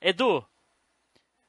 Edu, 0.00 0.44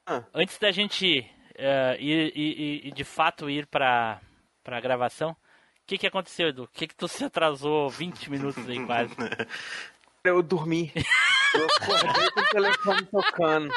Ah. 0.08 0.24
antes 0.34 0.58
da 0.58 0.72
gente 0.72 1.30
eh, 1.56 1.98
ir, 2.00 2.32
ir- 2.36 2.88
ir- 2.88 2.92
de 2.92 3.04
fato 3.04 3.50
ir 3.50 3.66
pra, 3.68 4.20
pra 4.64 4.80
gravação, 4.80 5.32
o 5.32 5.36
que, 5.86 5.98
que 5.98 6.08
aconteceu, 6.08 6.50
Edu? 6.50 6.64
O 6.64 6.68
que, 6.68 6.88
que 6.88 6.96
tu 6.96 7.08
se 7.08 7.24
atrasou 7.24 7.90
20 7.90 8.30
minutos 8.30 8.68
aí 8.68 8.84
quase? 8.86 9.14
Eu 10.24 10.44
dormi. 10.44 10.92
Eu 11.54 11.66
acordei 11.66 12.30
com 12.32 12.40
o 12.42 12.50
telefone 12.50 13.06
tocando. 13.06 13.74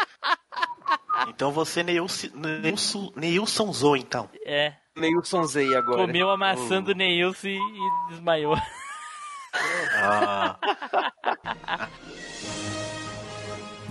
Então 1.29 1.53
você 1.53 1.83
Neilson, 1.85 2.29
Neilson, 2.35 3.13
Neilson 3.15 3.73
Zou, 3.73 3.97
então. 3.97 4.29
É, 4.45 4.75
Neilson 4.97 5.45
Zei 5.45 5.75
agora. 5.77 5.99
comeu 6.05 6.29
a 6.31 6.37
maçã 6.37 6.83
do 6.83 6.95
Neilson 6.95 7.47
e, 7.49 7.57
e 7.59 8.09
desmaiou. 8.11 8.57
Ah, 9.95 10.59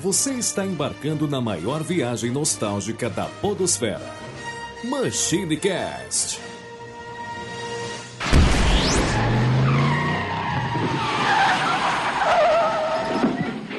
Você 0.02 0.34
está 0.34 0.66
embarcando 0.66 1.28
na 1.28 1.40
maior 1.40 1.84
viagem 1.84 2.32
nostálgica 2.32 3.08
da 3.08 3.26
Podosfera. 3.26 4.02
Machine 4.84 5.56
Cast. 5.56 6.40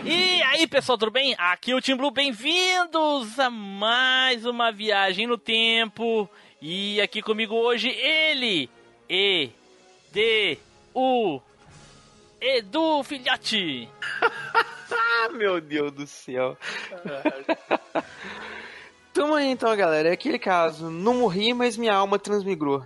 E 0.05 0.43
aí, 0.45 0.65
pessoal, 0.69 0.97
tudo 0.97 1.11
bem? 1.11 1.35
Aqui 1.37 1.73
é 1.73 1.75
o 1.75 1.81
Tim 1.81 1.97
Blue, 1.97 2.13
bem-vindos 2.13 3.41
a 3.41 3.51
mais 3.51 4.47
uma 4.47 4.71
viagem 4.71 5.27
no 5.27 5.37
tempo. 5.37 6.31
E 6.61 7.01
aqui 7.01 7.21
comigo 7.21 7.57
hoje 7.57 7.89
ele, 7.89 8.71
E, 9.11 9.51
D, 10.13 10.57
U, 10.95 11.41
Edu 12.41 13.03
Filhote. 13.03 13.89
Ah, 15.05 15.29
meu 15.31 15.61
Deus 15.61 15.93
do 15.93 16.07
céu. 16.07 16.57
Tamo 19.13 19.35
aí 19.35 19.47
então, 19.49 19.75
galera. 19.77 20.09
É 20.09 20.13
aquele 20.13 20.39
caso. 20.39 20.91
Não 20.91 21.15
morri, 21.15 21.53
mas 21.53 21.77
minha 21.77 21.95
alma 21.95 22.19
transmigrou. 22.19 22.85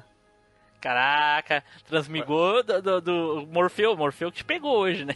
Caraca, 0.81 1.65
transmigou 1.89 2.63
do, 2.63 2.83
do, 2.83 3.01
do 3.01 3.47
Morfeu, 3.51 3.97
Morfeu 3.97 4.31
que 4.31 4.39
te 4.39 4.45
pegou 4.45 4.77
hoje, 4.79 5.05
né? 5.05 5.15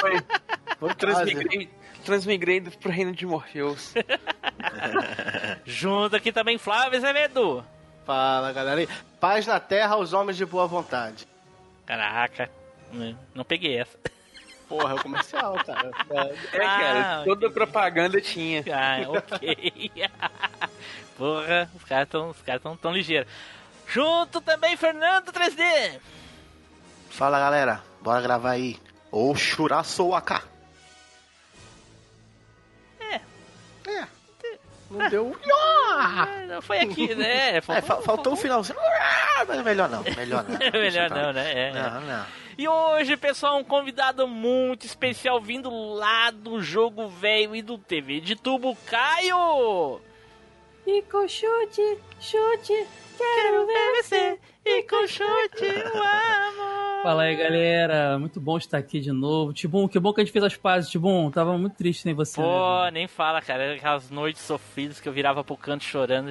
Foi. 0.00 0.12
Foi 0.78 0.94
Transmigrei, 0.94 1.68
transmigrei 2.04 2.60
do- 2.60 2.70
pro 2.78 2.90
reino 2.90 3.12
de 3.12 3.26
Morpheus. 3.26 3.94
Junto 5.64 6.16
aqui 6.16 6.32
também 6.32 6.58
Flávio 6.58 6.98
Azevedo. 6.98 7.64
Fala, 8.04 8.52
galera. 8.52 8.88
Paz 9.20 9.46
na 9.46 9.60
terra 9.60 9.94
aos 9.94 10.12
homens 10.12 10.36
de 10.36 10.44
boa 10.46 10.66
vontade. 10.66 11.26
Caraca, 11.86 12.50
não- 12.92 13.18
não 13.34 13.44
peguei 13.44 13.78
essa. 13.78 13.98
Porra, 14.78 14.92
é 14.92 14.94
o 14.94 15.02
comercial, 15.02 15.54
cara. 15.64 15.90
É, 16.52 16.58
cara. 16.58 17.20
Ah, 17.20 17.22
toda 17.24 17.50
propaganda 17.50 18.20
tinha. 18.20 18.62
Ah, 18.72 18.98
ok. 19.08 19.92
Porra, 21.16 21.70
os 21.76 21.84
caras 21.84 22.08
tão, 22.08 22.30
os 22.30 22.42
caras 22.42 22.60
tão, 22.62 22.76
tão 22.76 22.92
ligeiros. 22.92 23.30
Junto 23.86 24.40
também 24.40 24.76
Fernando 24.76 25.30
3D. 25.32 26.00
fala 27.10 27.38
galera, 27.38 27.80
bora 28.00 28.20
gravar 28.20 28.50
aí. 28.52 28.78
Ou 29.12 29.34
Shuraço 29.36 30.12
AK. 30.14 30.42
Não 34.90 35.08
deu. 35.08 35.36
Ah, 35.90 36.26
não 36.46 36.62
foi 36.62 36.78
aqui, 36.80 37.14
né? 37.14 37.56
É, 37.56 37.60
fa- 37.60 37.80
faltou 37.82 38.34
o 38.34 38.36
finalzinho. 38.36 38.78
Ah, 38.80 39.44
Mas 39.46 39.62
melhor 39.64 39.88
não, 39.88 40.02
melhor 40.16 40.44
não. 40.44 40.58
Melhor 40.80 41.10
não, 41.10 41.32
né? 41.32 41.68
É. 41.68 41.72
Não, 41.72 42.00
não. 42.00 42.26
E 42.56 42.68
hoje, 42.68 43.16
pessoal, 43.16 43.58
um 43.58 43.64
convidado 43.64 44.28
muito 44.28 44.86
especial 44.86 45.40
vindo 45.40 45.68
lá 45.70 46.30
do 46.30 46.62
jogo 46.62 47.08
velho 47.08 47.56
e 47.56 47.60
do 47.60 47.76
TV 47.76 48.20
de 48.20 48.36
tubo, 48.36 48.76
Caio! 48.86 50.00
E 50.86 51.02
com 51.02 51.26
chute, 51.26 51.98
chute, 52.20 52.86
quero 53.18 53.66
ver 53.66 54.02
você. 54.02 54.38
E 54.64 54.82
com 54.84 55.04
chute 55.06 55.64
eu 55.64 56.02
amo! 56.02 56.93
Fala 57.04 57.24
aí, 57.24 57.36
galera. 57.36 58.18
Muito 58.18 58.40
bom 58.40 58.56
estar 58.56 58.78
aqui 58.78 58.98
de 58.98 59.12
novo. 59.12 59.52
Tibum, 59.52 59.86
que 59.86 59.98
bom 60.00 60.10
que 60.10 60.22
a 60.22 60.24
gente 60.24 60.32
fez 60.32 60.42
as 60.42 60.56
pazes, 60.56 60.88
Tibum. 60.90 61.30
Tava 61.30 61.58
muito 61.58 61.76
triste 61.76 62.00
sem 62.00 62.14
você. 62.14 62.40
Pô, 62.40 62.84
né? 62.86 62.92
nem 62.92 63.06
fala, 63.06 63.42
cara. 63.42 63.74
Aquelas 63.74 64.08
noites 64.08 64.40
sofridas 64.40 65.00
que 65.02 65.06
eu 65.06 65.12
virava 65.12 65.44
pro 65.44 65.54
canto 65.54 65.84
chorando. 65.84 66.30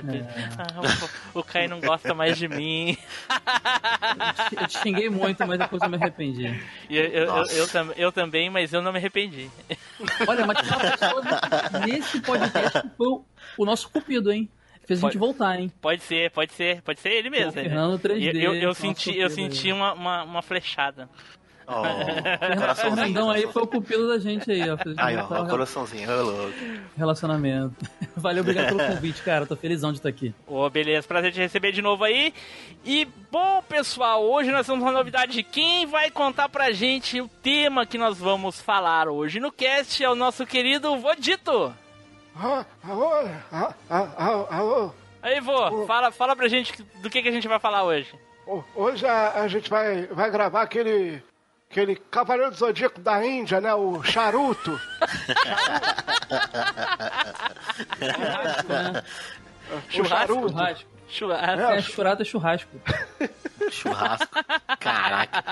Ah, 0.57 0.81
o, 1.35 1.39
o 1.41 1.43
Caio 1.43 1.69
não 1.69 1.79
gosta 1.79 2.15
mais 2.15 2.39
de 2.39 2.47
mim. 2.47 2.97
Eu 4.59 4.67
te 4.67 4.79
xinguei 4.79 5.11
muito, 5.11 5.45
mas 5.45 5.59
depois 5.59 5.79
eu 5.79 5.89
me 5.89 5.95
arrependi. 5.97 6.59
E 6.89 6.97
eu, 6.97 7.05
eu, 7.05 7.25
eu, 7.27 7.43
eu 7.45 7.67
tam- 7.67 7.93
eu 7.95 8.11
também, 8.11 8.49
mas 8.49 8.73
eu 8.73 8.81
não 8.81 8.91
me 8.91 8.97
arrependi. 8.97 9.51
Olha, 10.27 10.43
mas 10.47 10.57
nesse 11.85 12.19
podcast 12.19 12.81
foi 12.97 13.07
o, 13.09 13.23
o 13.59 13.63
nosso 13.65 13.87
cupido, 13.91 14.31
hein? 14.31 14.49
Fez 14.85 14.99
a 14.99 15.07
gente 15.07 15.17
Pode- 15.17 15.17
voltar, 15.17 15.59
hein? 15.59 15.71
Pode 15.81 16.01
ser, 16.03 16.29
pode 16.31 16.51
ser, 16.53 16.81
pode 16.81 16.99
ser 16.99 17.09
ele 17.09 17.29
mesmo. 17.29 17.51
O 17.51 17.55
né? 17.55 17.63
Fernando 17.63 17.99
3D, 17.99 18.33
E 18.35 18.43
eu, 18.43 18.53
eu 18.55 18.67
nosso 18.67 18.81
senti, 18.81 19.17
eu 19.17 19.29
senti 19.29 19.67
aí. 19.67 19.73
uma, 19.73 19.93
uma, 19.93 20.23
uma 20.23 20.41
flechada. 20.41 21.07
Oh, 21.65 21.71
O 22.53 22.57
coraçãozinho. 22.59 22.95
Fernandão 23.05 23.29
aí 23.31 23.47
foi 23.47 23.63
o 23.63 23.67
cupido 23.67 24.09
da 24.09 24.19
gente 24.19 24.51
aí, 24.51 24.69
ó. 24.69 24.75
Aí, 24.97 25.15
ó, 25.15 25.33
ao 25.33 25.47
coraçãozinho, 25.47 26.11
ô 26.11 26.21
louco. 26.23 26.53
relacionamento. 26.97 27.73
Valeu, 28.17 28.41
obrigado 28.41 28.75
pelo 28.75 28.85
convite, 28.95 29.21
cara. 29.21 29.45
Tô 29.45 29.55
felizão 29.55 29.91
de 29.93 29.99
estar 29.99 30.09
aqui. 30.09 30.33
Ô, 30.45 30.69
beleza, 30.69 31.07
prazer 31.07 31.31
te 31.31 31.39
receber 31.39 31.71
de 31.71 31.81
novo 31.81 32.03
aí. 32.03 32.33
E, 32.83 33.07
bom, 33.31 33.63
pessoal, 33.67 34.21
hoje 34.23 34.51
nós 34.51 34.65
temos 34.67 34.81
uma 34.81 34.91
novidade. 34.91 35.41
Quem 35.43 35.85
vai 35.85 36.11
contar 36.11 36.49
pra 36.49 36.71
gente 36.73 37.21
o 37.21 37.29
tema 37.41 37.85
que 37.85 37.97
nós 37.97 38.17
vamos 38.19 38.59
falar 38.59 39.07
hoje 39.07 39.39
no 39.39 39.49
cast 39.51 40.03
é 40.03 40.09
o 40.09 40.15
nosso 40.15 40.45
querido 40.45 40.97
Vodito. 40.97 41.73
Ah, 42.35 42.65
alô? 42.83 43.11
Ah, 43.51 43.73
alô? 44.49 44.91
Aí, 45.21 45.39
vô, 45.39 45.85
fala, 45.85 46.11
fala 46.11 46.35
pra 46.35 46.47
gente 46.47 46.81
do 47.01 47.09
que, 47.09 47.21
que 47.21 47.29
a 47.29 47.31
gente 47.31 47.47
vai 47.47 47.59
falar 47.59 47.83
hoje. 47.83 48.13
Ho- 48.45 48.63
Hoje 48.75 49.05
a, 49.07 49.41
a 49.41 49.47
gente 49.47 49.69
vai, 49.69 50.05
vai 50.07 50.29
gravar 50.29 50.63
aquele, 50.63 51.23
aquele 51.71 51.95
Cavaleiro 51.95 52.51
do 52.51 52.57
Zodíaco 52.57 52.99
da 52.99 53.25
Índia, 53.25 53.61
né? 53.61 53.73
O 53.73 54.03
Charuto. 54.03 54.79
O 59.97 60.05
Charuto. 60.05 60.49
Churrasco. 60.49 60.85
Churrasco. 61.09 61.61
É, 61.61 61.81
churrasco 61.81 62.21
é 62.21 62.25
churrasco. 62.25 62.69
Churrasco. 63.71 64.27
Caraca. 64.79 65.43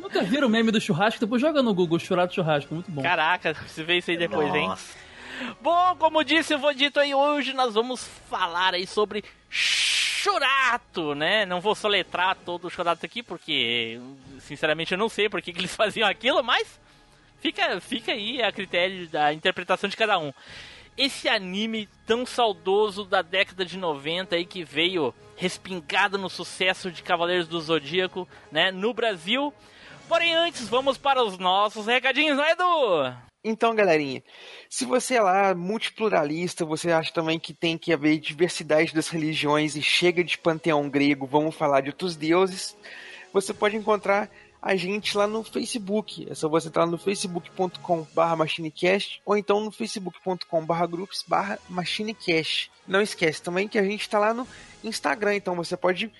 Nunca 0.00 0.22
viram 0.22 0.48
o 0.48 0.50
meme 0.50 0.70
do 0.70 0.80
churrasco? 0.80 1.20
Depois 1.20 1.40
joga 1.40 1.62
no 1.62 1.74
Google, 1.74 1.98
churrasco 1.98 2.34
churrasco. 2.34 2.74
Muito 2.74 2.90
bom. 2.90 3.02
Caraca, 3.02 3.54
você 3.54 3.82
vê 3.84 3.98
isso 3.98 4.10
aí 4.10 4.16
depois, 4.16 4.54
hein? 4.54 4.72
Bom, 5.60 5.96
como 5.96 6.24
disse 6.24 6.54
o 6.54 6.58
Vodito 6.58 7.00
aí, 7.00 7.14
hoje 7.14 7.52
nós 7.52 7.74
vamos 7.74 8.06
falar 8.28 8.74
aí 8.74 8.86
sobre 8.86 9.24
Churato, 9.48 11.14
né? 11.14 11.46
Não 11.46 11.60
vou 11.60 11.74
soletrar 11.74 12.36
todo 12.36 12.66
o 12.66 12.70
Churato 12.70 13.04
aqui, 13.06 13.22
porque, 13.22 14.00
sinceramente, 14.40 14.92
eu 14.92 14.98
não 14.98 15.08
sei 15.08 15.28
por 15.28 15.40
que, 15.40 15.50
eles 15.50 15.74
faziam 15.76 16.08
aquilo, 16.08 16.42
mas 16.42 16.80
fica, 17.40 17.80
fica 17.80 18.12
aí 18.12 18.42
a 18.42 18.50
critério 18.50 19.08
da 19.08 19.32
interpretação 19.32 19.88
de 19.88 19.96
cada 19.96 20.18
um. 20.18 20.32
Esse 20.96 21.28
anime 21.28 21.88
tão 22.04 22.26
saudoso 22.26 23.04
da 23.04 23.22
década 23.22 23.64
de 23.64 23.78
90 23.78 24.34
aí 24.34 24.44
que 24.44 24.64
veio 24.64 25.14
respingado 25.36 26.18
no 26.18 26.28
sucesso 26.28 26.90
de 26.90 27.04
Cavaleiros 27.04 27.46
do 27.46 27.60
Zodíaco, 27.60 28.28
né, 28.50 28.72
no 28.72 28.92
Brasil. 28.92 29.54
Porém, 30.08 30.34
antes, 30.34 30.68
vamos 30.68 30.98
para 30.98 31.22
os 31.22 31.38
nossos 31.38 31.86
recadinhos, 31.86 32.36
não 32.36 32.44
é, 32.44 32.52
Edu? 32.52 33.28
Então, 33.48 33.74
galerinha, 33.74 34.22
se 34.68 34.84
você 34.84 35.14
é 35.14 35.22
lá 35.22 35.54
multipluralista, 35.54 36.66
você 36.66 36.92
acha 36.92 37.10
também 37.10 37.38
que 37.38 37.54
tem 37.54 37.78
que 37.78 37.94
haver 37.94 38.18
diversidade 38.18 38.92
das 38.92 39.08
religiões 39.08 39.74
e 39.74 39.80
chega 39.80 40.22
de 40.22 40.36
panteão 40.36 40.86
grego, 40.90 41.26
vamos 41.26 41.54
falar 41.54 41.80
de 41.80 41.88
outros 41.88 42.14
deuses, 42.14 42.76
você 43.32 43.54
pode 43.54 43.74
encontrar 43.74 44.30
a 44.60 44.76
gente 44.76 45.16
lá 45.16 45.26
no 45.26 45.42
Facebook. 45.42 46.26
É 46.30 46.34
só 46.34 46.46
você 46.46 46.68
entrar 46.68 46.84
no 46.84 46.98
facebook.com.br 46.98 48.36
machinecast 48.36 49.22
ou 49.24 49.34
então 49.34 49.60
no 49.60 49.70
facebook.com.br 49.70 50.86
groups 50.86 51.24
machinecast. 51.70 52.70
Não 52.86 53.00
esquece 53.00 53.42
também 53.42 53.66
que 53.66 53.78
a 53.78 53.82
gente 53.82 54.02
está 54.02 54.18
lá 54.18 54.34
no 54.34 54.46
Instagram, 54.84 55.36
então 55.36 55.54
você 55.54 55.74
pode 55.74 56.12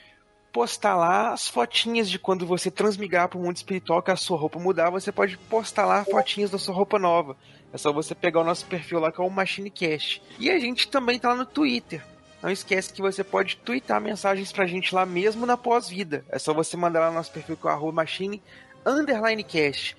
postar 0.59 0.97
lá 0.97 1.33
as 1.33 1.47
fotinhas 1.47 2.11
de 2.11 2.19
quando 2.19 2.45
você 2.45 2.69
transmigrar 2.69 3.29
para 3.29 3.39
o 3.39 3.41
mundo 3.41 3.55
espiritual, 3.55 4.03
que 4.03 4.11
a 4.11 4.17
sua 4.17 4.37
roupa 4.37 4.59
mudar, 4.59 4.91
você 4.91 5.13
pode 5.13 5.39
postar 5.39 5.87
lá 5.87 6.05
fotinhas 6.05 6.51
da 6.51 6.59
sua 6.59 6.75
roupa 6.75 6.99
nova. 6.99 7.37
É 7.73 7.79
só 7.79 7.93
você 7.93 8.13
pegar 8.13 8.41
o 8.41 8.45
nosso 8.45 8.67
perfil 8.67 8.99
lá 8.99 9.13
que 9.13 9.21
é 9.21 9.25
o 9.25 9.31
MachineCast. 9.31 10.21
E 10.37 10.51
a 10.51 10.59
gente 10.59 10.89
também 10.89 11.17
tá 11.17 11.29
lá 11.29 11.37
no 11.37 11.47
Twitter. 11.47 12.03
Não 12.43 12.51
esquece 12.51 12.93
que 12.93 13.01
você 13.01 13.23
pode 13.23 13.55
twittar 13.59 14.01
mensagens 14.01 14.51
pra 14.51 14.67
gente 14.67 14.93
lá 14.93 15.07
mesmo 15.07 15.47
na 15.47 15.57
pós-vida. 15.57 16.25
É 16.29 16.41
só 16.41 16.53
você 16.53 16.77
mandar 16.77 17.03
lá 17.03 17.11
no 17.11 17.15
nosso 17.15 17.31
perfil 17.31 17.57
que 17.57 17.69
é 17.69 17.71
arroba 17.71 17.93
machine 17.93 18.43
underline 18.85 19.45
cast. 19.45 19.97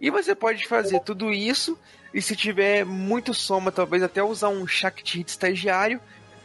E 0.00 0.08
você 0.08 0.36
pode 0.36 0.68
fazer 0.68 1.00
tudo 1.00 1.34
isso 1.34 1.76
e 2.14 2.22
se 2.22 2.36
tiver 2.36 2.84
muito 2.84 3.34
soma, 3.34 3.72
talvez 3.72 4.04
até 4.04 4.22
usar 4.22 4.50
um 4.50 4.68
Shakti 4.68 5.24
estagiário 5.26 6.00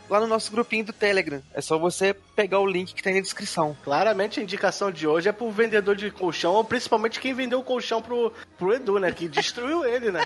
lá 0.10 0.20
no 0.20 0.28
nosso 0.28 0.52
grupinho 0.52 0.86
do 0.86 0.94
Telegram. 0.94 1.42
É 1.54 1.62
só 1.62 1.78
você 1.78 2.14
pegar 2.36 2.60
o 2.60 2.66
link 2.68 2.94
que 2.94 3.02
tá 3.02 3.10
aí 3.10 3.16
na 3.16 3.22
descrição. 3.22 3.76
Claramente 3.84 4.40
a 4.40 4.44
indicação 4.44 4.92
de 4.92 5.08
hoje 5.08 5.30
é 5.30 5.32
pro 5.32 5.50
vendedor 5.52 5.96
de 5.96 6.12
colchão, 6.12 6.54
ou 6.54 6.64
principalmente 6.64 7.20
quem 7.20 7.34
vendeu 7.34 7.60
o 7.60 7.64
colchão 7.64 8.02
pro, 8.02 8.32
pro 8.58 8.74
Edu, 8.74 9.00
né? 9.00 9.12
Que 9.12 9.28
destruiu 9.28 9.84
ele, 9.88 10.12
né? 10.12 10.24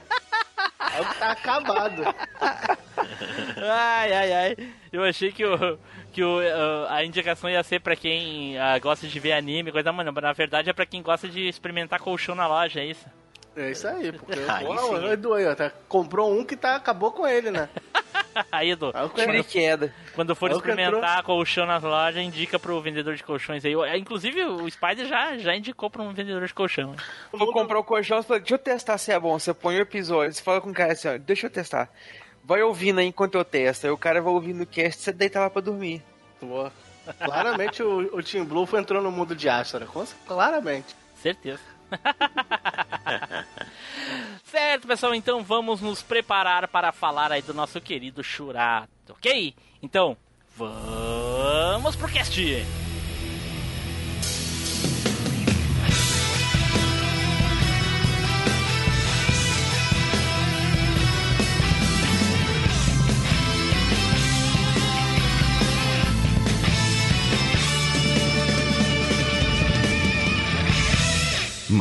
É 0.97 1.01
o 1.01 1.05
que 1.05 1.19
tá 1.19 1.31
acabado. 1.31 2.03
Ai, 3.57 4.13
ai, 4.13 4.33
ai. 4.33 4.57
Eu 4.91 5.03
achei 5.03 5.31
que, 5.31 5.45
o, 5.45 5.77
que 6.11 6.23
o, 6.23 6.39
uh, 6.39 6.87
a 6.89 7.03
indicação 7.03 7.49
ia 7.49 7.61
ser 7.63 7.79
pra 7.81 7.95
quem 7.95 8.55
uh, 8.57 8.79
gosta 8.81 9.07
de 9.07 9.19
ver 9.19 9.33
anime, 9.33 9.71
coisa, 9.71 9.91
mano. 9.91 10.11
Mas 10.13 10.23
na 10.23 10.33
verdade 10.33 10.69
é 10.69 10.73
pra 10.73 10.85
quem 10.85 11.01
gosta 11.01 11.27
de 11.27 11.47
experimentar 11.47 11.99
colchão 11.99 12.35
na 12.35 12.47
loja, 12.47 12.79
é 12.79 12.85
isso? 12.85 13.05
É 13.55 13.71
isso 13.71 13.87
aí, 13.87 14.11
porque 14.11 14.33
Aí 14.47 14.65
pô, 14.65 14.73
o 14.73 15.11
Edu 15.11 15.33
aí, 15.33 15.45
ó, 15.45 15.55
tá- 15.55 15.71
comprou 15.87 16.31
um 16.37 16.43
que 16.43 16.55
tá, 16.55 16.75
acabou 16.75 17.11
com 17.11 17.27
ele, 17.27 17.51
né? 17.51 17.69
Aí, 18.51 18.71
Edu, 18.71 18.91
Aí 18.93 19.05
o 19.05 19.09
Tiro 19.09 19.35
e 19.35 19.43
queda. 19.43 19.93
quando 20.13 20.35
for 20.35 20.51
experimentar 20.51 21.23
colchão 21.23 21.65
nas 21.65 21.81
lojas, 21.81 22.21
indica 22.23 22.59
pro 22.59 22.79
vendedor 22.81 23.15
de 23.15 23.23
colchões 23.23 23.63
aí. 23.65 23.71
Eu- 23.71 23.85
é, 23.85 23.97
Inclusive, 23.97 24.43
o 24.43 24.69
Spider 24.69 25.07
já, 25.07 25.37
já 25.37 25.55
indicou 25.55 25.89
pra 25.89 26.03
um 26.03 26.13
vendedor 26.13 26.45
de 26.45 26.53
colchão. 26.53 26.91
né? 26.91 26.97
Vou 27.31 27.51
comprar 27.53 27.79
o 27.79 27.83
colchão, 27.83 28.21
você 28.21 28.27
fala, 28.27 28.39
deixa 28.39 28.53
eu 28.55 28.59
testar 28.59 28.97
se 28.97 29.11
é 29.11 29.19
bom. 29.19 29.39
Você 29.39 29.53
põe 29.53 29.77
o 29.77 29.81
episódio, 29.81 30.33
você 30.33 30.43
fala 30.43 30.59
com 30.61 30.69
o 30.69 30.73
cara 30.73 30.93
assim, 30.93 31.07
ó, 31.07 31.17
deixa 31.17 31.47
eu 31.47 31.51
testar. 31.51 31.89
Vai 32.43 32.61
ouvindo 32.61 32.99
aí 32.99 33.07
enquanto 33.07 33.35
eu 33.35 33.45
testo. 33.45 33.85
Aí 33.87 33.91
o 33.91 33.97
cara 33.97 34.21
vai 34.21 34.31
ouvindo 34.31 34.61
o 34.63 34.67
cast, 34.67 35.01
você 35.01 35.11
deita 35.11 35.39
lá 35.39 35.49
pra 35.49 35.61
dormir. 35.61 36.03
Pô, 36.39 36.69
Claramente 37.23 37.81
o, 37.83 38.17
o 38.17 38.23
Team 38.23 38.45
Blue 38.45 38.67
entrou 38.77 39.01
no 39.01 39.11
mundo 39.11 39.35
de 39.35 39.47
Astra. 39.49 39.85
com- 39.85 40.05
Claramente. 40.27 40.95
Certeza. 41.15 41.59
certo, 44.55 44.87
pessoal, 44.87 45.13
então 45.13 45.43
vamos 45.43 45.81
nos 45.81 46.01
preparar 46.01 46.69
para 46.69 46.93
falar 46.93 47.29
aí 47.29 47.41
do 47.41 47.53
nosso 47.53 47.81
querido 47.81 48.23
Churato, 48.23 48.87
ok? 49.09 49.53
Então, 49.83 50.15
vamos 50.55 51.93
pro 51.97 52.07
cast! 52.07 52.84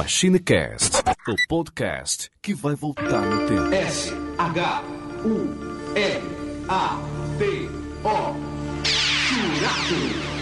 MachineCast, 0.05 0.99
o 1.27 1.35
podcast 1.49 2.31
que 2.43 2.53
vai 2.53 2.75
voltar 2.75 3.23
no 3.23 3.47
tempo. 3.47 3.75
S 3.75 4.13
H 4.37 4.85
U 5.25 5.97
R 5.97 6.23
A 6.69 6.99
T 7.39 7.71
O 8.05 8.37
Churato. 8.85 10.35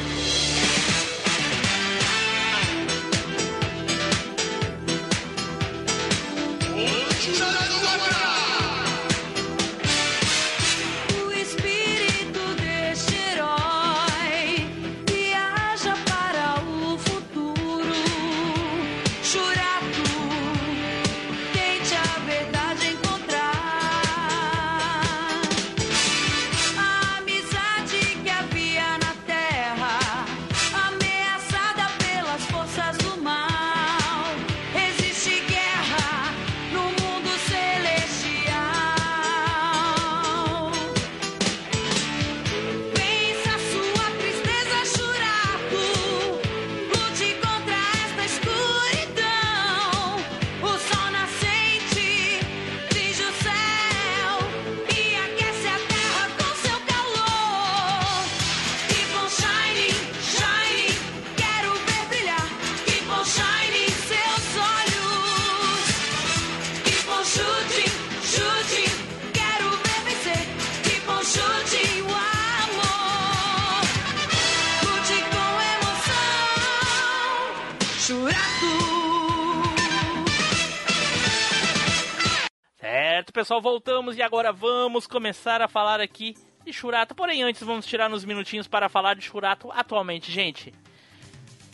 Voltamos 83.63 84.17
e 84.19 84.23
agora 84.23 84.53
vamos 84.53 85.07
começar 85.07 85.63
a 85.63 85.69
falar 85.69 86.01
aqui 86.01 86.35
de 86.65 86.73
Churato. 86.73 87.15
Porém, 87.15 87.43
antes 87.45 87.63
vamos 87.63 87.87
tirar 87.87 88.13
uns 88.13 88.25
minutinhos 88.25 88.67
para 88.67 88.89
falar 88.89 89.15
de 89.15 89.23
Churato 89.23 89.71
atualmente, 89.73 90.31
gente. 90.33 90.75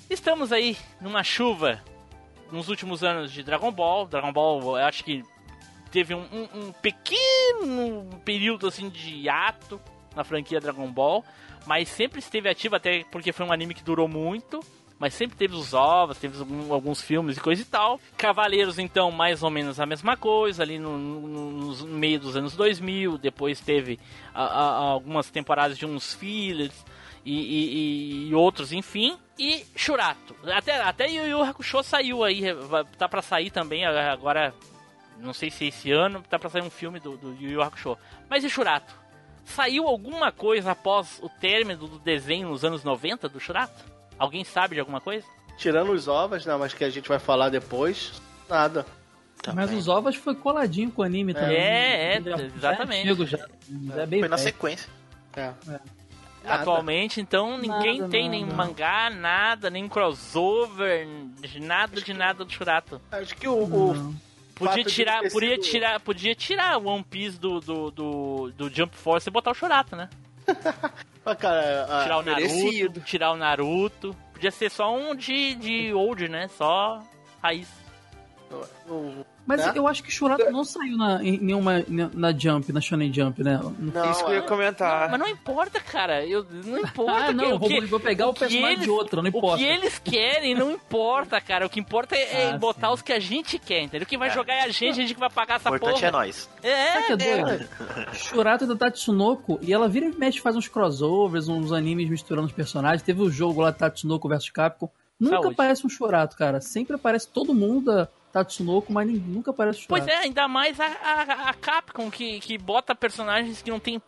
Estamos 0.08 0.52
aí 0.52 0.76
numa 1.00 1.24
chuva 1.24 1.82
nos 2.52 2.68
últimos 2.68 3.02
anos 3.02 3.32
de 3.32 3.42
Dragon 3.42 3.72
Ball. 3.72 4.06
Dragon 4.06 4.32
Ball, 4.32 4.60
eu 4.78 4.84
acho 4.86 5.02
que 5.02 5.24
teve 5.90 6.14
um, 6.14 6.20
um- 6.32 6.66
um 6.68 6.72
pequeno 6.72 8.08
período 8.24 8.66
assim 8.68 8.88
de 8.90 9.14
hiato 9.22 9.80
na 10.14 10.24
franquia 10.24 10.60
Dragon 10.60 10.90
Ball, 10.92 11.24
mas 11.66 11.88
sempre 11.88 12.18
esteve 12.18 12.48
ativo 12.48 12.76
até 12.76 13.04
porque 13.10 13.32
foi 13.32 13.46
um 13.46 13.52
anime 13.52 13.74
que 13.74 13.82
durou 13.82 14.06
muito. 14.08 14.60
Mas 14.98 15.14
sempre 15.14 15.36
teve 15.36 15.54
os 15.54 15.72
ovos, 15.74 16.18
teve 16.18 16.36
alguns 16.72 17.00
filmes 17.00 17.36
e 17.36 17.40
coisa 17.40 17.62
e 17.62 17.64
tal. 17.64 18.00
Cavaleiros, 18.16 18.78
então, 18.80 19.12
mais 19.12 19.42
ou 19.44 19.50
menos 19.50 19.78
a 19.78 19.86
mesma 19.86 20.16
coisa, 20.16 20.62
ali 20.64 20.76
no, 20.78 20.98
no- 20.98 21.74
no 21.76 21.86
meio 21.86 22.18
dos 22.18 22.36
anos 22.36 22.56
2000. 22.56 23.16
Depois 23.16 23.60
teve 23.60 24.00
a- 24.34 24.42
a- 24.44 24.76
algumas 24.90 25.30
temporadas 25.30 25.78
de 25.78 25.86
uns 25.86 26.14
fillers 26.14 26.74
e, 27.24 27.32
e- 27.32 28.28
e 28.30 28.34
outros, 28.34 28.72
enfim. 28.72 29.16
E 29.38 29.64
Churato. 29.76 30.34
Até, 30.52 30.80
até 30.80 31.08
Yu 31.08 31.28
Yu 31.28 31.42
Hakusho 31.42 31.80
saiu 31.84 32.24
aí, 32.24 32.42
tá 32.98 33.08
pra 33.08 33.22
sair 33.22 33.50
também 33.50 33.86
agora. 33.86 34.52
Não 35.20 35.32
sei 35.32 35.48
se 35.50 35.66
esse 35.66 35.92
ano 35.92 36.24
tá 36.28 36.38
pra 36.40 36.48
sair 36.50 36.62
um 36.62 36.70
filme 36.70 36.98
do, 36.98 37.16
do 37.16 37.36
Yu 37.40 37.50
Yu 37.52 37.62
Hakusho. 37.62 37.96
Mas 38.28 38.42
e 38.42 38.50
Churato? 38.50 38.92
Saiu 39.44 39.86
alguma 39.86 40.32
coisa 40.32 40.72
após 40.72 41.20
o 41.22 41.28
término 41.28 41.86
do 41.86 41.98
desenho 42.00 42.48
nos 42.48 42.64
anos 42.64 42.82
90 42.82 43.28
do 43.28 43.38
Churato? 43.38 43.96
Alguém 44.18 44.44
sabe 44.44 44.74
de 44.74 44.80
alguma 44.80 45.00
coisa? 45.00 45.24
Tirando 45.56 45.92
os 45.92 46.08
ovos, 46.08 46.44
né? 46.46 46.56
Mas 46.56 46.74
que 46.74 46.84
a 46.84 46.90
gente 46.90 47.08
vai 47.08 47.18
falar 47.18 47.48
depois. 47.48 48.20
Nada. 48.48 48.84
Mas 49.54 49.72
os 49.72 49.86
ovos 49.88 50.16
foi 50.16 50.34
coladinho 50.34 50.90
com 50.90 51.02
o 51.02 51.04
anime 51.04 51.32
também. 51.32 51.56
É, 51.56 52.16
é, 52.16 52.20
Já- 52.22 52.36
exatamente. 52.42 53.26
já. 53.26 53.38
Já 53.38 54.02
é 54.02 54.06
bem 54.06 54.20
Foi 54.20 54.28
na 54.28 54.36
velho. 54.36 54.48
sequência. 54.48 54.88
É. 55.36 55.52
Ah, 56.44 56.54
Atualmente, 56.54 57.20
então, 57.20 57.58
ninguém 57.58 57.98
Nada, 57.98 58.10
tem 58.10 58.24
não, 58.24 58.30
nem 58.30 58.46
não. 58.46 58.56
mangá, 58.56 59.10
nada, 59.10 59.68
nem 59.68 59.86
crossover, 59.88 61.06
de 61.40 61.60
nada 61.60 62.00
de 62.00 62.14
nada 62.14 62.44
do 62.44 62.50
Churato. 62.52 63.00
Acho 63.12 63.36
que 63.36 63.46
o. 63.46 63.64
o. 63.64 64.14
Podia 64.54 64.82
tirar, 64.84 65.20
ter 65.22 65.30
podia 65.30 65.54
sido- 65.56 65.62
tirar, 65.64 66.00
podia 66.00 66.34
tirar 66.34 66.78
o 66.78 66.86
One 66.88 67.04
Piece 67.04 67.38
do, 67.38 67.60
do, 67.60 67.90
do, 67.92 68.52
do 68.56 68.70
Jump 68.70 68.96
Force 68.96 69.28
e 69.28 69.32
botar 69.32 69.50
o 69.52 69.54
Churato, 69.54 69.94
né? 69.94 70.08
Ah, 71.30 71.36
cara, 71.36 71.84
a- 71.84 72.02
Tirar 72.04 72.18
o 72.18 72.22
Naruto, 72.22 72.54
merecido. 72.54 73.00
tirar 73.00 73.32
o 73.32 73.36
Naruto. 73.36 74.16
Podia 74.32 74.50
ser 74.50 74.70
só 74.70 74.94
um 74.94 75.14
de, 75.14 75.54
de 75.56 75.92
old, 75.92 76.28
né? 76.28 76.48
Só 76.48 77.02
raiz. 77.42 77.68
o- 78.88 79.24
Mas 79.48 79.66
É? 79.66 79.72
eu 79.78 79.88
acho 79.88 80.02
que 80.04 80.10
Churato 80.10 80.50
não 80.52 80.62
saiu 80.62 80.94
na, 80.98 81.24
em 81.24 81.38
nenhuma 81.38 81.82
na 81.88 82.32
Jump, 82.36 82.70
na 82.70 82.82
Shonen 82.82 83.10
Jump, 83.10 83.42
né? 83.42 83.58
Não, 83.78 84.10
Isso 84.10 84.22
que 84.22 84.30
eu 84.30 84.34
ia 84.34 84.40
é- 84.40 84.46
comentar. 84.46 85.08
Mas 85.10 85.18
não 85.18 85.26
importa, 85.26 85.80
cara. 85.80 86.22
Eu, 86.26 86.44
não 86.66 86.78
importa. 86.80 87.12
Ah, 87.28 87.32
não, 87.32 87.44
que- 87.44 87.50
eu 87.52 87.58
vou, 87.58 87.68
que- 87.70 87.80
vou 87.86 87.98
pegar 87.98 88.26
o, 88.28 88.34
que 88.34 88.40
personagem 88.40 88.72
eles- 88.72 88.84
de 88.84 88.90
outro, 88.90 89.22
não 89.22 89.24
O 89.24 89.28
importa. 89.28 89.56
que 89.56 89.64
eles 89.64 89.98
querem 89.98 90.54
não 90.54 90.70
importa, 90.70 91.40
cara. 91.40 91.64
O 91.64 91.70
que 91.70 91.80
importa 91.80 92.14
é, 92.14 92.42
é 92.42 92.50
Ah, 92.50 92.58
botar 92.58 92.88
sim. 92.88 92.92
os 92.92 93.00
que 93.00 93.10
a 93.10 93.18
gente 93.18 93.58
quer, 93.58 93.80
entendeu? 93.84 94.06
Quem 94.06 94.18
vai 94.18 94.28
É. 94.28 94.32
jogar 94.32 94.52
é 94.52 94.62
a 94.64 94.68
gente, 94.68 94.90
a 94.90 94.92
gente 94.92 95.14
que 95.14 95.20
vai 95.20 95.30
pagar 95.30 95.54
O 95.54 95.56
essa 95.56 95.68
importante 95.70 95.94
porra. 95.94 96.06
é 96.08 96.10
nós. 96.10 96.50
É, 96.62 96.92
Sabe 96.92 97.14
o 97.14 97.16
que 97.16 97.24
é 97.24 97.30
é, 97.38 97.42
doido? 97.44 97.68
Churato 98.12 98.64
é 98.64 98.66
da 98.66 98.76
Tatsunoko 98.76 99.58
e 99.62 99.72
ela 99.72 99.88
vira 99.88 100.04
e 100.04 100.14
mexe, 100.14 100.40
faz 100.40 100.56
uns 100.56 100.68
crossovers, 100.68 101.48
uns 101.48 101.72
animes 101.72 102.06
misturando 102.10 102.48
os 102.48 102.52
personagens. 102.52 103.00
Teve 103.02 103.22
o 103.22 103.30
jogo 103.30 103.62
lá 103.62 103.72
Tatsunoko 103.72 104.28
vs 104.28 104.50
Capcom. 104.50 104.90
Nunca 105.18 105.36
Saúde. 105.36 105.52
aparece 105.54 105.86
um 105.86 105.88
Churato, 105.88 106.36
cara. 106.36 106.60
Sempre 106.60 106.96
aparece 106.96 107.26
todo 107.28 107.54
mundo 107.54 107.86
da 107.86 108.08
Tatsunoko, 108.32 108.92
mas 108.92 109.06
ninguém- 109.06 109.22
nunca 109.26 109.50
aparece 109.50 109.80
o 109.80 109.82
Churato. 109.82 110.04
Pois 110.06 110.18
é, 110.18 110.22
ainda 110.24 110.46
mais 110.48 110.78
a, 110.80 110.86
a, 110.86 111.22
a 111.50 111.54
Capcom 111.54 112.10
que, 112.10 112.40
que 112.40 112.58
bota 112.58 112.94
personagens 112.94 113.62
que 113.62 113.70
não 113.70 113.80
tem 113.80 114.00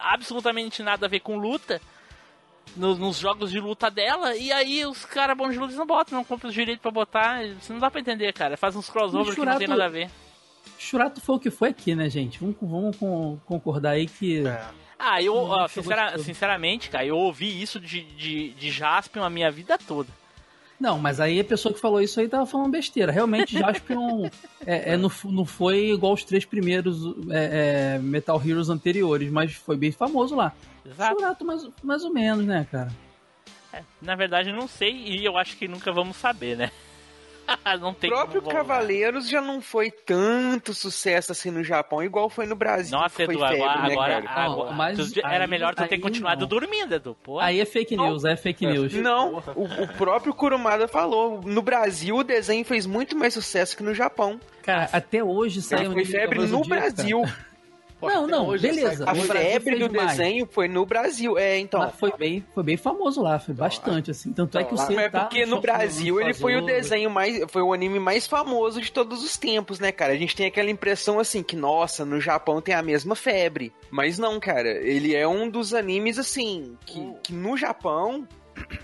absolutamente 0.00 0.82
nada 0.82 1.06
a 1.06 1.08
ver 1.08 1.20
com 1.20 1.36
luta 1.36 1.80
nos, 2.76 2.98
nos 2.98 3.18
jogos 3.18 3.50
de 3.50 3.60
luta 3.60 3.90
dela, 3.90 4.34
e 4.36 4.50
aí 4.52 4.84
os 4.86 5.04
caras 5.04 5.36
bons 5.36 5.52
de 5.52 5.58
luta 5.58 5.74
não 5.74 5.86
botam, 5.86 6.16
não 6.18 6.24
compram 6.24 6.48
os 6.48 6.54
direitos 6.54 6.80
pra 6.82 6.90
botar. 6.90 7.44
Isso 7.44 7.72
não 7.72 7.80
dá 7.80 7.90
pra 7.90 8.00
entender, 8.00 8.32
cara. 8.32 8.56
Faz 8.56 8.74
uns 8.74 8.88
crossovers 8.88 9.26
Mas 9.28 9.34
que 9.34 9.40
não 9.44 9.58
tem 9.58 9.66
Churato- 9.66 9.70
nada 9.70 9.84
a 9.84 9.88
ver. 9.88 10.10
Shurato 10.78 11.20
foi 11.20 11.36
o 11.36 11.38
que 11.40 11.50
foi 11.50 11.68
aqui, 11.68 11.94
né, 11.94 12.08
gente? 12.08 12.38
Vamos, 12.40 12.56
vamos 12.60 12.96
con- 12.96 13.38
concordar 13.46 13.90
aí 13.90 14.06
que. 14.06 14.46
É. 14.46 14.64
Ah, 14.98 15.20
eu, 15.20 15.48
sincera- 15.68 16.16
sinceramente, 16.18 16.88
cara, 16.88 17.04
eu 17.04 17.16
ouvi 17.16 17.60
isso 17.60 17.78
de, 17.80 18.02
de, 18.02 18.50
de 18.50 18.70
Jaspion 18.70 19.24
a 19.24 19.30
minha 19.30 19.50
vida 19.50 19.76
toda. 19.76 20.08
Não, 20.82 20.98
mas 20.98 21.20
aí 21.20 21.38
a 21.38 21.44
pessoa 21.44 21.72
que 21.72 21.78
falou 21.78 22.00
isso 22.00 22.18
aí 22.18 22.28
tava 22.28 22.44
falando 22.44 22.72
besteira. 22.72 23.12
Realmente, 23.12 23.56
Jaspion 23.56 24.28
é, 24.66 24.94
é, 24.94 24.96
não, 24.96 25.08
não 25.26 25.44
foi 25.44 25.92
igual 25.92 26.12
os 26.12 26.24
três 26.24 26.44
primeiros 26.44 27.04
é, 27.30 27.94
é, 27.94 27.98
Metal 28.00 28.42
Heroes 28.44 28.68
anteriores, 28.68 29.30
mas 29.30 29.52
foi 29.52 29.76
bem 29.76 29.92
famoso 29.92 30.34
lá. 30.34 30.52
Exato. 30.84 31.44
Mais, 31.44 31.68
mais 31.84 32.02
ou 32.02 32.12
menos, 32.12 32.44
né, 32.44 32.66
cara? 32.68 32.90
É, 33.72 33.84
na 34.02 34.16
verdade, 34.16 34.50
eu 34.50 34.56
não 34.56 34.66
sei 34.66 34.92
e 34.92 35.24
eu 35.24 35.38
acho 35.38 35.56
que 35.56 35.68
nunca 35.68 35.92
vamos 35.92 36.16
saber, 36.16 36.56
né? 36.56 36.72
não 37.80 37.90
O 37.90 37.94
tem 37.94 38.10
próprio 38.10 38.40
como 38.42 38.52
voltar. 38.54 38.68
Cavaleiros 38.68 39.28
já 39.28 39.40
não 39.40 39.60
foi 39.60 39.90
tanto 39.90 40.72
sucesso 40.74 41.32
assim 41.32 41.50
no 41.50 41.62
Japão, 41.64 42.02
igual 42.02 42.28
foi 42.30 42.46
no 42.46 42.54
Brasil. 42.56 42.96
Nossa, 42.98 43.22
Edu, 43.22 43.32
febre, 43.38 43.44
agora, 43.62 43.82
né, 43.82 43.92
agora, 43.92 44.22
cara? 44.22 44.44
Não, 44.48 44.52
agora- 44.52 44.72
mas 44.72 45.12
tu- 45.12 45.20
era 45.20 45.44
aí- 45.44 45.50
melhor 45.50 45.74
tu 45.74 45.86
ter 45.86 45.98
continuado 45.98 46.40
não. 46.42 46.48
dormindo, 46.48 46.94
Edu. 46.94 47.16
Pô. 47.22 47.38
Aí 47.38 47.60
é 47.60 47.64
fake 47.64 47.96
news, 47.96 48.24
é 48.24 48.36
fake 48.36 48.66
news. 48.66 48.92
Não, 48.94 49.42
o, 49.56 49.64
o 49.64 49.88
próprio 49.96 50.34
Kurumada 50.34 50.86
falou. 50.88 51.40
No 51.44 51.62
Brasil, 51.62 52.16
o 52.16 52.24
desenho 52.24 52.64
fez 52.64 52.86
muito 52.86 53.16
mais 53.16 53.34
sucesso 53.34 53.76
que 53.76 53.82
no 53.82 53.94
Japão. 53.94 54.40
Cara, 54.62 54.88
até 54.92 55.22
hoje 55.22 55.60
saiu 55.62 55.92
foi 55.92 56.04
febre 56.04 56.46
no 56.46 56.62
Brasil. 56.62 57.22
Não, 58.08 58.26
não, 58.26 58.46
Hoje 58.48 58.66
beleza. 58.68 59.04
A 59.08 59.14
febre 59.14 59.76
fez 59.76 59.88
do 59.88 59.94
mais. 59.94 60.10
desenho 60.10 60.48
foi 60.50 60.68
no 60.68 60.84
Brasil. 60.84 61.38
É, 61.38 61.58
então. 61.58 61.80
Mas 61.80 61.94
foi 61.94 62.12
bem, 62.16 62.44
foi 62.54 62.62
bem 62.62 62.76
famoso 62.76 63.22
lá, 63.22 63.38
foi 63.38 63.54
bastante, 63.54 64.10
assim. 64.10 64.32
Tanto 64.32 64.58
é 64.58 64.64
que 64.64 64.74
o 64.74 64.76
C 64.78 64.94
é 64.94 65.08
porque 65.08 65.46
no 65.46 65.56
no- 65.56 65.60
Brasil 65.60 66.20
ele 66.20 66.34
foi 66.34 66.56
o 66.56 66.64
desenho 66.64 67.10
mais. 67.10 67.40
Foi 67.48 67.62
o 67.62 67.72
anime 67.72 67.98
mais 67.98 68.26
famoso 68.26 68.80
de 68.80 68.90
todos 68.92 69.22
os 69.22 69.36
tempos, 69.36 69.78
né, 69.78 69.92
cara? 69.92 70.12
A 70.12 70.16
gente 70.16 70.34
tem 70.36 70.46
aquela 70.46 70.70
impressão 70.70 71.18
assim 71.20 71.42
que, 71.42 71.54
nossa, 71.56 72.04
no 72.04 72.20
Japão 72.20 72.60
tem 72.60 72.74
a 72.74 72.82
mesma 72.82 73.14
febre. 73.14 73.72
Mas 73.90 74.18
não, 74.18 74.38
cara. 74.40 74.68
Ele 74.68 75.14
é 75.14 75.26
um 75.26 75.48
dos 75.48 75.72
animes, 75.74 76.18
assim, 76.18 76.76
que, 76.86 77.12
que 77.22 77.32
no 77.32 77.56
Japão. 77.56 78.26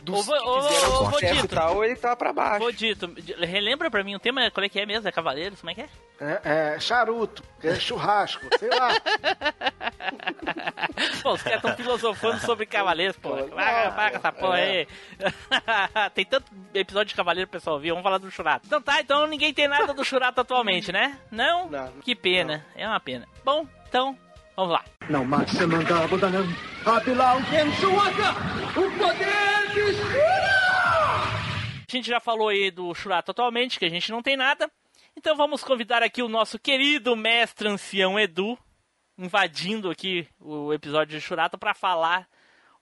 Dos 0.03 0.29
Ô, 0.29 1.11
que 1.19 1.27
ô, 1.27 1.35
e 1.35 1.49
tal, 1.49 1.85
ele 1.85 1.97
tá 1.97 2.17
pra 2.17 2.33
baixo. 2.33 2.65
Ô, 2.65 2.73
Dito, 2.73 3.13
relembra 3.41 3.91
pra 3.91 4.03
mim 4.03 4.15
o 4.15 4.19
tema, 4.19 4.51
qual 4.51 4.65
é 4.65 4.69
que 4.69 4.81
é 4.81 4.87
mesmo? 4.87 5.09
É 5.09 5.13
Cavaleiros? 5.13 5.61
Como 5.61 5.71
é 5.71 5.75
que 5.75 5.83
é? 5.83 5.89
É, 6.21 6.75
é 6.75 6.81
charuto, 6.81 7.45
é 7.63 7.75
churrasco, 7.77 8.45
sei 8.59 8.71
lá. 8.71 8.89
Pô, 11.23 11.33
os 11.33 11.43
caras 11.43 11.59
estão 11.59 11.77
filosofando 11.77 12.41
sobre 12.41 12.67
Cavaleiros, 12.67 13.17
pô. 13.17 13.31
Paga, 13.31 13.93
paga 13.93 14.17
essa 14.17 14.33
porra 14.33 14.57
aí. 14.57 14.89
tem 16.15 16.25
tanto 16.25 16.51
episódio 16.75 17.11
de 17.11 17.15
Cavaleiro 17.15 17.49
pessoal 17.49 17.77
ouvir, 17.77 17.91
vamos 17.91 18.03
falar 18.03 18.19
do 18.19 18.31
Churato. 18.31 18.67
Então 18.67 18.83
tá, 18.83 19.01
então 19.01 19.27
ninguém 19.27 19.55
tem 19.55 19.69
nada 19.69 19.95
do 19.95 20.05
Churato 20.05 20.41
atualmente, 20.41 20.91
né? 20.91 21.19
Não? 21.31 21.69
Não. 21.69 21.93
Que 22.03 22.15
pena, 22.15 22.67
é 22.75 22.87
uma 22.87 22.99
pena. 22.99 23.29
Bom, 23.45 23.67
então, 23.89 24.19
vamos 24.59 24.73
lá. 24.73 24.85
Não 25.09 25.25
Gensuaka, 27.45 28.35
o 28.71 28.99
poder 28.99 29.73
de 29.73 29.81
A 31.87 31.91
gente 31.91 32.09
já 32.09 32.19
falou 32.19 32.49
aí 32.49 32.69
do 32.73 32.93
Churato 32.93 33.31
atualmente, 33.31 33.79
que 33.79 33.85
a 33.85 33.89
gente 33.89 34.11
não 34.11 34.21
tem 34.21 34.37
nada. 34.37 34.69
Então 35.17 35.37
vamos 35.37 35.63
convidar 35.63 36.03
aqui 36.03 36.23
o 36.23 36.29
nosso 36.29 36.59
querido 36.59 37.15
mestre 37.15 37.69
ancião 37.69 38.19
Edu, 38.19 38.59
invadindo 39.17 39.91
aqui 39.91 40.27
o 40.41 40.73
episódio 40.73 41.17
de 41.17 41.25
Churato 41.25 41.57
para 41.57 41.73
falar 41.73 42.29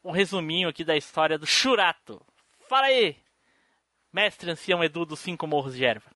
um 0.03 0.11
resuminho 0.11 0.71
aqui 0.71 0.83
da 0.83 0.97
história 0.97 1.39
do 1.39 1.47
Churato. 1.47 2.23
Fala 2.69 2.87
aí, 2.87 3.17
mestre 4.11 4.51
ancião 4.51 4.83
Edu 4.83 5.05
dos 5.05 5.21
Cinco 5.21 5.47
Morros 5.47 5.77
de 5.77 5.85
Erva. 5.85 6.16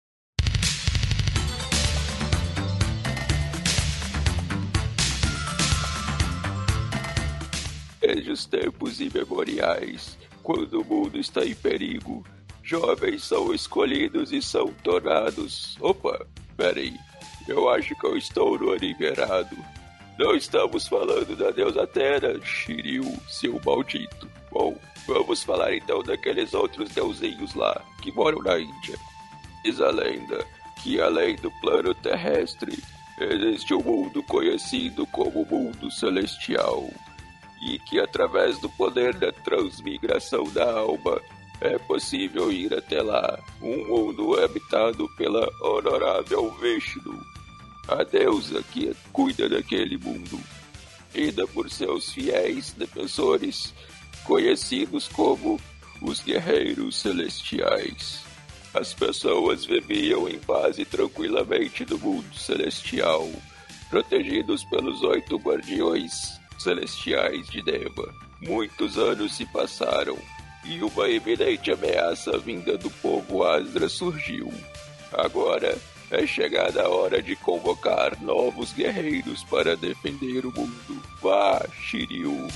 Desde 8.12 8.32
os 8.32 8.44
tempos 8.44 9.00
imemoriais, 9.00 10.18
quando 10.42 10.80
o 10.80 10.84
mundo 10.84 11.16
está 11.16 11.44
em 11.44 11.54
perigo, 11.54 12.26
jovens 12.60 13.22
são 13.22 13.54
escolhidos 13.54 14.32
e 14.32 14.42
são 14.42 14.66
tornados. 14.82 15.76
Opa, 15.80 16.26
peraí. 16.56 16.96
Eu 17.46 17.68
acho 17.68 17.94
que 17.94 18.04
eu 18.04 18.16
estou 18.16 18.58
no 18.58 18.72
anime 18.72 19.04
errado. 19.04 19.56
Não 20.18 20.34
estamos 20.34 20.88
falando 20.88 21.36
da 21.36 21.52
deusa 21.52 21.86
Terra, 21.86 22.34
Shiryu, 22.42 23.04
seu 23.28 23.60
maldito. 23.64 24.28
Bom, 24.50 24.76
vamos 25.06 25.44
falar 25.44 25.72
então 25.72 26.02
daqueles 26.02 26.52
outros 26.52 26.90
deusinhos 26.90 27.54
lá, 27.54 27.80
que 28.02 28.10
moram 28.10 28.42
na 28.42 28.58
Índia. 28.58 28.98
Diz 29.64 29.80
a 29.80 29.90
lenda 29.92 30.44
que 30.82 31.00
além 31.00 31.36
do 31.36 31.50
plano 31.60 31.94
terrestre, 31.94 32.76
existe 33.20 33.72
um 33.72 33.82
mundo 33.84 34.20
conhecido 34.24 35.06
como 35.06 35.46
mundo 35.46 35.92
celestial 35.92 36.90
e 37.60 37.78
que 37.78 38.00
através 38.00 38.58
do 38.58 38.68
poder 38.70 39.14
da 39.14 39.30
transmigração 39.30 40.44
da 40.52 40.70
alma 40.72 41.20
é 41.60 41.78
possível 41.78 42.50
ir 42.50 42.72
até 42.72 43.02
lá, 43.02 43.38
um 43.60 43.86
mundo 43.86 44.42
habitado 44.42 45.06
pela 45.16 45.46
honorável 45.60 46.50
Vishnu, 46.58 47.22
a 47.86 48.02
deusa 48.02 48.62
que 48.62 48.96
cuida 49.12 49.46
daquele 49.46 49.98
mundo, 49.98 50.40
ida 51.14 51.46
por 51.48 51.70
seus 51.70 52.10
fiéis 52.12 52.72
defensores, 52.72 53.74
conhecidos 54.24 55.06
como 55.08 55.60
os 56.00 56.20
Guerreiros 56.22 56.96
Celestiais. 56.96 58.24
As 58.72 58.94
pessoas 58.94 59.66
viviam 59.66 60.28
em 60.28 60.38
paz 60.38 60.78
e 60.78 60.84
tranquilamente 60.86 61.84
no 61.84 61.98
mundo 61.98 62.34
celestial, 62.34 63.28
protegidos 63.90 64.64
pelos 64.64 65.02
oito 65.02 65.36
guardiões 65.36 66.39
celestiais 66.62 67.48
de 67.48 67.62
Deva. 67.62 68.14
Muitos 68.40 68.98
anos 68.98 69.36
se 69.36 69.46
passaram 69.46 70.18
e 70.64 70.82
uma 70.82 71.08
iminente 71.08 71.70
ameaça 71.72 72.38
vinda 72.38 72.76
do 72.76 72.90
povo 72.90 73.44
Asdra 73.44 73.88
surgiu. 73.88 74.52
Agora 75.12 75.76
é 76.10 76.26
chegada 76.26 76.82
a 76.82 76.88
hora 76.88 77.22
de 77.22 77.36
convocar 77.36 78.20
novos 78.22 78.72
guerreiros 78.72 79.44
para 79.44 79.76
defender 79.76 80.44
o 80.44 80.52
mundo. 80.52 81.02
Vá, 81.20 81.64
Shiryu! 81.82 82.48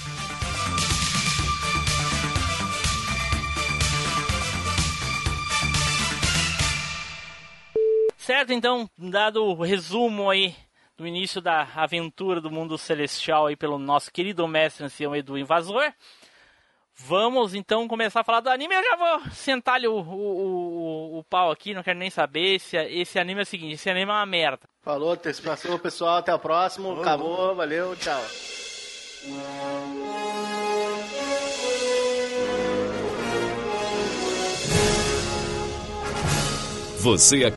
Certo, 8.17 8.55
então, 8.55 8.89
dado 8.97 9.45
o 9.45 9.63
resumo 9.63 10.31
aí 10.31 10.55
do 10.97 11.07
início 11.07 11.41
da 11.41 11.63
aventura 11.75 12.41
do 12.41 12.51
mundo 12.51 12.79
celestial 12.79 13.47
aí 13.47 13.57
pelo 13.57 13.79
nosso 13.79 14.13
querido 14.13 14.47
mestre 14.47 14.85
ancião 14.85 15.15
Edu 15.15 15.37
Invasor, 15.37 15.93
vamos 16.97 17.55
então 17.55 17.89
começar 17.89 18.21
a 18.21 18.25
falar 18.25 18.41
do 18.41 18.51
anime. 18.51 18.75
Eu 18.75 18.83
já 18.83 18.97
vou 18.97 19.31
sentar-lhe 19.33 19.89
o, 19.89 19.97
o, 19.97 21.17
o, 21.17 21.19
o 21.19 21.25
pau 21.25 21.51
aqui, 21.51 21.75
não 21.75 21.83
quero 21.83 21.99
nem 21.99 22.11
saber. 22.11 22.55
Esse, 22.55 22.77
esse 22.77 23.19
anime 23.19 23.41
é 23.41 23.43
o 23.43 23.47
seguinte: 23.47 23.75
esse 23.75 23.91
anime 23.91 24.11
é 24.11 24.15
uma 24.15 24.27
merda. 24.27 24.69
Falou, 24.83 25.13
antecipação, 25.13 25.79
pessoal. 25.79 26.19
Até 26.19 26.35
o 26.35 26.39
próximo. 26.39 27.01
Acabou, 27.01 27.55
valeu, 27.55 27.97
tchau. 27.97 28.23
Você 37.01 37.45
é 37.45 37.51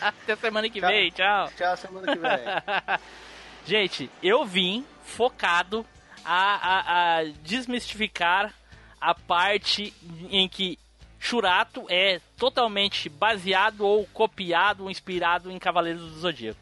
Até 0.00 0.36
semana 0.36 0.68
que 0.68 0.80
vem, 0.80 1.10
tchau. 1.10 1.48
Tchau, 1.56 1.76
semana 1.76 2.12
que 2.12 2.18
vem. 2.18 2.98
Gente, 3.64 4.10
eu 4.22 4.44
vim 4.44 4.84
focado 5.04 5.86
a, 6.24 6.54
a, 6.54 7.18
a 7.18 7.24
desmistificar 7.42 8.52
a 9.00 9.14
parte 9.14 9.92
em 10.30 10.48
que 10.48 10.78
Churato 11.18 11.86
é 11.88 12.20
totalmente 12.36 13.08
baseado 13.08 13.86
ou 13.86 14.04
copiado 14.06 14.84
ou 14.84 14.90
inspirado 14.90 15.50
em 15.50 15.58
Cavaleiros 15.58 16.02
do 16.02 16.18
Zodíaco. 16.18 16.60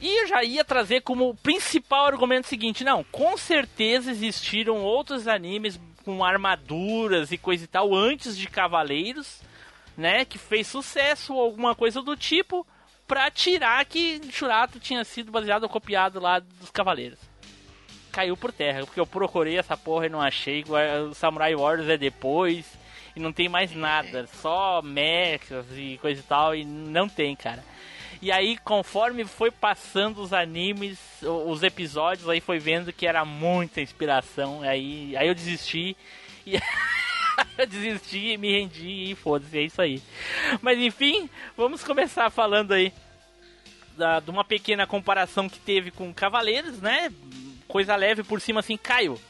E 0.00 0.22
eu 0.22 0.26
já 0.26 0.42
ia 0.42 0.64
trazer 0.64 1.02
como 1.02 1.36
principal 1.36 2.06
argumento 2.06 2.46
o 2.46 2.48
seguinte: 2.48 2.82
não, 2.82 3.04
com 3.04 3.36
certeza 3.36 4.10
existiram 4.10 4.82
outros 4.82 5.28
animes 5.28 5.80
com 6.04 6.24
armaduras 6.24 7.32
e 7.32 7.38
coisa 7.38 7.64
e 7.64 7.68
tal 7.68 7.94
antes 7.94 8.36
de 8.36 8.48
Cavaleiros, 8.48 9.40
né? 9.96 10.24
Que 10.24 10.38
fez 10.38 10.66
sucesso 10.66 11.34
ou 11.34 11.40
alguma 11.40 11.74
coisa 11.74 12.02
do 12.02 12.16
tipo, 12.16 12.66
pra 13.06 13.30
tirar 13.30 13.84
que 13.84 14.20
Churato 14.30 14.80
tinha 14.80 15.04
sido 15.04 15.30
baseado 15.30 15.64
ou 15.64 15.68
copiado 15.68 16.20
lá 16.20 16.38
dos 16.38 16.70
Cavaleiros. 16.70 17.18
Caiu 18.12 18.36
por 18.36 18.52
terra, 18.52 18.84
porque 18.84 19.00
eu 19.00 19.06
procurei 19.06 19.58
essa 19.58 19.76
porra 19.76 20.06
e 20.06 20.10
não 20.10 20.20
achei. 20.20 20.64
O 21.10 21.14
Samurai 21.14 21.54
Warriors 21.54 21.88
é 21.88 21.96
depois 21.96 22.64
e 23.16 23.20
não 23.20 23.32
tem 23.32 23.48
mais 23.48 23.74
nada, 23.74 24.26
só 24.26 24.80
mechas 24.82 25.66
e 25.72 25.98
coisa 25.98 26.20
e 26.20 26.24
tal, 26.24 26.54
e 26.54 26.64
não 26.64 27.08
tem, 27.08 27.34
cara. 27.34 27.64
E 28.22 28.32
aí, 28.32 28.56
conforme 28.56 29.24
foi 29.24 29.50
passando 29.50 30.22
os 30.22 30.32
animes, 30.32 30.98
os 31.22 31.62
episódios, 31.62 32.28
aí 32.28 32.40
foi 32.40 32.58
vendo 32.58 32.92
que 32.92 33.06
era 33.06 33.24
muita 33.24 33.80
inspiração. 33.82 34.62
Aí, 34.62 35.14
aí 35.16 35.28
eu 35.28 35.34
desisti. 35.34 35.96
E, 36.46 36.58
desisti, 37.68 38.36
me 38.36 38.52
rendi 38.52 39.10
e 39.10 39.14
foda-se, 39.14 39.58
é 39.58 39.62
isso 39.62 39.80
aí. 39.80 40.02
Mas 40.60 40.78
enfim, 40.78 41.28
vamos 41.56 41.82
começar 41.84 42.30
falando 42.30 42.72
aí 42.72 42.92
da, 43.96 44.20
de 44.20 44.30
uma 44.30 44.44
pequena 44.44 44.86
comparação 44.86 45.48
que 45.48 45.58
teve 45.60 45.90
com 45.90 46.12
Cavaleiros, 46.12 46.80
né? 46.80 47.12
Coisa 47.68 47.94
leve 47.96 48.22
por 48.22 48.40
cima 48.40 48.60
assim, 48.60 48.76
Caio. 48.76 49.20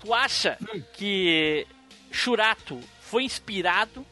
Tu 0.00 0.12
acha 0.12 0.58
que 0.94 1.66
Churato 2.10 2.80
foi 3.00 3.24
inspirado? 3.24 4.04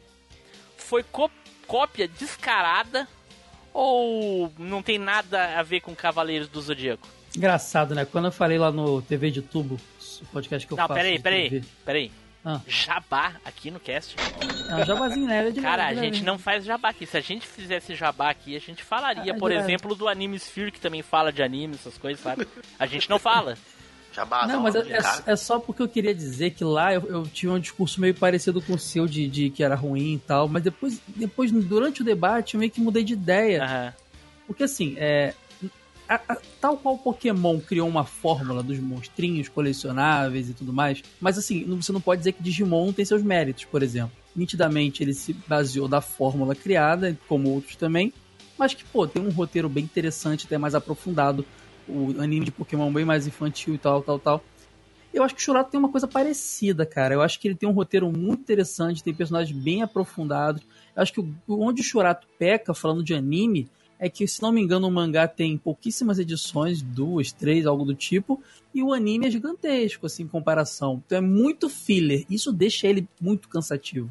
Foi 0.76 1.02
có- 1.02 1.30
cópia 1.66 2.06
descarada? 2.06 3.08
Ou 3.72 4.52
não 4.58 4.82
tem 4.82 4.98
nada 4.98 5.58
a 5.58 5.62
ver 5.62 5.80
com 5.80 5.94
Cavaleiros 5.94 6.48
do 6.48 6.60
Zodíaco? 6.60 7.06
Engraçado, 7.36 7.94
né? 7.94 8.04
Quando 8.04 8.24
eu 8.26 8.32
falei 8.32 8.58
lá 8.58 8.72
no 8.72 9.00
TV 9.02 9.30
de 9.30 9.40
Tubo, 9.42 9.78
o 10.20 10.26
podcast 10.26 10.66
que 10.66 10.72
eu 10.72 10.76
Não, 10.76 10.88
faço. 10.88 10.98
peraí, 10.98 11.16
de 11.16 11.22
peraí, 11.22 11.50
TV. 11.50 11.66
peraí. 11.84 12.12
Ah. 12.44 12.60
Jabá 12.66 13.34
aqui 13.44 13.70
no 13.70 13.78
cast. 13.78 14.16
É 14.70 14.74
um 14.76 14.84
jabazinho, 14.84 15.26
né? 15.26 15.48
É 15.48 15.50
de 15.50 15.60
Cara, 15.60 15.86
a 15.88 15.94
gente 15.94 16.14
leve. 16.14 16.24
não 16.24 16.38
faz 16.38 16.64
jabá 16.64 16.88
aqui. 16.88 17.04
Se 17.06 17.16
a 17.16 17.20
gente 17.20 17.46
fizesse 17.46 17.94
jabá 17.94 18.30
aqui, 18.30 18.56
a 18.56 18.58
gente 18.60 18.82
falaria, 18.82 19.32
Ah, 19.32 19.36
por 19.38 19.52
exemplo, 19.52 19.94
do 19.94 20.08
Anime 20.08 20.36
Sphere, 20.38 20.72
que 20.72 20.80
também 20.80 21.02
fala 21.02 21.30
de 21.32 21.42
anime, 21.42 21.74
essas 21.74 21.98
coisas, 21.98 22.22
sabe? 22.22 22.46
A 22.78 22.86
gente 22.86 23.10
não 23.10 23.18
fala. 23.18 23.56
Jabá, 24.12 24.44
Não, 24.46 24.62
mas 24.62 24.74
é, 24.74 24.80
é- 24.80 25.32
é 25.32 25.36
só 25.36 25.60
porque 25.60 25.80
eu 25.82 25.88
queria 25.88 26.12
dizer 26.14 26.50
que 26.50 26.64
lá 26.64 26.92
eu, 26.92 27.02
eu 27.08 27.22
tinha 27.28 27.52
um 27.52 27.60
discurso 27.60 28.00
meio 28.00 28.12
parecido 28.14 28.60
com 28.60 28.72
o 28.72 28.78
seu 28.78 29.06
de, 29.06 29.28
de 29.28 29.50
que 29.50 29.62
era 29.62 29.76
ruim 29.76 30.14
e 30.14 30.18
tal, 30.18 30.48
mas 30.48 30.62
depois, 30.64 31.00
depois, 31.06 31.52
durante 31.52 32.02
o 32.02 32.04
debate, 32.04 32.54
eu 32.54 32.58
meio 32.60 32.72
que 32.72 32.80
mudei 32.80 33.04
de 33.04 33.12
ideia. 33.12 33.62
Aham. 33.62 33.94
Porque 34.48 34.64
assim, 34.64 34.96
é. 34.98 35.32
A- 36.10 36.20
a- 36.28 36.38
tal 36.60 36.76
qual 36.76 36.98
Pokémon 36.98 37.60
criou 37.60 37.88
uma 37.88 38.04
fórmula 38.04 38.64
dos 38.64 38.80
monstrinhos 38.80 39.48
colecionáveis 39.48 40.50
e 40.50 40.54
tudo 40.54 40.72
mais, 40.72 41.02
mas 41.20 41.38
assim, 41.38 41.64
você 41.76 41.92
não 41.92 42.00
pode 42.00 42.18
dizer 42.20 42.32
que 42.32 42.42
Digimon 42.42 42.92
tem 42.92 43.04
seus 43.04 43.22
méritos, 43.22 43.64
por 43.64 43.80
exemplo. 43.80 44.10
Nitidamente 44.34 45.04
ele 45.04 45.14
se 45.14 45.32
baseou 45.46 45.86
da 45.86 46.00
fórmula 46.00 46.56
criada, 46.56 47.16
como 47.28 47.48
outros 47.50 47.76
também, 47.76 48.12
mas 48.58 48.74
que, 48.74 48.84
pô, 48.84 49.06
tem 49.06 49.22
um 49.22 49.30
roteiro 49.30 49.68
bem 49.68 49.84
interessante, 49.84 50.46
até 50.46 50.58
mais 50.58 50.74
aprofundado. 50.74 51.46
O 51.88 52.20
anime 52.20 52.44
de 52.44 52.50
Pokémon 52.50 52.92
bem 52.92 53.04
mais 53.04 53.26
infantil 53.28 53.74
e 53.74 53.78
tal, 53.78 54.02
tal, 54.02 54.18
tal. 54.18 54.44
Eu 55.14 55.22
acho 55.24 55.34
que 55.34 55.40
o 55.40 55.44
Churato 55.44 55.70
tem 55.70 55.78
uma 55.80 55.88
coisa 55.88 56.06
parecida, 56.06 56.84
cara. 56.86 57.14
Eu 57.14 57.22
acho 57.22 57.38
que 57.40 57.48
ele 57.48 57.54
tem 57.56 57.68
um 57.68 57.72
roteiro 57.72 58.10
muito 58.12 58.42
interessante, 58.42 59.02
tem 59.02 59.14
personagens 59.14 59.56
bem 59.56 59.82
aprofundados. 59.82 60.62
Eu 60.94 61.02
acho 61.02 61.12
que 61.12 61.24
onde 61.48 61.80
o 61.80 61.84
Churato 61.84 62.26
peca, 62.38 62.74
falando 62.74 63.02
de 63.02 63.14
anime, 63.14 63.68
é 64.00 64.08
que, 64.08 64.26
se 64.26 64.40
não 64.42 64.50
me 64.50 64.60
engano, 64.62 64.88
o 64.88 64.90
mangá 64.90 65.28
tem 65.28 65.56
pouquíssimas 65.58 66.18
edições, 66.18 66.80
duas, 66.80 67.30
três, 67.30 67.66
algo 67.66 67.84
do 67.84 67.94
tipo, 67.94 68.42
e 68.74 68.82
o 68.82 68.92
anime 68.94 69.26
é 69.26 69.30
gigantesco, 69.30 70.06
assim, 70.06 70.22
em 70.22 70.28
comparação. 70.28 71.02
Então 71.06 71.18
é 71.18 71.20
muito 71.20 71.68
filler. 71.68 72.24
Isso 72.30 72.50
deixa 72.50 72.86
ele 72.86 73.06
muito 73.20 73.48
cansativo. 73.48 74.10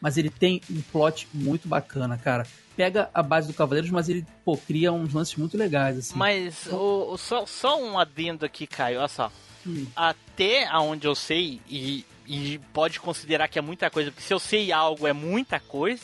Mas 0.00 0.16
ele 0.16 0.30
tem 0.30 0.60
um 0.70 0.80
plot 0.90 1.28
muito 1.32 1.68
bacana, 1.68 2.18
cara. 2.18 2.46
Pega 2.74 3.08
a 3.14 3.22
base 3.22 3.46
do 3.46 3.54
Cavaleiros, 3.54 3.90
mas 3.90 4.08
ele, 4.08 4.26
pô, 4.44 4.56
cria 4.56 4.90
uns 4.92 5.12
lances 5.14 5.36
muito 5.36 5.56
legais, 5.56 5.96
assim. 5.98 6.16
Mas 6.16 6.66
o, 6.66 7.12
o- 7.12 7.18
só, 7.18 7.44
só 7.46 7.80
um 7.80 7.98
adendo 7.98 8.44
aqui, 8.44 8.66
Caio, 8.66 8.98
olha 8.98 9.08
só. 9.08 9.30
Hum. 9.66 9.86
Até 9.94 10.66
aonde 10.66 11.06
eu 11.06 11.14
sei, 11.14 11.60
e, 11.68 12.06
e 12.26 12.58
pode 12.72 12.98
considerar 12.98 13.46
que 13.48 13.58
é 13.58 13.62
muita 13.62 13.90
coisa, 13.90 14.10
porque 14.10 14.26
se 14.26 14.32
eu 14.32 14.38
sei 14.38 14.72
algo 14.72 15.06
é 15.06 15.12
muita 15.12 15.60
coisa, 15.60 16.02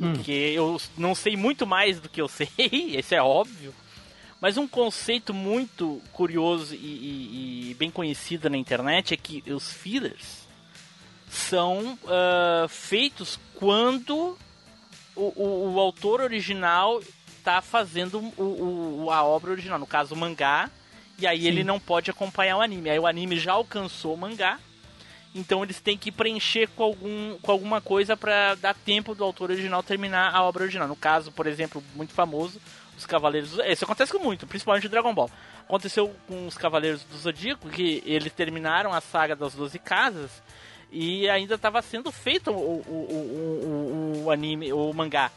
Hum. 0.00 0.12
porque 0.14 0.30
eu 0.32 0.80
não 0.98 1.14
sei 1.14 1.36
muito 1.36 1.66
mais 1.66 1.98
do 2.00 2.08
que 2.08 2.20
eu 2.20 2.28
sei, 2.28 2.48
isso 2.68 3.14
é 3.14 3.22
óbvio. 3.22 3.74
Mas 4.40 4.58
um 4.58 4.68
conceito 4.68 5.32
muito 5.32 6.00
curioso 6.12 6.74
e, 6.74 6.78
e- 6.78 7.70
e 7.70 7.74
bem 7.74 7.90
conhecido 7.90 8.50
na 8.50 8.56
internet 8.58 9.14
é 9.14 9.16
que 9.16 9.42
os 9.50 9.72
fillers 9.72 10.46
são 11.28 11.98
ah, 12.06 12.66
feitos 12.68 13.38
quando 13.54 14.36
o, 15.14 15.32
o- 15.42 15.74
o 15.74 15.80
autor 15.80 16.20
original 16.20 17.00
está 17.38 17.62
fazendo 17.62 18.18
o, 18.36 19.04
o- 19.06 19.10
a 19.10 19.22
obra 19.24 19.52
original, 19.52 19.78
no 19.78 19.86
caso 19.86 20.14
o 20.14 20.18
mangá, 20.18 20.70
e 21.18 21.26
aí 21.26 21.40
Sim. 21.42 21.46
ele 21.46 21.64
não 21.64 21.80
pode 21.80 22.10
acompanhar 22.10 22.58
o 22.58 22.60
anime. 22.60 22.90
Aí 22.90 22.98
o 22.98 23.06
anime 23.06 23.38
já 23.38 23.52
alcançou 23.52 24.14
o 24.14 24.18
mangá, 24.18 24.58
então 25.38 25.62
eles 25.62 25.80
têm 25.80 25.96
que 25.98 26.10
preencher 26.10 26.68
com, 26.74 26.82
algum, 26.82 27.38
com 27.38 27.52
alguma 27.52 27.80
coisa 27.80 28.16
para 28.16 28.54
dar 28.54 28.74
tempo 28.74 29.14
do 29.14 29.22
autor 29.22 29.50
original 29.50 29.82
terminar 29.82 30.34
a 30.34 30.42
obra 30.42 30.62
original. 30.64 30.88
No 30.88 30.96
caso, 30.96 31.30
por 31.30 31.46
exemplo, 31.46 31.82
muito 31.94 32.12
famoso, 32.14 32.60
os 32.96 33.04
Cavaleiros. 33.04 33.50
do- 33.52 33.62
Isso 33.62 33.84
acontece 33.84 34.10
com 34.12 34.18
muito, 34.18 34.46
principalmente 34.46 34.86
o 34.86 34.90
Dragon 34.90 35.14
Ball. 35.14 35.30
Aconteceu 35.68 36.14
com 36.26 36.46
os 36.46 36.56
Cavaleiros 36.56 37.02
do 37.04 37.18
Zodíaco, 37.18 37.68
que 37.68 38.02
eles 38.06 38.32
terminaram 38.32 38.92
a 38.92 39.00
saga 39.00 39.36
das 39.36 39.54
12 39.54 39.78
casas 39.78 40.30
e 40.90 41.28
ainda 41.28 41.56
estava 41.56 41.82
sendo 41.82 42.10
feito 42.12 42.50
o, 42.50 42.54
o, 42.54 44.22
o, 44.22 44.22
o, 44.26 44.30
anime, 44.30 44.72
o 44.72 44.92
mangá. 44.92 45.30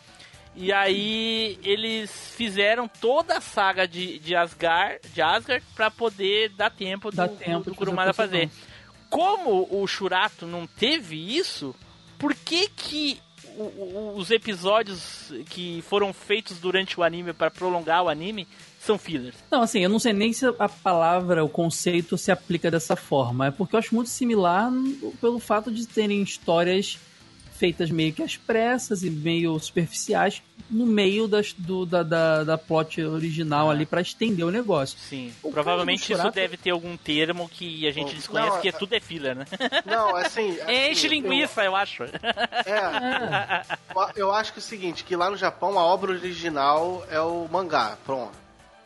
E 0.55 0.71
aí 0.73 1.59
eles 1.63 2.12
fizeram 2.35 2.88
toda 2.88 3.38
a 3.38 3.41
saga 3.41 3.88
de, 3.88 4.19
de 4.19 4.35
Asgard, 4.35 4.99
de 5.13 5.21
Asgard 5.21 5.63
para 5.75 5.89
poder 5.91 6.49
dar 6.49 6.69
tempo 6.69 7.12
do, 7.12 7.17
Dá 7.17 7.27
do- 7.27 7.35
tempo 7.35 7.63
do 7.65 7.71
de 7.71 7.77
Kurumada 7.77 8.13
fazer 8.13 8.47
fazer. 8.47 8.68
Como 9.09 9.67
o 9.71 9.85
Shurato 9.87 10.45
não 10.45 10.67
teve 10.67 11.15
isso, 11.37 11.75
por 12.17 12.33
que 12.35 12.69
que 12.69 13.19
o- 13.57 13.63
o- 13.63 14.13
os 14.17 14.29
episódios 14.31 15.33
que 15.49 15.83
foram 15.87 16.13
feitos 16.13 16.59
durante 16.59 16.99
o 16.99 17.03
anime 17.03 17.33
para 17.33 17.49
prolongar 17.49 18.03
o 18.03 18.09
anime 18.09 18.47
são 18.79 18.97
fillers? 18.97 19.35
Não, 19.51 19.61
assim, 19.63 19.79
eu 19.83 19.89
não 19.89 19.99
sei 19.99 20.13
nem 20.13 20.31
se 20.31 20.45
a 20.59 20.69
palavra, 20.69 21.43
o 21.43 21.49
conceito 21.49 22.17
se 22.17 22.31
aplica 22.31 22.69
dessa 22.69 22.95
forma. 22.95 23.47
É 23.47 23.51
porque 23.51 23.75
eu 23.75 23.79
acho 23.79 23.95
muito 23.95 24.09
similar 24.09 24.71
pelo 25.19 25.39
fato 25.39 25.71
de 25.71 25.87
terem 25.87 26.21
histórias 26.21 26.97
feitas 27.59 27.91
meio 27.91 28.13
que 28.13 28.23
às 28.23 28.37
pressas 28.37 29.03
e 29.03 29.09
meio 29.09 29.59
superficiais 29.59 30.41
no 30.69 30.85
meio 30.85 31.27
das, 31.27 31.51
do, 31.51 31.85
da, 31.85 32.03
da, 32.03 32.43
da 32.43 32.57
plot 32.57 33.01
original 33.01 33.69
ali 33.69 33.85
pra 33.85 34.01
estender 34.01 34.45
o 34.45 34.51
negócio. 34.51 34.97
Sim. 34.97 35.33
O 35.43 35.51
Provavelmente 35.51 36.13
do 36.13 36.19
isso 36.19 36.31
deve 36.31 36.55
ter 36.55 36.69
algum 36.69 36.95
termo 36.95 37.49
que 37.49 37.85
a 37.87 37.91
gente 37.91 38.09
Não, 38.09 38.15
desconhece, 38.15 38.57
é- 38.57 38.61
que 38.61 38.71
tudo 38.77 38.93
é 38.93 38.99
filler, 38.99 39.35
né? 39.35 39.45
Não, 39.85 40.15
assim. 40.15 40.57
assim, 40.61 40.91
Enche 40.91 41.07
linguiça, 41.07 41.63
eu 41.63 41.75
acho. 41.75 42.03
É, 42.03 43.63
eu- 43.93 44.09
eu 44.29 44.31
acho 44.31 44.53
que 44.53 44.59
é 44.59 44.61
o 44.61 44.63
seguinte, 44.63 45.03
que 45.03 45.15
lá 45.15 45.29
no 45.29 45.35
Japão 45.35 45.77
a 45.77 45.83
obra 45.83 46.11
original 46.11 47.05
é 47.09 47.19
o 47.19 47.47
mangá, 47.51 47.97
pronto. 48.05 48.31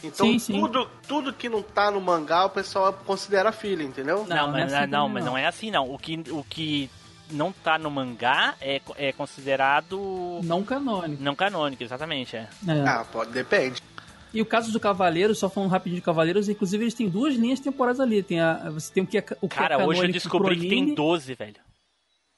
Então 0.03 0.27
Sim, 0.27 0.39
sim. 0.39 0.59
Tudo, 0.59 0.89
tudo 1.07 1.31
que 1.33 1.47
não 1.47 1.61
tá 1.61 1.91
no 1.91 2.01
mangá 2.01 2.45
o 2.45 2.49
pessoal 2.49 2.91
considera 3.05 3.51
filho, 3.51 3.83
entendeu? 3.83 4.25
Não, 4.27 4.51
mas, 4.51 4.71
não 4.71 4.77
é 4.77 4.81
assim 4.83 4.91
não, 4.91 4.99
também 5.07 5.13
mas 5.13 5.25
não. 5.25 5.31
não 5.31 5.37
é 5.37 5.45
assim 5.45 5.71
não. 5.71 5.93
O 5.93 5.99
que, 5.99 6.23
o 6.29 6.43
que 6.43 6.89
não 7.31 7.51
tá 7.51 7.77
no 7.77 7.89
mangá 7.89 8.55
é, 8.61 8.81
é 8.97 9.11
considerado 9.11 10.39
Não 10.43 10.63
canônico. 10.63 11.21
não 11.23 11.35
canônico, 11.35 11.83
exatamente, 11.83 12.35
é. 12.35 12.47
É. 12.67 12.81
Ah, 12.87 13.05
pode, 13.11 13.31
depende. 13.31 13.81
E 14.33 14.41
o 14.41 14.45
caso 14.45 14.71
do 14.71 14.79
Cavaleiros, 14.79 15.37
só 15.37 15.47
falando 15.47 15.69
rapidinho 15.69 15.99
de 16.01 16.05
Cavaleiros, 16.05 16.49
inclusive 16.49 16.83
eles 16.83 16.93
têm 16.95 17.07
duas 17.07 17.35
linhas 17.35 17.59
temporais 17.59 17.99
ali. 17.99 18.23
Tem 18.23 18.39
a, 18.39 18.69
você 18.71 18.91
tem 18.91 19.03
o 19.03 19.07
que 19.07 19.17
é, 19.19 19.25
o 19.41 19.47
que 19.47 19.55
é 19.55 19.59
Cara, 19.59 19.85
hoje 19.85 20.03
eu 20.05 20.11
descobri 20.11 20.55
que 20.59 20.67
tem 20.69 20.79
anime. 20.81 20.95
12, 20.95 21.35
velho. 21.35 21.55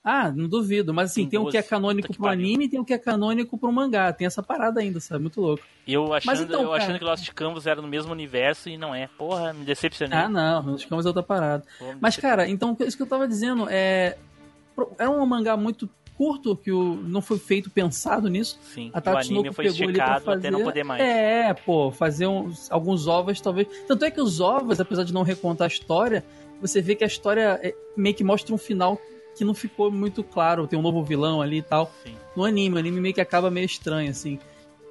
Ah, 0.04 0.30
não 0.30 0.48
duvido. 0.48 0.94
Mas 0.94 1.10
assim, 1.12 1.22
Tem 1.22 1.32
tem, 1.32 1.40
o 1.40 1.50
que 1.50 1.58
é 1.58 1.62
12, 1.62 1.70
canônico 1.70 2.08
que 2.10 2.14
pro 2.14 2.24
pariu. 2.26 2.46
anime 2.46 2.66
e 2.66 2.70
tem 2.70 2.80
o 2.80 2.86
que 2.86 2.94
é 2.94 2.98
canônico 3.00 3.58
pro 3.58 3.72
mangá. 3.72 4.14
Tem 4.14 4.28
essa 4.28 4.44
parada 4.44 4.80
ainda, 4.82 5.00
sabe? 5.00 5.22
Muito 5.24 5.42
louco. 5.42 5.64
Eu 5.88 6.14
achando, 6.14 6.44
então, 6.44 6.62
eu 6.62 6.74
achando 6.74 6.88
cara- 6.88 7.00
que 7.00 7.06
Lost 7.06 7.30
Canvas 7.34 7.66
era 7.66 7.82
no 7.82 7.88
mesmo 7.88 8.12
universo 8.12 8.70
e 8.70 8.78
não 8.78 8.94
é. 8.94 9.08
Porra, 9.18 9.52
me 9.54 9.66
decepcionei. 9.66 10.20
Ah, 10.20 10.30
não. 10.30 10.74
Os 10.76 10.86
camas 10.86 11.06
é 11.06 11.10
outra 11.10 11.24
parada. 11.24 11.64
Pô, 11.80 11.86
Mas, 12.00 12.18
cara, 12.18 12.48
então, 12.48 12.76
isso 12.82 12.96
que 12.98 13.02
eu 13.04 13.08
tava 13.08 13.28
dizendo 13.28 13.68
é. 13.70 14.18
Era 14.98 15.10
um 15.10 15.26
mangá 15.26 15.56
muito 15.58 15.90
curto 16.18 16.56
que 16.56 16.72
o, 16.72 16.96
não 16.96 17.22
foi 17.22 17.38
feito 17.38 17.70
pensado 17.70 18.30
nisso. 18.30 18.58
Sim, 18.74 18.90
A 18.94 19.00
o 19.00 19.02
Tatsunoko 19.02 19.40
anime 19.48 19.54
foi 19.56 19.66
pegou 19.66 19.84
ali 19.90 19.94
pra 19.98 20.06
esticado 20.06 20.32
até 20.32 20.50
não 20.52 20.60
fazer- 20.60 20.72
poder 20.72 20.84
mais. 20.84 21.02
É, 21.02 21.54
pô, 21.54 21.92
fazer 21.92 22.28
uns, 22.28 22.72
alguns 22.72 23.06
ovos 23.08 23.42
talvez. 23.42 23.68
Tanto 23.88 24.06
é 24.06 24.12
que 24.12 24.22
os 24.22 24.40
ovos, 24.40 24.80
apesar 24.80 25.04
de 25.04 25.14
não 25.14 25.24
recontar 25.24 25.66
a 25.66 25.68
história, 25.68 26.24
você 26.62 26.82
vê 26.82 26.96
que 26.96 27.04
a 27.04 27.08
história 27.08 27.60
é- 27.62 27.76
meio 27.98 28.16
que 28.16 28.24
mostra 28.24 28.54
um 28.56 28.58
final 28.58 28.98
que 29.38 29.44
não 29.44 29.54
ficou 29.54 29.92
muito 29.92 30.24
claro. 30.24 30.66
Tem 30.68 30.80
um 30.80 30.82
novo 30.82 31.04
vilão 31.04 31.42
ali 31.42 31.58
e 31.58 31.62
tal. 31.62 31.92
Sim. 32.04 32.16
No 32.36 32.46
anime, 32.46 32.76
o 32.78 32.80
anime 32.80 33.02
meio 33.02 33.14
que 33.14 33.20
acaba 33.22 33.52
meio 33.52 33.66
estranho, 33.66 34.10
assim. 34.10 34.40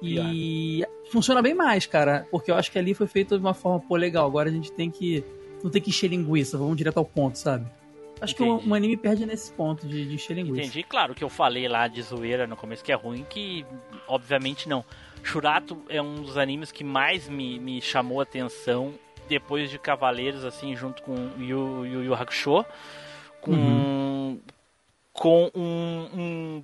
E 0.01 0.85
funciona 1.09 1.41
bem 1.41 1.55
mais, 1.55 1.85
cara, 1.87 2.27
porque 2.29 2.51
eu 2.51 2.55
acho 2.55 2.71
que 2.71 2.77
ali 2.77 2.93
foi 2.93 3.07
feito 3.07 3.35
de 3.37 3.43
uma 3.43 3.53
forma, 3.55 3.79
pô, 3.79 3.95
legal. 3.95 4.27
Agora 4.27 4.49
a 4.49 4.51
gente 4.51 4.71
tem 4.71 4.91
que. 4.91 5.23
Não 5.63 5.71
tem 5.71 5.81
que 5.81 5.89
encher 5.89 6.07
linguiça, 6.09 6.57
vamos 6.57 6.77
direto 6.77 6.97
ao 6.97 7.05
ponto, 7.05 7.39
sabe? 7.39 7.65
Acho 8.21 8.35
que 8.35 8.43
Entendi. 8.43 8.67
o, 8.67 8.71
o 8.71 8.73
anime 8.73 8.95
perde 8.97 9.25
nesse 9.25 9.51
ponto 9.51 9.85
de, 9.87 10.05
de 10.07 10.15
encher 10.15 10.35
linguiça. 10.35 10.61
Entendi, 10.61 10.83
claro 10.83 11.13
que 11.13 11.23
eu 11.23 11.29
falei 11.29 11.67
lá 11.67 11.87
de 11.87 12.01
zoeira 12.01 12.47
no 12.47 12.55
começo 12.55 12.83
que 12.83 12.91
é 12.91 12.95
ruim, 12.95 13.25
que 13.29 13.65
obviamente 14.07 14.69
não. 14.69 14.83
Churato 15.23 15.81
é 15.89 16.01
um 16.01 16.21
dos 16.21 16.37
animes 16.37 16.71
que 16.71 16.83
mais 16.83 17.27
me, 17.27 17.59
me 17.59 17.81
chamou 17.81 18.19
a 18.19 18.23
atenção 18.23 18.93
depois 19.27 19.69
de 19.69 19.79
Cavaleiros, 19.79 20.43
assim, 20.45 20.75
junto 20.75 21.01
com 21.01 21.15
Yu 21.37 21.85
Yu, 21.85 22.03
Yu 22.03 22.13
Hakusho, 22.13 22.63
com, 23.41 23.51
Uhum. 23.51 24.41
com 25.11 25.51
um, 25.55 26.09
um- 26.13 26.63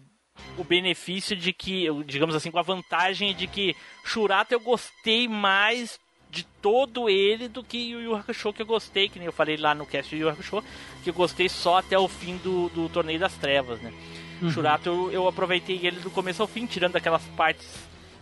o 0.57 0.63
benefício 0.63 1.35
de 1.35 1.51
que, 1.53 1.87
digamos 2.05 2.33
assim, 2.35 2.49
com 2.51 2.59
a 2.59 2.63
vantagem 2.63 3.33
de 3.35 3.45
que 3.47 3.75
Churato 4.03 4.53
eu 4.53 4.59
gostei 4.59 5.27
mais 5.27 5.99
de 6.31 6.43
todo 6.61 7.09
ele 7.09 7.47
do 7.47 7.63
que 7.63 7.93
o 7.95 7.99
Yu 8.01 8.15
Hakusho 8.15 8.53
que 8.53 8.61
eu 8.61 8.65
gostei, 8.65 9.09
que 9.09 9.19
nem 9.19 9.25
eu 9.25 9.33
falei 9.33 9.57
lá 9.57 9.75
no 9.75 9.85
cast 9.85 10.15
do 10.15 10.19
Yu 10.19 10.29
Hakusho, 10.29 10.63
que 11.03 11.09
eu 11.09 11.13
gostei 11.13 11.49
só 11.49 11.77
até 11.79 11.99
o 11.99 12.07
fim 12.07 12.37
do, 12.37 12.69
do 12.69 12.87
Torneio 12.89 13.19
das 13.19 13.33
Trevas, 13.35 13.81
né? 13.81 13.91
Uhum. 14.41 14.49
Shurato 14.49 14.89
eu, 14.89 15.11
eu 15.11 15.27
aproveitei 15.27 15.79
ele 15.83 15.99
do 15.99 16.09
começo 16.09 16.41
ao 16.41 16.47
fim, 16.47 16.65
tirando 16.65 16.95
aquelas 16.95 17.21
partes 17.37 17.67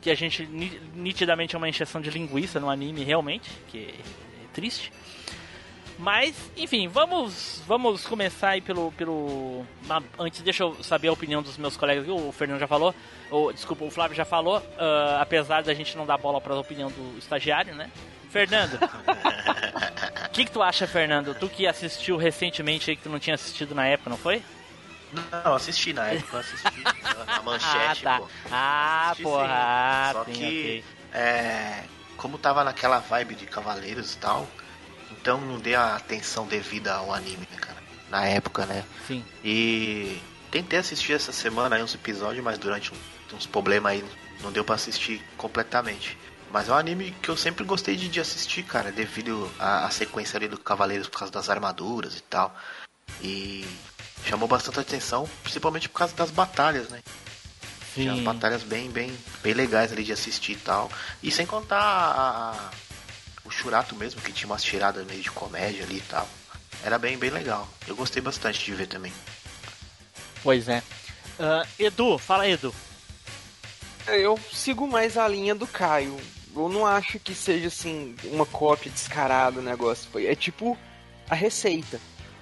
que 0.02 0.10
a 0.10 0.16
gente 0.16 0.46
ni- 0.48 0.80
nitidamente 0.96 1.56
é 1.56 1.58
uma 1.58 1.70
encheção 1.70 2.02
de 2.02 2.10
linguiça 2.10 2.60
no 2.60 2.70
anime, 2.70 3.04
realmente, 3.04 3.50
que 3.70 3.78
é 3.78 3.94
triste. 4.54 4.92
Mas, 6.00 6.34
enfim, 6.56 6.88
vamos 6.88 7.62
vamos 7.68 8.06
começar 8.08 8.52
aí 8.52 8.62
pelo. 8.62 8.90
pelo 8.94 9.66
antes, 10.18 10.42
deixa 10.42 10.64
eu 10.64 10.82
saber 10.82 11.10
a 11.10 11.12
opinião 11.12 11.44
dos 11.44 11.58
meus 11.58 11.76
colegas 11.76 12.04
aqui. 12.06 12.12
O 12.12 12.32
Fernando 12.32 12.58
já 12.60 12.68
falou, 12.68 12.96
ou, 13.30 13.52
desculpa, 13.52 13.84
o 13.84 13.92
Flávio 13.92 14.16
já 14.16 14.24
falou, 14.24 14.64
ah, 14.78 15.18
apesar 15.22 15.62
da 15.62 15.74
gente 15.74 15.98
não 15.98 16.06
dar 16.06 16.18
bola 16.18 16.40
para 16.40 16.54
a 16.54 16.60
opinião 16.60 16.90
do 16.90 17.18
estagiário, 17.20 17.76
né? 17.76 17.92
Fernando, 18.30 18.76
o 18.76 20.30
que, 20.32 20.46
que 20.46 20.52
tu 20.52 20.62
acha, 20.62 20.88
Fernando? 20.88 21.36
Tu 21.36 21.50
que 21.50 21.68
assistiu 21.68 22.16
recentemente 22.16 22.90
aí, 22.90 22.96
que 22.96 23.04
tu 23.04 23.10
não 23.10 23.20
tinha 23.20 23.34
assistido 23.36 23.76
na 23.76 23.86
época, 23.86 24.10
não 24.10 24.18
foi? 24.18 24.42
Não, 25.44 25.56
assisti 25.56 25.92
na 25.92 26.08
época, 26.08 26.38
assisti 26.40 26.68
a 27.28 27.42
manchete, 27.44 28.08
ah, 28.08 28.12
tá. 28.14 28.18
pô. 28.20 28.28
Ah, 28.52 29.06
Assisti, 29.08 29.24
porra. 29.24 29.44
sim. 29.44 29.52
Ah, 29.52 30.10
Só 30.14 30.24
sim, 30.26 30.32
que, 30.32 30.84
ok. 31.10 31.20
é, 31.20 31.84
como 32.16 32.38
tava 32.38 32.64
naquela 32.64 33.00
vibe 33.00 33.36
de 33.36 33.48
Cavaleiros 33.48 34.14
e 34.14 34.18
tal, 34.20 34.48
então 35.22 35.40
não 35.42 35.58
dei 35.60 35.76
a 35.76 35.96
atenção 35.96 36.48
devida 36.48 36.94
ao 36.94 37.14
anime, 37.14 37.48
né, 37.52 37.58
cara? 37.60 37.78
Na 38.10 38.26
época, 38.26 38.66
né? 38.66 38.84
Sim. 39.08 39.24
E 39.44 40.20
tentei 40.52 40.80
assistir 40.80 41.14
essa 41.14 41.32
semana 41.32 41.76
aí 41.76 41.84
uns 41.84 41.94
episódios, 41.94 42.44
mas 42.44 42.58
durante 42.58 42.92
uns 43.34 43.46
problemas 43.46 43.92
aí 43.92 44.06
não 44.42 44.52
deu 44.52 44.64
pra 44.64 44.76
assistir 44.76 45.22
completamente. 45.38 46.18
Mas 46.52 46.68
é 46.68 46.72
um 46.72 46.76
anime 46.76 47.12
que 47.22 47.30
eu 47.30 47.38
sempre 47.38 47.64
gostei 47.64 47.96
de, 47.96 48.08
de 48.10 48.20
assistir, 48.20 48.64
cara, 48.64 48.92
devido 48.92 49.52
à, 49.60 49.88
sequência 49.92 50.38
ali 50.38 50.48
do 50.48 50.58
Cavaleiros 50.58 51.08
por 51.08 51.20
causa 51.20 51.32
das 51.32 51.48
armaduras 51.50 52.16
e 52.18 52.22
tal. 52.22 52.56
E 53.22 53.68
chamou 54.26 54.48
bastante 54.48 54.80
atenção, 54.80 55.30
principalmente 55.44 55.88
por 55.88 56.00
causa 56.00 56.16
das 56.16 56.32
batalhas, 56.32 56.90
né? 56.90 57.02
Tinha 57.94 58.10
umas 58.12 58.20
Sim. 58.20 58.24
batalhas 58.26 58.64
bem, 58.64 58.90
bem, 58.90 59.16
bem 59.44 59.54
legais 59.54 59.92
ali 59.92 60.04
de 60.04 60.12
assistir 60.14 60.54
e 60.54 60.56
tal. 60.58 60.90
E 61.22 61.30
sem 61.30 61.46
contar 61.46 61.78
a- 61.80 62.72
o 63.50 63.52
Churato 63.52 63.96
mesmo, 63.96 64.22
que 64.22 64.32
tinha 64.32 64.48
umas 64.48 64.64
tiradas 64.64 65.06
meio 65.06 65.22
de 65.22 65.32
comédia 65.32 65.84
ali 65.84 65.98
e 65.98 66.02
tal. 66.02 66.28
Era 66.84 66.98
bem, 66.98 67.18
bem 67.18 67.30
legal. 67.30 67.68
Eu 67.88 67.96
gostei 67.96 68.22
bastante 68.22 68.64
de 68.64 68.74
ver 68.74 68.88
também. 68.88 69.12
Pois 70.44 70.70
é. 70.70 70.82
Ah, 71.40 71.66
Edu, 71.78 72.18
fala 72.18 72.48
Edu. 72.48 72.74
Eu 74.08 74.40
sigo 74.54 74.88
mais 74.88 75.18
a 75.18 75.28
linha 75.28 75.54
do 75.54 75.68
Caio. 75.68 76.18
Eu 76.56 76.70
não 76.70 76.86
acho 76.86 77.20
que 77.20 77.34
seja 77.36 77.68
assim 77.68 78.16
uma 78.24 78.46
cópia 78.46 78.92
descarada 78.92 79.58
do 79.58 79.62
negócio. 79.62 80.10
Foi- 80.12 80.26
É 80.26 80.36
tipo 80.36 80.78
a 81.30 81.36
receita. 81.36 82.00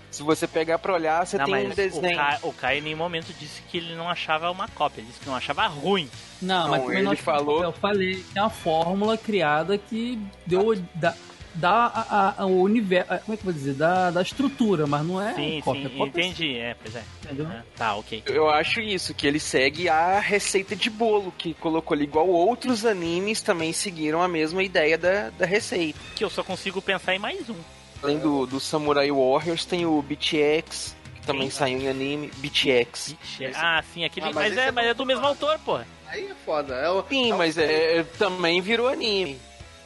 Se 0.09 0.23
você 0.23 0.47
pegar 0.47 0.79
pra 0.79 0.93
olhar, 0.93 1.25
você 1.25 1.37
Não, 1.37 1.45
tem 1.45 1.67
um 1.67 1.69
desenho. 1.69 2.19
O 2.43 2.51
Caio 2.53 2.79
em 2.79 2.81
nenhum 2.81 2.97
momento 2.97 3.33
disse 3.39 3.61
que 3.69 3.77
ele 3.77 3.93
não 3.95 4.09
achava 4.09 4.49
uma 4.49 4.67
cópia, 4.69 5.01
ele 5.01 5.07
disse 5.07 5.19
que 5.19 5.27
não 5.27 5.35
achava 5.35 5.67
ruim. 5.67 6.09
Não, 6.41 6.63
Não, 6.63 6.69
mas 6.71 6.89
ele 6.97 7.15
falou- 7.15 7.63
Eu 7.63 7.71
falei 7.73 8.23
que 8.31 8.39
é 8.39 8.41
uma 8.41 8.49
fórmula 8.49 9.17
criada 9.17 9.77
que 9.77 10.17
deu. 10.45 10.75
dá, 10.95 11.13
dá 11.53 11.71
a, 11.71 12.01
a- 12.29 12.35
a- 12.43 12.45
o 12.45 12.61
universo. 12.61 13.07
Como 13.25 13.33
é 13.33 13.37
que 13.37 13.41
eu 13.41 13.45
vou 13.45 13.53
dizer? 13.53 13.73
Dá, 13.73 14.09
dá 14.11 14.21
estrutura, 14.21 14.87
mas 14.87 15.05
não 15.05 15.21
é 15.21 15.33
sim, 15.33 15.61
cópia. 15.63 15.89
sim, 15.89 15.97
Cópia, 15.97 16.21
entendi. 16.25 16.55
É, 16.57 16.75
pois 16.81 16.95
é. 16.95 17.03
Entendeu? 17.25 17.47
É, 17.51 17.63
tá, 17.75 17.95
ok. 17.95 18.23
Eu 18.27 18.49
acho 18.49 18.79
isso, 18.79 19.13
que 19.13 19.27
ele 19.27 19.39
segue 19.39 19.89
a 19.89 20.19
receita 20.19 20.75
de 20.75 20.89
bolo 20.89 21.33
que 21.37 21.53
colocou 21.55 21.93
ali, 21.95 22.05
igual 22.05 22.27
outros 22.27 22.85
animes 22.85 23.41
também 23.41 23.73
seguiram 23.73 24.21
a 24.21 24.27
mesma 24.27 24.63
ideia 24.63 24.97
da, 24.97 25.29
da 25.31 25.45
receita. 25.45 25.99
Que 26.15 26.23
eu 26.23 26.29
só 26.29 26.43
consigo 26.43 26.81
pensar 26.81 27.13
em 27.13 27.19
mais 27.19 27.49
um. 27.49 27.55
Além 28.03 28.19
do, 28.19 28.45
do 28.45 28.59
Samurai 28.59 29.11
Warriors, 29.11 29.65
tem 29.65 29.85
o 29.85 30.01
BTX, 30.01 30.95
que 31.15 31.21
também 31.25 31.49
saiu 31.49 31.79
em 31.79 31.87
anime. 31.89 32.31
BTX. 32.37 33.15
Ah, 33.55 33.83
sim, 33.93 34.05
aquele. 34.05 34.27
Ah, 34.27 34.31
mas 34.33 34.49
mas, 34.49 34.57
é, 34.57 34.67
é 34.67 34.71
mas 34.71 34.85
é 34.87 34.93
do 34.93 35.05
mesmo 35.05 35.25
autor, 35.25 35.57
pô. 35.65 35.79
Aí 36.07 36.25
é 36.27 36.35
foda. 36.45 36.75
É 36.75 36.89
o, 36.89 37.03
Sim, 37.07 37.31
é 37.31 37.33
o- 37.33 37.37
mas 37.37 37.57
é, 37.57 38.03
também 38.17 38.61
virou 38.61 38.87
anime. 38.87 39.37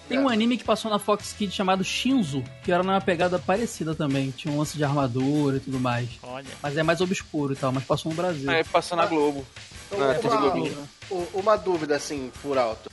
Tem 0.10 0.20
um 0.20 0.28
anime 0.28 0.58
que 0.58 0.64
passou 0.66 0.92
na 0.92 1.00
Fox 1.00 1.32
Kids 1.32 1.56
chamado 1.56 1.86
Shinzo, 1.86 2.44
que 2.66 2.72
era 2.72 2.84
numa 2.84 3.00
pegada 3.00 3.40
parecida 3.40 3.96
também. 3.96 4.30
Tinha 4.32 4.54
um 4.54 4.58
lance 4.58 4.76
de 4.76 4.84
armadura 4.84 5.56
e 5.56 5.60
tudo 5.62 5.80
mais. 5.80 6.10
Olha. 6.22 6.46
Mas 6.62 6.76
é 6.76 6.84
mais 6.84 7.00
obscuro 7.00 7.54
e 7.54 7.56
tal, 7.56 7.72
mas 7.72 7.86
passou 7.86 8.10
no 8.12 8.16
Brasil. 8.18 8.52
É, 8.52 8.62
passou 8.62 8.98
na 8.98 9.06
Globo. 9.06 9.46
Então, 9.90 10.06
Na 10.06 10.14
TV 10.16 10.76
uma, 11.10 11.28
uma 11.34 11.56
dúvida 11.56 11.96
assim, 11.96 12.30
por 12.42 12.58
alto. 12.58 12.90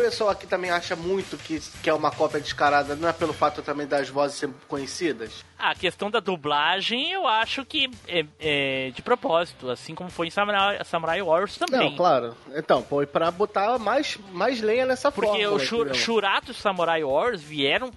O 0.00 0.02
pessoal 0.10 0.30
aqui 0.30 0.46
também 0.46 0.70
acha 0.70 0.96
muito 0.96 1.36
que, 1.36 1.60
que 1.82 1.90
é 1.90 1.94
uma 1.94 2.10
cópia 2.10 2.40
descarada, 2.40 2.96
não 2.96 3.08
é 3.08 3.12
pelo 3.12 3.32
fato 3.32 3.60
também 3.62 3.86
das 3.86 4.08
vozes 4.08 4.38
serem 4.38 4.54
conhecidas? 4.66 5.44
A 5.58 5.74
questão 5.74 6.10
da 6.10 6.20
dublagem, 6.20 7.12
eu 7.12 7.26
acho 7.28 7.64
que 7.66 7.90
é, 8.08 8.24
é 8.40 8.90
de 8.90 9.02
propósito, 9.02 9.68
assim 9.70 9.94
como 9.94 10.08
foi 10.10 10.28
em 10.28 10.30
Samurai, 10.30 10.82
Samurai 10.84 11.22
Warriors 11.22 11.58
também. 11.58 11.90
Não, 11.90 11.96
claro. 11.96 12.34
Então, 12.54 12.84
e 13.02 13.06
pra 13.06 13.30
botar 13.30 13.78
mais, 13.78 14.18
mais 14.32 14.60
lenha 14.60 14.86
nessa 14.86 15.12
Porque 15.12 15.28
fórmula. 15.30 15.52
o 15.54 15.58
Shur- 15.60 15.80
entendeu? 15.86 15.94
Shurato 16.00 16.50
e 16.52 16.54
Samurai 16.54 17.04
Wars 17.04 17.42
vieram 17.42 17.90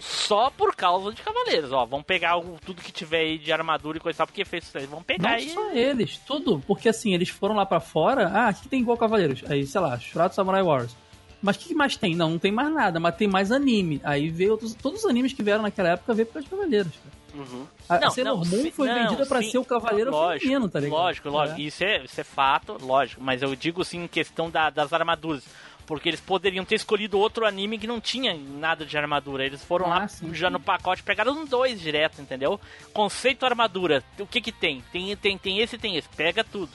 só 0.00 0.50
por 0.50 0.74
causa 0.74 1.12
de 1.12 1.22
Cavaleiros. 1.22 1.72
Ó, 1.72 1.84
vamos 1.86 2.06
pegar 2.06 2.36
o- 2.38 2.58
tudo 2.64 2.82
que 2.82 2.92
tiver 2.92 3.20
aí 3.20 3.38
de 3.38 3.52
armadura 3.52 3.98
e 3.98 4.00
coisa 4.00 4.16
e 4.16 4.18
tal, 4.18 4.26
porque 4.26 4.44
fez 4.44 4.64
isso 4.64 4.76
aí. 4.78 4.86
Vamos 4.86 5.04
pegar 5.04 5.28
Não 5.30 5.36
aí. 5.36 5.48
só 5.50 5.70
eles, 5.72 6.18
tudo. 6.26 6.62
Porque 6.66 6.88
assim, 6.88 7.14
eles 7.14 7.28
foram 7.28 7.54
lá 7.54 7.64
pra 7.66 7.80
fora. 7.80 8.30
Ah, 8.34 8.50
o 8.50 8.54
que 8.54 8.62
que 8.62 8.68
tem 8.68 8.80
igual 8.80 8.96
Cavaleiros? 8.96 9.42
Aí, 9.50 9.66
sei 9.66 9.80
lá, 9.80 9.98
Shurato 9.98 10.34
Samurai 10.34 10.62
Wars. 10.62 10.94
Mas 11.42 11.56
o 11.56 11.58
que 11.60 11.74
mais 11.74 11.96
tem? 11.96 12.14
Não, 12.16 12.30
não 12.30 12.38
tem 12.38 12.50
mais 12.50 12.72
nada, 12.72 12.98
mas 12.98 13.14
tem 13.16 13.28
mais 13.28 13.52
anime. 13.52 14.00
Aí 14.02 14.30
veio 14.30 14.52
outros, 14.52 14.74
todos 14.74 15.04
os 15.04 15.10
animes 15.10 15.32
que 15.32 15.42
vieram 15.42 15.62
naquela 15.62 15.90
época 15.90 16.14
veio 16.14 16.26
por 16.26 16.34
causa 16.34 16.44
de 16.44 16.50
Cavaleiros. 16.50 16.92
cara. 16.92 17.16
Uhum. 17.36 17.66
A, 17.88 17.98
Não, 18.00 18.10
Sailor 18.10 18.36
Moon 18.38 18.70
foi 18.72 18.88
não, 18.88 18.94
vendida 19.02 19.26
pra 19.26 19.42
sim, 19.42 19.50
ser 19.50 19.58
o 19.58 19.64
Cavaleiro 19.64 20.10
lógico, 20.10 20.40
feminino, 20.46 20.68
tá 20.70 20.80
ligado? 20.80 20.98
Lógico, 20.98 21.28
lógico. 21.28 21.60
É. 21.60 21.62
Isso, 21.64 21.84
é, 21.84 22.04
isso 22.04 22.18
é 22.20 22.24
fato, 22.24 22.78
lógico. 22.80 23.22
Mas 23.22 23.42
eu 23.42 23.54
digo 23.54 23.84
sim 23.84 24.04
em 24.04 24.08
questão 24.08 24.48
da- 24.50 24.70
das 24.70 24.92
armaduras. 24.92 25.44
Porque 25.86 26.08
eles 26.08 26.18
poderiam 26.20 26.64
ter 26.64 26.74
escolhido 26.74 27.16
outro 27.18 27.46
anime 27.46 27.78
que 27.78 27.86
não 27.86 28.00
tinha 28.00 28.34
nada 28.34 28.84
de 28.84 28.96
armadura. 28.98 29.44
Eles 29.46 29.62
foram 29.62 29.86
Ah, 29.86 29.98
lá 30.00 30.08
sim, 30.08 30.34
já 30.34 30.48
sim. 30.48 30.52
no 30.54 30.58
pacote, 30.58 31.02
pegaram 31.02 31.44
dois 31.44 31.78
direto, 31.80 32.20
entendeu? 32.20 32.58
Conceito 32.92 33.46
armadura. 33.46 34.02
O 34.18 34.26
que 34.26 34.40
que 34.40 34.50
tem? 34.50 34.82
Tem, 34.90 35.14
tem, 35.16 35.38
tem 35.38 35.60
esse 35.60 35.76
e 35.76 35.78
tem 35.78 35.96
esse. 35.96 36.08
Pega 36.08 36.42
tudo. 36.42 36.72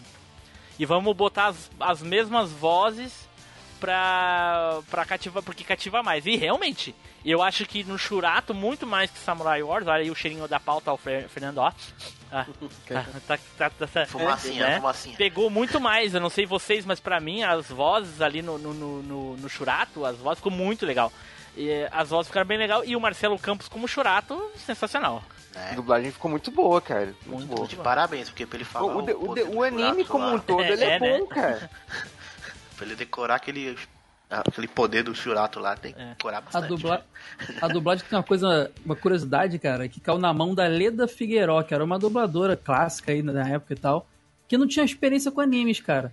E 0.80 0.86
vamos 0.86 1.14
botar 1.16 1.48
as, 1.48 1.70
as 1.80 2.02
mesmas 2.02 2.52
vozes 2.52 3.28
pra, 3.82 4.80
pra 4.90 5.04
cativar, 5.06 5.44
porque 5.44 5.64
cativa 5.64 6.02
mais. 6.02 6.26
E 6.26 6.38
realmente, 6.38 6.96
eu 7.26 7.42
acho 7.42 7.66
que 7.66 7.84
no 7.84 7.98
Shurato, 7.98 8.54
muito 8.54 8.88
mais 8.88 9.12
que 9.12 9.18
Samurai 9.20 9.62
Wars, 9.62 9.86
olha 9.88 10.04
aí 10.04 10.12
o 10.12 10.16
cheirinho 10.16 10.48
da 10.48 10.60
pauta 10.60 10.90
ao 10.92 10.98
Fer- 10.98 11.28
Fernando, 11.28 11.58
ó. 11.58 11.72
Ah, 12.32 12.46
tá, 12.88 13.04
tá, 13.28 13.40
tá, 13.58 13.70
tá, 13.72 13.88
tá, 13.88 14.06
Fumacinha, 14.06 14.66
né? 14.68 14.76
fumacinha. 14.78 15.18
Pegou 15.18 15.50
muito 15.50 15.82
mais, 15.82 16.14
eu 16.14 16.22
não 16.22 16.30
sei 16.30 16.46
vocês, 16.46 16.86
mas 16.86 17.00
pra 17.02 17.20
mim 17.20 17.44
as 17.44 17.68
vozes 17.68 18.22
ali 18.22 18.42
no, 18.42 18.58
no, 18.58 18.74
no, 18.74 19.04
no, 19.04 19.38
no 19.38 19.50
Shurato, 19.50 20.06
as 20.06 20.16
vozes 20.18 20.38
ficou 20.40 20.52
muito 20.52 20.86
legal. 20.86 21.12
E, 21.58 21.70
eh, 21.70 21.90
as 21.92 22.10
vozes 22.10 22.28
ficaram 22.28 22.48
bem 22.48 22.58
legal 22.58 22.86
e 22.86 22.96
o 22.96 23.02
Marcelo 23.02 23.38
Campos 23.38 23.68
como 23.68 23.86
Churato, 23.86 24.50
sensacional. 24.56 25.22
A 25.54 25.60
Né? 25.60 25.74
dublagem 25.76 26.10
ficou 26.10 26.32
muito 26.32 26.50
boa, 26.50 26.80
cara. 26.80 27.14
Muito, 27.26 27.46
boa. 27.48 27.68
De 27.68 27.76
parabéns, 27.76 28.30
porque 28.30 28.46
pra 28.46 28.56
ele 28.56 28.64
falar. 28.64 28.86
O, 28.86 29.00
o, 29.00 29.32
o, 29.32 29.36
do 29.36 29.58
o 29.58 29.62
anime 29.64 29.82
Churato 30.06 30.06
como 30.06 30.26
lá, 30.28 30.34
um 30.36 30.40
todo, 30.40 30.62
ele 30.72 30.86
é, 30.86 30.96
É, 30.96 31.00
né? 31.02 31.18
bom, 31.20 31.26
cara. 31.28 31.70
Pra 32.82 32.88
ele 32.88 32.96
decorar 32.96 33.36
aquele. 33.36 33.78
Aquele 34.28 34.68
poder 34.68 35.04
do 35.04 35.14
Churato 35.14 35.60
lá, 35.60 35.76
tem 35.76 35.94
que 35.94 36.02
É. 36.02 36.06
decorar 36.18 36.38
A, 36.38 36.42
bastante. 36.42 36.68
dubla... 36.70 37.06
a 37.62 37.68
dublagem 37.68 38.06
tem 38.10 38.18
uma 38.18 38.24
coisa, 38.24 38.72
uma 38.84 38.96
curiosidade, 38.96 39.60
cara, 39.60 39.88
que 39.90 40.00
caiu 40.00 40.18
na 40.18 40.34
mão 40.34 40.56
da 40.56 40.66
Leda 40.68 41.06
Figueiró, 41.08 41.62
que 41.64 41.74
era 41.76 41.84
uma 41.84 42.00
dubladora 42.00 42.56
clássica 42.56 43.12
aí 43.12 43.22
na 43.22 43.48
época 43.48 43.74
e 43.74 43.76
tal, 43.76 44.08
que 44.48 44.58
não 44.58 44.66
tinha 44.66 44.84
experiência 44.86 45.30
com 45.32 45.42
animes, 45.42 45.80
cara. 45.82 46.12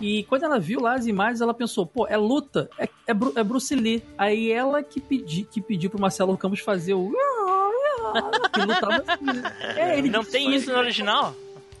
E 0.00 0.24
quando 0.24 0.44
ela 0.44 0.58
viu 0.58 0.80
lá 0.80 0.94
as 0.94 1.06
imagens, 1.06 1.42
ela 1.42 1.52
pensou, 1.54 1.84
pô, 1.86 2.06
é 2.08 2.16
luta, 2.16 2.68
é, 2.78 2.88
é, 3.06 3.12
Bru- 3.14 3.34
é 3.36 3.44
Bruce 3.44 3.74
Lee. 3.76 4.02
Aí 4.16 4.50
ela 4.50 4.82
que, 4.82 4.98
pedi, 5.00 5.44
que 5.44 5.60
pediu 5.60 5.88
pro 5.90 6.00
Marcelo 6.00 6.36
Campos 6.38 6.58
fazer 6.60 6.94
o. 6.94 7.12
que 8.52 8.60
lutava 8.60 9.04
assim. 9.06 9.78
É, 9.78 9.98
ele 9.98 10.08
Não 10.10 10.20
disse 10.20 10.32
tem 10.32 10.54
isso 10.54 10.72
no 10.72 10.78
original? 10.78 11.36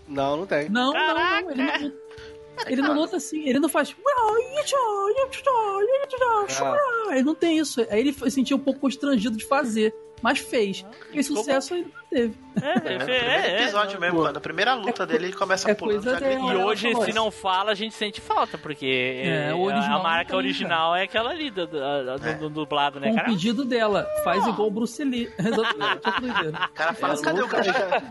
Não, 0.06 0.36
não 0.36 0.46
tem. 0.46 0.68
Não, 0.68 0.92
não, 0.92 1.14
não, 1.14 1.50
ele 1.50 1.62
não. 1.64 1.92
Ele 2.66 2.82
não 2.82 2.94
luta 2.94 3.16
assim, 3.16 3.48
ele 3.48 3.58
não 3.58 3.68
faz. 3.68 3.94
Ele 7.10 7.22
não 7.22 7.34
tem 7.34 7.58
isso. 7.58 7.80
Aí 7.90 8.00
ele 8.00 8.30
sentiu 8.30 8.56
um 8.56 8.60
pouco 8.60 8.80
constrangido 8.80 9.36
de 9.36 9.44
fazer, 9.44 9.94
mas 10.22 10.38
fez. 10.38 10.84
E 11.12 11.22
sucesso 11.22 11.74
ele 11.74 11.84
não 11.84 12.02
teve. 12.08 12.34
É, 12.60 12.68
É, 12.68 12.74
no 12.74 12.76
é, 12.76 12.80
primeiro 13.04 13.26
é, 13.26 13.62
episódio 13.62 14.00
mesmo, 14.00 14.18
Pô. 14.18 14.24
mano. 14.24 14.38
A 14.38 14.40
primeira 14.40 14.74
luta 14.74 15.06
dele, 15.06 15.26
ele 15.26 15.32
começa 15.32 15.70
é 15.70 15.74
pulando. 15.74 16.02
coisa 16.04 16.20
dela. 16.20 16.32
E 16.32 16.50
ela 16.50 16.64
hoje, 16.66 16.94
se 17.04 17.12
não 17.12 17.30
fala, 17.30 17.72
a 17.72 17.74
gente 17.74 17.94
sente 17.94 18.20
falta, 18.20 18.56
porque 18.58 18.86
É, 19.24 19.48
é, 19.50 19.54
o 19.54 19.68
a 19.68 19.98
marca 20.02 20.30
tem, 20.30 20.36
original 20.36 20.94
é 20.94 21.02
aquela 21.04 21.30
ali 21.30 21.50
do, 21.50 21.66
do, 21.66 21.78
do- 21.78 22.38
do 22.38 22.48
dublado, 22.50 23.00
né, 23.00 23.08
Com 23.08 23.14
o 23.14 23.16
cara? 23.16 23.28
pedido 23.28 23.64
dela, 23.64 24.06
faz 24.22 24.46
igual 24.46 24.68
o 24.68 24.70
Bruce 24.70 25.02
Lee. 25.02 25.32
Exatamente, 25.38 26.46
é. 26.46 26.48
O 26.66 26.72
cara 26.74 26.92
fala, 26.94 27.14
É, 27.14 27.22
cadê 27.22 27.42
o 27.42 27.48
cara? 27.48 28.02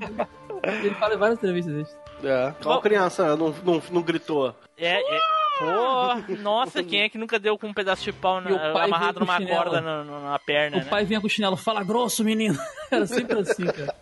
Ele 0.63 0.93
fala 0.95 1.13
em 1.13 1.17
várias 1.17 1.37
entrevistas. 1.39 1.97
É. 2.23 2.53
Qual 2.61 2.81
criança 2.81 3.35
não, 3.35 3.53
não, 3.63 3.81
não 3.91 4.01
gritou? 4.01 4.55
É, 4.77 4.99
é, 4.99 5.19
Pô, 5.59 6.35
nossa, 6.41 6.83
quem 6.83 7.01
é 7.01 7.09
que 7.09 7.17
nunca 7.17 7.37
deu 7.37 7.57
com 7.57 7.67
um 7.67 7.73
pedaço 7.73 8.03
de 8.03 8.11
pau 8.11 8.37
o 8.37 8.41
na, 8.41 8.73
pai 8.73 8.85
amarrado 8.85 9.19
numa 9.19 9.37
chinelo. 9.37 9.57
corda 9.63 9.81
no- 9.81 10.23
na 10.31 10.39
perna, 10.39 10.77
O 10.77 10.79
né? 10.79 10.85
pai 10.89 11.05
vinha 11.05 11.21
com 11.21 11.27
o 11.27 11.29
chinelo, 11.29 11.55
fala 11.55 11.83
grosso, 11.83 12.23
menino. 12.23 12.57
Era 12.89 13.05
sempre 13.05 13.39
assim, 13.39 13.65
cara. 13.65 13.95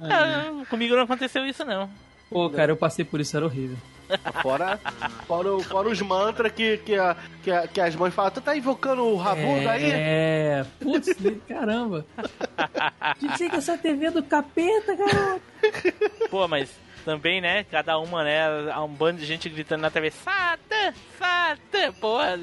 Ah, 0.00 0.64
comigo 0.70 0.94
não 0.96 1.02
aconteceu 1.02 1.46
isso, 1.46 1.64
não. 1.64 1.90
Pô, 2.30 2.48
cara, 2.50 2.72
eu 2.72 2.76
passei 2.76 3.04
por 3.04 3.20
isso, 3.20 3.36
era 3.36 3.46
horrível. 3.46 3.76
Fora, 4.42 4.78
fora, 5.26 5.52
o- 5.54 5.62
fora 5.62 5.88
os 5.88 6.00
mantras 6.00 6.50
que, 6.52 6.76
que, 6.78 6.94
a- 6.94 7.16
que, 7.42 7.50
a- 7.50 7.66
que 7.68 7.80
as 7.80 7.94
mães 7.94 8.14
falam, 8.14 8.30
tu 8.30 8.40
tá 8.40 8.56
invocando 8.56 9.02
o 9.04 9.16
Rabuda 9.16 9.70
aí? 9.72 9.90
É, 9.92 10.64
putz, 10.80 11.14
caramba. 11.48 12.04
Desliga 13.20 13.56
essa 13.56 13.76
TV 13.78 14.10
do 14.10 14.22
capeta, 14.22 14.94
garoto. 14.94 15.42
Pô, 16.30 16.46
mas 16.48 16.70
também, 17.06 17.40
né? 17.40 17.62
Cada 17.70 17.96
uma, 18.00 18.24
né? 18.24 18.70
Há 18.72 18.82
um 18.82 18.88
bando 18.88 19.20
de 19.20 19.24
gente 19.24 19.48
gritando 19.48 19.80
na 19.80 19.90
TV: 19.90 20.10
Sata! 20.10 20.92
Sata! 21.16 21.92
Porra! 22.00 22.36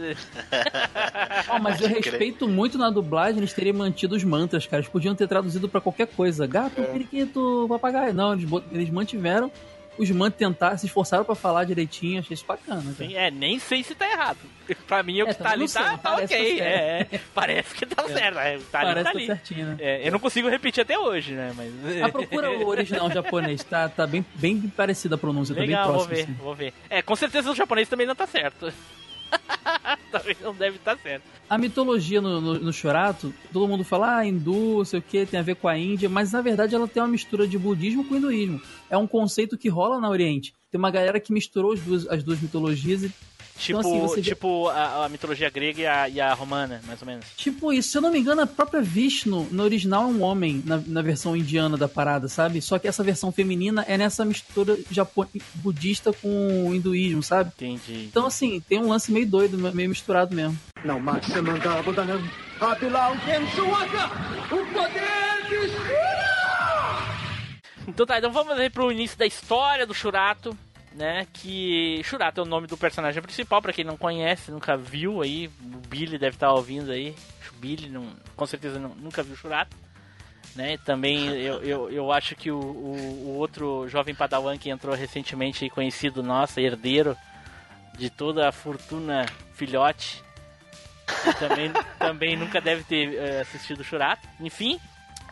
Ó, 1.50 1.60
mas 1.60 1.82
eu 1.82 1.90
respeito 1.90 2.48
muito 2.48 2.78
na 2.78 2.90
dublagem 2.90 3.40
eles 3.40 3.52
terem 3.52 3.74
mantido 3.74 4.16
os 4.16 4.24
mantras, 4.24 4.66
cara. 4.66 4.82
Eles 4.82 4.90
podiam 4.90 5.14
ter 5.14 5.28
traduzido 5.28 5.68
pra 5.68 5.82
qualquer 5.82 6.08
coisa. 6.08 6.48
Gato, 6.48 6.82
periquito, 6.82 7.66
papagaio. 7.68 8.14
Não, 8.14 8.34
eles, 8.34 8.50
eles 8.72 8.90
mantiveram 8.90 9.52
os 9.98 10.10
mantras 10.12 10.38
tentar, 10.40 10.78
se 10.78 10.86
esforçaram 10.86 11.24
pra 11.24 11.36
falar 11.36 11.64
direitinho. 11.66 12.20
Achei 12.20 12.34
isso 12.34 12.46
bacana. 12.46 12.94
Sim, 12.98 13.16
é, 13.16 13.30
nem 13.32 13.60
sei 13.60 13.84
se 13.84 13.94
tá 13.96 14.10
errado. 14.10 14.38
Pra 14.88 15.04
mim, 15.04 15.22
o 15.22 15.28
É, 15.28 15.34
que 15.34 15.44
tá 15.44 15.52
ali 15.52 15.68
sei, 15.68 15.82
tá, 15.84 15.98
tá 15.98 16.12
parece 16.12 16.34
ok. 16.34 16.58
tá 16.58 16.64
é, 16.64 17.08
é. 17.12 17.20
parece 17.36 17.76
que 17.76 17.86
tá 17.86 18.04
certo. 18.08 18.40
É, 18.40 18.58
tá 18.72 18.80
ali, 18.80 18.88
Parece 18.94 19.04
tá 19.04 19.12
que 19.12 19.18
ali. 19.18 19.28
tá 19.28 19.36
certinho, 19.36 19.66
né? 19.68 19.76
É, 19.80 20.08
eu 20.08 20.12
não 20.14 20.20
consigo 20.20 20.48
repetir 20.48 20.82
até 20.82 20.98
hoje, 20.98 21.34
né? 21.34 21.54
Mas. 21.56 21.74
Ah, 22.04 22.10
procura 22.10 22.50
o 22.52 22.68
original 22.68 23.12
japonês, 23.12 23.64
tá, 23.64 23.90
tá 23.90 24.08
bem, 24.08 24.26
bem 24.36 24.62
parecida 24.62 25.16
a 25.16 25.18
pronúncia, 25.18 25.54
Legal, 25.54 25.68
tá 25.68 25.92
bem 25.92 25.98
vou 25.98 26.06
próximo. 26.08 26.16
ver, 26.16 26.24
assim. 26.24 26.44
vou 26.44 26.56
ver. 26.56 26.74
É, 26.90 27.02
com 27.02 27.16
certeza 27.16 27.52
o 27.52 27.56
japonês 27.56 27.88
também 27.90 28.08
não 28.08 28.16
tá 28.16 28.26
certo. 28.26 28.72
também 30.12 30.36
não 30.42 30.54
deve 30.54 30.78
estar 30.78 30.98
certo. 30.98 31.24
A 31.50 31.58
mitologia 31.58 32.22
no, 32.22 32.40
no, 32.40 32.54
no 32.60 32.74
Shorato, 32.74 33.34
todo 33.52 33.68
mundo 33.68 33.84
fala, 33.84 34.18
ah, 34.18 34.26
hindu, 34.26 34.84
sei 34.86 35.00
o 35.00 35.02
que, 35.02 35.26
tem 35.26 35.40
a 35.40 35.44
ver 35.44 35.56
com 35.56 35.68
a 35.68 35.78
Índia, 35.78 36.08
mas 36.10 36.32
na 36.32 36.42
verdade 36.42 36.74
ela 36.76 36.88
tem 36.88 37.02
uma 37.02 37.10
mistura 37.10 37.48
de 37.48 37.58
budismo 37.58 38.04
com 38.06 38.16
hinduísmo. 38.16 38.62
É 38.94 38.98
um 38.98 39.08
conceito 39.08 39.58
que 39.58 39.68
rola 39.70 40.00
na 40.00 40.08
Oriente. 40.08 40.54
Tem 40.72 40.78
uma 40.78 40.92
galera 40.92 41.20
que 41.20 41.34
misturou 41.34 41.74
as 41.74 41.80
duas, 41.80 42.08
as 42.08 42.24
duas 42.24 42.40
mitologias 42.40 43.02
e. 43.02 43.12
Tipo, 43.58 43.80
assim, 43.80 44.00
você 44.00 44.16
vê- 44.16 44.22
tipo 44.30 44.68
a, 44.70 45.06
a 45.06 45.10
mitologia 45.10 45.48
grega 45.50 45.82
e 45.82 45.86
a, 45.86 46.10
e 46.10 46.20
a 46.22 46.34
romana, 46.34 46.80
mais 46.88 47.00
ou 47.02 47.06
menos. 47.08 47.26
Tipo 47.38 47.72
isso, 47.74 47.90
se 47.90 47.98
eu 47.98 48.02
não 48.02 48.12
me 48.12 48.20
engano, 48.20 48.42
a 48.42 48.48
própria 48.48 48.82
Vishnu, 48.82 49.48
no 49.52 49.64
original, 49.64 50.04
é 50.04 50.08
um 50.08 50.22
homem, 50.24 50.62
na, 50.66 50.82
na 50.86 51.02
versão 51.04 51.36
indiana 51.36 51.76
da 51.78 51.88
parada, 51.88 52.28
sabe? 52.28 52.62
Só 52.62 52.78
que 52.80 52.88
essa 52.88 53.04
versão 53.04 53.32
feminina 53.32 53.84
é 53.88 53.96
nessa 53.98 54.24
mistura 54.26 54.78
japo 54.92 55.28
budista 55.56 56.12
com 56.14 56.72
hinduísmo, 56.74 57.22
sabe? 57.24 57.52
Entendi. 57.56 58.06
Então, 58.10 58.26
assim, 58.28 58.60
tem 58.68 58.80
um 58.80 58.90
lance 58.90 59.12
meio 59.12 59.28
doido, 59.28 59.58
meio 59.74 59.90
misturado 59.90 60.36
mesmo. 60.36 60.58
Não 60.84 61.00
mate. 61.00 61.32
O 64.52 64.66
poder 64.74 65.48
de 65.50 66.13
Então 67.88 68.06
tá, 68.06 68.18
então 68.18 68.32
vamos 68.32 68.58
aí 68.58 68.70
pro 68.70 68.92
início 68.92 69.18
da 69.18 69.26
história 69.26 69.86
do 69.86 69.94
Shurato, 69.94 70.58
né? 70.94 71.28
Que 71.34 72.02
Shurato 72.04 72.40
é 72.40 72.44
o 72.44 72.48
nome 72.48 72.68
do 72.68 72.78
personagem 72.78 73.22
principal, 73.22 73.62
pra 73.62 73.74
quem 73.74 73.84
não 73.84 73.98
conhece, 73.98 74.52
nunca 74.52 74.78
viu 74.78 75.22
aí, 75.22 75.48
o 75.48 75.88
Billy 75.88 76.18
deve 76.18 76.36
estar 76.36 76.52
ouvindo 76.54 76.92
aí. 76.92 77.16
O 77.52 77.56
Billy 77.60 77.90
não, 77.90 78.08
com 78.36 78.46
certeza 78.46 78.80
não- 78.80 78.96
nunca 78.96 79.22
viu 79.24 79.36
Shurato. 79.36 79.76
Né? 80.56 80.78
Também 80.86 81.30
eu, 81.30 81.64
eu, 81.64 81.90
eu 81.90 82.12
acho 82.12 82.36
que 82.36 82.52
o, 82.52 82.60
o, 82.60 82.96
o 83.26 83.38
outro 83.38 83.88
jovem 83.90 84.14
padawan 84.14 84.56
que 84.58 84.70
entrou 84.70 84.94
recentemente 84.96 85.68
conhecido 85.70 86.22
nosso, 86.22 86.60
herdeiro 86.60 87.18
de 87.98 88.10
toda 88.10 88.48
a 88.50 88.52
fortuna 88.52 89.26
filhote, 89.56 90.22
também, 91.40 91.72
também 92.00 92.36
nunca 92.36 92.60
deve 92.62 92.84
ter 92.84 93.16
eh, 93.16 93.42
assistido 93.42 93.84
Shurato. 93.84 94.28
Enfim, 94.40 94.80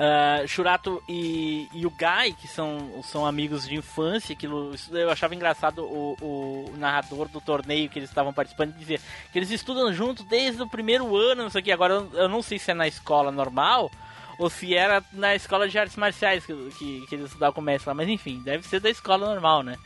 Uh, 0.01 0.47
Shurato 0.47 1.03
e, 1.07 1.69
e 1.71 1.85
o 1.85 1.91
Guy, 1.91 2.33
que 2.33 2.47
são, 2.47 3.03
são 3.03 3.23
amigos 3.23 3.67
de 3.67 3.75
infância, 3.75 4.33
aquilo, 4.33 4.73
eu 4.89 5.11
achava 5.11 5.35
engraçado 5.35 5.83
o, 5.83 6.17
o 6.19 6.73
narrador 6.75 7.27
do 7.27 7.39
torneio 7.39 7.87
que 7.87 7.99
eles 7.99 8.09
estavam 8.09 8.33
participando 8.33 8.73
dizer 8.73 8.99
que 9.31 9.37
eles 9.37 9.51
estudam 9.51 9.93
junto 9.93 10.23
desde 10.23 10.59
o 10.63 10.67
primeiro 10.67 11.15
ano, 11.15 11.43
não 11.43 11.51
sei 11.51 11.61
o 11.61 11.63
que. 11.63 11.71
Agora 11.71 11.93
eu, 11.93 12.09
eu 12.13 12.27
não 12.27 12.41
sei 12.41 12.57
se 12.57 12.71
é 12.71 12.73
na 12.73 12.87
escola 12.87 13.31
normal 13.31 13.91
ou 14.39 14.49
se 14.49 14.73
era 14.73 15.03
na 15.13 15.35
escola 15.35 15.69
de 15.69 15.77
artes 15.77 15.95
marciais 15.95 16.43
que, 16.47 16.53
que, 16.79 17.05
que 17.05 17.13
eles 17.13 17.27
estudavam 17.27 17.53
com 17.53 17.61
o 17.61 17.63
mestre 17.63 17.87
lá, 17.87 17.93
mas 17.93 18.09
enfim, 18.09 18.41
deve 18.43 18.65
ser 18.65 18.79
da 18.79 18.89
escola 18.89 19.27
normal, 19.27 19.61
né? 19.61 19.77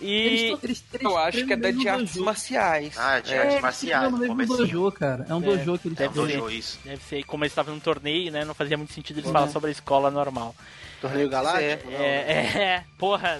E 0.00 0.10
Eles, 0.12 0.40
eles, 0.64 0.84
eles 0.94 1.04
Eu 1.04 1.16
acho 1.18 1.44
que 1.46 1.52
é 1.52 1.56
da 1.56 1.70
de 1.70 1.88
artes 1.88 2.14
dojo. 2.14 2.24
marciais. 2.24 2.98
Ah, 2.98 3.20
de 3.20 3.32
É. 3.34 3.38
artes 3.38 3.56
É, 3.56 3.60
marciais. 3.60 4.12
mesmo 4.12 4.26
comecinho. 4.28 4.58
dojo, 4.58 4.92
cara. 4.92 5.26
É 5.28 5.34
um 5.34 5.38
É, 5.42 5.56
dojo 5.56 5.78
que 5.78 5.88
eles 5.88 6.00
É 6.00 6.02
Deve 6.08 6.14
ser. 6.14 6.20
dojo, 6.38 6.50
isso. 6.50 6.78
deve 6.84 7.02
ser, 7.04 7.22
como 7.24 7.44
eles 7.44 7.52
estavam 7.52 7.74
no 7.74 7.80
torneio, 7.80 8.32
né? 8.32 8.44
Não 8.44 8.54
fazia 8.54 8.76
muito 8.76 8.92
sentido 8.92 9.18
eles 9.18 9.28
É. 9.28 9.32
falar 9.32 9.48
sobre 9.48 9.68
a 9.68 9.72
escola 9.72 10.10
normal. 10.10 10.54
Torneio 11.00 11.28
Galáctico? 11.28 11.90
Não. 11.90 11.98
É, 11.98 12.18
é, 12.76 12.84
porra, 12.98 13.38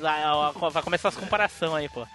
vai 0.72 0.82
começar 0.82 1.08
as 1.08 1.16
comparações 1.16 1.72
aí, 1.74 1.88
pô. 1.88 2.06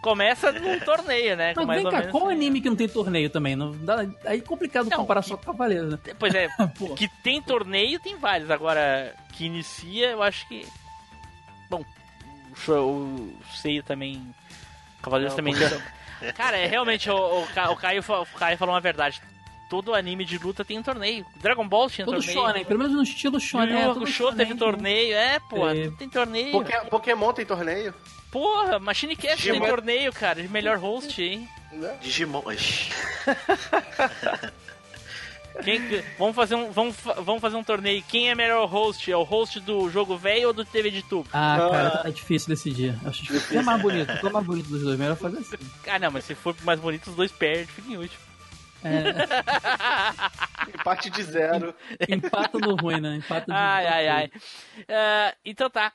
Começa 0.00 0.52
num 0.52 0.78
torneio, 0.80 1.34
né? 1.36 1.54
Mas 1.56 1.66
mais 1.66 1.78
vem 1.78 1.86
ou 1.86 1.90
cá, 1.90 1.98
menos 1.98 2.12
qual 2.12 2.24
assim. 2.26 2.34
anime 2.36 2.60
que 2.60 2.68
não 2.68 2.76
tem 2.76 2.86
torneio 2.88 3.30
também? 3.30 3.56
Não 3.56 3.72
dá, 3.72 4.00
aí 4.26 4.38
é 4.38 4.40
complicado 4.42 4.88
Não, 4.90 4.98
comparar 4.98 5.22
que- 5.22 5.30
só 5.30 5.36
com 5.38 5.44
Cavaleiros, 5.46 5.92
né? 5.92 5.98
Pois 6.18 6.34
é, 6.34 6.46
que 6.96 7.08
tem 7.22 7.40
torneio, 7.40 7.98
tem 8.00 8.14
vários. 8.18 8.50
Agora, 8.50 9.14
que 9.32 9.46
inicia, 9.46 10.10
eu 10.10 10.22
acho 10.22 10.46
que. 10.46 10.66
Bom, 11.70 11.82
o, 12.54 12.60
show, 12.60 12.90
o 12.90 13.34
Seiya 13.54 13.82
também. 13.82 14.34
Cavaleiros 15.02 15.34
também. 15.34 15.54
Cara, 16.36 16.56
é 16.56 16.66
realmente, 16.66 17.10
o, 17.10 17.14
o, 17.14 17.42
o 17.42 17.46
Caio, 17.48 17.70
o 17.72 17.76
Caio 18.38 18.56
falou 18.58 18.74
uma 18.74 18.80
verdade. 18.80 19.20
Todo 19.68 19.94
anime 19.94 20.24
de 20.24 20.38
luta 20.38 20.64
tem 20.64 20.78
um 20.78 20.82
torneio. 20.82 21.26
Dragon 21.36 21.66
Ball 21.66 21.90
tinha 21.90 22.04
Todo 22.04 22.16
torneio. 22.16 22.32
shonen, 22.38 22.64
pelo 22.64 22.78
menos 22.78 22.94
no 22.94 23.02
estilo 23.02 23.40
shonen. 23.40 23.76
É, 23.76 23.84
todo 23.86 23.96
Hakusho 23.98 24.32
teve 24.34 24.54
torneio. 24.54 25.14
É, 25.16 25.38
pô, 25.40 25.66
tudo 25.74 25.96
tem 25.96 26.08
torneio. 26.08 26.52
Poké- 26.52 26.80
Pokémon 26.84 27.32
tem 27.32 27.44
torneio? 27.46 27.94
Porra, 28.30 28.78
Machine 28.78 29.16
Cast 29.16 29.42
tem 29.42 29.52
Digimon. 29.52 29.68
torneio, 29.68 30.12
cara, 30.12 30.40
de 30.42 30.48
melhor 30.48 30.76
host, 30.78 31.20
hein? 31.22 31.48
Digimon. 32.00 32.42
Quem 35.62 35.86
que- 35.88 36.04
vamos, 36.18 36.34
fazer 36.34 36.54
um, 36.56 36.70
vamos, 36.72 36.96
vamos 37.22 37.40
fazer 37.40 37.56
um 37.56 37.62
torneio. 37.64 38.02
Quem 38.08 38.28
é 38.30 38.34
melhor 38.34 38.66
host? 38.68 39.10
É 39.10 39.16
o 39.16 39.22
host 39.22 39.60
do 39.60 39.88
jogo 39.90 40.16
velho 40.16 40.48
ou 40.48 40.52
do 40.52 40.64
TV 40.64 40.90
de 40.90 41.02
tubo? 41.02 41.28
Ah, 41.32 41.68
cara, 41.70 41.90
tá 41.98 42.10
difícil 42.10 42.48
decidir. 42.48 42.98
Acho 43.06 43.22
difícil. 43.22 43.48
Quem 43.50 43.58
é 43.58 43.62
mais 43.62 43.80
bonito? 43.80 44.06
Qual 44.18 44.30
é 44.30 44.32
mais 44.32 44.46
bonito 44.46 44.68
dos 44.68 44.82
dois? 44.82 44.98
Melhor 44.98 45.16
fazer 45.16 45.38
assim. 45.38 45.56
Ah, 45.86 45.98
não, 45.98 46.10
mas 46.10 46.24
se 46.24 46.34
for 46.34 46.54
mais 46.62 46.80
bonito, 46.80 47.08
os 47.08 47.16
dois 47.16 47.30
perdem, 47.30 47.66
fica 47.66 47.88
em 47.92 47.96
último. 47.96 48.22
É, 48.86 49.14
Empate 50.78 51.08
de 51.08 51.22
zero. 51.22 51.74
empata 52.08 52.58
no 52.58 52.74
ruim, 52.76 53.00
né? 53.00 53.16
Empata 53.16 53.46
de 53.46 53.52
Ai, 53.52 53.86
ai, 53.86 54.08
ai. 54.08 54.30
Ah, 54.88 55.34
então 55.44 55.70
tá. 55.70 55.92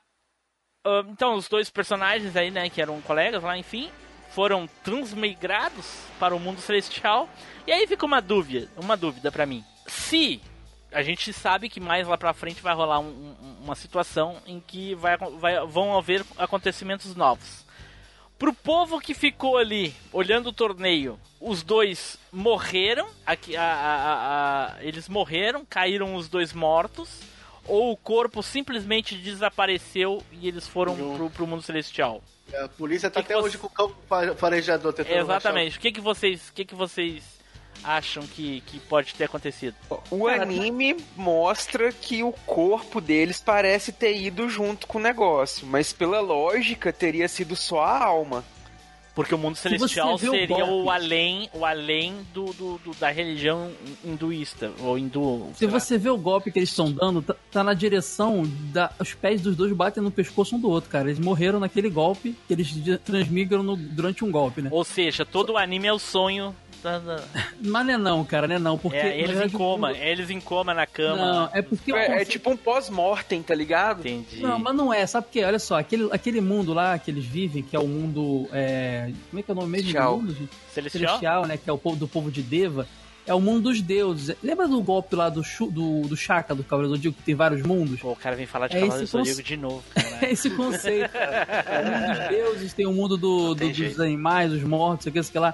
Ah, 0.85 1.03
então, 1.07 1.35
os 1.35 1.47
dois 1.47 1.69
personagens 1.69 2.35
aí, 2.35 2.49
né, 2.49 2.69
que 2.69 2.81
eram 2.81 2.99
colegas 3.01 3.43
lá, 3.43 3.57
enfim, 3.57 3.91
foram 4.31 4.67
transmigrados 4.83 5.85
para 6.19 6.35
o 6.35 6.39
mundo 6.39 6.61
celestial. 6.61 7.29
E 7.67 7.71
aí 7.71 7.87
fica 7.87 8.05
uma 8.05 8.21
dúvida, 8.21 8.67
uma 8.77 8.95
dúvida 8.95 9.31
pra 9.31 9.45
mim. 9.45 9.63
Se 9.87 10.41
a 10.91 11.01
gente 11.03 11.31
sabe 11.33 11.69
que 11.69 11.79
mais 11.79 12.07
lá 12.07 12.17
pra 12.17 12.33
frente 12.33 12.61
vai 12.61 12.73
rolar 12.73 12.99
um- 12.99 13.35
um- 13.41 13.63
uma 13.63 13.75
situação 13.75 14.37
em 14.45 14.59
que 14.59 14.95
vai, 14.95 15.17
vai- 15.17 15.65
vão 15.67 15.97
haver 15.97 16.25
acontecimentos 16.37 17.15
novos. 17.15 17.65
Pro 18.37 18.53
povo 18.53 18.99
que 19.01 19.13
ficou 19.13 19.57
ali 19.57 19.93
olhando 20.13 20.47
o 20.47 20.53
torneio, 20.53 21.19
os 21.41 21.61
dois 21.61 22.17
morreram. 22.31 23.07
Aqui, 23.25 23.55
a- 23.57 23.63
a- 23.63 24.75
a- 24.77 24.83
eles 24.83 25.09
morreram, 25.09 25.65
caíram 25.65 26.15
os 26.15 26.29
dois 26.29 26.53
mortos. 26.53 27.21
Ou 27.67 27.91
o 27.91 27.97
corpo 27.97 28.41
simplesmente 28.41 29.15
desapareceu 29.15 30.23
e 30.31 30.47
eles 30.47 30.67
foram 30.67 30.95
pro, 30.95 31.29
pro 31.29 31.45
mundo 31.45 31.61
celestial. 31.61 32.23
A 32.63 32.67
polícia 32.67 33.09
tá 33.09 33.21
Que 33.21 33.27
que 33.27 33.33
até 33.33 33.41
você- 33.41 33.47
hoje 33.47 33.57
com 33.57 33.67
o 33.67 33.69
cão 33.69 33.91
fa- 34.07 34.35
farejador 34.35 34.93
tentando 34.93 35.15
Exatamente. 35.17 35.77
O 35.77 35.81
que, 35.81 35.91
que 35.91 36.01
vocês. 36.01 36.49
O 36.49 36.53
que, 36.53 36.65
que 36.65 36.75
vocês 36.75 37.23
acham 37.83 38.23
que, 38.27 38.61
que 38.61 38.79
pode 38.79 39.13
ter 39.15 39.25
acontecido? 39.25 39.75
O 40.11 40.27
anime 40.27 40.97
mostra 41.15 41.91
que 41.91 42.23
o 42.23 42.31
corpo 42.31 42.99
deles 42.99 43.39
parece 43.39 43.91
ter 43.91 44.17
ido 44.17 44.49
junto 44.49 44.85
com 44.87 44.97
o 44.97 45.01
negócio, 45.01 45.65
mas 45.67 45.93
pela 45.93 46.19
lógica 46.19 46.91
teria 46.91 47.27
sido 47.27 47.55
só 47.55 47.81
a 47.81 48.03
alma. 48.03 48.43
Porque 49.19 49.35
o 49.35 49.37
mundo 49.37 49.55
celestial 49.55 50.13
o 50.15 50.17
seria 50.17 50.63
o 50.63 50.67
golpe- 50.83 50.89
além, 50.91 51.49
o 51.53 51.65
além 51.65 52.15
do, 52.33 52.45
do- 52.53 52.77
do- 52.85 52.95
da 52.97 53.11
religião 53.11 53.69
hinduísta, 54.03 54.71
ou 54.79 54.97
hindu. 54.97 55.47
Se 55.55 55.65
lá. 55.65 55.71
você 55.77 55.97
vê 55.97 56.09
o 56.09 56.17
golpe 56.17 56.51
que 56.51 56.59
eles 56.59 56.69
estão 56.69 56.89
dando, 56.89 57.21
tá, 57.21 57.35
tá 57.51 57.63
na 57.63 57.73
direção 57.73 58.43
da. 58.71 58.91
Os 58.99 59.13
pés 59.13 59.41
dos 59.41 59.55
dois 59.57 59.73
batem 59.73 60.01
no 60.01 60.09
pescoço 60.09 60.55
um 60.55 60.59
do 60.59 60.69
outro, 60.69 60.89
cara. 60.89 61.09
Eles 61.09 61.19
morreram 61.19 61.59
naquele 61.59 61.89
golpe 61.89 62.33
que 62.47 62.53
eles 62.53 62.73
transmigram 63.03 63.61
no- 63.61 63.75
durante 63.75 64.23
um 64.23 64.31
golpe, 64.31 64.61
né? 64.61 64.69
Ou 64.71 64.83
seja, 64.85 65.25
todo 65.25 65.53
o 65.53 65.57
anime 65.57 65.87
é 65.87 65.93
o 65.93 65.99
sonho 65.99 66.55
Mas 67.61 67.85
não 67.85 67.93
é 67.93 67.97
não, 67.97 68.25
cara, 68.25 68.47
não 68.47 68.55
é 68.55 68.59
não, 68.59 68.77
porque... 68.77 68.97
É, 68.97 69.19
eles 69.19 69.39
em 69.41 69.49
coma, 69.49 69.91
eles 69.91 70.29
em 70.29 70.39
coma 70.39 70.73
na 70.73 70.85
cama. 70.87 71.17
Não, 71.17 71.49
é 71.53 71.61
porque... 71.61 71.91
É, 71.93 71.95
é 71.97 72.07
conceito- 72.09 72.31
tipo 72.31 72.49
um 72.51 72.57
pós-mortem, 72.57 73.41
tá 73.43 73.53
ligado? 73.55 73.99
Entendi. 74.07 74.41
Não, 74.41 74.57
mas 74.59 74.75
não 74.75 74.93
é, 74.93 75.05
sabe 75.05 75.27
por 75.27 75.33
quê? 75.33 75.43
Olha 75.43 75.59
só, 75.59 75.77
aquele, 75.79 76.07
aquele 76.11 76.41
mundo 76.41 76.73
lá 76.73 76.97
que 76.97 77.11
eles 77.11 77.25
vivem, 77.25 77.61
que 77.63 77.75
é 77.75 77.79
o 77.79 77.87
mundo. 77.87 78.47
é, 78.53 79.11
Como 79.29 79.39
é 79.39 79.43
que 79.43 79.51
é 79.51 79.53
o 79.53 79.55
nome 79.55 79.69
mesmo 79.69 79.87
Celestial. 79.91 80.15
do 80.15 80.21
mundo, 80.21 80.33
gente? 80.35 80.49
Celestial? 80.73 81.01
Celestial, 81.19 81.45
né? 81.45 81.57
Que 81.57 81.69
é 81.69 81.73
o 81.73 81.77
povo 81.77 81.95
do 81.95 82.07
povo 82.07 82.31
de 82.31 82.41
Deva. 82.41 82.87
É 83.27 83.33
o 83.33 83.39
mundo 83.39 83.63
dos 83.69 83.79
deuses. 83.79 84.35
Lembra 84.41 84.67
do 84.67 84.81
golpe 84.81 85.15
lá 85.15 85.29
do, 85.29 85.43
do, 85.69 86.01
do 86.07 86.17
Chaka, 86.17 86.55
do 86.55 86.63
Cavaleiro 86.63 86.93
do 86.93 86.95
Zodíaco, 86.97 87.17
que 87.19 87.23
tem 87.23 87.35
vários 87.35 87.61
mundos? 87.61 87.99
Pô, 87.99 88.11
o 88.11 88.15
cara 88.15 88.35
vem 88.35 88.47
falar 88.47 88.67
de 88.67 88.77
É 88.77 88.79
Cavaleiro 88.79 89.05
do 89.05 89.11
Zodíaco 89.11 89.43
de 89.43 89.55
novo, 89.57 89.83
cara. 89.93 90.25
É 90.25 90.31
esse 90.31 90.49
conceito. 90.49 91.11
o 91.15 91.85
mundo 91.91 92.17
dos 92.19 92.27
deuses, 92.29 92.73
tem 92.73 92.87
o 92.87 92.93
mundo 92.93 93.17
do, 93.17 93.49
do- 93.53 93.55
tem 93.55 93.67
dos 93.67 93.77
jeito. 93.77 94.01
animais, 94.01 94.49
dos 94.51 94.63
mortos, 94.63 95.03
sei 95.03 95.11
o 95.11 95.13
que, 95.13 95.21
sei 95.21 95.29
o 95.29 95.33
que 95.33 95.39
lá. 95.39 95.53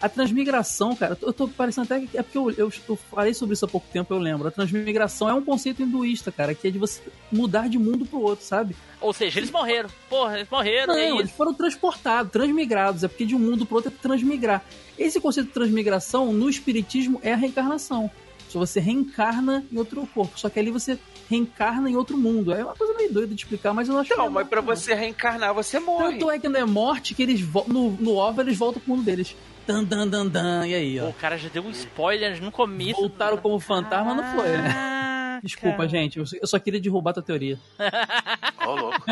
A 0.00 0.08
transmigração, 0.08 0.94
cara, 0.94 1.16
eu 1.22 1.32
tô, 1.32 1.48
parecendo 1.48 1.84
até 1.84 2.06
que 2.06 2.18
é 2.18 2.22
porque 2.22 2.36
eu, 2.36 2.50
eu, 2.50 2.72
eu 2.88 2.96
falei 2.96 3.32
sobre 3.32 3.54
isso 3.54 3.64
há 3.64 3.68
pouco 3.68 3.86
tempo, 3.90 4.12
eu 4.12 4.18
lembro. 4.18 4.46
A 4.46 4.50
transmigração 4.50 5.28
é 5.28 5.34
um 5.34 5.42
conceito 5.42 5.82
hinduísta, 5.82 6.30
cara, 6.30 6.54
que 6.54 6.68
é 6.68 6.70
de 6.70 6.78
você 6.78 7.00
mudar 7.32 7.68
de 7.68 7.78
mundo 7.78 8.04
pro 8.04 8.20
outro, 8.20 8.44
sabe? 8.44 8.76
Ou 9.00 9.12
seja, 9.12 9.38
eles 9.38 9.50
morreram. 9.50 9.88
Porra, 10.08 10.36
eles 10.36 10.50
morreram, 10.50 10.94
Não, 10.94 11.00
é 11.00 11.10
eles 11.10 11.30
foram 11.30 11.54
transportados, 11.54 12.30
transmigrados. 12.30 13.04
É 13.04 13.08
porque 13.08 13.24
de 13.24 13.34
um 13.34 13.38
mundo 13.38 13.64
pro 13.64 13.76
outro 13.76 13.90
é 13.90 14.02
transmigrar. 14.02 14.62
Esse 14.98 15.20
conceito 15.20 15.46
de 15.46 15.52
transmigração 15.52 16.32
no 16.32 16.48
espiritismo 16.48 17.18
é 17.22 17.32
a 17.32 17.36
reencarnação. 17.36 18.10
Se 18.48 18.56
você 18.56 18.80
reencarna 18.80 19.64
em 19.72 19.78
outro 19.78 20.06
corpo. 20.14 20.38
Só 20.38 20.48
que 20.48 20.58
ali 20.58 20.70
você 20.70 20.98
reencarna 21.28 21.90
em 21.90 21.96
outro 21.96 22.16
mundo. 22.16 22.52
É 22.52 22.64
uma 22.64 22.74
coisa 22.74 22.94
meio 22.94 23.12
doida 23.12 23.34
de 23.34 23.40
explicar, 23.42 23.72
mas 23.72 23.88
eu 23.88 23.98
acho 23.98 24.10
que 24.10 24.16
Não, 24.16 24.26
é 24.26 24.30
mas 24.30 24.48
pra 24.48 24.62
não. 24.62 24.68
você 24.68 24.94
reencarnar, 24.94 25.52
você 25.52 25.80
morre. 25.80 26.12
Tanto 26.12 26.30
é 26.30 26.38
que 26.38 26.48
não 26.48 26.60
é 26.60 26.64
morte 26.64 27.14
que 27.14 27.22
eles 27.22 27.40
no, 27.66 27.90
no 27.92 28.16
OVA 28.16 28.42
eles 28.42 28.56
voltam 28.56 28.80
pro 28.80 28.94
mundo 28.94 29.04
deles. 29.04 29.34
Dan, 29.66 29.84
dan, 29.84 30.06
dan, 30.08 30.26
dan. 30.26 30.66
E 30.66 30.74
aí, 30.74 31.00
ó. 31.00 31.08
o 31.08 31.12
cara 31.14 31.36
já 31.36 31.48
deu 31.48 31.62
um 31.64 31.70
spoiler 31.70 32.40
no 32.42 32.52
começo. 32.52 33.00
Voltaram 33.00 33.36
como 33.36 33.58
fantasma, 33.58 34.14
não 34.14 34.24
foi, 34.34 34.48
né? 34.56 35.40
Desculpa, 35.42 35.78
cara. 35.78 35.88
gente. 35.88 36.18
Eu 36.18 36.46
só- 36.46 36.58
queria 36.58 36.80
derrubar 36.80 37.12
tua 37.12 37.22
teoria. 37.22 37.58
Ô, 38.66 38.74
louco. 38.74 39.04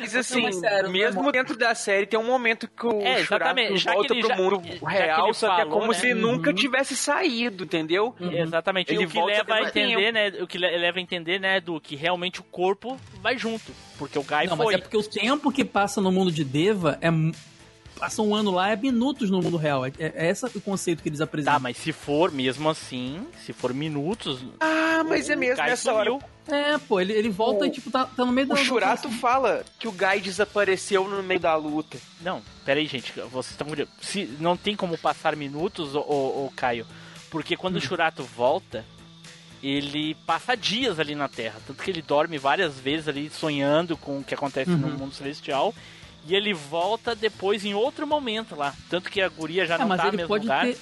Mas 0.00 0.14
assim, 0.14 0.42
mas 0.42 0.56
sério, 0.56 0.90
mesmo 0.90 1.22
não 1.22 1.32
dentro 1.32 1.56
da 1.56 1.74
série, 1.74 2.06
tem 2.06 2.18
um 2.18 2.24
momento 2.26 2.68
que 2.68 2.86
o 2.86 3.00
É, 3.02 3.22
que 3.22 3.28
volta 3.28 3.50
ele 4.14 4.20
pro 4.20 4.28
já- 4.28 4.36
mundo 4.36 4.62
já 4.64 4.70
que 4.78 4.84
real, 4.86 5.34
só 5.34 5.56
que 5.56 5.62
é 5.62 5.66
como 5.66 5.88
né? 5.88 5.94
se 5.94 6.14
nunca 6.14 6.50
Uhum. 6.50 6.56
tivesse 6.56 6.94
saído, 6.96 7.64
entendeu? 7.64 8.14
Exatamente. 8.20 8.92
Ele 8.92 9.02
e 9.02 9.06
o 9.06 9.08
que 9.08 9.20
leva 9.22 9.54
a 9.54 9.62
entender, 9.62 10.12
né? 10.12 10.28
O 10.40 10.46
que 10.46 10.56
le- 10.58 10.76
leva 10.78 10.98
a 10.98 11.00
entender, 11.02 11.38
né, 11.40 11.60
do 11.60 11.80
que 11.80 11.96
realmente 11.96 12.40
o 12.40 12.44
corpo 12.44 12.98
vai 13.20 13.36
junto. 13.36 13.72
Porque 13.98 14.18
o 14.18 14.22
Guy 14.22 14.46
não, 14.46 14.56
mas 14.56 14.64
foi. 14.66 14.74
é 14.76 14.78
porque 14.78 14.96
o 14.96 15.02
tempo 15.02 15.50
que 15.50 15.64
passa 15.64 16.00
no 16.00 16.12
mundo 16.12 16.30
de 16.30 16.44
Deva 16.44 16.96
é. 17.00 17.08
Passa 17.98 18.22
um 18.22 18.34
ano 18.34 18.50
lá, 18.50 18.70
é 18.70 18.76
minutos 18.76 19.30
no 19.30 19.42
mundo 19.42 19.56
real. 19.56 19.84
É, 19.86 19.92
é 19.98 20.30
esse 20.30 20.46
o 20.46 20.60
conceito 20.60 21.02
que 21.02 21.08
eles 21.08 21.20
apresentam. 21.20 21.54
Tá, 21.54 21.58
mas 21.60 21.76
se 21.76 21.92
for 21.92 22.30
mesmo 22.30 22.68
assim, 22.70 23.26
se 23.44 23.52
for 23.52 23.74
minutos. 23.74 24.44
Ah, 24.60 25.02
mas 25.08 25.28
é 25.28 25.34
o 25.34 25.38
mesmo 25.38 25.62
nessa 25.64 25.92
hora. 25.92 26.10
sumiu. 26.10 26.22
É, 26.50 26.78
pô, 26.78 26.98
ele, 27.00 27.12
ele 27.12 27.28
volta 27.28 27.64
O- 27.64 27.66
e, 27.66 27.70
tipo, 27.70 27.90
tá, 27.90 28.06
tá 28.06 28.24
no 28.24 28.32
meio 28.32 28.46
da... 28.46 28.54
O 28.54 28.56
da- 28.56 28.64
Churato 28.64 29.10
fala 29.10 29.64
que 29.78 29.86
o 29.86 29.92
Guy 29.92 30.20
desapareceu 30.22 31.06
no 31.08 31.22
meio 31.22 31.40
da 31.40 31.54
luta. 31.56 31.98
Não, 32.22 32.40
pera 32.64 32.80
aí, 32.80 32.86
gente. 32.86 33.12
Vocês 33.30 33.50
estão. 33.50 33.66
Se 34.00 34.24
não 34.40 34.56
tem 34.56 34.74
como 34.74 34.96
passar 34.96 35.36
minutos, 35.36 35.94
ô, 35.94 36.00
ô, 36.00 36.46
ô, 36.46 36.52
Caio. 36.56 36.86
Porque 37.30 37.54
quando 37.56 37.74
Hum. 37.74 37.78
o 37.78 37.82
Churato 37.82 38.22
volta, 38.22 38.82
ele 39.62 40.14
passa 40.26 40.56
dias 40.56 40.98
ali 40.98 41.14
na 41.14 41.28
Terra. 41.28 41.60
Tanto 41.66 41.82
que 41.82 41.90
ele 41.90 42.00
dorme 42.00 42.38
várias 42.38 42.78
vezes 42.78 43.08
ali 43.08 43.28
sonhando 43.28 43.96
com 43.96 44.18
o 44.20 44.24
que 44.24 44.32
acontece 44.34 44.70
no 44.70 44.86
Uhum. 44.88 44.96
mundo 44.96 45.14
celestial. 45.14 45.74
E 46.28 46.34
ele 46.34 46.52
volta 46.52 47.14
depois 47.16 47.64
em 47.64 47.72
outro 47.74 48.06
momento 48.06 48.54
lá. 48.54 48.74
Tanto 48.90 49.10
que 49.10 49.20
a 49.20 49.28
guria 49.28 49.64
já 49.66 49.76
É, 49.76 49.78
não 49.78 49.88
mas 49.88 49.96
tá 49.98 50.04
no 50.04 50.10
ele 50.10 50.16
mesmo 50.18 50.28
pode 50.28 50.44
lugar. 50.44 50.66
ter 50.66 50.78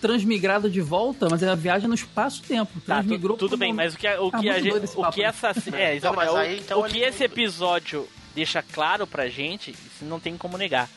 transmigrado 0.00 0.70
de 0.70 0.80
volta, 0.80 1.28
mas 1.30 1.42
é 1.42 1.48
a 1.48 1.54
viagem 1.54 1.88
no 1.88 1.94
espaço-tempo. 1.94 2.80
Tá, 2.82 3.02
tudo 3.38 3.56
bem, 3.56 3.70
mundo. 3.70 3.76
mas 3.78 3.94
o 3.94 3.98
que, 3.98 4.06
a- 4.06 4.20
o 4.22 4.30
Tá 4.30 4.38
que, 4.38 4.48
a 4.48 4.60
gente, 4.60 4.76
o 4.96 5.10
que 5.10 5.22
essa. 5.22 5.50
É, 5.74 5.88
Não, 5.88 5.96
exatamente. 5.96 6.16
mas 6.16 6.30
O- 6.30 6.36
aí, 6.36 6.58
então, 6.60 6.80
o 6.80 6.84
que 6.84 6.98
esse 7.00 7.24
episódio 7.24 8.08
deixa 8.34 8.62
claro 8.62 9.06
pra 9.06 9.28
gente, 9.28 9.70
isso 9.72 10.04
não 10.04 10.20
tem 10.20 10.36
como 10.36 10.56
negar, 10.58 10.88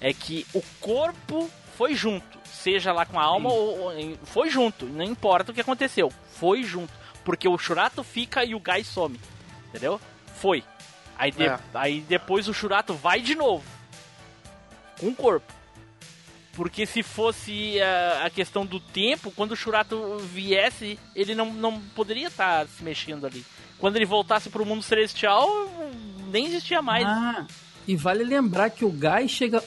é 0.00 0.12
que 0.12 0.46
o 0.52 0.62
corpo 0.80 1.48
foi 1.78 1.94
junto. 1.94 2.38
Seja 2.52 2.92
lá 2.92 3.06
com 3.06 3.18
a 3.18 3.22
alma 3.24 3.50
ou, 3.50 3.78
ou- 3.84 4.18
Foi 4.24 4.50
junto. 4.50 4.84
Não 4.84 5.04
importa 5.04 5.50
o 5.50 5.54
que 5.54 5.60
aconteceu. 5.62 6.12
Foi 6.34 6.62
junto. 6.62 6.92
Porque 7.24 7.48
o 7.48 7.56
Churato 7.56 8.02
fica 8.02 8.44
e 8.44 8.54
o 8.54 8.60
Gai 8.60 8.84
some. 8.84 9.18
Entendeu? 9.68 9.98
Foi. 10.36 10.62
Aí, 11.20 11.30
de- 11.30 11.44
É. 11.44 11.58
aí 11.74 12.00
depois 12.00 12.48
o 12.48 12.54
Churato 12.54 12.94
vai 12.94 13.20
de 13.20 13.34
novo. 13.34 13.64
Com 14.98 15.08
o 15.08 15.14
corpo. 15.14 15.52
Porque 16.54 16.84
se 16.86 17.02
fosse 17.02 17.80
a, 17.80 18.24
a 18.26 18.30
questão 18.30 18.66
do 18.66 18.80
tempo, 18.80 19.30
quando 19.30 19.52
o 19.52 19.56
Churato 19.56 20.18
viesse, 20.18 20.98
ele 21.14 21.34
não, 21.34 21.52
não 21.52 21.80
poderia 21.80 22.28
estar 22.28 22.66
se 22.66 22.82
mexendo 22.82 23.26
ali. 23.26 23.44
Quando 23.78 23.96
ele 23.96 24.04
voltasse 24.04 24.50
pro 24.50 24.66
mundo 24.66 24.82
celestial, 24.82 25.48
nem 26.30 26.46
existia 26.46 26.82
mais. 26.82 27.06
Ah, 27.06 27.46
e 27.86 27.96
vale 27.96 28.24
lembrar 28.24 28.70
que 28.70 28.84
o 28.84 28.90
Guy 28.90 29.28
chega 29.28 29.62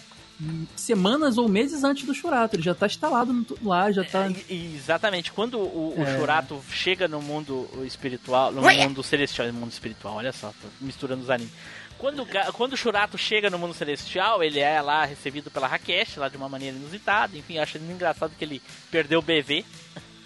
semanas 0.75 1.37
ou 1.37 1.47
meses 1.47 1.83
antes 1.83 2.05
do 2.05 2.13
Churato. 2.13 2.55
Ele 2.55 2.63
já 2.63 2.73
tá 2.75 2.85
instalado 2.85 3.31
no- 3.33 3.45
lá, 3.63 3.91
já 3.91 4.03
tá... 4.03 4.27
E- 4.49 4.75
Exatamente. 4.75 5.31
Quando 5.31 5.57
o, 5.59 5.95
o 5.97 6.03
É. 6.03 6.17
Churato 6.17 6.61
chega 6.71 7.07
no 7.07 7.21
mundo 7.21 7.69
espiritual, 7.85 8.51
no 8.51 8.61
mundo 8.61 9.03
celestial, 9.03 9.47
no 9.47 9.53
mundo 9.53 9.71
espiritual, 9.71 10.15
olha 10.15 10.31
só, 10.33 10.49
tô 10.49 10.67
misturando 10.81 11.21
os 11.23 11.29
animes. 11.29 11.53
Quando, 11.97 12.25
quando 12.53 12.73
o 12.73 12.77
Churato 12.77 13.17
chega 13.17 13.49
no 13.49 13.57
mundo 13.57 13.73
celestial, 13.73 14.43
ele 14.43 14.59
é 14.59 14.81
lá 14.81 15.05
recebido 15.05 15.49
pela 15.49 15.67
Rakesh, 15.67 16.17
lá 16.17 16.27
de 16.27 16.35
uma 16.35 16.49
maneira 16.49 16.75
inusitada. 16.75 17.37
Enfim, 17.37 17.59
acho 17.59 17.77
engraçado 17.77 18.33
que 18.37 18.43
ele 18.43 18.61
perdeu 18.91 19.19
o 19.19 19.21
BV. 19.21 19.63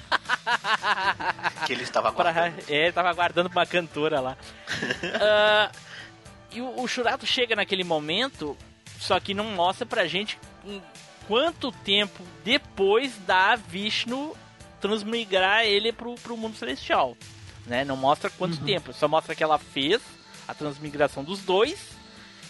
Que 1.65 1.73
ele 1.73 1.83
estava 1.83 2.11
Pra, 2.11 2.31
guardando. 2.31 2.63
é, 2.69 2.83
ele 2.83 2.91
tava 2.93 3.09
aguardando 3.09 3.49
uma 3.49 3.65
cantora 3.65 4.19
lá. 4.19 4.37
Ah, 5.21 5.71
e 6.51 6.61
o, 6.61 6.81
o 6.81 6.87
Churato 6.87 7.25
chega 7.25 7.55
naquele 7.55 7.83
momento, 7.83 8.57
só 8.99 9.19
que 9.19 9.33
não 9.33 9.45
mostra 9.45 9.85
pra 9.85 10.07
gente 10.07 10.39
quanto 11.27 11.71
tempo 11.71 12.23
depois 12.43 13.17
da 13.19 13.55
Vishnu 13.55 14.35
transmigrar 14.79 15.65
ele 15.65 15.91
pro, 15.91 16.15
pro 16.15 16.37
mundo 16.37 16.55
celestial. 16.55 17.17
Né? 17.65 17.83
Não 17.83 17.97
mostra 17.97 18.29
quanto 18.29 18.63
tempo, 18.63 18.93
só 18.93 19.07
mostra 19.07 19.35
que 19.35 19.43
ela 19.43 19.57
fez 19.57 20.01
a 20.47 20.53
transmigração 20.53 21.23
dos 21.23 21.41
dois 21.41 21.97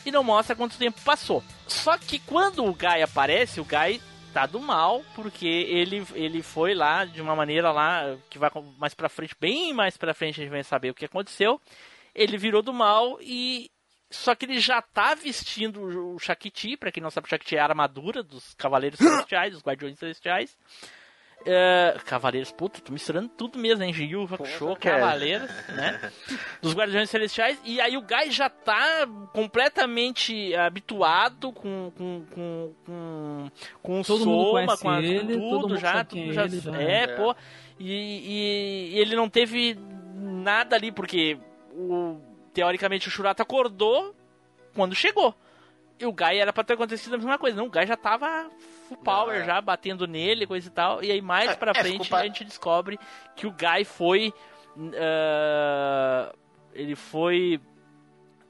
e 0.06 0.12
não 0.12 0.24
mostra 0.24 0.56
quanto 0.56 0.78
tempo 0.78 1.02
passou. 1.02 1.44
Só 1.68 1.98
que 1.98 2.20
quando 2.20 2.64
o 2.64 2.74
Guy 2.74 3.02
aparece, 3.02 3.60
o 3.60 3.66
Guy 3.66 4.02
tá 4.34 4.46
do 4.46 4.60
mal, 4.60 5.04
porque 5.16 5.48
ele, 5.48 6.06
ele 6.14 6.44
foi 6.44 6.76
lá 6.76 7.06
de 7.06 7.22
uma 7.22 7.36
maneira 7.36 7.72
lá 7.72 8.16
que 8.30 8.38
vai 8.38 8.52
mais 8.78 8.94
pra 8.94 9.10
frente, 9.10 9.36
bem 9.40 9.74
mais 9.74 9.98
pra 9.98 10.14
frente 10.14 10.40
a 10.40 10.44
gente 10.44 10.52
vai 10.52 10.64
saber 10.64 10.92
o 10.92 10.94
que 10.94 11.06
aconteceu. 11.06 11.60
Ele 12.14 12.38
virou 12.38 12.62
do 12.62 12.72
mal 12.72 13.18
e 13.22 13.72
só 14.10 14.34
que 14.36 14.46
ele 14.46 14.60
já 14.60 14.82
tá 14.82 15.16
vestindo 15.16 16.14
o 16.14 16.20
Shakti, 16.20 16.78
pra 16.78 16.92
quem 16.92 17.04
não 17.04 17.10
sabe, 17.12 17.28
o 17.28 17.30
Shakti 17.30 17.56
é 17.56 17.60
a 17.60 17.66
armadura 17.66 18.24
dos 18.24 18.54
Cavaleiros 18.54 18.98
Celestiais, 19.00 19.54
dos 19.54 19.62
Guardiões 19.64 19.98
Celestiais. 20.00 20.58
É, 21.46 21.96
Cavaleiros, 22.04 22.52
puta, 22.52 22.82
tô 22.82 22.92
misturando 22.92 23.30
tudo 23.30 23.60
mesmo, 23.60 23.84
hein? 23.84 23.94
Yu, 23.96 24.24
Hakusho, 24.24 24.76
cara. 24.78 25.00
Cavaleiros, 25.00 25.50
né? 25.70 26.12
Dos 26.62 26.74
Guardiões 26.74 27.10
Celestiais. 27.12 27.62
E 27.64 27.80
aí 27.80 27.96
o 27.96 28.02
Guy 28.02 28.32
já 28.32 28.50
tá 28.50 29.08
completamente 29.34 30.54
habituado 30.56 31.54
com 31.54 31.92
com 31.96 32.26
com 32.34 32.74
com, 32.86 33.52
com 33.84 34.02
o 34.02 34.04
Todo 34.04 34.24
Soma, 34.24 34.66
com, 34.66 34.72
a, 34.72 34.78
com 34.78 34.94
ele, 35.00 35.38
tudo 35.38 35.78
já, 35.78 36.04
tudo 36.04 36.08
quem 36.20 36.30
é 36.32 36.34
já, 36.34 36.46
ele, 36.46 36.60
já. 36.60 36.82
é, 36.82 37.02
É. 37.04 37.08
pô. 37.08 37.36
E, 37.80 37.94
e- 37.94 38.96
e 38.96 39.00
ele 39.00 39.16
não 39.16 39.30
teve 39.30 39.78
nada 40.16 40.76
ali 40.76 40.92
porque 40.92 41.38
o 41.72 42.20
teoricamente 42.58 43.08
o 43.08 43.12
Shurato 43.12 43.44
acordou 43.44 44.16
quando 44.74 44.96
chegou. 44.96 45.36
E 46.00 46.06
o 46.08 46.12
Guy 46.12 46.40
era 46.40 46.52
pra 46.52 46.64
ter 46.64 46.74
acontecido 46.74 47.14
a 47.14 47.18
mesma 47.18 47.38
coisa. 47.38 47.56
Não, 47.56 47.68
o 47.68 47.70
Guy 47.70 47.86
já 47.86 47.96
tava 47.96 48.50
full 48.88 48.98
power, 48.98 49.42
É. 49.42 49.46
já 49.46 49.62
batendo 49.62 50.08
nele, 50.08 50.48
coisa 50.48 50.68
e 50.68 50.72
tal. 50.72 51.04
E 51.04 51.12
aí 51.12 51.22
mais 51.22 51.52
É, 51.52 51.56
pra 51.56 51.72
é, 51.76 51.76
frente 51.76 52.14
a 52.16 52.24
gente 52.24 52.44
descobre 52.44 52.98
que 53.36 53.46
o 53.46 53.52
Guy 53.52 53.86
foi. 53.86 54.34
ah, 55.00 56.34
ele 56.74 56.96
foi. 56.96 57.60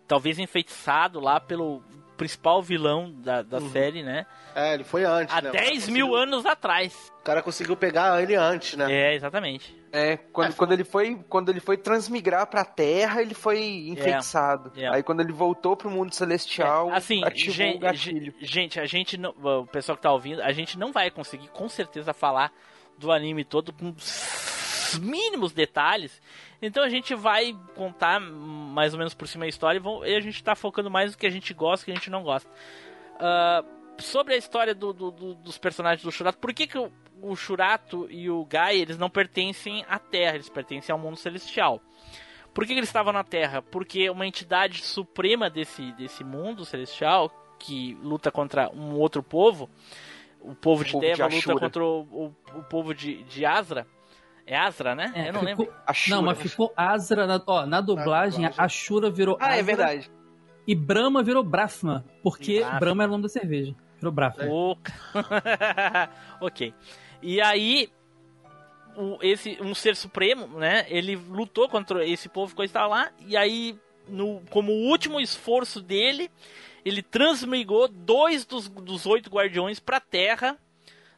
Talvez 0.08 0.40
enfeitiçado 0.40 1.20
lá 1.20 1.38
pelo 1.38 1.84
principal 2.18 2.62
vilão 2.62 3.12
da, 3.12 3.42
da 3.42 3.60
Uhum. 3.60 3.70
série, 3.72 4.04
né? 4.04 4.26
É, 4.56 4.74
ele 4.74 4.84
foi 4.84 5.04
antes, 5.06 5.34
Há 5.36 5.42
né? 5.42 5.50
O 5.50 5.54
10 5.54 5.80
cara 5.82 5.92
mil 5.92 6.16
anos 6.16 6.46
atrás. 6.46 7.12
O 7.20 7.24
cara 7.24 7.42
conseguiu 7.44 7.76
pegar 7.78 8.22
ele 8.22 8.34
antes, 8.36 8.76
né? 8.78 8.92
É, 8.92 9.14
exatamente. 9.16 9.76
É, 9.92 10.18
quando, 10.18 10.56
quando 10.56 10.72
ele 10.74 10.84
foi 10.84 11.16
quando 11.30 11.50
ele 11.50 11.60
foi 11.60 11.78
transmigrar 11.78 12.48
pra 12.48 12.66
Terra, 12.66 13.22
ele 13.22 13.34
foi 13.34 13.64
enfeitiçado. 13.90 14.72
É. 14.76 14.88
Aí 14.88 15.04
quando 15.04 15.22
ele 15.22 15.32
voltou 15.32 15.76
pro 15.78 15.90
mundo 15.90 16.14
celestial, 16.14 16.90
É, 16.92 16.96
assim, 16.96 17.24
ativou 17.24 17.54
gente, 17.54 17.78
o 17.78 17.80
gatilho. 17.80 18.34
gente, 18.40 18.80
a 18.80 18.86
gente 18.86 19.18
não, 19.18 19.30
o 19.32 19.66
pessoal 19.68 19.96
que 19.96 20.02
tá 20.02 20.12
ouvindo, 20.12 20.42
a 20.42 20.52
gente 20.52 20.78
não 20.78 20.92
vai 20.92 21.10
conseguir 21.12 21.48
com 21.50 21.70
certeza 21.70 22.14
falar 22.14 22.52
do 22.98 23.12
anime 23.12 23.44
todo 23.46 23.72
com 23.72 23.90
os 23.90 25.00
mínimos 25.02 25.52
detalhes. 25.54 26.22
Então 26.62 26.84
a 26.84 26.90
gente 26.90 27.14
vai 27.14 27.56
contar 27.76 28.20
mais 28.20 28.94
ou 28.94 28.98
menos 28.98 29.14
por 29.14 29.28
cima 29.28 29.46
a 29.46 29.48
história 29.48 29.78
e, 29.78 29.82
vão- 29.82 30.06
e 30.06 30.16
a 30.16 30.20
gente 30.20 30.44
tá 30.44 30.56
focando 30.56 30.90
mais 30.90 31.12
no 31.12 31.18
que 31.18 31.28
a 31.28 31.30
gente 31.32 31.54
gosta 31.54 31.84
e 31.84 31.86
que 31.86 31.92
a 31.92 31.96
gente 31.96 32.10
não 32.10 32.24
gosta. 32.24 32.50
Ah, 33.20 33.64
sobre 34.00 34.34
a 34.34 34.38
história 34.38 34.74
do, 34.74 34.92
do- 34.94 35.12
do- 35.12 35.36
dos 35.36 35.58
personagens 35.58 36.04
do 36.04 36.12
Shurato, 36.12 36.38
por 36.40 36.54
que, 36.54 36.66
que 36.68 36.78
o, 36.78 36.92
o 37.22 37.36
Shurato 37.36 38.08
e 38.10 38.30
o 38.30 38.44
Gai 38.46 38.78
eles 38.78 38.98
não 38.98 39.10
pertencem 39.10 39.86
à 39.88 40.00
Terra, 40.00 40.36
eles 40.36 40.50
pertencem 40.50 40.92
ao 40.94 41.00
mundo 41.00 41.16
celestial? 41.18 41.82
Por 42.54 42.66
que, 42.66 42.74
que 42.74 42.80
eles 42.80 42.90
estavam 42.90 43.14
na 43.14 43.24
Terra? 43.24 43.62
Porque 43.62 44.10
uma 44.10 44.26
entidade 44.26 44.84
suprema 44.84 45.50
desse, 45.52 45.92
desse 45.92 46.24
mundo 46.24 46.66
celestial, 46.66 47.32
que 47.60 47.96
luta 48.02 48.32
contra 48.32 48.70
um 48.72 48.96
outro 48.96 49.22
povo, 49.22 49.70
o 50.42 50.56
povo 50.56 50.84
de 50.84 50.92
povo 50.92 51.02
de 51.06 51.12
Deva 51.12 51.26
luta 51.26 51.38
Ashura. 51.38 51.60
contra 51.60 51.84
o, 51.86 52.02
o, 52.02 52.36
o 52.60 52.64
povo 52.64 52.96
de, 52.96 53.24
de 53.26 53.46
Asra. 53.46 53.86
É 54.50 54.56
Asra, 54.58 54.96
né? 54.96 55.12
É, 55.14 55.28
Eu 55.30 55.34
não 55.34 55.42
ficou- 55.46 55.66
lembro. 55.66 55.74
Não, 56.08 56.22
mas 56.22 56.42
ficou 56.42 56.74
Asra. 56.76 57.28
Na, 57.28 57.42
ó, 57.46 57.66
na 57.66 57.82
dublagem, 57.82 58.46
a 58.46 58.54
Ashura 58.58 59.12
virou 59.12 59.38
Ah, 59.42 59.58
é 59.58 59.62
verdade. 59.62 60.10
E 60.66 60.74
Brahma 60.74 61.22
virou 61.22 61.44
Brahma. 61.44 62.06
Porque 62.24 62.60
Brahma. 62.62 62.80
Brahma 62.80 63.04
era 63.04 63.10
o 63.10 63.12
nome 63.12 63.24
da 63.24 63.30
cerveja. 63.30 63.76
Virou 63.98 64.12
Brahma. 64.12 64.46
O- 64.46 64.78
ok. 66.42 66.74
E 67.22 67.42
aí, 67.42 67.90
o- 68.96 69.18
esse 69.22 69.58
um 69.62 69.74
ser 69.76 69.96
supremo, 69.96 70.48
né? 70.60 70.86
Ele 70.90 71.16
lutou 71.16 71.68
contra 71.68 72.06
esse 72.06 72.30
povo 72.30 72.56
que 72.56 72.64
estava 72.64 72.88
lá. 72.88 73.12
E 73.26 73.36
aí, 73.36 73.78
no, 74.08 74.42
como 74.50 74.72
último 74.72 75.20
esforço 75.20 75.82
dele, 75.82 76.32
ele 76.86 77.02
transmigrou 77.02 77.88
dois 77.88 78.46
dos, 78.46 78.68
dos 78.70 79.06
oito 79.06 79.30
guardiões 79.30 79.80
para 79.80 79.98
a 79.98 80.02
Terra, 80.02 80.58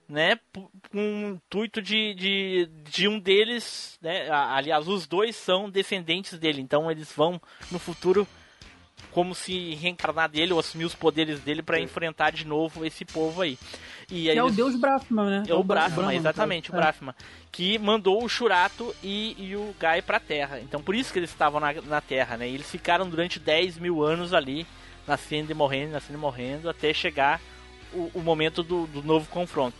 né? 0.09 0.39
Com 0.53 0.67
o 0.93 1.29
intuito 1.35 1.81
de, 1.81 2.13
de, 2.15 2.69
de 2.89 3.07
um 3.07 3.19
deles, 3.19 3.97
né? 4.01 4.27
Aliás, 4.31 4.87
os 4.87 5.05
dois 5.07 5.35
são 5.35 5.69
descendentes 5.69 6.37
dele. 6.39 6.61
Então, 6.61 6.89
eles 6.89 7.11
vão 7.15 7.39
no 7.71 7.77
futuro 7.79 8.27
como 9.11 9.33
se 9.33 9.73
reencarnar 9.75 10.29
dele 10.29 10.51
ou 10.53 10.59
assumir 10.59 10.85
os 10.85 10.93
poderes 10.93 11.39
dele 11.39 11.63
para 11.63 11.79
enfrentar 11.79 12.31
de 12.31 12.45
novo 12.45 12.85
esse 12.85 13.05
povo 13.05 13.41
aí. 13.41 13.57
E 14.11 14.23
Que 14.23 14.29
aí 14.31 14.37
é 14.37 14.43
o 14.43 14.47
eles- 14.47 14.55
deus 14.57 14.75
Brahma, 14.75 15.29
né? 15.29 15.43
é 15.47 15.53
o 15.53 15.63
Brahma, 15.63 15.95
Brahma, 15.95 16.15
exatamente, 16.15 16.69
o 16.69 16.75
no 16.75 16.81
caso. 16.81 16.97
Brahma. 16.99 17.15
Que 17.51 17.77
mandou 17.79 18.23
o 18.23 18.29
Shurato 18.29 18.93
e, 19.03 19.35
e 19.39 19.55
o 19.55 19.73
Gai 19.79 20.01
pra 20.01 20.19
Terra. 20.19 20.59
Então 20.59 20.81
por 20.81 20.93
isso 20.95 21.11
que 21.13 21.19
eles 21.19 21.29
estavam 21.29 21.59
na, 21.59 21.73
na 21.73 22.01
Terra, 22.01 22.37
né? 22.37 22.47
E 22.49 22.53
eles 22.53 22.69
ficaram 22.69 23.09
durante 23.09 23.39
10 23.39 23.77
mil 23.79 24.03
anos 24.03 24.33
ali, 24.33 24.65
nascendo 25.07 25.51
e 25.51 25.55
morrendo, 25.55 25.93
nascendo 25.93 26.17
e 26.17 26.21
morrendo, 26.21 26.69
até 26.69 26.93
chegar 26.93 27.39
o, 27.93 28.11
o 28.13 28.19
momento 28.21 28.61
do, 28.61 28.85
do 28.87 29.01
novo 29.01 29.27
confronto. 29.29 29.77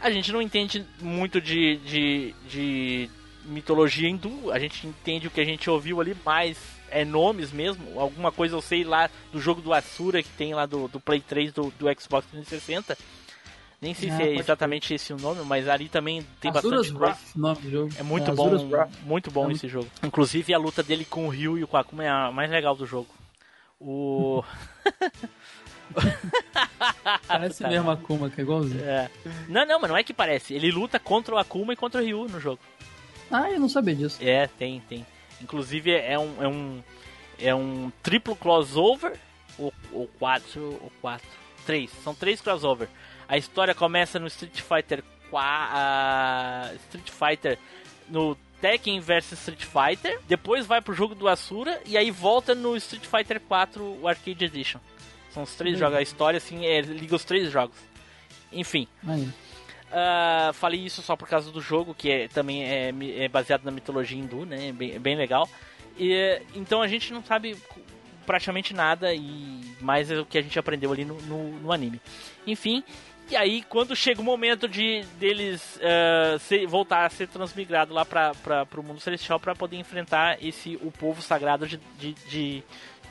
A 0.00 0.10
gente 0.10 0.32
não 0.32 0.40
entende 0.40 0.84
muito 1.00 1.40
de, 1.40 1.76
de, 1.78 2.34
de 2.48 3.10
mitologia 3.44 4.08
hindu, 4.08 4.50
a 4.50 4.58
gente 4.58 4.86
entende 4.86 5.26
o 5.26 5.30
que 5.30 5.40
a 5.40 5.44
gente 5.44 5.68
ouviu 5.68 6.00
ali, 6.00 6.16
mais 6.24 6.56
é 6.90 7.04
nomes 7.04 7.52
mesmo. 7.52 8.00
Alguma 8.00 8.32
coisa 8.32 8.56
eu 8.56 8.60
sei 8.62 8.82
lá 8.82 9.08
do 9.32 9.40
jogo 9.40 9.60
do 9.60 9.72
Asura 9.72 10.22
que 10.22 10.28
tem 10.30 10.54
lá 10.54 10.66
do, 10.66 10.88
do 10.88 10.98
Play 10.98 11.20
3 11.20 11.52
do, 11.52 11.72
do 11.78 11.86
Xbox 12.00 12.26
360. 12.30 12.96
Nem 13.80 13.94
sei 13.94 14.10
Ah, 14.10 14.16
se 14.16 14.22
é 14.22 14.34
exatamente 14.34 14.92
esse 14.92 15.10
o 15.12 15.16
nome, 15.16 15.42
mas 15.44 15.66
ali 15.68 15.88
também 15.88 16.26
tem 16.40 16.50
Asuras 16.50 16.90
bastante 16.90 16.98
coisa. 16.98 17.18
É 17.98 18.02
muito 18.02 18.30
É, 18.30 18.34
bom, 18.34 18.68
Wrath. 18.68 18.90
muito 19.04 19.30
bom 19.30 19.48
É 19.50 19.52
esse 19.54 19.68
jogo. 19.68 19.88
Inclusive 20.02 20.52
a 20.52 20.58
luta 20.58 20.82
dele 20.82 21.04
com 21.04 21.26
o 21.26 21.30
Ryu 21.30 21.56
e 21.58 21.64
o 21.64 21.68
Akuma 21.76 22.04
é 22.04 22.08
a 22.08 22.30
mais 22.30 22.50
legal 22.50 22.74
do 22.76 22.84
jogo. 22.86 23.08
O 23.80 24.42
Parece 27.26 27.66
mesmo 27.66 27.90
a 27.90 27.94
Akuma, 27.94 28.30
que 28.30 28.40
é 28.40 28.44
igualzinho. 28.44 28.84
É. 28.84 29.10
Não, 29.48 29.66
não, 29.66 29.80
mas 29.80 29.90
não 29.90 29.96
é 29.96 30.02
que 30.02 30.12
parece. 30.12 30.54
Ele 30.54 30.70
luta 30.70 30.98
contra 30.98 31.34
o 31.34 31.38
Akuma 31.38 31.72
e 31.72 31.76
contra 31.76 32.00
o 32.00 32.04
Ryu 32.04 32.28
no 32.28 32.40
jogo. 32.40 32.60
Ah, 33.30 33.50
eu 33.50 33.60
não 33.60 33.68
sabia 33.68 33.94
disso. 33.94 34.18
É, 34.20 34.46
tem, 34.46 34.80
tem. 34.88 35.06
Inclusive 35.40 35.92
é 35.92 36.18
um 36.18 36.42
é 36.42 36.48
um 36.48 36.82
é 37.38 37.54
um 37.54 37.92
triplo 38.02 38.36
crossover 38.36 39.18
ou, 39.58 39.72
ou 39.92 40.06
quatro 40.18 40.78
ou 40.82 40.92
quatro, 41.00 41.28
três. 41.64 41.90
São 42.02 42.14
três 42.14 42.40
crossover. 42.40 42.88
A 43.28 43.36
história 43.36 43.74
começa 43.74 44.18
no 44.18 44.26
Street 44.26 44.60
Fighter 44.60 45.04
4, 45.30 46.74
Street 46.88 47.10
Fighter 47.10 47.58
no 48.08 48.36
Tekken 48.60 49.00
vs 49.00 49.32
Street 49.32 49.64
Fighter, 49.64 50.20
depois 50.28 50.66
vai 50.66 50.80
pro 50.82 50.92
jogo 50.92 51.14
do 51.14 51.28
Asura 51.28 51.80
e 51.86 51.96
aí 51.96 52.10
volta 52.10 52.54
no 52.54 52.76
Street 52.76 53.06
Fighter 53.06 53.40
4 53.40 53.82
o 54.02 54.06
Arcade 54.06 54.44
Edition. 54.44 54.80
São 55.32 55.42
os 55.44 55.54
três 55.54 55.76
Hum. 55.76 55.78
jogos, 55.80 55.98
a 55.98 56.02
história 56.02 56.36
assim, 56.38 56.66
é, 56.66 56.80
liga 56.80 57.14
os 57.14 57.24
três 57.24 57.50
jogos. 57.50 57.76
Enfim, 58.52 58.88
ah, 59.92 60.50
falei 60.54 60.80
isso 60.80 61.02
só 61.02 61.16
por 61.16 61.28
causa 61.28 61.50
do 61.50 61.60
jogo, 61.60 61.94
que 61.94 62.10
é, 62.10 62.28
também 62.28 62.64
é, 62.64 62.92
é 63.24 63.28
baseado 63.28 63.64
na 63.64 63.70
mitologia 63.70 64.18
hindu, 64.18 64.44
né? 64.44 64.68
É 64.68 64.72
bem, 64.72 64.98
bem 65.00 65.16
legal. 65.16 65.48
E, 65.98 66.40
então 66.54 66.80
a 66.82 66.88
gente 66.88 67.12
não 67.12 67.22
sabe 67.24 67.56
praticamente 68.26 68.72
nada 68.72 69.12
e 69.14 69.60
mais 69.80 70.10
é 70.10 70.18
o 70.20 70.24
que 70.26 70.38
a 70.38 70.42
gente 70.42 70.58
aprendeu 70.58 70.92
ali 70.92 71.04
no, 71.04 71.20
no, 71.22 71.50
no 71.60 71.72
anime. 71.72 72.00
Enfim, 72.46 72.82
e 73.28 73.36
aí 73.36 73.62
quando 73.62 73.94
chega 73.96 74.20
o 74.20 74.24
momento 74.24 74.68
de 74.68 75.02
deles 75.18 75.78
ah, 75.82 76.38
se- 76.38 76.66
voltar 76.66 77.06
a 77.06 77.10
ser 77.10 77.26
transmigrado 77.28 77.92
lá 77.92 78.04
para 78.04 78.32
o 78.76 78.82
mundo 78.82 79.00
celestial 79.00 79.38
para 79.40 79.54
poder 79.54 79.76
enfrentar 79.76 80.38
esse 80.44 80.76
o 80.82 80.90
povo 80.92 81.20
sagrado 81.22 81.66
de, 81.66 81.76
de, 81.98 82.12
de, 82.28 82.62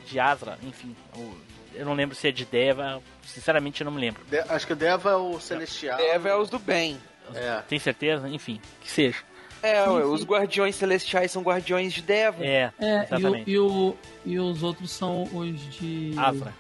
de 0.06 0.20
Asra, 0.20 0.58
enfim. 0.64 0.96
o- 1.16 1.50
eu 1.80 1.86
não 1.86 1.94
lembro 1.94 2.16
se 2.16 2.28
é 2.28 2.32
de 2.32 2.46
Deva, 2.46 3.02
sinceramente 3.24 3.82
eu 3.82 3.86
não 3.86 3.92
me 3.92 4.00
lembro. 4.02 4.24
De- 4.26 4.40
acho 4.40 4.68
que 4.68 4.74
o 4.74 4.76
Deva 4.76 5.12
é 5.12 5.16
o 5.16 5.40
Celestial. 5.40 5.98
Deva 5.98 6.30
é 6.30 6.36
os 6.36 6.50
do 6.50 6.60
bem. 6.60 7.00
É. 7.34 7.62
Tem 7.68 7.80
certeza? 7.80 8.28
Enfim, 8.30 8.60
que 8.82 8.90
seja. 8.90 9.18
É, 9.62 9.84
Sim, 9.84 9.90
ué, 9.92 10.02
sim. 10.02 10.08
os 10.08 10.24
guardiões 10.24 10.76
celestiais 10.76 11.32
são 11.32 11.42
guardiões 11.44 11.92
de 11.94 12.02
Deva. 12.02 12.44
É, 12.46 12.72
É, 12.80 12.82
e, 12.82 12.86
o, 12.86 13.04
exatamente. 13.04 13.50
e, 13.52 13.60
o, 13.60 13.98
e 14.26 14.40
os 14.40 14.64
outros 14.64 14.90
são 14.92 15.24
os 15.24 15.60
de. 15.78 16.14
Asra. 16.18 16.54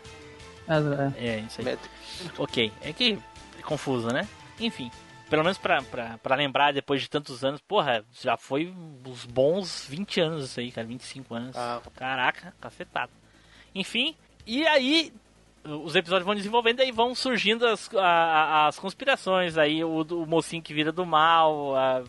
Asra, 0.67 1.13
é. 1.17 1.27
É, 1.27 1.39
isso 1.39 1.61
aí. 1.61 1.77
Ok, 2.37 2.71
é 2.81 2.93
que 2.93 3.17
é 3.57 3.61
confuso, 3.61 4.09
né? 4.09 4.27
Enfim, 4.59 4.91
pelo 5.29 5.43
menos 5.43 5.57
pra, 5.57 5.81
pra, 5.81 6.17
pra 6.21 6.35
lembrar 6.35 6.73
depois 6.73 7.01
de 7.01 7.09
tantos 7.09 7.43
anos, 7.43 7.61
porra, 7.61 8.03
já 8.21 8.35
foi 8.35 8.71
uns 9.05 9.25
bons 9.25 9.85
20 9.87 10.19
anos 10.19 10.45
isso 10.45 10.59
aí, 10.59 10.69
cara, 10.71 10.85
25 10.85 11.33
anos. 11.33 11.55
Ah. 11.57 11.81
Caraca, 11.95 12.53
cacetado. 12.59 13.11
Enfim, 13.73 14.15
e 14.57 14.67
aí 14.67 15.13
os 15.65 15.95
episódios 15.95 16.25
vão 16.25 16.35
desenvolvendo 16.35 16.81
e 16.81 16.91
vão 16.91 17.13
surgindo 17.13 17.67
as, 17.67 17.89
a- 17.95 18.67
as 18.67 18.79
conspirações 18.79 19.57
aí, 19.57 19.83
o, 19.83 20.01
o 20.01 20.25
mocinho 20.25 20.63
que 20.63 20.73
vira 20.73 20.91
do 20.91 21.05
mal, 21.05 21.75
a- 21.75 22.03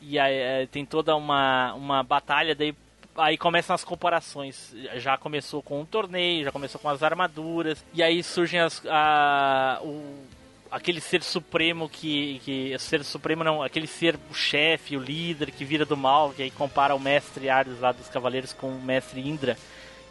e 0.00 0.18
aí 0.18 0.34
é, 0.34 0.66
tem 0.66 0.84
toda 0.84 1.16
uma, 1.16 1.74
uma 1.74 2.02
batalha, 2.02 2.54
daí 2.54 2.74
aí 3.16 3.38
começam 3.38 3.74
as 3.74 3.82
comparações. 3.82 4.74
Já 4.96 5.16
começou 5.16 5.62
com 5.62 5.80
um 5.80 5.84
torneio, 5.86 6.44
já 6.44 6.52
começou 6.52 6.78
com 6.80 6.88
as 6.88 7.02
armaduras, 7.02 7.82
e 7.94 8.02
aí 8.02 8.22
surgem 8.22 8.60
as, 8.60 8.82
a, 8.86 9.80
o, 9.82 10.22
aquele 10.70 11.00
ser 11.00 11.22
supremo 11.22 11.88
que, 11.88 12.40
que. 12.44 12.78
Ser 12.78 13.02
supremo 13.04 13.42
não, 13.42 13.62
aquele 13.62 13.86
ser 13.86 14.18
o 14.30 14.34
chefe, 14.34 14.96
o 14.96 15.00
líder 15.00 15.50
que 15.50 15.64
vira 15.64 15.86
do 15.86 15.96
mal, 15.96 16.30
que 16.30 16.42
aí 16.42 16.50
compara 16.50 16.94
o 16.94 17.00
mestre 17.00 17.48
Ares 17.48 17.80
lá 17.80 17.90
dos 17.90 18.08
Cavaleiros 18.08 18.52
com 18.52 18.68
o 18.68 18.82
mestre 18.82 19.26
Indra, 19.26 19.56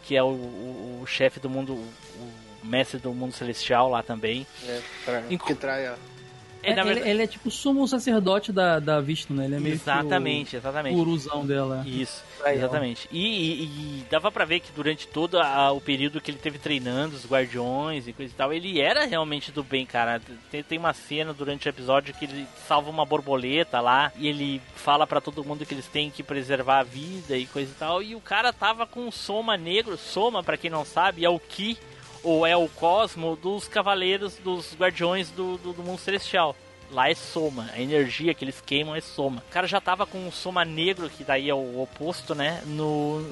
que 0.06 0.16
é 0.16 0.22
o, 0.22 0.26
o, 0.28 1.00
o 1.02 1.06
chefe 1.06 1.40
do 1.40 1.48
mundo. 1.50 1.74
O, 1.74 2.46
mestre 2.66 2.98
do 2.98 3.12
mundo 3.14 3.32
celestial 3.32 3.88
lá 3.88 4.02
também. 4.02 4.44
É, 4.66 4.80
pra, 5.04 5.22
Inco- 5.30 5.46
que 5.46 5.54
trai 5.54 5.86
a... 5.86 5.94
É, 6.66 6.72
ele, 6.72 6.82
verdade- 6.82 7.08
ele 7.10 7.22
é 7.22 7.26
tipo 7.26 7.48
o 7.48 7.52
sumo 7.52 7.86
sacerdote 7.86 8.52
da, 8.52 8.78
da 8.78 9.00
Vishnu, 9.00 9.36
né? 9.36 9.44
Ele 9.46 9.54
é 9.56 9.60
meio 9.60 9.74
Exatamente, 9.74 10.50
que 10.50 10.56
exatamente. 10.56 10.94
o 10.94 10.96
guruzão 10.98 11.46
dela. 11.46 11.82
Isso, 11.86 12.22
exatamente. 12.46 13.08
E, 13.12 13.18
e- 13.26 13.62
e 13.64 14.04
dava 14.10 14.30
pra 14.32 14.44
ver 14.44 14.60
que 14.60 14.72
durante 14.72 15.06
todo 15.06 15.38
a- 15.38 15.72
o 15.72 15.80
período 15.80 16.20
que 16.20 16.30
ele 16.30 16.38
teve 16.38 16.58
treinando 16.58 17.14
os 17.16 17.26
guardiões 17.26 18.06
e 18.08 18.12
coisa 18.12 18.32
e 18.32 18.36
tal, 18.36 18.52
ele 18.52 18.80
era 18.80 19.04
realmente 19.04 19.50
do 19.52 19.62
bem, 19.62 19.86
cara. 19.86 20.20
Tem, 20.50 20.62
tem 20.62 20.78
uma 20.78 20.92
cena 20.92 21.32
durante 21.32 21.68
o 21.68 21.70
episódio 21.70 22.14
que 22.14 22.24
ele 22.24 22.46
salva 22.66 22.90
uma 22.90 23.04
borboleta 23.04 23.80
lá 23.80 24.12
e 24.18 24.26
ele 24.28 24.60
fala 24.74 25.06
pra 25.06 25.20
todo 25.20 25.44
mundo 25.44 25.64
que 25.64 25.74
eles 25.74 25.86
têm 25.86 26.10
que 26.10 26.22
preservar 26.22 26.80
a 26.80 26.84
vida 26.84 27.36
e 27.36 27.46
coisa 27.46 27.70
e 27.70 27.74
tal. 27.74 28.02
E 28.02 28.14
o 28.14 28.20
cara 28.20 28.52
tava 28.52 28.86
com 28.86 29.10
soma 29.10 29.56
negro. 29.56 29.96
Soma, 29.96 30.42
pra 30.42 30.56
quem 30.56 30.70
não 30.70 30.84
sabe, 30.84 31.24
é 31.24 31.28
o 31.30 31.38
Ki 31.38 31.76
ou 32.28 32.44
é 32.46 32.56
o 32.56 32.68
Cosmo 32.68 33.36
dos 33.36 33.68
cavaleiros, 33.68 34.36
dos 34.38 34.74
guardiões 34.74 35.30
do, 35.30 35.56
do, 35.58 35.72
do 35.72 35.82
mundo 35.82 35.98
celestial. 36.00 36.56
Lá 36.90 37.08
é 37.10 37.14
soma, 37.14 37.70
a 37.72 37.80
energia 37.80 38.32
que 38.34 38.44
eles 38.44 38.60
queimam 38.64 38.94
é 38.94 39.00
soma. 39.00 39.42
O 39.48 39.52
cara 39.52 39.66
já 39.66 39.80
tava 39.80 40.06
com 40.06 40.18
um 40.18 40.30
soma 40.32 40.64
negro, 40.64 41.08
que 41.10 41.24
daí 41.24 41.48
é 41.48 41.54
o 41.54 41.80
oposto, 41.82 42.34
né? 42.34 42.62
No 42.66 43.24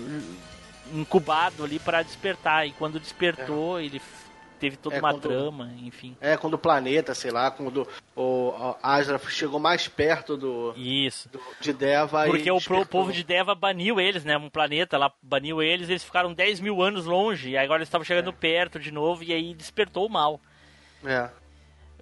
incubado 0.92 1.64
ali 1.64 1.78
para 1.78 2.02
despertar. 2.02 2.66
E 2.66 2.72
quando 2.72 3.00
despertou, 3.00 3.80
ele 3.80 3.96
f- 3.98 4.23
teve 4.64 4.76
toda 4.78 4.96
É, 4.96 4.98
uma 4.98 5.10
quando- 5.10 5.20
trama, 5.22 5.70
enfim. 5.82 6.16
É, 6.20 6.36
quando 6.38 6.54
o 6.54 6.58
planeta, 6.58 7.14
sei 7.14 7.30
lá, 7.30 7.50
quando 7.50 7.86
o, 8.16 8.74
Asra 8.82 9.18
chegou 9.28 9.60
mais 9.60 9.86
perto 9.86 10.36
do, 10.38 10.72
Isso. 10.74 11.28
do- 11.28 11.38
de 11.60 11.72
Deva 11.74 12.24
Porque 12.24 12.48
e 12.48 12.50
o 12.50 12.56
despertou. 12.56 12.86
povo 12.86 13.12
de 13.12 13.22
Deva 13.22 13.54
baniu 13.54 14.00
eles, 14.00 14.24
né? 14.24 14.38
Um 14.38 14.48
planeta 14.48 14.96
lá 14.96 15.12
baniu 15.22 15.62
eles, 15.62 15.90
eles 15.90 16.02
ficaram 16.02 16.32
10 16.32 16.60
mil 16.60 16.80
anos 16.80 17.04
longe, 17.04 17.50
e 17.50 17.58
agora 17.58 17.80
eles 17.80 17.88
estavam 17.88 18.04
chegando 18.06 18.32
perto 18.32 18.78
de 18.80 18.90
novo, 18.90 19.22
e 19.22 19.32
aí 19.34 19.52
despertou 19.54 20.06
o 20.06 20.10
mal. 20.10 20.40
É. 21.04 21.28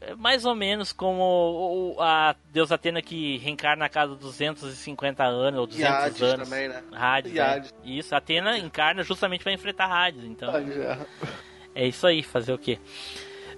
É 0.04 0.16
mais 0.16 0.44
ou 0.44 0.52
menos 0.52 0.92
como 0.92 1.22
o- 1.22 1.94
o- 1.96 2.00
a 2.02 2.34
deusa 2.52 2.74
Atena 2.74 3.00
que 3.00 3.38
reencarna 3.38 3.84
a 3.84 3.88
cada 3.88 4.16
250 4.16 5.22
anos, 5.24 5.60
ou 5.60 5.66
200 5.66 5.94
Hades 6.04 6.22
anos. 6.22 6.48
também, 6.48 6.68
né? 6.68 6.82
Hades, 6.92 7.36
é. 7.36 7.40
Hades. 7.40 7.74
Isso, 7.84 8.12
Atena 8.12 8.58
encarna 8.58 9.04
justamente 9.04 9.44
para 9.44 9.52
enfrentar 9.52 9.86
Hades, 9.86 10.24
então... 10.24 10.52
Hades, 10.54 10.76
é. 10.76 10.98
É 11.74 11.86
isso 11.86 12.06
aí, 12.06 12.22
fazer 12.22 12.52
o 12.52 12.58
quê? 12.58 12.78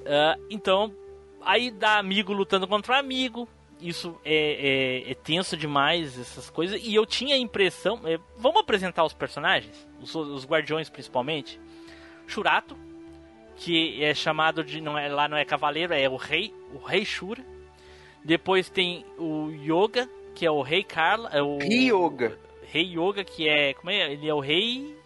Ah, 0.06 0.36
então, 0.50 0.92
aí 1.40 1.70
dá 1.70 1.98
amigo 1.98 2.32
lutando 2.32 2.66
contra 2.68 2.98
amigo. 2.98 3.48
Isso 3.80 4.18
é, 4.24 5.02
é- 5.06 5.10
é 5.10 5.14
tenso 5.14 5.56
demais, 5.56 6.18
essas 6.18 6.48
coisas. 6.48 6.80
E 6.82 6.94
eu 6.94 7.04
tinha 7.04 7.34
a 7.34 7.38
impressão. 7.38 8.00
é, 8.04 8.18
vamos 8.38 8.60
apresentar 8.60 9.04
os 9.04 9.12
personagens? 9.12 9.86
Os, 10.00 10.14
os 10.14 10.46
guardiões, 10.46 10.88
principalmente. 10.88 11.60
Shurato, 12.26 12.76
que 13.56 14.02
é 14.02 14.14
chamado 14.14 14.62
de. 14.64 14.80
Não 14.80 14.96
é, 14.96 15.08
lá 15.08 15.28
não 15.28 15.36
é 15.36 15.44
cavaleiro, 15.44 15.92
é 15.92 16.08
o 16.08 16.16
rei. 16.16 16.54
O 16.72 16.78
rei 16.78 17.04
Shura. 17.04 17.44
Depois 18.24 18.70
tem 18.70 19.04
o 19.18 19.50
Yoga, 19.50 20.08
que 20.34 20.46
é 20.46 20.50
o 20.50 20.62
rei 20.62 20.82
Carla. 20.82 21.28
É 21.32 21.42
o 21.42 21.58
Ryoga. 21.58 22.38
Rei 22.70 22.96
Yoga, 22.96 23.22
que 23.22 23.46
é. 23.48 23.74
Como 23.74 23.90
é? 23.90 24.12
Ele 24.12 24.26
é 24.28 24.32
o 24.32 24.40
rei. 24.40 24.96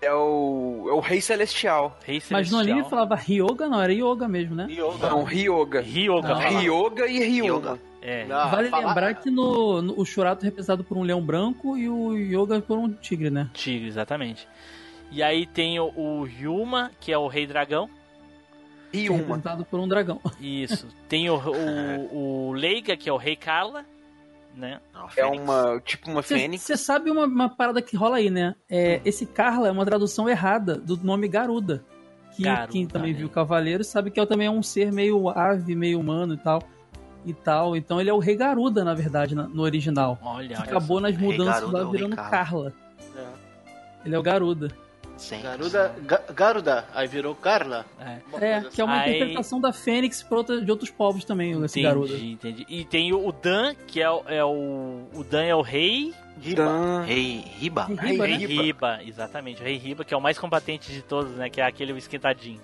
É 0.00 0.12
o, 0.12 0.86
é 0.88 0.92
o 0.92 1.00
Rei 1.00 1.20
Celestial. 1.20 1.98
Rei 2.04 2.22
Mas 2.30 2.50
no 2.50 2.58
Celestial. 2.58 2.76
anime 2.78 2.90
falava 2.90 3.14
Ryoga, 3.16 3.68
não, 3.68 3.80
era 3.82 3.92
Yoga 3.92 4.28
mesmo, 4.28 4.54
né? 4.54 4.66
Não, 5.00 5.24
Ryoga. 5.24 5.80
Ryoga. 5.80 6.28
Não. 6.28 6.40
fala. 6.40 6.48
Ryoga 6.60 7.06
e 7.08 7.18
Ryuma. 7.18 7.58
Yoga. 7.58 7.80
É. 8.02 8.24
Não, 8.26 8.50
vale 8.50 8.68
fala- 8.68 8.86
lembrar 8.88 9.14
que 9.14 9.30
no, 9.30 9.82
no- 9.82 9.98
o 9.98 10.04
Shurato 10.04 10.44
é 10.44 10.46
representado 10.48 10.84
por 10.84 10.96
um 10.96 11.02
leão 11.02 11.20
branco 11.20 11.76
e 11.76 11.88
o 11.88 12.12
Yoga 12.16 12.60
por 12.60 12.78
um 12.78 12.92
tigre, 12.92 13.30
né? 13.30 13.48
Tigre, 13.52 13.88
exatamente. 13.88 14.46
E 15.10 15.22
aí 15.22 15.46
tem 15.46 15.80
o, 15.80 15.86
o 15.96 16.22
Ryuma, 16.24 16.90
que 17.00 17.10
é 17.10 17.18
o 17.18 17.26
rei 17.26 17.46
dragão. 17.46 17.88
Que 18.92 18.98
é 18.98 19.00
Ryuma. 19.02 19.16
representado 19.18 19.64
por 19.64 19.80
um 19.80 19.88
dragão. 19.88 20.20
Isso. 20.40 20.86
Tem 21.08 21.28
o, 21.30 21.36
o, 21.36 22.48
o 22.48 22.52
Leiga, 22.52 22.96
que 22.96 23.08
é 23.08 23.12
o 23.12 23.16
rei 23.16 23.34
Carla. 23.34 23.84
Né? 24.56 24.80
Não, 24.94 25.06
É 25.14 25.26
uma, 25.26 25.78
tipo 25.84 26.10
uma 26.10 26.22
fênix. 26.22 26.62
Você 26.62 26.76
sabe 26.78 27.10
uma, 27.10 27.26
uma 27.26 27.48
parada 27.48 27.82
que 27.82 27.94
rola 27.94 28.16
aí, 28.16 28.30
né? 28.30 28.54
É, 28.70 29.02
esse 29.04 29.26
Carla 29.26 29.68
é 29.68 29.70
uma 29.70 29.84
tradução 29.84 30.26
errada 30.28 30.76
do 30.76 30.96
nome 30.96 31.28
Garuda. 31.28 31.84
Que 32.34 32.42
Garuda, 32.44 32.68
quem 32.72 32.86
também 32.86 33.12
né? 33.12 33.18
viu 33.18 33.28
Cavaleiro 33.28 33.84
sabe 33.84 34.10
que 34.10 34.18
é 34.18 34.24
também 34.24 34.46
é 34.46 34.50
um 34.50 34.62
ser 34.62 34.90
meio 34.92 35.28
ave, 35.28 35.74
meio 35.74 36.00
humano 36.00 36.34
e 36.34 36.38
tal. 36.38 36.62
E 37.24 37.34
tal. 37.34 37.76
Então 37.76 38.00
ele 38.00 38.08
é 38.08 38.14
o 38.14 38.18
Rei 38.18 38.34
Garuda, 38.36 38.82
na 38.82 38.94
verdade, 38.94 39.34
na- 39.34 39.46
no 39.48 39.62
original. 39.62 40.18
Olha, 40.22 40.48
Que 40.48 40.54
olha 40.54 40.62
acabou 40.62 41.00
nas 41.00 41.16
mudanças 41.18 41.60
Garuda 41.60 41.84
lá 41.84 41.90
virando 41.90 42.16
Carla? 42.16 42.30
Carla. 42.30 42.72
É. 43.16 43.26
Ele 44.06 44.14
é 44.14 44.18
o 44.18 44.22
Garuda. 44.22 44.68
Sim. 45.16 45.40
Garuda, 45.42 45.94
Ga- 46.02 46.22
Garuda, 46.34 46.84
aí 46.94 47.06
virou 47.08 47.34
Carla. 47.34 47.86
É. 47.98 48.18
É, 48.44 48.60
que 48.60 48.80
é 48.80 48.84
uma 48.84 49.00
Aí- 49.00 49.16
interpretação 49.16 49.60
da 49.60 49.72
Fênix 49.72 50.24
de 50.64 50.70
outros 50.70 50.90
povos 50.90 51.24
também, 51.24 51.62
esse 51.64 51.80
Garuda. 51.82 52.12
Entendi, 52.12 52.32
entendi. 52.32 52.66
E 52.68 52.84
tem 52.84 53.12
o, 53.12 53.32
Dan, 53.32 53.74
que 53.86 54.00
é, 54.00 54.10
o- 54.10 54.22
é 54.26 54.44
o. 54.44 55.06
O 55.14 55.24
Dan 55.24 55.42
é 55.44 55.54
o 55.54 55.62
rei. 55.62 56.14
Dan. 56.54 57.02
Rei 57.06 57.42
Riba. 57.58 57.84
Riba, 57.86 58.26
Rei 58.26 58.38
né? 58.38 58.46
Riba, 58.46 59.00
exatamente. 59.06 59.62
O 59.62 59.64
rei 59.64 59.78
Riba, 59.78 60.04
que 60.04 60.12
é 60.12 60.16
o 60.16 60.20
mais 60.20 60.38
combatente 60.38 60.92
de 60.92 61.00
todos, 61.00 61.32
né? 61.32 61.48
Que 61.48 61.62
é 61.62 61.64
aquele 61.64 61.92
esquentadinho. 61.96 62.60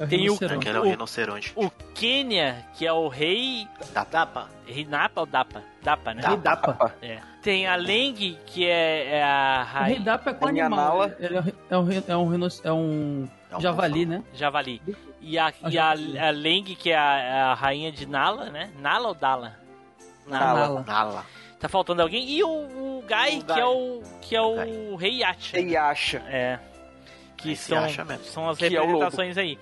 É 0.00 0.04
o 0.04 0.08
Tem 0.08 0.18
o- 0.18 0.22
rinoceronte. 0.34 0.68
É 0.68 0.72
o 0.72 0.80
O- 0.82 0.84
rinoceronte. 0.88 1.52
O 1.54 1.70
Kenya, 1.94 2.64
que 2.74 2.86
é 2.86 2.92
o 2.92 3.06
rei. 3.08 3.68
Dapa. 4.10 4.48
Rei 4.66 4.84
Napa 4.86 5.20
ou 5.20 5.26
Dapa? 5.26 5.62
Dapa, 5.82 6.14
né? 6.14 6.22
Rei 6.26 6.36
Dapa. 6.38 6.94
É. 7.02 7.18
Tem 7.42 7.66
a 7.66 7.76
Leng, 7.76 8.38
que 8.46 8.66
é, 8.66 9.16
é 9.18 9.22
a 9.22 9.60
O 9.60 9.72
Rei 9.74 9.82
rainha. 9.82 10.00
Dapa 10.00 10.30
é 10.30 10.34
com 10.34 10.46
Tem 10.46 10.60
animal. 10.62 10.98
Nala. 10.98 11.16
Ele 11.20 11.36
é, 11.38 11.42
é 11.70 11.78
um, 11.78 11.88
é 12.08 12.16
um, 12.16 12.28
rinoc- 12.28 12.60
é 12.64 12.72
um 12.72 13.28
É 13.50 13.56
um 13.56 13.60
javali, 13.60 14.06
né? 14.06 14.22
Javali. 14.34 14.80
E 15.20 15.38
a, 15.38 15.46
A 15.48 15.52
e 15.70 15.78
a, 15.78 15.90
a 15.90 16.30
Leng, 16.30 16.64
que 16.74 16.90
é 16.90 16.96
a, 16.96 17.50
a 17.50 17.54
rainha 17.54 17.92
de 17.92 18.06
Nala, 18.06 18.46
né? 18.50 18.70
Nala 18.78 19.08
ou 19.08 19.14
Dala? 19.14 19.56
Nala. 20.26 20.60
Nala. 20.60 20.84
Nala. 20.86 21.26
Tá 21.58 21.68
faltando 21.68 22.00
alguém. 22.00 22.26
E 22.26 22.42
o, 22.42 22.48
o 22.48 23.04
Gai, 23.06 23.38
O 23.38 23.44
que 23.44 23.60
é 23.60 23.66
o. 23.66 24.02
que 24.22 24.34
é 24.36 24.40
o 24.40 24.96
rei 24.96 25.18
Yacha. 25.20 25.58
E 25.60 25.76
acha. 25.76 26.22
É. 26.28 26.58
Que 27.36 27.52
Esse 27.52 27.64
são, 27.68 27.82
Yacha 27.82 28.04
mesmo. 28.04 28.24
são 28.24 28.48
as 28.50 28.60
é 28.62 28.68
representações 28.68 29.36
aí. 29.38 29.58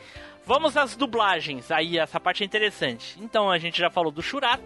Vamos 0.48 0.78
às 0.78 0.96
dublagens. 0.96 1.70
Aí 1.70 1.98
essa 1.98 2.18
parte 2.18 2.42
é 2.42 2.46
interessante. 2.46 3.18
Então 3.20 3.50
a 3.50 3.58
gente 3.58 3.78
já 3.78 3.90
falou 3.90 4.10
do 4.10 4.22
Churato, 4.22 4.64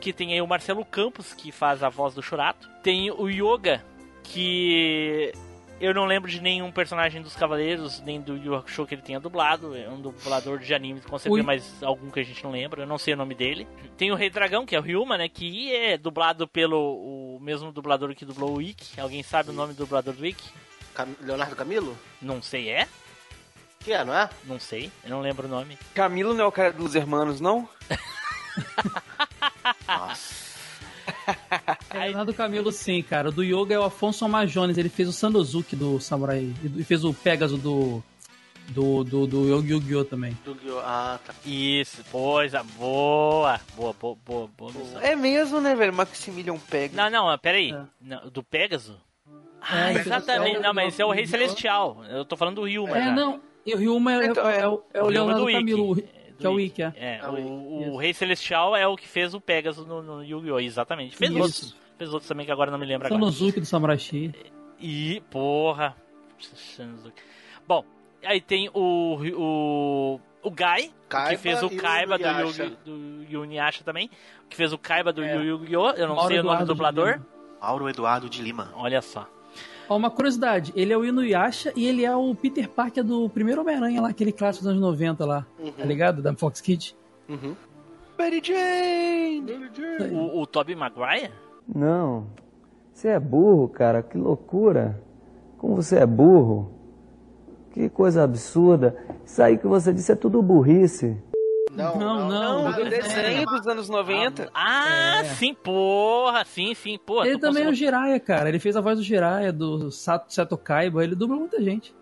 que 0.00 0.12
tem 0.12 0.32
aí 0.32 0.42
o 0.42 0.46
Marcelo 0.48 0.84
Campos, 0.84 1.32
que 1.32 1.52
faz 1.52 1.80
a 1.80 1.88
voz 1.88 2.12
do 2.12 2.20
Churato. 2.20 2.68
Tem 2.82 3.08
o 3.08 3.28
Yoga, 3.30 3.84
que 4.24 5.32
eu 5.80 5.94
não 5.94 6.06
lembro 6.06 6.28
de 6.28 6.40
nenhum 6.40 6.72
personagem 6.72 7.22
dos 7.22 7.36
Cavaleiros, 7.36 8.00
nem 8.00 8.20
do 8.20 8.36
Yu 8.36 8.54
Hakusho 8.56 8.84
que 8.84 8.96
ele 8.96 9.02
tenha 9.02 9.20
dublado. 9.20 9.76
É 9.76 9.88
um 9.88 10.00
dublador 10.00 10.58
de 10.58 10.74
anime, 10.74 11.00
com 11.00 11.16
certeza, 11.16 11.42
mas 11.44 11.82
algum 11.84 12.10
que 12.10 12.18
a 12.18 12.24
gente 12.24 12.42
não 12.42 12.50
lembra. 12.50 12.82
Eu 12.82 12.86
não 12.88 12.98
sei 12.98 13.14
o 13.14 13.16
nome 13.16 13.36
dele. 13.36 13.64
Tem 13.96 14.10
o 14.10 14.16
Rei 14.16 14.28
Dragão, 14.28 14.66
que 14.66 14.74
é 14.74 14.78
o 14.80 14.82
Ryuma, 14.82 15.16
né? 15.16 15.28
Que 15.28 15.72
é 15.72 15.96
dublado 15.96 16.48
pelo 16.48 17.36
o 17.36 17.38
mesmo 17.40 17.70
dublador 17.70 18.12
que 18.14 18.24
dublou 18.24 18.56
o 18.56 18.60
Ikki. 18.62 19.00
Alguém 19.00 19.22
sabe 19.22 19.50
o 19.50 19.52
nome 19.52 19.72
do 19.72 19.84
dublador 19.84 20.14
do 20.14 20.26
Ikki? 20.26 20.50
Cam- 20.94 21.14
Leonardo 21.20 21.54
Camilo? 21.56 21.96
Não 22.20 22.42
sei, 22.42 22.68
é? 22.68 22.88
Que 23.84 23.92
é, 23.92 24.04
não 24.04 24.14
é? 24.16 24.28
Não 24.44 24.58
sei, 24.60 24.90
eu 25.04 25.10
não 25.10 25.20
lembro 25.20 25.46
o 25.46 25.50
nome. 25.50 25.76
Camilo 25.94 26.34
não 26.34 26.44
é 26.44 26.46
o 26.48 26.52
cara 26.52 26.72
dos 26.72 26.94
hermanos, 26.94 27.40
não? 27.40 27.68
Nossa. 29.86 30.42
É 31.90 31.98
Leonardo 32.06 32.32
Camilo, 32.32 32.70
sim, 32.72 33.02
cara. 33.02 33.28
O 33.28 33.32
do 33.32 33.42
Yoga 33.42 33.74
é 33.74 33.78
o 33.78 33.82
Afonso 33.84 34.24
Amajones. 34.24 34.78
Ele 34.78 34.88
fez 34.88 35.08
o 35.08 35.12
Sandozuki 35.12 35.74
do 35.76 36.00
Samurai. 36.00 36.52
E 36.76 36.84
fez 36.84 37.04
o 37.04 37.12
Pegasus 37.12 37.60
do. 37.60 38.02
Do, 38.68 39.02
do, 39.04 39.26
do 39.26 39.48
Yu-Gi-Oh! 39.62 40.04
também. 40.04 40.38
Do 40.44 40.54
Gyo- 40.54 40.78
Ah, 40.80 41.18
tá. 41.26 41.34
Isso, 41.44 42.02
pois, 42.10 42.54
ah, 42.54 42.62
boa, 42.62 43.60
boa, 43.76 43.92
boa, 43.92 44.16
boa, 44.24 44.48
boa 44.56 44.72
missão. 44.72 45.00
É 45.00 45.14
mesmo, 45.16 45.60
né, 45.60 45.74
velho? 45.74 45.92
Maximilian 45.92 46.56
Peg. 46.56 46.94
Não, 46.94 47.10
não, 47.10 47.36
peraí, 47.38 47.72
É. 47.72 47.82
Não, 48.00 48.30
do 48.30 48.42
Pegasus? 48.42 48.96
Ah, 49.60 49.90
É, 49.92 49.94
exatamente, 49.98 50.44
Pegasus 50.44 50.62
não, 50.62 50.72
mas 50.72 50.88
esse 50.94 51.02
é 51.02 51.04
o 51.04 51.08
do 51.08 51.14
Rei! 51.14 51.26
Celestial, 51.26 52.02
eu 52.08 52.24
tô 52.24 52.36
falando 52.36 52.56
do 52.56 52.64
Ryuma 52.64 52.96
É, 52.96 53.04
já. 53.06 53.10
não. 53.10 53.40
E 53.64 53.74
o 53.74 53.78
Ryuma 53.78 54.12
é, 54.22 54.26
Então, 54.26 54.48
é, 54.48 54.56
é. 54.56 54.60
é 54.60 54.68
o, 54.68 54.82
é 54.92 55.02
o 55.02 55.06
Ryuma 55.08 55.10
Leonardo 55.10 55.46
do 55.46 55.52
Camilo, 55.52 55.94
do 55.94 56.02
que 56.38 56.46
é 56.46 56.48
o 56.48 56.58
Ikki, 56.60 56.82
é. 56.82 56.92
É, 56.96 57.20
É 57.22 57.28
o 57.28 57.34
o, 57.34 57.92
o 57.92 57.96
Rei 57.96 58.12
Celestial 58.12 58.74
é 58.74 58.86
o 58.86 58.96
que 58.96 59.06
fez 59.06 59.34
o 59.34 59.40
Pegasus 59.40 59.86
no, 59.86 60.02
no 60.02 60.24
Yu-Gi-Oh! 60.24 60.58
Exatamente. 60.60 61.16
Fez 61.16 61.30
Isso. 61.30 61.40
outros, 61.40 61.76
fez 61.98 62.10
outros 62.12 62.28
também 62.28 62.44
que 62.46 62.52
agora 62.52 62.70
não 62.70 62.78
me 62.78 62.86
lembro 62.86 63.06
agora. 63.06 63.20
Sandozuki 63.20 63.60
do 63.60 63.66
Samurai 63.66 63.98
X. 63.98 64.32
E, 64.80 65.22
porra. 65.30 65.94
Bom, 67.66 67.84
aí 68.24 68.40
tem 68.40 68.68
o. 68.74 69.16
O. 69.36 70.20
O 70.44 70.50
Gai, 70.50 70.90
Kaiba 71.08 71.30
que 71.30 71.36
fez 71.36 71.62
o 71.62 71.66
o 71.66 71.76
Kaiba 71.76 72.18
do, 72.18 72.24
Inuyasha. 72.24 72.64
Yu, 72.64 72.70
do 72.84 73.24
Yuniasha 73.30 73.84
também. 73.84 74.10
Que 74.50 74.56
fez 74.56 74.72
o 74.72 74.78
Kaiba 74.78 75.12
do 75.12 75.22
É. 75.22 75.36
Yu-Gi-Oh! 75.36 75.90
Eu 75.90 76.08
não 76.08 76.16
Mauro 76.16 76.28
sei 76.30 76.40
o 76.40 76.42
nome 76.42 76.56
Eduardo 76.56 76.64
do 76.66 76.74
dublador. 76.74 77.20
Mauro 77.60 77.88
Eduardo 77.88 78.28
de 78.28 78.42
Lima. 78.42 78.72
Olha 78.74 79.00
só. 79.00 79.28
Ó, 79.88 79.96
uma 79.96 80.10
curiosidade, 80.10 80.72
ele 80.76 80.92
é 80.92 80.96
o 80.96 81.04
Inuyasha 81.04 81.72
e 81.76 81.86
ele 81.86 82.04
é 82.04 82.14
o 82.14 82.34
Peter 82.34 82.68
Parker 82.68 83.04
do 83.04 83.28
primeiro 83.28 83.60
Homem-Aranha 83.60 84.00
lá, 84.00 84.08
aquele 84.08 84.32
clássico 84.32 84.64
dos 84.64 84.70
anos 84.70 84.80
90 84.82 85.24
lá, 85.24 85.46
tá 85.76 85.84
ligado? 85.84 86.22
Da 86.22 86.34
Fox 86.34 86.60
Kids. 86.60 86.94
Uhum. 87.28 87.54
Mary 88.18 88.40
Jane! 88.42 89.44
O, 90.12 90.40
o 90.40 90.46
Tobey 90.46 90.76
Maguire? 90.76 91.30
Não. 91.66 92.26
Você 92.92 93.08
é 93.08 93.18
burro, 93.18 93.68
cara. 93.68 94.02
Que 94.02 94.16
loucura. 94.16 95.02
Como 95.58 95.74
você 95.76 95.96
é 95.96 96.06
burro. 96.06 96.70
Que 97.72 97.88
coisa 97.88 98.22
absurda. 98.22 98.96
Isso 99.24 99.42
aí 99.42 99.56
que 99.56 99.66
você 99.66 99.92
disse 99.92 100.12
é 100.12 100.16
tudo 100.16 100.42
burrice. 100.42 101.16
Não, 101.74 101.98
Não, 101.98 102.28
não, 102.28 102.62
Não, 102.64 102.72
do 102.72 102.84
desenho 102.88 103.46
dos 103.46 103.66
anos 103.66 103.88
90. 103.88 104.50
Ah, 104.54 105.20
É. 105.20 105.24
sim, 105.24 105.54
porra, 105.54 106.44
sim, 106.44 106.74
sim, 106.74 106.98
porra. 106.98 107.26
Ele 107.28 107.38
também 107.38 107.64
é 107.64 107.68
o 107.68 107.74
Jiraiya, 107.74 108.20
cara. 108.20 108.48
Ele 108.48 108.58
fez 108.58 108.76
a 108.76 108.80
voz 108.80 108.98
do 108.98 109.04
Jiraiya, 109.04 109.52
do 109.52 109.90
Sato 109.90 110.32
Seto 110.32 110.56
Kaiba. 110.58 111.02
Ele 111.02 111.14
dubla 111.14 111.36
muita 111.36 111.62
gente. 111.62 111.94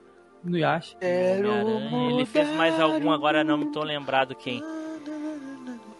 No. 0.42 0.56
Homem-Aranha. 0.56 2.10
Ele 2.14 2.26
fez 2.26 2.48
mais 2.56 2.80
algum, 2.80 3.10
agora 3.12 3.44
não 3.44 3.56
me 3.58 3.66
tô 3.72 3.82
lembrado 3.82 4.34
quem. 4.34 4.62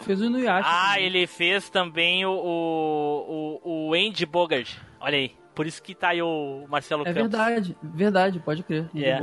Fez 0.01 0.21
o 0.21 0.25
Inuyasha. 0.25 0.67
Ah, 0.69 0.99
ele 1.01 1.27
fez 1.27 1.69
também 1.69 2.25
o, 2.25 2.31
o, 2.33 3.89
o, 3.91 3.95
Andy 3.95 4.25
Bogart. 4.25 4.77
Olha 4.99 5.19
aí. 5.19 5.33
Por 5.55 5.67
isso 5.67 5.83
que 5.83 5.95
tá 5.95 6.09
aí 6.09 6.23
o 6.23 6.65
Marcelo 6.69 7.03
É 7.03 7.13
Campos. 7.13 7.21
verdade, 7.31 7.77
verdade, 7.83 8.41
pode 8.41 8.63
crer. 8.63 8.89
É. 8.97 9.21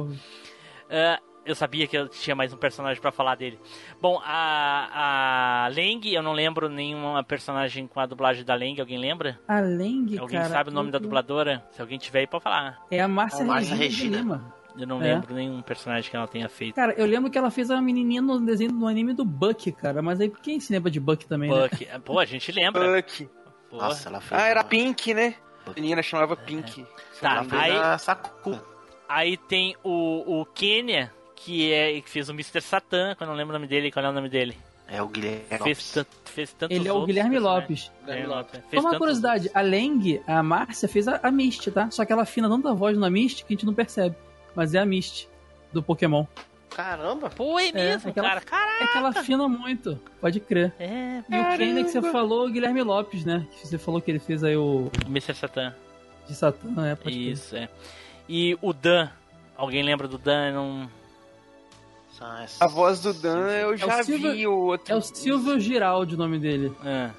Ah, 0.89 1.19
eu 1.47 1.55
sabia 1.55 1.87
que 1.87 1.97
eu 1.97 2.07
tinha 2.07 2.35
mais 2.35 2.53
um 2.53 2.57
personagem 2.57 3.01
pra 3.01 3.11
falar 3.11 3.35
dele. 3.35 3.59
Bom, 4.01 4.19
a, 4.23 5.65
a 5.65 5.67
Leng, 5.69 6.01
eu 6.13 6.21
não 6.21 6.33
lembro 6.33 6.69
nenhuma 6.69 7.23
personagem 7.23 7.87
com 7.87 7.99
a 7.99 8.05
dublagem 8.05 8.43
da 8.43 8.53
Leng, 8.55 8.79
alguém 8.79 8.97
lembra? 8.99 9.39
A 9.47 9.59
Leng, 9.59 10.17
alguém 10.19 10.37
cara, 10.39 10.49
sabe 10.49 10.69
o 10.69 10.73
nome 10.73 10.91
da 10.91 10.99
dubladora? 10.99 11.63
Se 11.71 11.81
alguém 11.81 11.97
tiver 11.97 12.19
aí, 12.19 12.27
pode 12.27 12.43
falar. 12.43 12.77
É 12.91 12.99
a 13.01 13.07
Márcia 13.07 13.45
Márcia 13.45 13.75
Regina, 13.75 13.83
Regina. 13.83 14.11
de 14.17 14.23
Lima. 14.23 14.53
Eu 14.79 14.85
não 14.85 15.01
É. 15.01 15.13
lembro 15.15 15.33
nenhum 15.33 15.59
personagem 15.63 16.09
que 16.11 16.15
ela 16.15 16.27
tenha 16.27 16.47
feito. 16.47 16.75
Cara, 16.75 16.93
eu 16.93 17.05
lembro 17.07 17.31
que 17.31 17.37
ela 17.37 17.49
fez 17.49 17.71
a 17.71 17.81
menininha 17.81 18.21
no 18.21 18.39
desenho 18.39 18.71
do 18.71 18.85
anime 18.85 19.11
do 19.13 19.25
Buck, 19.25 19.71
cara. 19.71 20.03
Mas 20.03 20.21
aí 20.21 20.29
quem 20.43 20.59
se 20.59 20.71
lembra 20.71 20.91
de 20.91 20.99
Buck 20.99 21.25
também, 21.25 21.49
né? 21.49 21.61
Buck. 21.67 21.87
Pô, 22.05 22.19
a 22.19 22.25
gente 22.25 22.51
lembra. 22.51 22.95
Buck. 22.95 23.27
Porra. 23.71 23.87
Nossa, 23.87 24.07
ela 24.09 24.21
fez. 24.21 24.39
Ah, 24.39 24.45
era 24.45 24.59
uma- 24.61 24.67
Pink, 24.69 25.13
né? 25.15 25.33
A 25.65 25.71
menina 25.71 26.03
chamava 26.03 26.35
Pink. 26.35 26.85
Tá, 27.19 27.31
ela 27.37 27.43
fez 27.45 27.61
aí, 27.61 27.71
a 27.75 27.97
Sakura. 27.97 28.61
aí 29.09 29.35
tem 29.35 29.75
o, 29.83 30.41
o 30.41 30.45
Kenya, 30.45 31.11
que 31.37 31.71
é 31.71 32.01
que 32.01 32.09
fez 32.09 32.27
o 32.29 32.33
Mr. 32.33 32.61
Satan, 32.61 33.15
que 33.15 33.23
eu 33.23 33.27
não 33.27 33.33
lembro 33.33 33.55
o 33.55 33.57
nome 33.59 33.67
dele, 33.67 33.91
qual 33.91 34.03
é 34.05 34.09
o 34.09 34.13
nome 34.13 34.29
dele? 34.29 34.57
É 34.89 35.01
o 35.01 35.07
Guilherme. 35.07 35.43
Fez, 35.49 35.95
Lopes. 35.95 36.05
fez 36.25 36.55
Ele 36.69 36.87
é 36.87 36.93
o 36.93 37.05
Guilherme. 37.05 37.39
Lopes. 37.39 37.91
Guilherme 38.05 38.27
Lopes. 38.27 38.61
Fez 38.69 38.81
Só 38.81 38.89
uma 38.89 38.97
curiosidade, 38.97 39.51
a 39.53 39.61
Leng, 39.61 40.21
a 40.25 40.41
Márcia, 40.41 40.87
fez 40.87 41.07
a, 41.07 41.19
a 41.21 41.29
Mist, 41.29 41.69
tá? 41.71 41.91
Só 41.91 42.05
que 42.05 42.13
ela 42.13 42.21
afina 42.23 42.47
tanta 42.49 42.73
voz 42.73 42.97
na 42.97 43.09
Mist 43.09 43.43
que 43.43 43.53
a 43.53 43.55
gente 43.55 43.65
não 43.65 43.73
percebe. 43.73 44.15
Mas 44.55 44.73
é 44.73 44.79
a 44.79 44.85
Mist, 44.85 45.27
do 45.73 45.83
Pokémon. 45.83 46.25
Caramba. 46.69 47.29
Pô, 47.29 47.59
é 47.59 47.71
mesmo, 47.71 48.09
é 48.09 48.13
que 48.13 48.19
ela- 48.19 48.29
cara. 48.29 48.41
Caraca. 48.41 48.83
É 48.83 48.87
que 48.87 48.97
ela 48.97 49.09
afina 49.09 49.47
muito, 49.47 49.99
pode 50.21 50.39
crer. 50.39 50.73
É, 50.79 51.23
E 51.29 51.39
o 51.39 51.57
Kenny 51.57 51.83
que 51.83 51.89
você 51.89 52.01
falou, 52.11 52.45
o 52.47 52.49
Guilherme 52.49 52.81
Lopes, 52.83 53.25
né? 53.25 53.45
Que 53.59 53.67
você 53.67 53.77
falou 53.77 53.99
que 54.01 54.09
ele 54.11 54.19
fez 54.19 54.43
aí 54.43 54.55
o 54.55 54.89
Mr. 55.07 55.33
Satan. 55.33 55.75
de 56.27 56.35
Satã, 56.35 56.85
é, 56.87 56.95
pode 56.95 57.15
crer. 57.15 57.31
Isso, 57.33 57.55
é. 57.55 57.67
E 58.29 58.57
o 58.61 58.71
Dan. 58.73 59.09
Alguém 59.57 59.81
lembra 59.83 60.07
do 60.07 60.17
Dan? 60.17 60.51
Não... 60.53 60.89
São 62.17 62.37
essas- 62.37 62.61
A 62.61 62.67
voz 62.67 62.99
do 63.01 63.13
Dan 63.13 63.47
eu 63.51 63.69
o 63.71 63.77
já 63.77 64.03
Silvio- 64.03 64.31
vi 64.33 64.47
o 64.47 64.53
outro. 64.55 64.93
É 64.93 64.95
o 64.97 65.01
Silvio 65.01 65.59
Giraldi 65.59 66.15
o 66.15 66.17
nome 66.17 66.39
dele. 66.39 66.73
Ah, 66.83 67.11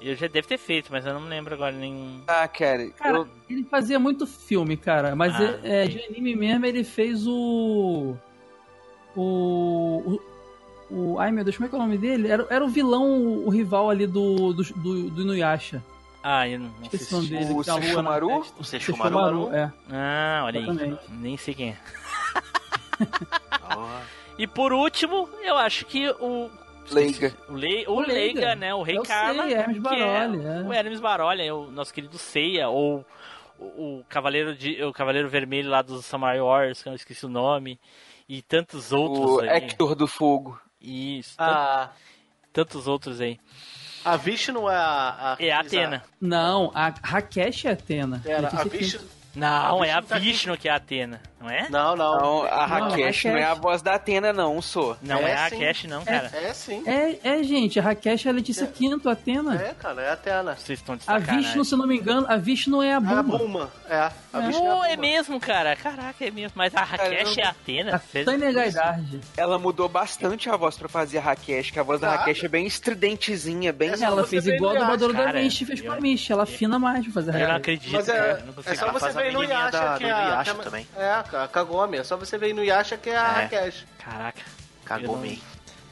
eu 0.00 0.14
já 0.16 0.26
deve 0.26 0.46
ter 0.48 0.58
feito, 0.58 0.88
mas 0.90 1.04
eu 1.04 1.12
não 1.12 1.20
me 1.20 1.28
lembro 1.28 1.54
agora 1.54 1.72
nenhum. 1.72 2.20
Ah, 2.26 2.48
cara, 2.48 2.88
Cara, 2.90 3.18
eu- 3.18 3.28
ele 3.50 3.64
fazia 3.64 3.98
muito 3.98 4.26
filme, 4.26 4.76
cara. 4.76 5.14
Mas 5.14 5.34
Ah, 5.36 5.58
é, 5.62 5.84
é, 5.84 5.86
de 5.86 6.02
anime 6.04 6.34
mesmo, 6.34 6.64
ele 6.64 6.82
fez 6.82 7.26
o. 7.26 8.16
O. 9.14 10.18
O. 10.90 10.94
o- 11.14 11.18
ai 11.18 11.30
meu 11.30 11.44
Deus, 11.44 11.56
como 11.56 11.66
é 11.66 11.68
que 11.68 11.74
é 11.74 11.78
o 11.78 11.82
nome 11.82 11.98
dele? 11.98 12.28
Era, 12.28 12.46
era 12.48 12.64
o 12.64 12.68
vilão, 12.68 13.44
o, 13.44 13.50
rival 13.50 13.90
ali 13.90 14.06
do, 14.06 14.52
do, 14.54 14.62
do, 14.62 15.10
do 15.10 15.22
Inuyasha. 15.22 15.82
Ah, 16.22 16.48
eu 16.48 16.58
não, 16.60 16.68
não 16.68 16.82
Esqueci 16.84 17.12
o 17.12 17.16
nome 17.18 17.28
dele. 17.28 17.52
O 17.52 17.56
na 17.58 17.64
Sesshomaru? 17.64 18.28
testa. 18.28 18.60
O 18.60 18.64
Sesshomaru? 18.64 19.52
é. 19.52 19.72
Ah, 19.90 20.42
olha 20.46 20.60
aí. 20.60 20.98
Nem 21.10 21.36
sei 21.36 21.52
quem 21.52 21.70
é. 21.70 21.76
E 24.38 24.46
por 24.46 24.72
último, 24.72 25.28
eu 25.42 25.56
acho 25.56 25.84
que 25.86 26.08
o. 26.20 26.50
Leiga. 26.90 27.32
O, 27.48 27.54
Le... 27.54 27.86
o, 27.86 27.92
O 27.92 28.00
Leiga, 28.00 28.12
Leiga. 28.40 28.54
né? 28.56 28.74
O 28.74 28.82
Rei 28.82 28.96
É 28.96 29.00
o 29.00 29.02
Karma. 29.04 29.42
Seiya, 29.44 29.58
Hermes 29.58 29.76
que 29.76 29.82
Baroli, 29.82 30.44
é 30.46 30.48
é. 30.48 30.60
O 30.62 30.72
Hermes 30.72 31.00
Baroli, 31.00 31.42
é 31.46 31.52
o 31.52 31.70
nosso 31.70 31.94
querido 31.94 32.18
Seiya, 32.18 32.68
ou 32.68 33.04
o, 33.58 33.64
o 34.00 34.04
Cavaleiro, 34.08 34.54
de... 34.54 34.82
o 34.82 34.92
Cavaleiro 34.92 35.28
Vermelho 35.28 35.70
lá 35.70 35.80
dos 35.82 36.04
Samurai 36.04 36.40
Wars, 36.40 36.82
que 36.82 36.88
eu 36.88 36.94
esqueci 36.94 37.24
o 37.24 37.28
nome. 37.28 37.78
E 38.28 38.40
tantos 38.42 38.92
outros 38.92 39.30
O 39.32 39.40
aí. 39.40 39.48
Hector 39.48 39.94
do 39.94 40.06
Fogo. 40.08 40.58
Isso, 40.80 41.36
tan- 41.36 41.44
A, 41.44 41.90
tantos 42.52 42.86
outros 42.88 43.20
aí. 43.20 43.38
a 44.04 44.16
Vishnu 44.16 44.68
é 44.68 44.74
a. 44.74 45.36
a 45.38 45.44
É 45.44 45.50
a 45.52 45.60
Atena. 45.60 46.02
Não, 46.20 46.72
a 46.74 46.92
Rakesh 47.02 47.66
é 47.66 47.70
Atena. 47.72 48.20
Era, 48.24 48.48
Eu 48.52 48.58
a 48.58 48.64
Vishnu. 48.64 49.00
Não, 49.34 49.82
A 49.82 49.86
é 49.86 49.92
a 49.92 50.00
Vishnu 50.00 50.08
tá 50.08 50.16
aqui. 50.16 50.24
Vishnu 50.26 50.58
que 50.58 50.68
é 50.68 50.72
a 50.72 50.76
Atena, 50.76 51.20
não 51.40 51.48
é? 51.48 51.66
Não, 51.70 51.96
não. 51.96 52.18
Não, 52.20 52.42
a 52.44 52.66
Não, 52.66 52.88
Rakesh 52.90 53.24
não 53.24 53.36
é 53.36 53.42
a 53.42 53.48
Rakesh. 53.48 53.62
voz 53.62 53.82
da 53.82 53.94
Atena, 53.94 54.32
não, 54.32 54.60
sou. 54.60 54.96
Não 55.00 55.18
É 55.26 55.30
é, 55.30 55.34
a. 55.36 55.50
Cash, 55.50 55.84
não, 55.84 56.04
cara. 56.04 56.30
É 56.34 56.52
sim. 56.52 56.82
É, 56.86 57.18
é, 57.24 57.42
gente, 57.42 57.78
a 57.80 57.82
Rakesh 57.82 58.26
é 58.26 58.28
a 58.28 58.32
Letícia 58.32 58.66
Quinto, 58.66 59.08
a 59.08 59.12
Atena. 59.12 59.54
É, 59.56 59.74
cara, 59.74 60.02
é 60.02 60.10
a 60.10 60.12
Atena. 60.12 60.54
Vocês 60.56 60.78
estão 60.78 60.96
de 60.96 61.04
a. 61.06 61.18
Vishnu, 61.18 61.64
se 61.64 61.72
eu 61.74 61.78
não 61.78 61.86
me 61.86 61.96
engano, 61.96 62.26
a 62.28 62.36
Vishnu 62.36 62.82
é 62.82 62.88
a 62.88 62.92
É 62.92 62.94
a 62.96 63.00
Buma. 63.00 63.38
Buma. 63.38 63.70
É. 63.88 63.96
A 63.96 64.12
É. 64.34 64.46
Vishnu 64.46 64.66
é 64.66 64.70
a 64.88 64.92
é 64.92 64.96
Buma. 64.96 65.08
mesmo, 65.08 65.40
cara. 65.40 65.76
Caraca, 65.76 66.24
é 66.24 66.30
mesmo. 66.30 66.52
Mas 66.54 66.74
a 66.74 66.82
Rakesh 66.82 67.38
é 67.38 67.42
a 67.44 67.48
Atena? 67.50 67.96
A 67.96 67.98
Fez- 67.98 68.26
Tânia 68.26 68.52
Gaidard. 68.52 69.20
Ela 69.36 69.58
mudou 69.58 69.88
bastante 69.88 70.50
a 70.50 70.56
voz 70.56 70.76
pra 70.76 70.88
fazer 70.88 71.18
a 71.18 71.22
Rakesh, 71.22 71.70
que 71.70 71.78
a 71.80 71.82
voz 71.82 72.00
da 72.00 72.08
Claro. 72.08 72.20
Rakesh 72.20 72.44
é 72.44 72.48
bem 72.48 72.66
estridentezinha, 72.66 73.72
bem... 73.72 73.90
Ela 74.00 74.26
fez 74.26 74.44
vê 74.44 74.56
igual 74.56 74.76
a 74.76 74.80
dubladora 74.80 75.12
da 75.14 75.32
Mish 75.32 75.58
fez 75.60 75.80
com 75.80 75.90
a 75.92 76.00
Mish. 76.00 76.30
Ela 76.30 76.42
afina 76.42 76.78
mais 76.78 77.04
pra 77.04 77.12
fazer 77.14 77.30
a 77.30 77.38
Eu 77.38 77.46
não 77.48 77.54
Rakesh. 77.54 77.78
acredito, 77.78 78.06
cara. 78.06 78.18
é, 78.18 78.42
Não 78.42 78.50
é 78.50 78.52
consigo. 78.52 78.76
só 78.76 78.92
você 78.92 79.06
a 79.06 79.21
ver 79.22 79.32
no 79.32 79.42
Yasha 79.44 79.70
da- 79.70 79.98
que 79.98 80.04
é 80.04 80.10
a... 80.12 80.42
Que 80.44 80.50
é- 80.50 80.54
também. 80.54 80.86
É, 80.96 81.10
a 81.10 81.48
Kagome. 81.48 81.98
É 81.98 82.04
só 82.04 82.16
você 82.16 82.36
ver 82.38 82.54
no 82.54 82.64
Yasha 82.64 82.96
que 82.96 83.10
é 83.10 83.16
a 83.16 83.20
É. 83.28 83.42
Rakesh. 83.42 83.84
Caraca. 83.98 84.42
Cagou 84.84 85.06
Eu 85.08 85.12
não- 85.12 85.20
meio. 85.20 85.38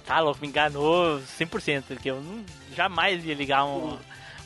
Tá 0.06 0.18
louco, 0.18 0.40
me 0.40 0.48
enganou 0.48 1.20
100%, 1.38 1.84
porque 1.88 2.10
eu 2.10 2.20
não, 2.20 2.44
jamais 2.74 3.24
ia 3.24 3.34
ligar 3.34 3.64
um- 3.64 3.96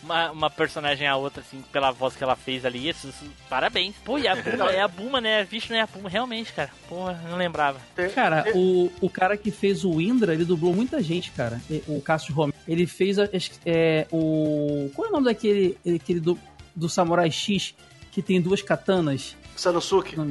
uma, 0.02 0.30
uma 0.30 0.50
personagem 0.50 1.06
a 1.08 1.16
outra, 1.16 1.40
assim, 1.40 1.64
pela 1.72 1.90
voz 1.90 2.14
que 2.14 2.22
ela 2.22 2.36
fez 2.36 2.66
ali. 2.66 2.86
Isso, 2.90 3.08
isso- 3.08 3.24
parabéns. 3.48 3.94
Pô, 4.04 4.18
e 4.18 4.28
a 4.28 4.36
Buma, 4.36 4.70
é 4.70 4.80
a 4.82 4.88
Buma, 4.88 5.20
né? 5.22 5.40
A 5.40 5.44
Vishnu 5.44 5.74
é 5.74 5.80
a 5.80 5.86
Buma, 5.86 6.10
realmente, 6.10 6.52
cara. 6.52 6.68
Pô, 6.86 7.10
não 7.30 7.38
lembrava. 7.38 7.78
Cara, 8.14 8.44
o, 8.54 8.92
o 9.00 9.08
cara 9.08 9.38
que 9.38 9.50
fez 9.50 9.82
o 9.86 9.98
Indra, 10.02 10.34
ele 10.34 10.44
dublou 10.44 10.74
muita 10.74 11.02
gente, 11.02 11.30
cara. 11.30 11.58
O 11.88 12.02
Cássio 12.02 12.34
Romero. 12.34 12.58
Ele 12.68 12.86
fez 12.86 13.18
a- 13.18 13.30
acho 13.34 13.52
que, 13.52 13.58
é, 13.64 14.06
o. 14.12 14.90
Qual 14.94 15.06
é 15.06 15.08
o 15.08 15.12
nome 15.12 15.24
daquele 15.24 15.78
aquele 15.96 16.20
do, 16.20 16.38
do 16.76 16.90
Samurai 16.90 17.30
X 17.30 17.74
que 18.14 18.22
tem 18.22 18.40
duas 18.40 18.62
katanas? 18.62 19.36
Sanosuke. 19.56 20.16
Não, 20.16 20.24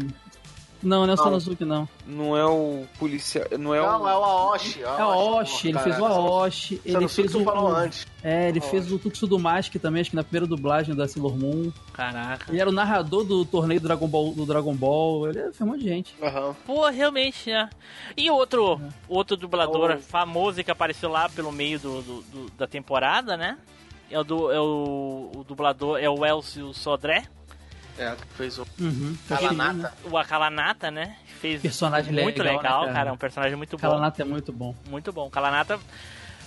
não, 0.81 1.05
não 1.05 1.11
é 1.11 1.13
o 1.13 1.17
Sanosuke, 1.17 1.63
não. 1.63 1.87
Não 2.05 2.35
é 2.37 2.45
o 2.45 2.85
policial... 2.99 3.45
Não 3.57 3.73
é 3.73 3.79
Não, 3.81 4.03
o... 4.03 4.07
é 4.09 4.17
o 4.17 4.23
Aoshi. 4.23 4.83
É 4.83 4.87
o 4.87 4.89
Aoshi, 4.89 5.67
ele 5.69 5.79
fez 5.79 5.97
o 5.99 6.05
Aoshi, 6.05 6.81
ele 6.85 7.07
fez 7.07 7.35
o. 7.35 7.43
falou 7.43 7.73
antes. 7.73 8.05
É, 8.21 8.49
ele 8.49 8.59
Aoshi. 8.59 8.69
fez 8.71 8.91
o 8.91 8.99
Tutsu 8.99 9.25
do 9.25 9.39
Mask 9.39 9.73
também, 9.75 10.01
acho 10.01 10.09
que 10.09 10.15
na 10.17 10.23
primeira 10.23 10.45
dublagem 10.45 10.93
da 10.93 11.07
Sailor 11.07 11.37
Moon. 11.37 11.71
Caraca. 11.93 12.51
Ele 12.51 12.59
era 12.59 12.69
o 12.69 12.73
narrador 12.73 13.23
do 13.23 13.45
torneio 13.45 13.79
do 13.79 13.87
Dragon 13.87 14.07
Ball, 14.07 14.33
do 14.33 14.45
Dragon 14.45 14.75
Ball. 14.75 15.29
Ele 15.29 15.39
fez 15.43 15.61
um 15.61 15.65
monte 15.67 15.83
de 15.83 15.87
gente. 15.89 16.15
Aham. 16.21 16.53
Pô, 16.65 16.89
realmente, 16.89 17.49
né? 17.49 17.69
E 18.17 18.29
outro, 18.29 18.81
outro 19.07 19.37
dublador 19.37 19.91
É 19.91 19.97
famoso 19.97 20.61
que 20.63 20.71
apareceu 20.71 21.09
lá 21.09 21.29
pelo 21.29 21.51
meio 21.51 21.79
do, 21.79 22.01
do- 22.01 22.21
do- 22.23 22.51
da 22.57 22.67
temporada, 22.67 23.37
né? 23.37 23.57
É 24.11 24.19
o, 24.19 24.23
do, 24.23 24.51
é 24.51 24.59
o, 24.59 25.31
o 25.37 25.43
dublador, 25.47 25.97
é 25.97 26.09
o 26.09 26.25
Elcio 26.25 26.73
Sodré, 26.73 27.23
É, 27.97 28.15
que 28.15 28.25
fez 28.35 28.57
o 28.57 28.65
Uhum. 28.79 29.15
Kalanata. 29.29 29.93
o 30.09 30.17
Akalanata, 30.17 30.89
né? 30.91 31.15
Fez 31.39 31.61
Personagem 31.61 32.11
muito 32.13 32.41
legal, 32.41 32.57
legal, 32.57 32.79
né, 32.81 32.85
cara? 32.87 32.93
cara? 32.95 33.13
Um 33.13 33.17
personagem 33.17 33.55
muito 33.57 33.77
bom. 33.77 33.81
Kalanata 33.81 34.21
é 34.21 34.25
muito 34.25 34.51
bom. 34.51 34.75
Muito 34.89 35.11
bom. 35.13 35.29
Kalanata. 35.29 35.79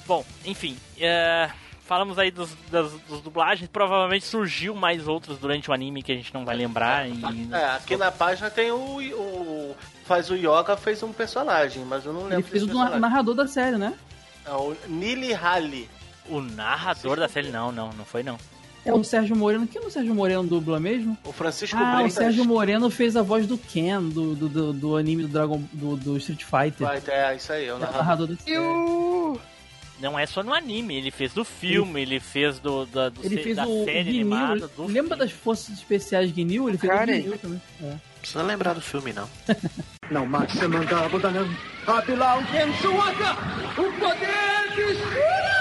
Bom, 0.07 0.25
enfim. 0.45 0.77
é, 0.99 1.51
falamos 1.85 2.19
aí 2.19 2.31
dos, 2.31 2.51
das, 2.71 2.91
dos 3.09 3.21
dublagens. 3.21 3.69
Provavelmente 3.71 4.25
surgiu 4.25 4.75
mais 4.75 5.07
outros 5.07 5.39
durante 5.39 5.71
o 5.71 5.75
anime 5.75 6.03
que 6.03 6.11
a 6.13 6.15
gente 6.17 6.33
não 6.35 6.45
vai 6.45 6.57
lembrar. 6.57 7.09
E... 7.09 7.21
É, 7.53 7.65
aqui 7.77 7.97
na 7.97 8.11
página 8.11 8.51
tem 8.51 8.71
o, 8.73 8.77
o. 8.79 9.77
Faz 10.05 10.31
o 10.31 10.35
Yoga, 10.35 10.77
fez 10.77 11.03
um 11.03 11.13
personagem, 11.13 11.85
mas 11.85 12.05
eu 12.07 12.13
não 12.13 12.23
lembro. 12.23 12.37
Ele 12.37 12.43
fez 12.45 12.63
o 12.63 12.67
na- 12.67 12.73
personagem. 12.73 13.01
narrador 13.01 13.35
da 13.35 13.47
série, 13.47 13.77
né? 13.77 13.95
É 14.45 14.51
o 14.53 14.77
Nili 14.87 15.35
Hali. 15.35 15.89
O 16.29 16.41
narrador 16.41 17.17
da 17.19 17.29
série, 17.29 17.51
não, 17.51 17.71
não, 17.71 17.91
não 17.93 18.05
foi 18.05 18.23
não. 18.23 18.37
É 18.87 18.93
o 18.95 19.03
Sérgio 19.05 19.35
Moreno. 19.37 19.67
Quem 19.67 19.83
é 19.83 19.85
o 19.87 19.91
Sérgio 19.91 20.15
Moreno 20.15 20.45
dubla 20.45 20.79
mesmo? 20.81 21.19
O 21.25 21.33
Francisco 21.33 21.77
Ah, 21.79 22.03
o. 22.05 22.11
Sérgio 22.11 22.45
Moreno 22.45 22.89
fez 22.89 23.17
a 23.17 23.23
voz 23.23 23.47
do 23.47 23.59
Ken, 23.59 24.01
do, 24.03 24.35
do, 24.35 24.49
do, 24.49 24.73
do 24.73 24.97
anime 24.97 25.23
do 25.23 25.29
Dragon 25.29 25.61
do, 25.73 25.97
do 25.97 26.17
Street 26.19 26.45
Fighter. 26.45 26.87
Vai, 26.87 27.03
é, 27.09 27.35
isso 27.37 27.53
aí, 27.53 27.67
é 27.67 27.73
o 27.73 27.75
É 27.75 27.77
o 27.77 27.79
narrador. 27.81 27.99
narrador 28.03 28.27
da 28.29 28.37
série. 28.37 28.57
Eu... 28.57 29.41
Não 29.99 30.19
é 30.19 30.27
só 30.27 30.43
no 30.43 30.53
anime, 30.53 30.95
ele 30.95 31.11
fez 31.11 31.33
do 31.33 31.43
filme, 31.43 32.03
ele, 32.03 32.21
fez 32.21 32.59
do, 32.59 32.85
da, 32.87 33.09
do 33.09 33.25
Ele 33.25 33.37
se- 33.39 33.43
fez 33.43 33.57
da 33.57 33.67
o 33.67 33.85
série 33.87 34.05
Ginyu. 34.13 34.21
animada. 34.35 34.69
Do 34.77 34.87
Lembra 34.87 35.17
das 35.17 35.31
forças 35.33 35.75
especiais 35.75 36.31
Ginyu? 36.35 36.69
Ele 36.69 36.77
fez 36.77 36.93
Cara, 36.93 37.11
o 37.11 37.15
Ginyu 37.15 37.39
também. 37.39 37.63
É. 37.83 37.95
Precisa 38.21 38.43
lembrar 38.43 38.75
do 38.75 38.81
filme, 38.83 39.13
não. 39.15 39.27
Não 40.11 40.25
Samantha 40.49 41.09
Budanam. 41.09 41.49
Abilau 41.87 42.41
Kensuaka! 42.45 43.37
O 43.73 43.93
poder 43.99 44.75
de 44.77 45.56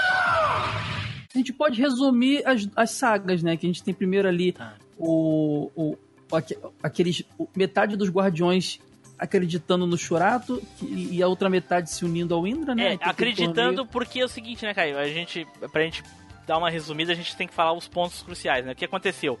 A 1.36 1.38
gente 1.38 1.52
pode 1.52 1.80
resumir 1.80 2.42
as, 2.46 2.68
as 2.74 2.90
sagas, 2.92 3.42
né? 3.42 3.56
Que 3.56 3.66
a 3.66 3.68
gente 3.68 3.82
tem 3.82 3.92
primeiro 3.92 4.26
ali 4.26 4.52
Tá. 4.52 4.74
o, 4.98 5.70
o, 5.76 5.98
o 6.32 6.36
aque- 6.36 6.58
aqueles 6.82 7.22
metade 7.54 7.96
dos 7.96 8.08
guardiões 8.08 8.80
acreditando 9.18 9.86
no 9.86 9.96
Shurato 9.96 10.62
que- 10.78 10.86
e 11.12 11.22
a 11.22 11.28
outra 11.28 11.48
metade 11.48 11.90
se 11.90 12.04
unindo 12.04 12.34
ao 12.34 12.46
Indra, 12.46 12.74
né? 12.74 12.94
É, 12.94 12.98
acreditando 13.02 13.86
porque 13.86 14.20
é 14.20 14.24
o 14.24 14.28
seguinte, 14.28 14.64
né, 14.64 14.72
Caio? 14.74 14.98
A 14.98 15.08
gente, 15.08 15.46
pra 15.72 15.82
gente 15.82 16.02
dar 16.46 16.58
uma 16.58 16.70
resumida, 16.70 17.12
a 17.12 17.14
gente 17.14 17.36
tem 17.36 17.46
que 17.46 17.54
falar 17.54 17.72
os 17.72 17.88
pontos 17.88 18.22
cruciais, 18.22 18.64
né? 18.64 18.72
O 18.72 18.74
que 18.76 18.84
aconteceu? 18.84 19.38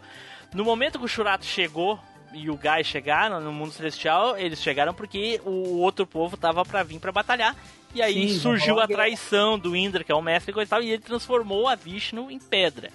No 0.54 0.64
momento 0.64 0.98
que 0.98 1.04
o 1.04 1.08
Shurato 1.08 1.44
chegou 1.44 1.98
e 2.32 2.50
o 2.50 2.56
Gai 2.56 2.82
chegaram 2.84 3.40
no 3.40 3.52
mundo 3.52 3.72
celestial, 3.72 4.36
eles 4.36 4.60
chegaram 4.62 4.92
porque 4.94 5.40
o 5.44 5.78
outro 5.78 6.06
povo 6.06 6.36
tava 6.36 6.64
pra 6.64 6.82
vir 6.82 6.98
pra 6.98 7.12
batalhar. 7.12 7.56
E 7.94 8.02
aí 8.02 8.28
Sim, 8.28 8.38
surgiu 8.40 8.78
a 8.78 8.86
traição 8.86 9.58
do 9.58 9.74
Indra, 9.74 10.04
que 10.04 10.12
é 10.12 10.14
o 10.14 10.20
mestre 10.20 10.50
e 10.50 10.54
coisa 10.54 10.68
e 10.68 10.70
tal, 10.70 10.82
e 10.82 10.90
ele 10.90 11.02
transformou 11.02 11.66
a 11.66 11.74
Vishnu 11.74 12.30
em 12.30 12.38
pedra. 12.38 12.90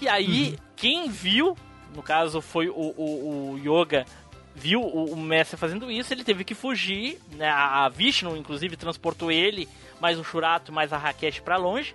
E 0.00 0.08
aí, 0.08 0.50
Uhum. 0.50 0.56
quem 0.76 1.08
viu, 1.10 1.56
no 1.94 2.02
caso 2.02 2.40
foi 2.40 2.68
o, 2.68 2.72
o, 2.74 3.52
o 3.54 3.58
Yoga, 3.58 4.06
viu 4.54 4.80
o, 4.80 5.12
o 5.12 5.16
mestre 5.16 5.56
fazendo 5.56 5.90
isso, 5.90 6.12
ele 6.14 6.22
teve 6.22 6.44
que 6.44 6.54
fugir. 6.54 7.18
Né? 7.32 7.48
A 7.48 7.88
Vishnu, 7.88 8.36
inclusive, 8.36 8.76
transportou 8.76 9.32
ele, 9.32 9.68
mais 10.00 10.18
o 10.18 10.24
Shurato, 10.24 10.72
mais 10.72 10.92
a 10.92 10.98
Rakesh 10.98 11.40
pra 11.40 11.56
longe. 11.56 11.94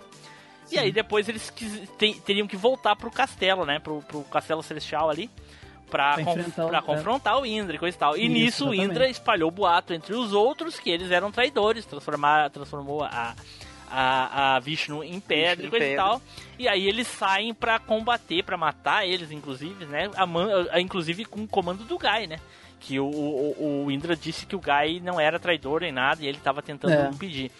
E 0.71 0.77
aí 0.79 0.91
depois 0.91 1.29
eles 1.29 1.49
quis- 1.49 1.87
te- 1.97 2.19
teriam 2.25 2.47
que 2.47 2.57
voltar 2.57 2.95
pro 2.95 3.11
castelo, 3.11 3.65
né? 3.65 3.79
Pro, 3.79 4.01
pro 4.01 4.21
castelo 4.23 4.63
celestial 4.63 5.09
ali. 5.09 5.29
Pra, 5.93 6.15
Pra 6.67 6.79
o- 6.79 6.83
confrontar 6.83 7.39
o 7.39 7.45
Indra 7.45 7.75
e 7.75 7.79
coisa 7.79 7.95
e 7.95 7.99
tal. 7.99 8.17
E 8.17 8.21
Isso, 8.25 8.33
nisso 8.33 8.63
o 8.65 8.73
exatamente. 8.73 8.91
Indra 8.91 9.09
espalhou 9.09 9.47
o 9.49 9.51
boato 9.51 9.93
entre 9.93 10.15
os 10.15 10.33
outros 10.33 10.79
que 10.79 10.89
eles 10.89 11.11
eram 11.11 11.31
traidores, 11.31 11.85
transformar, 11.85 12.49
transformou 12.49 13.03
a, 13.03 13.35
a, 13.91 14.55
a 14.55 14.59
Vishnu 14.59 15.03
em 15.03 15.19
pedra 15.19 15.55
Vishnu 15.55 15.67
e 15.67 15.69
coisa 15.69 15.85
e 15.85 15.89
pedra. 15.89 16.03
tal. 16.03 16.21
E 16.57 16.67
aí 16.67 16.87
eles 16.87 17.07
saem 17.07 17.53
pra 17.53 17.77
combater, 17.77 18.43
pra 18.43 18.57
matar 18.57 19.07
eles, 19.07 19.31
inclusive, 19.31 19.85
né? 19.85 20.09
A 20.15 20.25
man- 20.25 20.65
a- 20.71 20.81
inclusive 20.81 21.25
com 21.25 21.43
o 21.43 21.47
comando 21.47 21.83
do 21.83 21.97
Gai, 21.97 22.25
né? 22.25 22.39
Que 22.79 22.99
o, 22.99 23.05
o, 23.05 23.85
o 23.85 23.91
Indra 23.91 24.15
disse 24.15 24.45
que 24.45 24.55
o 24.55 24.59
Gai 24.59 24.99
não 25.01 25.19
era 25.19 25.39
traidor 25.39 25.81
nem 25.81 25.91
nada 25.91 26.23
e 26.23 26.27
ele 26.27 26.39
tava 26.39 26.61
tentando 26.61 26.93
É. 26.93 27.07
impedir. 27.09 27.51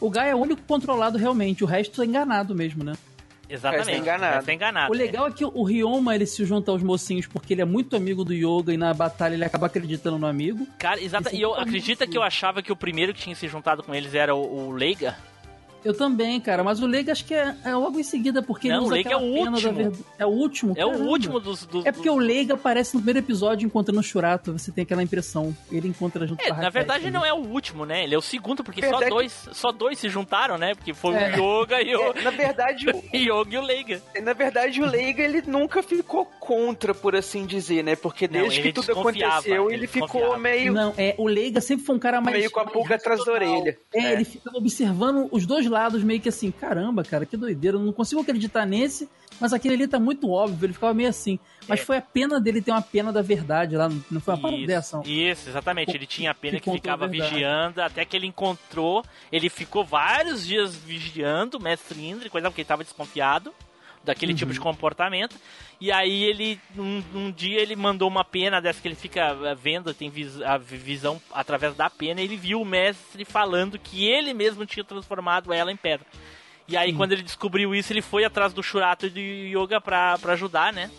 O 0.00 0.08
Gai 0.08 0.30
é 0.30 0.34
o 0.34 0.38
único 0.38 0.62
controlado 0.62 1.18
realmente, 1.18 1.62
o 1.64 1.66
resto 1.66 2.00
é 2.02 2.06
enganado 2.06 2.54
mesmo, 2.54 2.82
né? 2.84 2.94
Exatamente. 3.54 3.86
Resta 3.86 4.00
enganado. 4.00 4.34
Resta 4.36 4.52
enganado. 4.52 4.92
O 4.92 4.96
legal 4.96 5.28
é 5.28 5.30
que 5.30 5.44
o 5.44 5.62
Ryoma 5.62 6.14
ele 6.14 6.26
se 6.26 6.44
junta 6.44 6.70
aos 6.70 6.82
mocinhos 6.82 7.26
porque 7.26 7.54
ele 7.54 7.62
é 7.62 7.64
muito 7.64 7.96
amigo 7.96 8.24
do 8.24 8.34
Yoga 8.34 8.72
e 8.72 8.76
na 8.76 8.92
batalha 8.92 9.34
ele 9.34 9.44
acaba 9.44 9.66
acreditando 9.66 10.18
no 10.18 10.26
amigo. 10.26 10.66
Cara, 10.78 11.00
exata. 11.00 11.28
Isso 11.28 11.36
é 11.36 11.38
E 11.38 11.42
eu 11.42 11.54
acredita 11.54 12.06
que 12.06 12.18
eu 12.18 12.22
achava 12.22 12.62
que 12.62 12.72
o 12.72 12.76
primeiro 12.76 13.14
que 13.14 13.20
tinha 13.20 13.36
se 13.36 13.46
juntado 13.46 13.82
com 13.82 13.94
eles 13.94 14.14
era 14.14 14.34
o, 14.34 14.68
o 14.68 14.70
Leiga? 14.72 15.16
Eu 15.84 15.92
também, 15.94 16.40
cara, 16.40 16.64
mas 16.64 16.80
o 16.80 16.86
Leiga 16.86 17.12
acho 17.12 17.24
que 17.24 17.34
é, 17.34 17.54
é 17.64 17.74
logo 17.74 17.98
em 18.00 18.02
seguida, 18.02 18.42
porque 18.42 18.68
Não, 18.68 18.76
ele 18.76 18.82
o 18.82 18.86
usa 18.86 18.94
Leiga 18.94 19.10
é 19.12 19.16
o 19.16 19.20
pena 19.20 19.44
da 19.44 19.50
último. 19.50 19.72
verdade. 19.74 20.04
É 20.18 20.26
o 20.26 20.28
último? 20.30 20.74
É 20.76 20.84
o 20.86 20.90
Caramba. 20.90 21.10
último 21.10 21.40
dos. 21.40 21.66
dos 21.66 21.84
É 21.86 21.92
porque 21.92 22.08
o 22.10 22.16
Leiga 22.16 22.54
aparece 22.54 22.94
no 22.94 23.00
primeiro 23.00 23.18
episódio 23.18 23.66
encontrando 23.66 24.00
o 24.00 24.02
Shurato, 24.02 24.52
você 24.54 24.72
tem 24.72 24.82
aquela 24.82 25.02
impressão. 25.02 25.54
Ele 25.70 25.88
encontra 25.88 26.26
junto 26.26 26.40
É, 26.42 26.48
com 26.48 26.54
a 26.54 26.56
na 26.62 26.70
verdade 26.70 27.04
também. 27.04 27.12
não 27.12 27.24
é 27.24 27.32
o 27.32 27.36
último, 27.46 27.84
né? 27.84 28.04
Ele 28.04 28.14
é 28.14 28.18
o 28.18 28.22
segundo, 28.22 28.64
porque 28.64 28.80
só 28.88 29.00
dois, 29.08 29.48
só 29.52 29.72
dois 29.72 29.98
se 29.98 30.08
juntaram, 30.08 30.56
né? 30.56 30.74
Porque 30.74 30.94
foi 30.94 31.14
É. 31.14 31.36
o 31.38 31.60
Yoga 31.62 31.82
e 31.82 31.94
o, 31.94 32.12
É, 32.14 32.22
na 32.22 32.30
verdade, 32.30 32.86
o, 32.88 32.90
Yoga 33.16 33.54
e 33.54 33.58
o 33.58 33.62
Leiga. 33.62 34.02
na 34.22 34.32
verdade, 34.32 34.80
o 34.80 34.86
Leiga 34.86 35.22
ele 35.22 35.42
nunca 35.46 35.82
ficou 35.82 36.24
contra, 36.40 36.94
por 36.94 37.14
assim 37.14 37.44
dizer, 37.46 37.82
né? 37.84 37.94
Porque 37.96 38.26
Não, 38.26 38.40
desde 38.40 38.60
ele 38.60 38.72
que 38.72 38.80
tudo 38.80 38.92
aconteceu, 38.98 39.66
ele 39.70 39.74
ele 39.84 39.86
ficou 39.86 40.38
meio, 40.38 40.72
Não, 40.72 40.94
é, 40.96 41.14
o 41.18 41.26
Leiga 41.26 41.60
sempre 41.60 41.84
foi 41.84 41.94
um 41.94 41.98
cara 41.98 42.20
mais. 42.20 42.36
meio 42.36 42.50
com 42.50 42.60
a 42.60 42.64
pulga 42.64 42.94
atrás 42.94 43.22
da 43.24 43.32
orelha. 43.32 43.76
É, 43.92 44.12
ele 44.12 44.24
ficava 44.24 44.56
observando 44.56 45.28
os 45.30 45.44
dois 45.44 45.66
lados, 45.66 45.73
meio 46.04 46.20
que 46.20 46.28
assim, 46.28 46.50
caramba, 46.50 47.02
cara, 47.02 47.26
que 47.26 47.36
doideira, 47.36 47.76
eu 47.76 47.80
não 47.80 47.92
consigo 47.92 48.20
acreditar 48.20 48.66
nesse, 48.66 49.08
mas 49.40 49.52
aquele 49.52 49.74
ali 49.74 49.88
tá 49.88 49.98
muito 49.98 50.30
óbvio, 50.30 50.66
ele 50.66 50.72
ficava 50.72 50.94
meio 50.94 51.08
assim. 51.08 51.38
Mas 51.68 51.80
É. 51.80 51.84
foi 51.84 51.96
a 51.96 52.02
pena 52.02 52.40
dele 52.40 52.60
ter 52.60 52.70
uma 52.70 52.82
pena 52.82 53.12
da 53.12 53.22
verdade 53.22 53.76
lá, 53.76 53.88
não 54.10 54.20
foi 54.20 54.34
uma 54.34 54.40
parada 54.40 54.58
Isso, 54.58 54.66
dessa. 54.66 55.02
Isso, 55.04 55.48
exatamente. 55.48 55.94
Ele 55.96 56.06
tinha 56.06 56.30
a 56.30 56.34
pena 56.34 56.58
Que 56.60 56.70
que 56.70 56.76
ficava 56.76 57.06
vigiando 57.08 57.80
até 57.82 58.04
que 58.04 58.16
ele 58.16 58.26
encontrou. 58.26 59.04
Ele 59.32 59.48
ficou 59.48 59.84
vários 59.84 60.46
dias 60.46 60.74
vigiando 60.76 61.58
o 61.58 61.62
mestre 61.62 62.04
Indra, 62.06 62.28
coisa 62.28 62.48
porque 62.48 62.60
ele 62.60 62.64
estava 62.64 62.84
desconfiado 62.84 63.52
daquele 64.04 64.32
Uhum. 64.32 64.38
tipo 64.38 64.52
de 64.52 64.60
comportamento. 64.60 65.34
E 65.80 65.90
aí 65.90 66.22
ele, 66.24 66.60
um, 66.76 67.02
um 67.14 67.30
dia 67.32 67.60
ele 67.60 67.74
mandou 67.74 68.08
uma 68.08 68.24
pena 68.24 68.60
dessa 68.60 68.80
que 68.80 68.86
ele 68.88 68.94
fica 68.94 69.36
eh, 69.44 69.54
vendo, 69.54 69.92
tem 69.94 70.10
vis- 70.10 70.40
a 70.42 70.56
vi- 70.58 70.76
visão 70.76 71.20
através 71.32 71.74
da 71.74 71.88
pena, 71.90 72.20
e 72.20 72.24
ele 72.24 72.36
viu 72.36 72.60
o 72.60 72.64
mestre 72.64 73.24
falando 73.24 73.78
que 73.78 74.04
ele 74.06 74.32
mesmo 74.34 74.64
tinha 74.66 74.84
transformado 74.84 75.52
ela 75.52 75.72
em 75.72 75.76
pedra. 75.76 76.06
E 76.68 76.76
aí 76.76 76.92
quando 76.92 77.12
ele 77.12 77.22
descobriu 77.22 77.74
isso, 77.74 77.92
ele 77.92 78.00
foi 78.02 78.24
atrás 78.24 78.52
do 78.52 78.62
Shurato 78.62 79.06
e 79.06 79.10
do 79.10 79.20
Yoga 79.20 79.80
pra, 79.80 80.16
pra 80.18 80.32
ajudar, 80.34 80.72
né? 80.72 80.90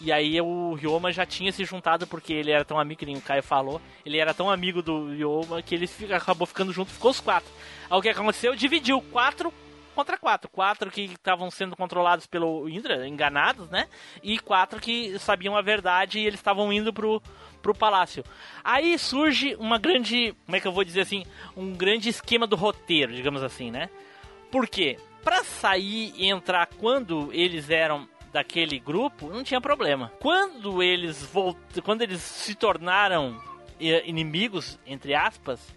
E 0.00 0.12
aí 0.12 0.40
o 0.40 0.74
Ryoma 0.74 1.10
já 1.12 1.26
tinha 1.26 1.50
se 1.50 1.64
juntado 1.64 2.06
porque 2.06 2.32
ele 2.32 2.50
era 2.52 2.64
tão 2.64 2.78
amigo, 2.78 3.00
que 3.00 3.06
nem 3.06 3.16
o 3.16 3.20
Caio 3.20 3.42
falou. 3.42 3.80
Ele 4.06 4.18
era 4.18 4.32
tão 4.32 4.48
amigo 4.50 4.80
do 4.80 5.08
Ryoma 5.12 5.60
que 5.62 5.74
ele 5.74 5.88
acabou 6.14 6.46
ficando 6.46 6.72
junto, 6.72 6.92
ficou 6.92 7.10
os 7.10 7.20
quatro. 7.20 7.50
Aí 7.90 7.98
o 7.98 8.02
que 8.02 8.08
aconteceu? 8.10 8.54
Dividiu 8.54 9.00
quatro 9.00 9.52
contra 9.98 10.16
quatro. 10.16 10.48
Quatro 10.48 10.90
que 10.92 11.02
estavam 11.06 11.50
sendo 11.50 11.74
controlados 11.74 12.24
pelo 12.24 12.68
Indra, 12.68 13.08
enganados, 13.08 13.68
né? 13.68 13.88
E 14.22 14.38
quatro 14.38 14.78
que 14.78 15.18
sabiam 15.18 15.56
a 15.56 15.60
verdade 15.62 16.20
e 16.20 16.26
eles 16.26 16.38
estavam 16.38 16.72
indo 16.72 16.92
pro, 16.92 17.20
pro 17.60 17.74
palácio. 17.74 18.22
Aí 18.62 18.96
surge 18.96 19.56
uma 19.56 19.76
grande, 19.76 20.36
como 20.46 20.56
é 20.56 20.60
que 20.60 20.68
eu 20.68 20.72
vou 20.72 20.84
dizer 20.84 21.00
assim? 21.00 21.24
Um 21.56 21.72
grande 21.74 22.08
esquema 22.08 22.46
do 22.46 22.54
roteiro, 22.54 23.12
digamos 23.12 23.42
assim, 23.42 23.72
né? 23.72 23.90
Por 24.52 24.68
quê? 24.68 24.96
Pra 25.24 25.42
sair 25.42 26.12
e 26.16 26.26
entrar 26.28 26.66
quando 26.78 27.30
eles 27.32 27.68
eram 27.68 28.08
daquele 28.32 28.78
grupo, 28.78 29.28
não 29.28 29.42
tinha 29.42 29.60
problema. 29.60 30.12
Quando 30.20 30.80
eles 30.80 31.24
volt... 31.24 31.58
quando 31.82 32.02
eles 32.02 32.20
se 32.20 32.54
tornaram 32.54 33.36
eh, 33.80 34.04
inimigos, 34.06 34.78
entre 34.86 35.12
aspas, 35.12 35.76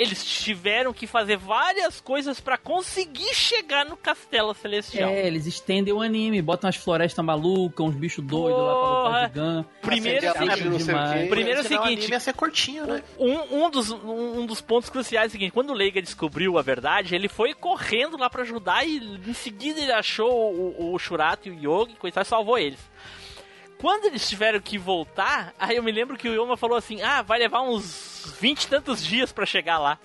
eles 0.00 0.24
tiveram 0.24 0.94
que 0.94 1.06
fazer 1.06 1.36
várias 1.36 2.00
coisas 2.00 2.40
pra 2.40 2.56
conseguir 2.56 3.34
chegar 3.34 3.84
no 3.84 3.98
Castelo 3.98 4.54
Celestial. 4.54 5.10
É, 5.10 5.26
eles 5.26 5.46
estendem 5.46 5.92
o 5.92 6.00
anime, 6.00 6.40
botam 6.40 6.68
umas 6.68 6.76
florestas 6.76 7.22
malucas, 7.22 7.86
uns 7.86 7.94
bichos 7.94 8.24
doidos 8.24 8.62
lá 8.62 8.72
pra 8.72 8.80
lutar 8.80 9.28
de 9.28 9.40
Gun. 9.40 9.64
Primeiro, 9.82 10.30
o 10.30 10.32
quê. 10.32 11.26
Primeiro 11.28 11.58
é 11.58 11.60
o 11.60 11.64
seguinte, 11.64 11.98
anime 11.98 12.12
ia 12.12 12.20
ser 12.20 12.32
curtinho, 12.32 12.86
né? 12.86 13.02
Um, 13.18 13.64
um, 13.64 13.70
dos, 13.70 13.90
um, 13.90 14.40
um 14.40 14.46
dos 14.46 14.62
pontos 14.62 14.88
cruciais 14.88 15.26
é 15.26 15.28
o 15.28 15.32
seguinte: 15.32 15.52
quando 15.52 15.68
o 15.68 15.74
Leiga 15.74 16.00
descobriu 16.00 16.56
a 16.56 16.62
verdade, 16.62 17.14
ele 17.14 17.28
foi 17.28 17.52
correndo 17.52 18.16
lá 18.16 18.30
pra 18.30 18.40
ajudar 18.40 18.86
e 18.86 18.96
em 18.96 19.34
seguida 19.34 19.80
ele 19.80 19.92
achou 19.92 20.30
o, 20.32 20.94
o 20.94 20.98
Shurato 20.98 21.46
e 21.48 21.50
o 21.50 21.54
Yogi, 21.54 21.94
coitado, 21.96 22.26
e 22.26 22.28
salvou 22.28 22.56
eles. 22.56 22.89
Quando 23.80 24.04
eles 24.06 24.28
tiveram 24.28 24.60
que 24.60 24.76
voltar, 24.76 25.54
aí 25.58 25.76
eu 25.76 25.82
me 25.82 25.90
lembro 25.90 26.16
que 26.16 26.28
o 26.28 26.34
Yoma 26.34 26.56
falou 26.56 26.76
assim: 26.76 27.00
ah, 27.02 27.22
vai 27.22 27.38
levar 27.38 27.62
uns 27.62 28.36
20 28.40 28.62
e 28.64 28.68
tantos 28.68 29.02
dias 29.02 29.32
pra 29.32 29.46
chegar 29.46 29.78
lá. 29.78 29.98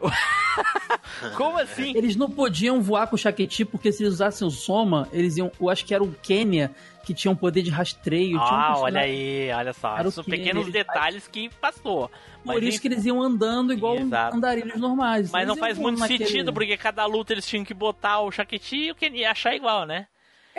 Como 1.36 1.58
assim? 1.58 1.94
Eles 1.96 2.16
não 2.16 2.30
podiam 2.30 2.80
voar 2.80 3.06
com 3.06 3.16
o 3.16 3.18
Shaketi 3.18 3.64
porque 3.64 3.92
se 3.92 4.02
eles 4.02 4.14
usassem 4.14 4.46
o 4.46 4.50
Soma, 4.50 5.08
eles 5.12 5.36
iam. 5.36 5.50
Eu 5.60 5.68
acho 5.68 5.84
que 5.84 5.94
era 5.94 6.02
o 6.02 6.12
Kenya 6.22 6.70
que 7.04 7.12
tinha 7.14 7.30
um 7.30 7.36
poder 7.36 7.62
de 7.62 7.70
rastreio. 7.70 8.38
um 8.38 8.40
Ah, 8.40 8.44
personagem- 8.68 8.82
olha 8.84 9.00
aí, 9.00 9.52
olha 9.52 9.72
só. 9.72 9.96
Era 9.98 10.10
São 10.10 10.24
que 10.24 10.30
pequenos 10.30 10.62
eles- 10.62 10.72
detalhes 10.72 11.28
que 11.28 11.48
passou. 11.60 12.10
Mas, 12.44 12.54
Por 12.56 12.62
isso 12.62 12.80
que 12.80 12.88
eles 12.88 13.04
iam 13.04 13.20
andando 13.20 13.72
igual 13.72 13.96
Exato. 13.96 14.36
andarilhos 14.36 14.80
normais. 14.80 15.30
mas 15.30 15.42
Eles 15.42 15.48
não 15.48 15.56
faz 15.56 15.76
muito 15.76 15.98
naquele- 15.98 16.24
sentido, 16.26 16.52
porque 16.52 16.76
cada 16.76 17.04
luta 17.06 17.32
eles 17.32 17.46
tinham 17.46 17.64
que 17.64 17.74
botar 17.74 18.20
o 18.20 18.30
Shaketi 18.30 18.92
e 19.02 19.22
o 19.24 19.28
achar 19.30 19.54
igual, 19.54 19.84
né? 19.84 20.06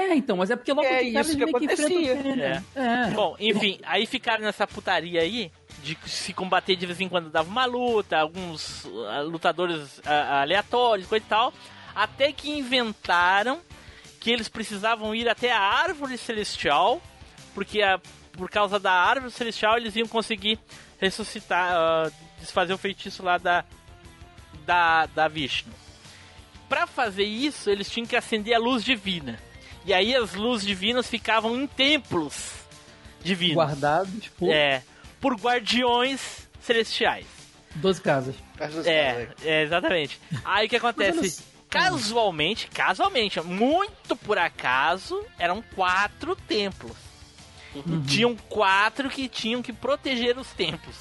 É, 0.01 0.15
então, 0.15 0.37
mas 0.37 0.49
é 0.49 0.55
porque 0.55 0.73
logo 0.73 0.87
É 0.87 1.03
de 1.03 1.11
cara 1.11 1.25
isso 1.25 1.31
eles 1.31 1.45
que 1.45 1.45
meio 1.45 1.57
que 1.57 1.65
enfrentam 1.65 1.85
acontecia. 1.85 2.23
Kenya. 2.23 2.65
É. 2.75 3.11
Bom, 3.11 3.35
enfim, 3.39 3.79
aí 3.83 4.05
ficaram 4.05 4.43
nessa 4.43 4.65
putaria 4.65 5.21
aí 5.21 5.51
de 5.83 5.97
se 6.05 6.33
combater 6.33 6.75
de 6.75 6.85
vez 6.85 6.99
em 6.99 7.07
quando 7.09 7.29
dava 7.29 7.49
uma 7.49 7.65
luta, 7.65 8.17
alguns 8.17 8.85
ah, 9.09 9.21
lutadores 9.21 10.01
ah, 10.05 10.41
aleatórios, 10.41 11.07
coisa 11.07 11.25
e 11.25 11.29
tal, 11.29 11.53
até 11.95 12.31
que 12.31 12.49
inventaram 12.49 13.61
que 14.19 14.31
eles 14.31 14.47
precisavam 14.49 15.15
ir 15.15 15.27
até 15.27 15.51
a 15.51 15.59
árvore 15.59 16.17
celestial, 16.17 17.01
porque 17.53 17.81
a, 17.81 17.99
por 18.33 18.49
causa 18.49 18.79
da 18.79 18.91
árvore 18.91 19.31
celestial 19.31 19.77
eles 19.77 19.95
iam 19.95 20.07
conseguir 20.07 20.59
ressuscitar, 20.99 21.73
ah, 21.73 22.11
desfazer 22.39 22.73
o 22.73 22.77
feitiço 22.77 23.23
lá 23.23 23.37
da 23.37 23.63
da, 24.65 25.05
da 25.07 25.27
Vishnu. 25.27 25.73
Pra 26.69 26.87
fazer 26.87 27.23
isso, 27.23 27.69
eles 27.69 27.89
tinham 27.89 28.05
que 28.07 28.15
acender 28.15 28.55
a 28.55 28.59
luz 28.59 28.83
divina. 28.83 29.37
E 29.85 29.93
aí 29.93 30.15
as 30.15 30.33
luzes 30.33 30.65
divinas 30.65 31.07
ficavam 31.07 31.55
em 31.59 31.67
templos 31.67 32.51
divinos. 33.23 33.55
Guardados 33.55 34.27
por 34.37 34.49
É, 34.51 34.83
por 35.19 35.35
guardiões 35.35 36.47
celestiais. 36.61 37.25
12 37.75 38.01
casas. 38.01 38.35
É, 38.35 38.57
casas 38.57 38.85
é, 39.45 39.63
exatamente. 39.63 40.19
Aí 40.43 40.67
o 40.67 40.69
que 40.69 40.75
acontece? 40.75 41.43
Casualmente, 41.69 42.67
casualmente, 42.67 43.39
muito 43.41 44.15
por 44.17 44.37
acaso, 44.37 45.23
eram 45.39 45.63
quatro 45.73 46.35
templos. 46.35 46.97
Tinham 48.05 48.35
quatro 48.49 49.09
que 49.09 49.29
tinham 49.29 49.61
que 49.61 49.71
proteger 49.71 50.37
os 50.37 50.47
templos. 50.49 50.95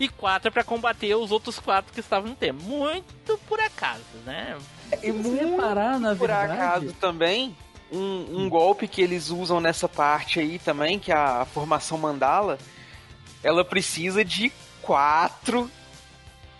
E 0.00 0.08
quatro 0.08 0.50
para 0.50 0.64
combater 0.64 1.14
os 1.14 1.30
outros 1.30 1.60
quatro 1.60 1.92
que 1.94 2.00
estavam 2.00 2.30
no 2.30 2.34
templo. 2.34 2.60
Muito 2.66 3.38
por 3.46 3.60
acaso, 3.60 4.02
né? 4.24 4.58
E 5.00 5.12
Se 5.12 5.30
reparar, 5.30 6.00
na 6.00 6.08
por 6.16 6.26
verdade. 6.26 6.52
acaso 6.52 6.92
também, 6.94 7.56
um, 7.92 8.42
um 8.44 8.48
golpe 8.48 8.88
que 8.88 9.00
eles 9.02 9.30
usam 9.30 9.60
nessa 9.60 9.88
parte 9.88 10.40
aí 10.40 10.58
também, 10.58 10.98
que 10.98 11.12
é 11.12 11.14
a 11.16 11.44
formação 11.44 11.96
mandala, 11.98 12.58
ela 13.42 13.64
precisa 13.64 14.24
de 14.24 14.50
quatro 14.82 15.70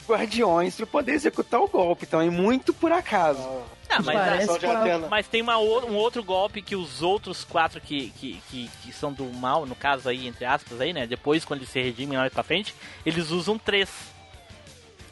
guardiões 0.08 0.76
para 0.76 0.86
poder 0.86 1.12
executar 1.12 1.60
o 1.60 1.68
golpe. 1.68 2.04
Então 2.06 2.20
é 2.20 2.30
muito 2.30 2.72
por 2.72 2.92
acaso. 2.92 3.40
Ah, 3.88 4.02
mas, 4.02 4.48
a- 4.48 4.80
Atena. 4.80 5.08
mas 5.08 5.28
tem 5.28 5.42
uma, 5.42 5.58
um 5.58 5.94
outro 5.96 6.22
golpe 6.22 6.60
que 6.60 6.74
os 6.76 7.02
outros 7.02 7.44
quatro 7.44 7.80
que, 7.80 8.10
que, 8.10 8.40
que, 8.50 8.70
que 8.82 8.92
são 8.92 9.12
do 9.12 9.24
mal, 9.32 9.64
no 9.64 9.74
caso 9.76 10.08
aí, 10.08 10.26
entre 10.26 10.44
aspas, 10.44 10.80
aí, 10.80 10.92
né? 10.92 11.06
Depois, 11.06 11.44
quando 11.44 11.60
eles 11.60 11.70
se 11.70 11.80
redimem 11.80 12.18
mais 12.18 12.32
pra 12.32 12.42
frente, 12.42 12.74
eles 13.04 13.30
usam 13.30 13.58
três. 13.58 13.88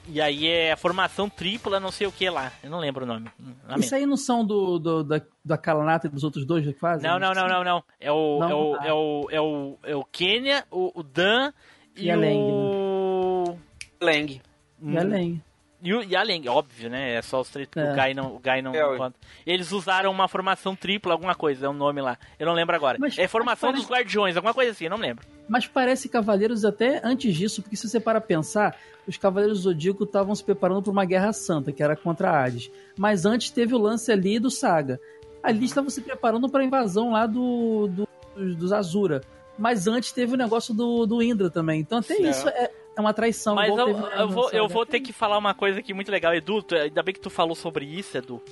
E 0.07 0.20
aí 0.20 0.46
é 0.46 0.72
a 0.72 0.76
formação 0.76 1.28
tripla, 1.30 1.80
não 1.80 1.90
sei 1.90 2.07
o 2.07 2.12
que 2.12 2.28
lá. 2.28 2.52
Eu 2.62 2.70
não 2.70 2.78
lembro 2.78 3.05
o 3.05 3.07
nome. 3.07 3.30
Lamento. 3.66 3.80
Isso 3.80 3.94
aí 3.94 4.05
não 4.05 4.16
são 4.16 4.44
do, 4.44 4.78
do, 4.78 5.02
da, 5.05 5.20
da 5.44 5.57
Kalanata 5.57 6.07
e 6.07 6.11
dos 6.11 6.22
outros 6.24 6.44
dois 6.44 6.64
que 6.64 6.72
fazem? 6.74 7.09
Não, 7.09 7.18
não, 7.18 7.32
não, 7.32 7.48
não, 7.48 7.64
não. 7.64 7.84
É 7.98 8.12
o, 8.12 8.38
Não? 8.40 8.50
é 8.50 8.55
o, 8.55 8.76
Ah. 8.80 8.86
é 8.86 8.92
o, 8.92 9.28
é 9.30 9.40
o, 9.40 9.78
é 9.84 9.96
o 9.96 10.05
Kenya, 10.05 10.64
o, 10.70 10.92
o 10.94 11.02
Dan 11.02 11.52
e, 11.96 12.05
E 12.07 12.11
a 12.11 12.16
Leng, 12.16 12.38
o... 12.38 13.59
Lang. 14.00 14.40
E 14.82 14.98
além. 14.98 15.42
E, 15.85 15.93
o, 15.93 16.03
e 16.03 16.16
a 16.16 16.22
Leng, 16.22 16.49
óbvio, 16.49 16.89
né? 16.89 17.12
É 17.14 17.20
só 17.22 17.43
os 17.43 17.49
três, 17.51 17.68
É. 17.76 17.93
o 17.93 17.95
Guy 17.95 18.14
não, 18.14 18.26
o 18.37 18.39
Guy 18.41 18.62
não, 18.62 18.74
É, 18.74 18.99
não. 18.99 19.14
Eles 19.47 19.70
usaram 19.70 20.11
uma 20.11 20.26
formação 20.26 20.74
tripla, 20.74 21.12
alguma 21.12 21.35
coisa, 21.35 21.66
é 21.66 21.68
um 21.68 21.74
nome 21.74 22.01
lá. 22.01 22.16
Eu 22.39 22.47
não 22.47 22.55
lembro 22.55 22.74
agora. 22.74 22.97
Mas- 22.99 23.18
é 23.18 23.28
formação 23.28 23.70
mas 23.70 23.80
dos 23.80 23.91
guardiões, 23.91 24.35
alguma 24.35 24.55
coisa 24.55 24.70
assim, 24.70 24.85
eu 24.85 24.91
não 24.91 24.97
lembro. 24.97 25.26
Mas 25.47 25.66
parece 25.66 26.09
Cavaleiros 26.09 26.64
até 26.64 27.03
antes 27.05 27.35
disso, 27.37 27.61
porque 27.61 27.76
se 27.76 27.87
você 27.87 28.01
para 28.01 28.18
pensar, 28.18 28.74
os 29.07 29.18
Cavaleiros 29.18 29.59
do 29.59 29.64
Zodíaco 29.64 30.05
estavam 30.05 30.35
se 30.35 30.43
preparando 30.43 30.82
para 30.82 30.91
uma 30.93 31.05
guerra 31.05 31.35
santa, 31.35 31.70
que 31.70 31.82
era 31.82 31.95
contra 31.95 32.30
a 32.30 32.45
Hades. 32.45 32.70
Mas 32.97 33.26
antes 33.26 33.51
teve 33.51 33.74
o 33.74 33.78
lance 33.78 34.11
ali 34.11 34.39
do 34.39 34.51
Saga. 34.51 34.99
Ali 35.43 35.66
estavam 35.66 35.91
se 35.91 36.01
preparando 36.01 36.49
para 36.49 36.62
a 36.62 36.64
invasão 36.64 37.12
lá 37.12 37.26
do, 37.26 37.89
do- 37.89 38.09
dos, 38.57 38.72
Azura. 38.72 39.20
Mas 39.59 39.87
antes 39.87 40.11
teve 40.12 40.32
o 40.32 40.39
negócio 40.39 40.72
do, 40.72 41.05
do 41.05 41.22
Indra 41.22 41.51
também. 41.51 41.78
Então 41.80 41.99
até 41.99 42.14
É. 42.14 42.20
isso 42.30 42.49
é, 42.49 42.70
é 42.97 43.01
uma 43.01 43.12
traição. 43.14 43.55
Mas 43.55 43.68
eu, 43.70 43.88
eu, 43.88 44.28
vou, 44.28 44.51
eu 44.51 44.68
vou 44.68 44.86
ter 44.86 45.01
que 45.01 45.12
falar 45.12 45.38
uma 45.38 45.55
coisa 45.55 45.80
aqui 45.80 45.92
muito 45.95 46.11
legal, 46.11 46.34
Edu. 46.34 46.62
tu- 46.62 46.74
Ainda 46.76 47.03
bem 47.03 47.14
que 47.14 47.20
tu 47.20 47.30
falou 47.30 47.55
sobre 47.55 47.84
isso, 47.84 48.16
Edu. 48.16 48.42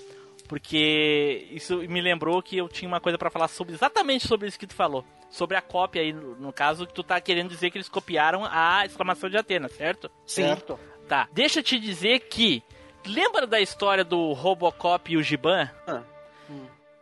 Porque 0.48 1.46
isso 1.50 1.78
me 1.88 2.00
lembrou 2.00 2.42
que 2.42 2.56
eu 2.58 2.68
tinha 2.68 2.86
uma 2.88 3.00
coisa 3.00 3.16
pra 3.16 3.30
falar 3.30 3.48
sobre 3.48 3.72
exatamente 3.74 4.26
sobre 4.28 4.48
isso 4.48 4.58
que 4.58 4.66
tu 4.66 4.74
falou. 4.74 5.04
Sobre 5.30 5.56
a 5.56 5.62
cópia 5.62 6.02
aí, 6.02 6.12
no 6.12 6.52
caso, 6.52 6.86
que 6.86 6.92
tu 6.92 7.02
tá 7.02 7.18
querendo 7.20 7.48
dizer 7.48 7.70
que 7.70 7.78
eles 7.78 7.88
copiaram 7.88 8.44
a 8.44 8.84
exclamação 8.84 9.30
de 9.30 9.36
Atena, 9.38 9.68
certo? 9.68 10.10
Sim. 10.26 10.42
Certo. 10.42 10.78
Tá. 11.08 11.26
Deixa 11.32 11.60
eu 11.60 11.62
te 11.62 11.78
dizer 11.78 12.20
que. 12.20 12.62
Lembra 13.06 13.46
da 13.46 13.60
história 13.60 14.04
do 14.04 14.32
Robocop 14.32 15.10
e 15.12 15.16
o 15.16 15.22
Giban? 15.22 15.68
Ah. 15.86 16.02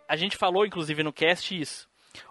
A 0.09 0.17
gente 0.17 0.37
falou, 0.37 0.65
inclusive, 0.65 1.03
no 1.03 1.13
cast 1.13 1.61
isso. 1.61 1.90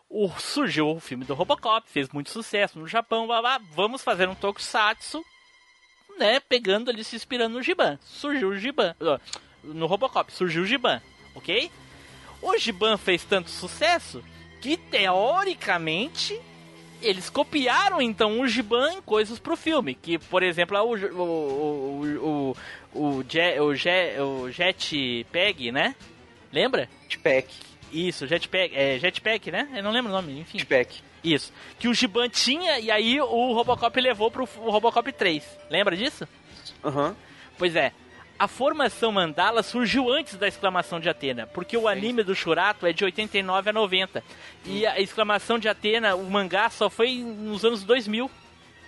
O, 0.10 0.28
surgiu 0.40 0.90
o 0.90 1.00
filme 1.00 1.24
do 1.24 1.36
Robocop, 1.36 1.88
fez 1.88 2.10
muito 2.10 2.32
sucesso 2.32 2.80
no 2.80 2.88
Japão, 2.88 3.28
blá, 3.28 3.42
blá, 3.42 3.62
vamos 3.74 4.02
fazer 4.02 4.28
um 4.28 4.34
tokusatsu, 4.34 5.24
né, 6.18 6.40
pegando 6.40 6.90
ali, 6.90 7.04
se 7.04 7.16
inspirando 7.16 7.56
no 7.56 7.64
Giban. 7.64 8.00
Surgiu 8.02 8.50
o 8.50 8.58
Giban, 8.58 8.96
no 9.64 9.86
Robocop, 9.86 10.32
surgiu 10.34 10.64
o 10.64 10.66
Giban, 10.66 11.02
ok? 11.36 11.72
O 12.42 12.58
Giban 12.58 12.98
fez 12.98 13.24
tanto 13.24 13.52
sucesso 13.52 14.24
que, 14.62 14.78
teoricamente, 14.78 16.40
eles 17.02 17.30
copiaram 17.30 18.02
então 18.02 18.40
o 18.40 18.48
Giban 18.48 18.94
em 18.94 19.02
coisas 19.02 19.40
pro 19.40 19.56
filme. 19.56 19.94
Que, 19.94 20.18
por 20.18 20.44
exemplo, 20.44 20.78
o, 20.78 20.96
o, 20.96 21.22
o, 21.22 22.06
o, 22.18 22.56
o, 22.94 23.16
o, 23.18 23.24
Jet, 23.76 24.20
o 24.20 24.52
Jetpack, 24.52 25.72
né? 25.72 25.96
Lembra? 26.52 26.90
Jetpack. 27.08 27.69
Isso, 27.92 28.28
Jetpack, 28.28 28.76
é 28.76 29.00
Jetpack, 29.00 29.52
né? 29.52 29.68
Eu 29.76 29.84
não 29.84 29.92
lembro 29.92 30.12
o 30.12 30.16
nome, 30.16 30.40
enfim. 30.40 30.60
Jetpack. 30.60 31.02
Isso. 31.24 31.52
Que 31.78 31.88
o 31.88 31.94
Giban 31.94 32.30
tinha 32.30 32.80
e 32.80 32.90
aí 32.90 33.20
o 33.20 33.54
Robocop 33.54 34.00
levou 34.00 34.32
pro 34.32 34.46
Robocop 34.46 35.12
3. 35.12 35.44
Lembra 35.70 35.96
disso? 35.98 36.28
Aham. 36.84 37.16
Pois 37.58 37.76
é. 37.76 37.92
A 38.38 38.48
formação 38.48 39.12
Mandala 39.12 39.62
surgiu 39.62 40.10
antes 40.10 40.36
da 40.36 40.48
exclamação 40.48 40.98
de 40.98 41.10
Atena, 41.10 41.46
porque 41.48 41.76
o 41.76 41.90
anime 41.90 42.24
do 42.24 42.34
Shurato 42.34 42.88
é 42.88 42.94
de 42.94 43.04
89 43.04 43.70
a 43.70 43.74
90. 43.74 44.24
E 44.66 44.88
a 44.88 44.98
exclamação 44.98 45.60
de 45.60 45.68
Atena, 45.68 46.16
o 46.16 46.24
mangá, 46.32 46.70
só 46.70 46.90
foi 46.90 47.18
nos 47.18 47.66
anos 47.66 47.84
2000. 47.84 48.32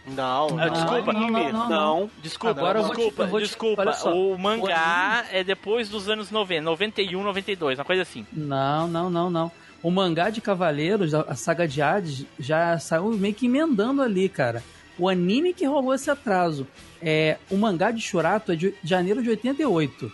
Não, 0.07 0.47
Ah, 0.59 0.65
não, 0.65 0.73
desculpa. 0.73 1.11
anime. 1.11 1.31
não, 1.31 1.51
não, 1.51 1.69
Não. 1.69 2.09
Desculpa, 2.23 2.59
Agora 2.59 2.79
eu 2.79 2.83
vou 2.85 2.95
te- 2.95 2.97
desculpa, 2.97 3.27
te- 3.27 3.43
desculpa. 3.43 3.93
só. 3.93 4.13
o 4.15 4.37
mangá 4.37 5.25
é 5.31 5.43
depois 5.43 5.89
dos 5.89 6.09
anos 6.09 6.31
90, 6.31 6.61
91, 6.63 7.23
92, 7.23 7.77
uma 7.77 7.85
coisa 7.85 8.01
assim. 8.01 8.25
Não, 8.33 8.87
não, 8.87 9.09
não, 9.09 9.29
não. 9.29 9.51
O 9.83 9.89
mangá 9.91 10.29
de 10.29 10.41
Cavaleiros, 10.41 11.13
a 11.13 11.21
a 11.21 11.35
saga 11.35 11.67
de 11.67 11.81
Hades, 11.81 12.25
já 12.39 12.77
saiu 12.79 13.05
meio 13.11 13.33
que 13.33 13.45
emendando 13.45 14.01
ali, 14.01 14.27
cara. 14.29 14.63
O 14.97 15.07
anime 15.09 15.53
que 15.53 15.65
rolou 15.65 15.93
esse 15.93 16.09
atraso. 16.11 16.67
É, 17.01 17.37
o 17.49 17.57
mangá 17.57 17.89
de 17.91 17.99
Shurato 18.01 18.51
é 18.51 18.55
de 18.55 18.75
janeiro 18.83 19.23
de 19.23 19.29
88. 19.29 20.11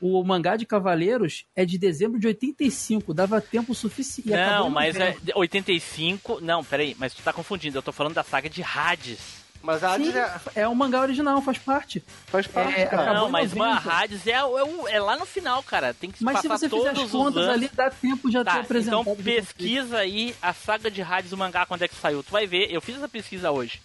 O 0.00 0.22
mangá 0.22 0.56
de 0.56 0.64
Cavaleiros 0.64 1.44
é 1.56 1.64
de 1.64 1.76
dezembro 1.78 2.20
de 2.20 2.26
85. 2.28 3.12
Dava 3.12 3.40
tempo 3.40 3.74
suficiente. 3.74 4.30
Não, 4.30 4.70
mas 4.70 4.94
é 4.96 4.98
novembro. 5.00 5.20
de 5.24 5.32
85. 5.34 6.40
Não, 6.40 6.62
peraí, 6.64 6.94
mas 6.98 7.12
tu 7.14 7.22
tá 7.22 7.32
confundindo. 7.32 7.76
Eu 7.78 7.82
tô 7.82 7.90
falando 7.92 8.14
da 8.14 8.22
saga 8.22 8.48
de 8.48 8.62
Hades. 8.62 9.18
Mas 9.60 9.82
a 9.82 9.94
Hades 9.94 10.12
Sim, 10.12 10.16
é, 10.18 10.40
é 10.62 10.68
o 10.68 10.74
mangá 10.74 11.00
original, 11.00 11.42
faz 11.42 11.58
parte. 11.58 12.00
faz 12.28 12.46
parte, 12.46 12.78
É, 12.80 12.86
cara. 12.86 13.12
não, 13.12 13.28
mas 13.28 13.52
90. 13.52 13.90
Hades 13.92 14.24
é, 14.28 14.30
é, 14.34 14.94
é 14.94 15.00
lá 15.00 15.16
no 15.16 15.26
final, 15.26 15.60
cara. 15.64 15.92
Tem 15.92 16.12
que 16.12 16.22
Mas 16.22 16.40
se 16.40 16.46
passar 16.48 16.68
você 16.68 16.76
fizer 16.76 16.92
todos 16.94 17.02
as 17.06 17.10
contas 17.10 17.48
ali, 17.48 17.68
dá 17.74 17.90
tempo 17.90 18.28
de 18.28 18.34
já 18.34 18.44
ter 18.44 18.50
Tá, 18.52 18.60
apresentado. 18.60 19.00
então 19.00 19.16
pesquisa 19.16 19.98
aí 19.98 20.32
a 20.40 20.52
saga 20.54 20.88
de 20.88 21.02
Hades, 21.02 21.32
o 21.32 21.36
mangá, 21.36 21.66
quando 21.66 21.82
é 21.82 21.88
que 21.88 21.96
saiu. 21.96 22.22
Tu 22.22 22.30
vai 22.30 22.46
ver, 22.46 22.70
eu 22.72 22.80
fiz 22.80 22.94
essa 22.96 23.08
pesquisa 23.08 23.50
hoje. 23.50 23.80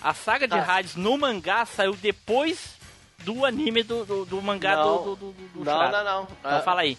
A 0.00 0.14
saga 0.14 0.48
de 0.48 0.54
Tá. 0.56 0.74
Hades 0.74 0.96
no 0.96 1.18
mangá 1.18 1.66
saiu 1.66 1.94
depois 1.96 2.70
do 3.22 3.44
anime 3.44 3.82
do, 3.82 4.04
do, 4.04 4.24
do 4.24 4.42
mangá 4.42 4.76
Não. 4.76 5.02
do, 5.02 5.16
do, 5.16 5.32
do, 5.32 5.32
do 5.54 5.64
Não, 5.64 5.90
não, 5.92 6.04
não. 6.04 6.22
Então 6.24 6.36
Ah, 6.58 6.60
fala 6.62 6.80
aí. 6.82 6.96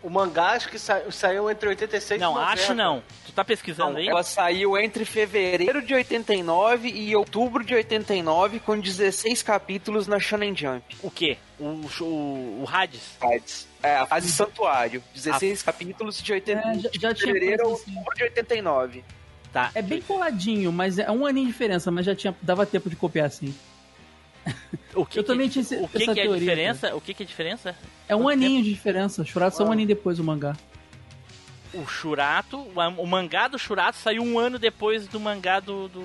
O 0.00 0.08
mangá 0.08 0.50
acho 0.52 0.68
que 0.68 0.78
sa- 0.78 1.10
saiu 1.10 1.50
entre 1.50 1.68
86 1.70 2.20
Não, 2.20 2.30
e 2.30 2.34
90. 2.36 2.52
acho 2.52 2.74
não. 2.74 3.02
Tu 3.26 3.32
tá 3.32 3.44
pesquisando 3.44 3.90
Não, 3.94 3.98
aí? 3.98 4.08
ela 4.08 4.22
saiu 4.22 4.78
entre 4.78 5.04
fevereiro 5.04 5.82
de 5.82 5.92
89 5.92 6.88
e 6.88 7.16
outubro 7.16 7.64
de 7.64 7.74
89, 7.74 8.60
com 8.60 8.78
16 8.78 9.42
capítulos 9.42 10.06
na 10.06 10.20
Shonen 10.20 10.54
Jump. 10.56 10.96
O 11.02 11.10
quê? 11.10 11.36
O, 11.58 11.64
o, 12.00 12.62
o 12.62 12.64
Hades? 12.70 13.16
Hades. 13.20 13.66
É, 13.82 13.96
a 13.96 14.06
fase 14.06 14.30
Santuário. 14.30 15.02
16 15.14 15.64
capítulos 15.64 16.22
de 16.22 16.32
80, 16.32 16.60
É, 16.60 16.74
já- 16.74 16.80
já 17.00 17.12
de 17.12 17.18
tinha 17.20 17.32
fevereiro 17.34 17.68
a 17.68 17.72
assim. 17.72 17.90
outubro 17.90 18.14
de 18.14 18.22
89. 18.22 19.04
Tá. 19.52 19.72
É 19.74 19.82
bem 19.82 20.00
coladinho, 20.00 20.70
mas 20.70 20.98
é 21.00 21.10
um 21.10 21.26
aninho 21.26 21.46
de 21.46 21.52
diferença, 21.52 21.90
mas 21.90 22.06
já 22.06 22.14
tinha 22.14 22.36
dava 22.40 22.64
tempo 22.64 22.88
de 22.88 22.94
copiar 22.94 23.26
assim. 23.26 23.52
O 25.00 25.06
que 25.06 25.18
Eu 25.18 25.22
que- 25.22 25.26
também 25.28 25.48
tinha 25.48 25.62
O 25.82 25.88
que, 25.88 26.02
essa 26.02 26.14
que 26.14 26.20
é 26.20 26.24
a 26.24 26.36
diferença? 26.38 26.94
O 26.96 27.00
que, 27.00 27.14
que 27.14 27.22
é 27.22 27.24
a 27.24 27.26
diferença? 27.26 27.76
É 28.08 28.16
um 28.16 28.22
Quanto 28.22 28.32
aninho 28.44 28.62
de 28.62 28.70
diferença. 28.72 29.24
Shurato 29.24 29.56
só 29.56 29.64
um 29.64 29.68
Ah. 29.68 29.72
aninho 29.72 29.88
depois 29.88 30.16
do 30.18 30.24
mangá. 30.24 30.56
O 31.74 31.86
Shurato, 31.86 32.58
o, 32.58 33.06
mangá 33.06 33.46
do 33.46 33.58
Shurato 33.58 33.98
saiu 33.98 34.22
um 34.22 34.38
ano 34.38 34.58
depois 34.58 35.06
do 35.06 35.20
mangá 35.20 35.60
do, 35.60 35.86
do, 35.88 36.00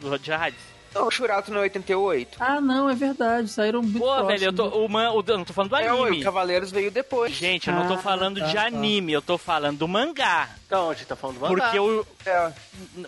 do, 0.00 0.10
do 0.10 0.18
de 0.18 0.32
Hades. 0.32 0.58
Não, 0.94 1.06
o 1.06 1.10
Shurato 1.10 1.50
não 1.52 1.58
é 1.58 1.62
88. 1.64 2.38
Ah, 2.40 2.60
não, 2.60 2.88
é 2.90 2.94
verdade. 2.94 3.48
Saíram 3.48 3.82
muito 3.82 3.98
Pô, 4.00 4.24
velho, 4.24 4.44
eu 4.44 4.52
tô, 4.52 4.66
o, 4.68 4.88
man, 4.88 5.10
o, 5.12 5.22
eu 5.26 5.38
não 5.38 5.44
tô 5.44 5.52
falando 5.52 5.70
do 5.70 5.76
É, 5.76 5.86
anime. 5.86 6.20
o 6.20 6.24
Cavaleiros 6.24 6.70
veio 6.72 6.90
depois. 6.90 7.34
Gente, 7.34 7.68
eu 7.68 7.74
não 7.74 7.86
tô 7.86 7.94
Ah, 7.94 7.98
falando 7.98 8.40
tá, 8.40 8.46
de 8.46 8.54
tá. 8.54 8.66
anime, 8.66 9.12
eu 9.12 9.22
tô 9.22 9.36
falando 9.38 9.78
do 9.78 9.86
mangá. 9.86 10.48
Então, 10.66 10.90
a 10.90 10.94
gente 10.94 11.06
tá 11.06 11.14
falando 11.14 11.36
do 11.36 11.42
mangá. 11.42 11.64
Porque 11.64 11.78
o. 11.78 12.06
É, 12.26 12.52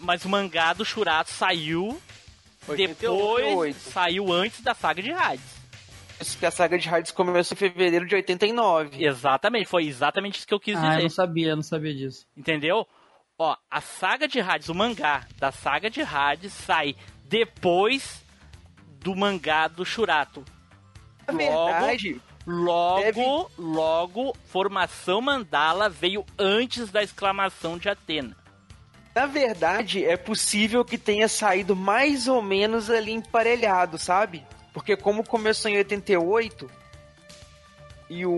Mas 0.01 0.25
o 0.25 0.29
mangá 0.29 0.73
do 0.75 0.85
Shurato 0.85 1.31
saiu 1.31 1.89
88. 1.89 2.20
Depois. 2.77 3.07
88. 3.67 3.75
Saiu 3.79 4.33
antes 4.33 4.61
da 4.61 4.75
saga 4.75 5.03
de 5.03 5.13
Hades. 5.13 5.61
isso 6.21 6.39
que 6.39 6.45
a 6.47 6.51
saga 6.51 6.79
de 6.79 6.89
Hades 6.89 7.11
começou 7.13 7.55
em 7.55 7.59
fevereiro 7.59 8.07
de 8.07 8.15
89. 8.15 9.05
Exatamente, 9.05 9.67
foi 9.67 9.87
exatamente 9.87 10.39
isso 10.39 10.47
que 10.47 10.55
eu 10.55 10.61
quis 10.61 10.77
Ah, 10.77 10.85
eu 10.85 10.91
dizer. 10.91 11.03
não 11.03 11.11
sabia, 11.11 11.49
eu 11.49 11.57
não 11.57 11.63
sabia 11.63 11.95
disso. 11.95 12.27
Entendeu? 12.37 12.87
Ó, 13.39 13.57
a 13.71 13.81
saga 13.81 14.29
de 14.29 14.39
Hades, 14.41 14.69
o 14.69 14.75
mangá 14.75 15.27
da 15.39 15.51
saga 15.51 15.89
de 15.89 16.03
Hades 16.03 16.53
sai 16.53 16.95
depois 17.25 18.23
do 19.03 19.17
mangá 19.17 19.67
do 19.67 19.83
Shurato. 19.85 20.45
Logo, 21.27 21.39
verdade, 21.39 22.21
logo, 22.47 23.01
Deve- 23.03 23.47
logo, 23.57 24.37
formação 24.47 25.23
mandala 25.23 25.89
veio 25.89 26.25
antes 26.39 26.91
da 26.91 27.03
exclamação 27.03 27.79
de 27.79 27.89
Atena. 27.89 28.37
Na 29.21 29.27
verdade, 29.27 30.03
é 30.05 30.17
possível 30.17 30.83
que 30.85 30.97
tenha 30.97 31.29
saído 31.29 31.77
mais 31.77 32.27
ou 32.27 32.41
menos 32.41 32.89
ali 32.89 33.13
emparelhado, 33.13 33.99
sabe? 33.99 34.43
Porque 34.73 34.97
como 34.97 35.23
começou 35.23 35.71
em 35.71 35.77
88 35.77 36.71
e 38.09 38.25
o, 38.25 38.33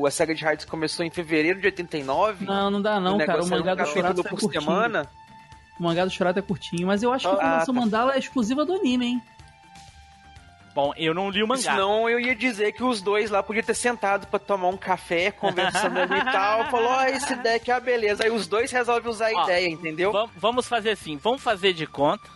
o- 0.00 0.06
a 0.06 0.10
saga 0.10 0.34
de 0.34 0.46
Hades 0.46 0.64
começou 0.66 1.04
em 1.06 1.10
fevereiro 1.10 1.58
de 1.60 1.66
89, 1.66 2.44
Não, 2.44 2.70
não 2.70 2.82
dá 2.82 3.00
não, 3.00 3.16
o 3.16 3.26
cara. 3.26 3.42
O 3.42 3.48
mangá 3.48 3.74
do 3.74 3.78
capítulo 3.78 4.20
é 4.20 4.22
por 4.28 4.40
curtinho. 4.40 4.52
semana. 4.62 5.08
O 5.80 5.82
mangá 5.82 6.04
do 6.04 6.10
Shurato 6.10 6.38
é 6.38 6.42
curtinho, 6.42 6.86
mas 6.86 7.02
eu 7.02 7.12
acho 7.12 7.28
que 7.28 7.34
a 7.42 7.62
Ah, 7.62 7.66
tá. 7.66 7.72
mandala 7.72 8.14
é 8.14 8.18
exclusiva 8.18 8.64
do 8.64 8.74
anime, 8.74 9.06
hein? 9.06 9.22
Bom, 10.74 10.92
eu 10.96 11.14
não 11.14 11.30
li 11.30 11.42
o 11.42 11.46
mangá. 11.46 11.60
Senão 11.72 12.08
eu 12.10 12.18
ia 12.18 12.34
dizer 12.34 12.72
que 12.72 12.82
os 12.82 13.00
dois 13.00 13.30
lá 13.30 13.42
podiam 13.44 13.62
ter 13.64 13.74
sentado 13.74 14.26
pra 14.26 14.38
tomar 14.40 14.68
um 14.68 14.76
café, 14.76 15.30
conversando 15.30 15.98
ali 16.00 16.18
e 16.18 16.24
tal. 16.24 16.64
Falou, 16.70 16.88
ó, 16.90 17.04
esse 17.04 17.34
deck 17.36 17.70
é 17.70 17.74
a 17.74 17.80
beleza. 17.80 18.24
Aí 18.24 18.30
os 18.30 18.48
dois 18.48 18.72
resolvem 18.72 19.08
usar 19.10 19.28
a 19.30 19.36
Ó, 19.36 19.44
ideia, 19.44 19.68
entendeu? 19.68 20.10
Va- 20.10 20.28
vamos 20.36 20.66
fazer 20.66 20.90
assim, 20.90 21.16
vamos 21.16 21.40
fazer 21.42 21.72
de 21.74 21.86
conta 21.86 22.28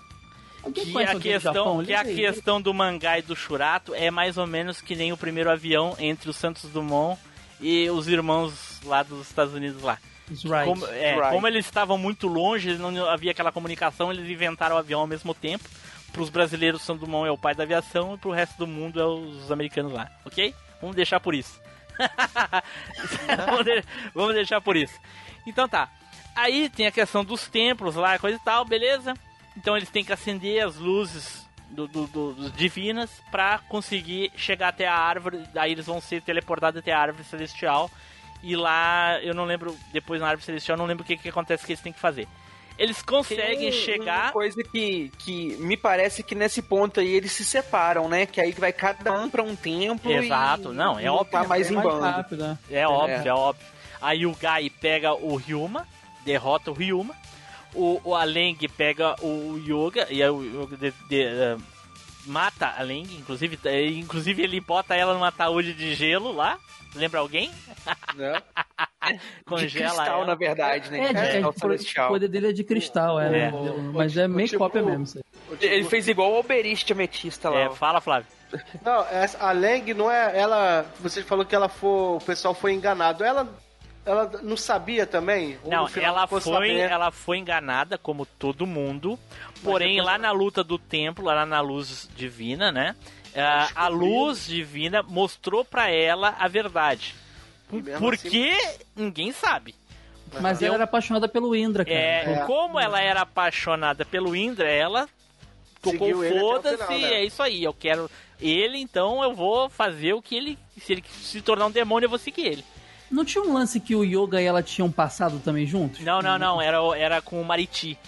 que 0.74 0.92
conhece 0.92 1.16
a 1.16 1.20
questão, 1.20 1.52
Japão? 1.54 1.84
que 1.84 1.94
a 1.94 2.04
questão 2.04 2.60
do 2.60 2.72
mangá 2.74 3.18
e 3.18 3.22
do 3.22 3.34
Shurato 3.34 3.94
é 3.94 4.10
mais 4.10 4.36
ou 4.38 4.46
menos 4.46 4.80
que 4.80 4.94
nem 4.94 5.12
o 5.12 5.16
primeiro 5.16 5.50
avião 5.50 5.96
entre 5.98 6.28
o 6.30 6.32
Santos 6.32 6.64
Dumont 6.70 7.18
e 7.60 7.88
os 7.90 8.06
irmãos 8.06 8.78
lá 8.84 9.02
dos 9.02 9.26
Estados 9.26 9.54
Unidos 9.54 9.82
lá. 9.82 9.98
Os 10.30 10.44
Wright. 10.44 10.64
Como, 10.66 10.86
é, 10.86 11.14
Right. 11.16 11.30
como 11.30 11.46
eles 11.48 11.64
estavam 11.64 11.96
muito 11.96 12.28
longe, 12.28 12.76
não 12.76 13.08
havia 13.08 13.30
aquela 13.30 13.50
comunicação, 13.50 14.12
eles 14.12 14.28
inventaram 14.28 14.76
o 14.76 14.78
avião 14.78 15.00
ao 15.00 15.06
mesmo 15.06 15.32
tempo. 15.34 15.64
Para 16.12 16.22
os 16.22 16.30
brasileiros, 16.30 16.82
Santos 16.82 17.00
Dumont 17.06 17.28
é 17.28 17.30
o 17.30 17.38
pai 17.38 17.54
da 17.54 17.62
aviação 17.64 18.14
e 18.14 18.18
para 18.18 18.28
o 18.28 18.32
resto 18.32 18.56
do 18.58 18.66
mundo 18.66 19.00
é 19.00 19.04
os 19.04 19.50
americanos 19.52 19.92
lá, 19.92 20.10
ok? 20.24 20.54
Vamos 20.80 20.96
deixar 20.96 21.20
por 21.20 21.34
isso. 21.34 21.60
vamos 24.14 24.34
deixar 24.34 24.60
por 24.60 24.76
isso. 24.76 24.98
Então 25.46 25.68
tá. 25.68 25.88
Aí 26.34 26.68
tem 26.70 26.86
a 26.86 26.92
questão 26.92 27.24
dos 27.24 27.48
templos 27.48 27.96
lá, 27.96 28.18
coisa 28.18 28.36
e 28.36 28.40
tal, 28.40 28.64
beleza? 28.64 29.14
Então 29.56 29.76
eles 29.76 29.90
têm 29.90 30.04
que 30.04 30.12
acender 30.12 30.64
as 30.64 30.76
luzes 30.76 31.46
do, 31.70 31.88
do- 31.88 32.06
do- 32.06 32.32
dos 32.34 32.52
divinas 32.52 33.10
para 33.30 33.58
conseguir 33.68 34.30
chegar 34.36 34.68
até 34.68 34.86
a 34.86 34.94
árvore. 34.94 35.44
Daí 35.52 35.72
eles 35.72 35.86
vão 35.86 36.00
ser 36.00 36.22
teleportados 36.22 36.78
até 36.78 36.92
a 36.92 37.00
árvore 37.00 37.24
celestial. 37.24 37.90
E 38.40 38.54
lá, 38.54 39.18
eu 39.20 39.34
não 39.34 39.44
lembro, 39.44 39.76
depois 39.92 40.20
na 40.20 40.28
árvore 40.28 40.46
celestial, 40.46 40.76
eu 40.76 40.78
não 40.78 40.86
lembro 40.86 41.02
o 41.02 41.06
que, 41.06 41.16
que 41.16 41.28
acontece 41.28 41.66
que 41.66 41.72
eles 41.72 41.82
têm 41.82 41.92
que 41.92 41.98
fazer. 41.98 42.28
Eles 42.78 43.02
conseguem 43.02 43.70
Tem 43.70 43.72
chegar. 43.72 44.26
Uma 44.26 44.32
coisa 44.32 44.62
que, 44.62 45.10
que 45.18 45.56
me 45.58 45.76
parece 45.76 46.22
que 46.22 46.34
nesse 46.34 46.62
ponto 46.62 47.00
aí 47.00 47.08
eles 47.12 47.32
se 47.32 47.44
separam, 47.44 48.08
né? 48.08 48.24
Que 48.24 48.40
aí 48.40 48.52
vai 48.52 48.72
cada 48.72 49.12
um 49.12 49.28
pra 49.28 49.42
um 49.42 49.56
templo 49.56 50.12
Exato, 50.12 50.72
e 50.72 50.76
não, 50.76 50.98
é 50.98 51.10
óbvio. 51.10 51.48
mais 51.48 51.66
É 51.68 51.72
em 51.72 51.74
mais 51.76 51.88
bando. 51.88 52.00
rápido, 52.00 52.36
né? 52.44 52.58
É 52.70 52.86
óbvio, 52.86 53.28
é 53.28 53.32
óbvio. 53.34 53.66
Aí 54.00 54.24
o 54.26 54.32
Gai 54.36 54.70
pega 54.70 55.12
o 55.12 55.34
Ryuma, 55.34 55.86
derrota 56.24 56.70
o 56.70 56.74
Ryuma. 56.74 57.14
O, 57.74 58.00
o 58.04 58.14
Aleng 58.14 58.56
pega 58.76 59.14
o 59.20 59.58
Yoga, 59.58 60.06
e 60.10 60.22
aí 60.22 60.30
o 60.30 60.42
Yoga 60.42 60.76
de- 60.76 60.94
de- 61.08 61.22
eh, 61.22 61.56
mata 62.26 62.74
a 62.78 62.82
Leng, 62.82 63.06
inclusive, 63.18 63.58
é, 63.64 63.86
inclusive 63.88 64.42
ele 64.42 64.60
bota 64.60 64.94
ela 64.94 65.14
num 65.14 65.24
ataúde 65.24 65.74
de 65.74 65.94
gelo 65.94 66.32
lá. 66.32 66.58
Lembra 66.94 67.20
alguém? 67.20 67.50
Né? 68.16 68.42
Congela 69.46 69.68
de 69.68 69.78
cristal, 69.78 70.16
ela. 70.18 70.26
na 70.26 70.34
verdade, 70.34 70.90
né? 70.90 70.98
É, 70.98 71.12
de, 71.12 71.18
é, 71.18 71.40
É, 71.40 71.46
o 71.46 72.08
poder 72.08 72.28
dele 72.28 72.48
é 72.48 72.52
de 72.52 72.64
cristal, 72.64 73.20
é. 73.20 73.46
É. 73.46 73.52
Mas 73.92 74.16
é 74.16 74.26
meio 74.28 74.48
tipo- 74.48 74.58
cópia 74.58 74.82
mesmo. 74.82 75.04
Isso 75.04 75.18
aí. 75.18 75.24
Ele 75.60 75.84
fez 75.84 76.08
igual 76.08 76.32
o 76.32 76.36
Alberiste 76.36 76.92
ametista 76.92 77.48
lá. 77.48 77.60
É, 77.60 77.70
fala, 77.70 78.00
Flávio. 78.00 78.26
Não, 78.84 79.06
essa- 79.08 79.38
a 79.38 79.52
Leng 79.52 79.92
não 79.94 80.10
é. 80.10 80.38
Ela. 80.38 80.86
Você 81.00 81.22
falou 81.22 81.44
que 81.44 81.54
ela 81.54 81.68
foi. 81.68 82.16
O 82.16 82.20
pessoal 82.24 82.54
foi 82.54 82.72
enganado. 82.72 83.24
Ela. 83.24 83.48
Ela 84.06 84.30
não 84.42 84.56
sabia 84.56 85.06
também? 85.06 85.58
Não, 85.66 85.86
ela 86.02 86.26
foi, 86.26 86.78
ela 86.80 87.10
foi 87.10 87.36
enganada, 87.36 87.98
como 87.98 88.24
todo 88.24 88.66
mundo. 88.66 89.18
Porém, 89.62 90.00
lá 90.00 90.16
na 90.16 90.30
luta 90.32 90.64
do 90.64 90.78
templo, 90.78 91.26
lá 91.26 91.44
na 91.44 91.60
luz 91.60 92.08
divina, 92.16 92.72
né? 92.72 92.96
Ah, 93.38 93.68
a 93.74 93.88
luz 93.88 94.46
divina 94.46 95.02
mostrou 95.02 95.64
pra 95.64 95.90
ela 95.90 96.34
a 96.38 96.48
verdade. 96.48 97.14
E 97.72 97.82
mesmo 97.82 98.00
Por 98.00 98.14
assim-? 98.14 98.56
Ninguém 98.96 99.32
sabe. 99.32 99.74
Mas 100.40 100.60
ela 100.62 100.74
era 100.74 100.84
apaixonada 100.84 101.28
pelo 101.28 101.54
Indra, 101.56 101.84
cara. 101.84 101.96
É, 101.96 102.32
É. 102.32 102.44
como 102.46 102.78
ela 102.78 103.00
era 103.00 103.22
apaixonada 103.22 104.04
pelo 104.04 104.36
Indra, 104.36 104.70
ela 104.70 105.08
tocou 105.80 106.10
foda-se, 106.22 106.92
né? 106.92 107.14
é 107.14 107.24
isso 107.24 107.42
aí. 107.42 107.64
Eu 107.64 107.72
quero 107.72 108.10
ele, 108.40 108.78
então 108.78 109.22
eu 109.22 109.34
vou 109.34 109.68
fazer 109.70 110.12
o 110.12 110.22
que 110.22 110.36
ele. 110.36 110.58
Se 110.78 110.92
ele 110.92 111.04
se 111.08 111.40
tornar 111.40 111.66
um 111.66 111.70
demônio, 111.70 112.06
eu 112.06 112.10
vou 112.10 112.18
seguir 112.18 112.46
ele. 112.46 112.64
Não 113.10 113.24
tinha 113.24 113.42
um 113.42 113.54
lance 113.54 113.80
que 113.80 113.94
o 113.96 114.04
Yoga 114.04 114.40
e 114.40 114.44
ela 114.44 114.62
tinham 114.62 114.90
passado 114.92 115.40
também 115.42 115.66
juntos? 115.66 116.00
Não, 116.00 116.20
não, 116.20 116.38
não. 116.38 116.60
Era, 116.60 116.78
era 116.96 117.22
com 117.22 117.40
o 117.40 117.44
Mariti. 117.44 117.98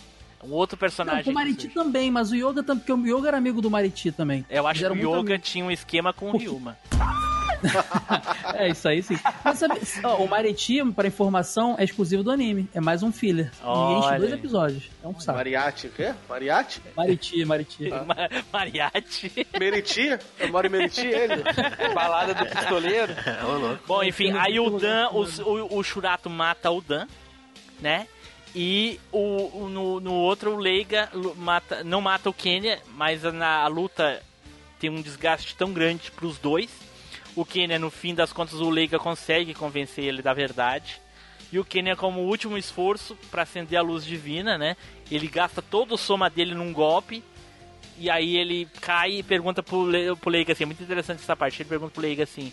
Um 0.42 0.52
outro 0.52 0.76
Não, 0.76 0.80
personagem. 0.80 1.24
com 1.24 1.30
o 1.30 1.34
Mariti 1.34 1.68
também, 1.68 2.10
mas 2.10 2.30
o 2.30 2.34
Yoga 2.34 2.62
também, 2.62 2.82
porque 2.84 2.92
o 2.92 3.06
Yoga 3.18 3.28
era 3.28 3.36
amigo 3.36 3.60
do 3.60 3.70
Mariti 3.70 4.10
também. 4.10 4.44
Eu 4.48 4.66
acho 4.66 4.80
que 4.80 4.86
o 5.04 5.18
Yoga 5.18 5.38
tinha 5.38 5.64
um 5.64 5.70
esquema 5.70 6.12
com 6.12 6.30
o 6.30 6.36
Ryuma. 6.36 6.76
É, 8.54 8.68
isso 8.68 8.88
aí 8.88 9.02
sim. 9.02 9.18
Mas 9.44 9.58
sabe, 9.58 9.78
ó, 10.02 10.16
o 10.16 10.28
Mariti, 10.28 10.82
para 10.92 11.06
informação, 11.06 11.74
é 11.78 11.84
exclusivo 11.84 12.22
do 12.22 12.30
anime. 12.30 12.68
É 12.74 12.80
mais 12.80 13.02
um 13.02 13.12
filler. 13.12 13.50
E 13.62 13.98
enche 13.98 14.08
Olha 14.08 14.18
dois 14.18 14.32
episódios. 14.32 14.84
É 15.02 15.06
um 15.06 15.20
saco. 15.20 15.36
Mariachi, 15.36 15.86
o 15.88 15.90
quê? 15.90 16.14
Mariachi? 16.28 16.80
Mariti, 16.96 17.44
Mariti. 17.44 17.88
Ma- 18.06 18.16
Mariachi. 18.52 19.46
Meriti? 19.58 20.18
Eu 20.38 20.48
moro 20.50 20.66
em 20.66 20.70
Meriti, 20.70 21.06
ele? 21.06 21.42
Balada 21.94 22.34
do 22.34 22.46
pistoleiro. 22.46 23.14
Louco. 23.42 23.84
Bom, 23.86 24.02
enfim, 24.02 24.32
aí 24.32 24.58
o 24.58 24.70
Dan, 24.78 25.10
o, 25.10 25.24
né? 25.24 25.30
o, 25.44 25.78
o 25.78 25.82
Shurato 25.82 26.30
mata 26.30 26.70
o 26.70 26.80
Dan, 26.80 27.06
né? 27.80 28.06
E 28.54 28.98
o, 29.12 29.64
o- 29.64 29.68
no, 29.68 30.00
no 30.00 30.12
outro 30.12 30.54
o 30.54 30.56
Leiga 30.58 31.08
mata, 31.36 31.84
não 31.84 32.00
mata 32.00 32.28
o 32.28 32.34
Kenya, 32.34 32.80
mas 32.94 33.22
na 33.22 33.62
a 33.62 33.66
luta 33.68 34.22
tem 34.78 34.90
um 34.90 35.00
desgaste 35.00 35.54
tão 35.54 35.72
grande 35.72 36.10
pros 36.10 36.38
dois. 36.38 36.70
O 37.36 37.44
Kenya, 37.44 37.78
no 37.78 37.90
fim 37.90 38.14
das 38.14 38.32
contas, 38.32 38.54
o 38.60 38.68
Leiga 38.68 38.98
consegue 38.98 39.54
convencer 39.54 40.04
ele 40.04 40.20
da 40.20 40.34
verdade. 40.34 41.00
E 41.52 41.58
o 41.58 41.64
Kenya, 41.64 41.94
como 41.94 42.20
último 42.22 42.58
esforço 42.58 43.16
para 43.30 43.42
acender 43.42 43.78
a 43.78 43.82
luz 43.82 44.04
divina, 44.04 44.58
né? 44.58 44.76
Ele 45.10 45.28
gasta 45.28 45.62
todo 45.62 45.94
o 45.94 45.98
soma 45.98 46.28
dele 46.28 46.54
num 46.54 46.72
golpe. 46.72 47.22
E 47.98 48.08
aí 48.10 48.36
ele 48.36 48.66
cai 48.80 49.18
e 49.18 49.22
pergunta 49.22 49.62
pro, 49.62 49.84
Le, 49.84 50.16
pro 50.16 50.30
Leiga 50.30 50.52
assim, 50.52 50.62
é 50.64 50.66
muito 50.66 50.82
interessante 50.82 51.20
essa 51.20 51.36
parte. 51.36 51.60
Ele 51.62 51.68
pergunta 51.68 51.92
pro 51.92 52.02
Leiga 52.02 52.24
assim: 52.24 52.52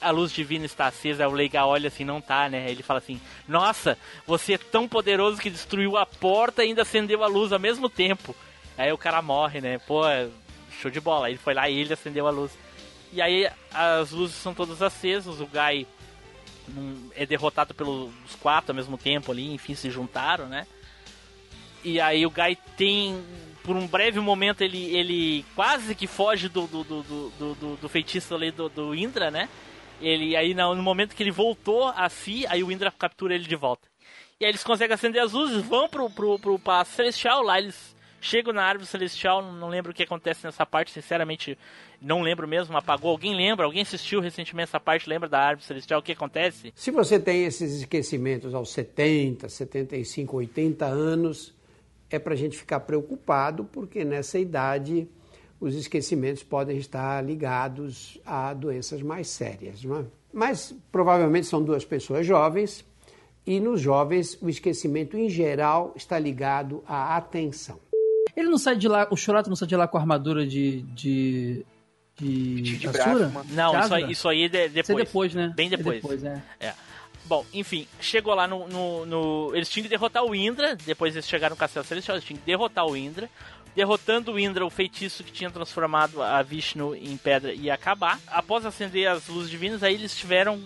a 0.00 0.10
luz 0.10 0.32
divina 0.32 0.64
está 0.64 0.86
acesa, 0.86 1.26
o 1.28 1.32
Leiga 1.32 1.64
olha 1.66 1.88
assim, 1.88 2.04
não 2.04 2.20
tá, 2.20 2.48
né? 2.48 2.70
Ele 2.70 2.82
fala 2.82 2.98
assim: 2.98 3.20
Nossa, 3.46 3.98
você 4.26 4.54
é 4.54 4.58
tão 4.58 4.86
poderoso 4.88 5.40
que 5.40 5.50
destruiu 5.50 5.96
a 5.96 6.06
porta 6.06 6.64
e 6.64 6.68
ainda 6.68 6.82
acendeu 6.82 7.22
a 7.24 7.26
luz 7.26 7.52
ao 7.52 7.58
mesmo 7.58 7.88
tempo. 7.88 8.34
Aí 8.76 8.92
o 8.92 8.98
cara 8.98 9.20
morre, 9.22 9.60
né? 9.60 9.78
Pô, 9.78 10.02
show 10.80 10.90
de 10.90 11.00
bola. 11.00 11.28
Ele 11.28 11.38
foi 11.38 11.52
lá 11.54 11.68
e 11.68 11.78
ele 11.80 11.92
acendeu 11.92 12.26
a 12.26 12.30
luz. 12.30 12.52
E 13.12 13.20
aí 13.22 13.48
as 13.72 14.10
luzes 14.12 14.36
são 14.36 14.54
todas 14.54 14.82
acesas, 14.82 15.40
o 15.40 15.46
Guy 15.46 15.86
é 17.16 17.24
derrotado 17.24 17.72
pelos 17.74 18.10
quatro 18.40 18.72
ao 18.72 18.76
mesmo 18.76 18.98
tempo 18.98 19.32
ali, 19.32 19.52
enfim, 19.54 19.74
se 19.74 19.90
juntaram, 19.90 20.46
né? 20.46 20.66
E 21.82 22.00
aí 22.00 22.26
o 22.26 22.30
Guy 22.30 22.56
tem. 22.76 23.22
Por 23.62 23.76
um 23.76 23.86
breve 23.86 24.18
momento 24.20 24.62
ele, 24.62 24.94
ele 24.96 25.44
quase 25.54 25.94
que 25.94 26.06
foge 26.06 26.48
do, 26.48 26.66
do, 26.66 26.84
do- 26.84 27.32
do- 27.38 27.76
do 27.76 27.88
feitiço 27.88 28.34
ali 28.34 28.50
do, 28.50 28.68
do 28.68 28.94
Indra, 28.94 29.30
né? 29.30 29.48
Ele 30.00 30.36
aí 30.36 30.54
no, 30.54 30.76
momento 30.76 31.14
que 31.14 31.22
ele 31.22 31.30
voltou 31.30 31.88
a 31.88 32.08
si, 32.08 32.46
aí 32.48 32.62
o 32.62 32.70
Indra 32.70 32.90
captura 32.90 33.34
ele 33.34 33.44
de 33.44 33.56
volta. 33.56 33.88
E 34.40 34.44
aí 34.44 34.50
eles 34.50 34.62
conseguem 34.62 34.94
acender 34.94 35.20
as 35.20 35.32
luzes, 35.32 35.64
vão 35.64 35.88
pro, 35.88 36.08
pro, 36.08 36.38
pro 36.38 36.58
Palácio 36.58 36.94
Celestial, 36.94 37.42
lá 37.42 37.58
eles 37.58 37.96
chegam 38.20 38.52
na 38.52 38.62
árvore 38.62 38.86
celestial, 38.86 39.42
não 39.52 39.68
lembro 39.68 39.92
o 39.92 39.94
que 39.94 40.02
acontece 40.02 40.44
nessa 40.44 40.66
parte, 40.66 40.90
sinceramente 40.90 41.56
não 42.00 42.22
lembro 42.22 42.46
mesmo, 42.46 42.76
apagou. 42.76 43.10
Alguém 43.10 43.34
lembra? 43.34 43.64
Alguém 43.64 43.82
assistiu 43.82 44.20
recentemente 44.20 44.68
essa 44.68 44.80
parte, 44.80 45.08
lembra 45.08 45.28
da 45.28 45.40
árvore 45.40 45.66
celestial? 45.66 46.00
O 46.00 46.02
que 46.02 46.12
acontece? 46.12 46.72
Se 46.74 46.90
você 46.90 47.18
tem 47.18 47.44
esses 47.44 47.80
esquecimentos 47.80 48.54
aos 48.54 48.70
70, 48.70 49.48
75, 49.48 50.36
80 50.36 50.86
anos, 50.86 51.54
é 52.10 52.18
para 52.18 52.34
a 52.34 52.36
gente 52.36 52.56
ficar 52.56 52.80
preocupado, 52.80 53.64
porque 53.64 54.04
nessa 54.04 54.38
idade 54.38 55.08
os 55.60 55.74
esquecimentos 55.74 56.42
podem 56.42 56.76
estar 56.78 57.24
ligados 57.24 58.18
a 58.24 58.52
doenças 58.54 59.02
mais 59.02 59.28
sérias. 59.28 59.82
Não 59.84 59.98
é? 60.00 60.04
Mas 60.32 60.74
provavelmente 60.92 61.46
são 61.46 61.62
duas 61.62 61.84
pessoas 61.84 62.26
jovens, 62.26 62.84
e 63.46 63.58
nos 63.60 63.80
jovens 63.80 64.38
o 64.42 64.48
esquecimento 64.48 65.16
em 65.16 65.28
geral 65.28 65.92
está 65.96 66.18
ligado 66.18 66.82
à 66.86 67.16
atenção. 67.16 67.78
Ele 68.36 68.48
não 68.48 68.58
sai 68.58 68.76
de 68.76 68.86
lá, 68.86 69.08
o 69.10 69.16
Shurato 69.16 69.48
não 69.48 69.56
sai 69.56 69.66
de 69.66 69.74
lá 69.76 69.88
com 69.88 69.96
a 69.96 70.00
armadura 70.00 70.46
de. 70.46 70.82
de. 70.82 71.64
de. 72.16 72.60
De 72.78 72.86
Asura? 72.88 73.28
Brahma. 73.28 73.44
Não, 73.50 73.72
De 73.72 73.78
isso 73.84 73.94
aí, 73.94 74.12
isso 74.12 74.28
aí 74.28 74.42
é 74.44 74.48
de- 74.48 74.58
Isso 74.58 74.66
é 74.66 74.68
depois. 74.82 75.04
depois, 75.06 75.34
né? 75.34 75.52
Bem 75.56 75.66
É 75.66 75.76
depois. 75.76 75.96
depois, 75.96 76.22
é. 76.24 76.42
É. 76.60 76.74
Bom, 77.24 77.44
enfim, 77.52 77.86
chegou 78.00 78.34
lá 78.34 78.46
no, 78.46 78.66
no, 78.68 79.04
no- 79.06 79.50
Eles 79.56 79.68
tinham 79.68 79.82
que 79.84 79.88
derrotar 79.90 80.24
o 80.24 80.34
Indra. 80.34 80.76
Depois 80.76 81.14
eles 81.14 81.26
chegaram 81.28 81.54
no 81.54 81.58
Castelo 81.58 81.84
Celestial. 81.84 82.16
Eles 82.16 82.24
tinham 82.26 82.38
que 82.40 82.46
derrotar 82.46 82.86
o 82.86 82.96
Indra. 82.96 83.28
Derrotando 83.78 84.32
o 84.32 84.40
Indra, 84.40 84.66
o 84.66 84.70
feitiço 84.70 85.22
que 85.22 85.30
tinha 85.30 85.52
transformado 85.52 86.20
a 86.20 86.42
Vishnu 86.42 86.96
em 86.96 87.16
pedra 87.16 87.54
ia 87.54 87.72
acabar. 87.74 88.18
Após 88.26 88.66
acender 88.66 89.06
as 89.06 89.28
luzes 89.28 89.48
divinas, 89.48 89.84
aí 89.84 89.94
eles 89.94 90.16
tiveram. 90.16 90.60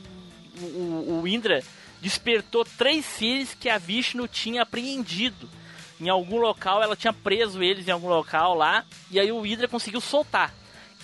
O, 0.59 1.21
o- 1.21 1.29
Indra 1.29 1.63
despertou 2.01 2.65
três 2.65 3.05
seres 3.05 3.53
que 3.53 3.69
a 3.69 3.77
Vishnu 3.77 4.27
tinha 4.27 4.63
apreendido. 4.63 5.47
Em 6.01 6.09
algum 6.09 6.39
local, 6.39 6.83
ela 6.83 6.97
tinha 6.97 7.13
preso 7.13 7.63
eles 7.63 7.87
em 7.87 7.91
algum 7.91 8.09
local 8.09 8.55
lá. 8.57 8.83
E 9.11 9.21
aí 9.21 9.31
o 9.31 9.45
Indra 9.45 9.69
conseguiu 9.69 10.01
soltar. 10.01 10.51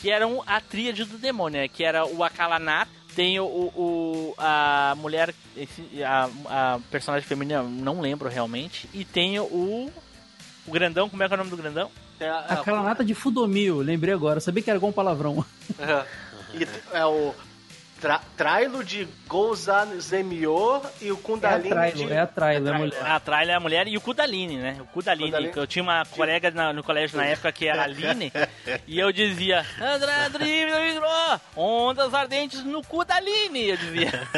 Que 0.01 0.11
eram 0.11 0.43
a 0.47 0.63
tríade 0.63 1.05
do 1.05 1.19
demônio, 1.19 1.61
né? 1.61 1.69
Que 1.69 1.85
era 1.85 2.07
o 2.07 2.25
Akalanat, 2.25 2.89
tem 3.15 3.39
o, 3.39 3.45
o- 3.45 4.35
a 4.39 4.95
mulher, 4.97 5.35
esse- 5.55 6.03
a, 6.03 6.31
a 6.47 6.81
personagem 6.91 7.29
feminina, 7.29 7.63
não 7.63 8.01
lembro 8.01 8.31
realmente, 8.31 8.89
e 8.95 9.05
tem 9.05 9.39
o 9.39 9.93
o 10.69 10.73
grandão, 10.73 11.09
como 11.09 11.23
é 11.23 11.27
que 11.27 11.33
é 11.33 11.37
o 11.37 11.39
nome 11.39 11.51
do 11.51 11.57
grandão? 11.57 11.91
É, 12.21 12.29
a- 12.29 12.39
Aquela 12.49 12.83
nata 12.83 13.03
de 13.05 13.15
Fudomil, 13.15 13.79
lembrei 13.79 14.13
agora. 14.15 14.41
Sabia 14.41 14.63
que 14.63 14.69
era 14.71 14.77
igual 14.77 14.91
um 14.91 14.95
palavrão. 14.95 15.45
E 16.55 16.65
t- 16.67 16.81
é 16.93 17.05
o 17.07 17.35
tra 18.01 18.21
Trailo 18.37 18.83
de 18.85 19.09
Gozan 19.27 19.99
Zemior 20.01 20.83
e 21.03 21.11
o 21.11 21.15
É 21.15 21.19
a 21.19 21.23
Kundalini 21.23 21.69
Trailo, 21.69 21.97
de... 22.07 22.13
é 22.13 22.21
a 22.21 22.27
Trailo, 22.29 22.69
é 22.69 22.75
a 22.75 22.79
mulher. 22.79 23.03
A 23.07 23.19
Tralha 23.21 23.53
é 23.53 23.55
a 23.57 23.61
mulher 23.61 23.89
e 23.89 23.97
o 23.97 24.01
Kudalini, 24.01 24.57
né? 24.57 24.77
O 24.81 24.85
Kudalini, 24.87 25.31
Kudalini. 25.31 25.53
que 25.53 25.59
eu 25.59 25.67
tinha 25.67 25.83
uma 25.83 26.05
colega 26.07 26.51
na- 26.53 26.73
no 26.73 26.83
colégio 26.85 27.17
na 27.17 27.25
época 27.27 27.51
que 27.53 27.67
era 27.67 27.81
a 27.83 27.85
Aline, 27.85 28.33
e 28.87 28.99
eu 29.01 29.11
dizia, 29.13 29.65
André 29.81 30.29
Drívida 30.31 31.41
ondas 31.57 32.15
ardentes 32.15 32.63
no 32.65 32.83
Kudalini, 32.85 33.71
eu 33.71 33.77
dizia. 33.77 34.13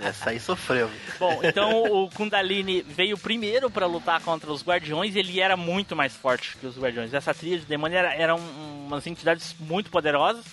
Essa 0.00 0.30
aí 0.30 0.38
sofreu. 0.40 0.90
Bom, 1.18 1.40
então 1.42 1.82
o 1.82 2.08
Kundalini 2.10 2.82
veio 2.82 3.18
primeiro 3.18 3.68
pra 3.70 3.86
lutar 3.86 4.20
contra 4.20 4.52
os 4.52 4.62
Guardiões 4.62 5.16
ele 5.16 5.40
era 5.40 5.56
muito 5.56 5.96
mais 5.96 6.14
forte 6.14 6.56
que 6.56 6.66
os 6.66 6.78
Guardiões. 6.78 7.12
Essa 7.12 7.34
trilha 7.34 7.58
de 7.58 7.64
demônio 7.66 7.96
era, 7.98 8.14
eram 8.14 8.36
umas 8.38 9.06
entidades 9.06 9.54
muito 9.58 9.90
poderosas 9.90 10.44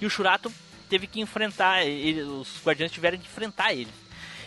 e 0.00 0.06
o 0.06 0.10
Shurato 0.10 0.52
teve 0.88 1.06
que 1.06 1.20
enfrentar, 1.20 1.84
ele- 1.84 2.22
os 2.22 2.60
Guardiões 2.64 2.92
tiveram 2.92 3.18
que 3.18 3.26
enfrentar 3.26 3.72
eles. 3.72 3.92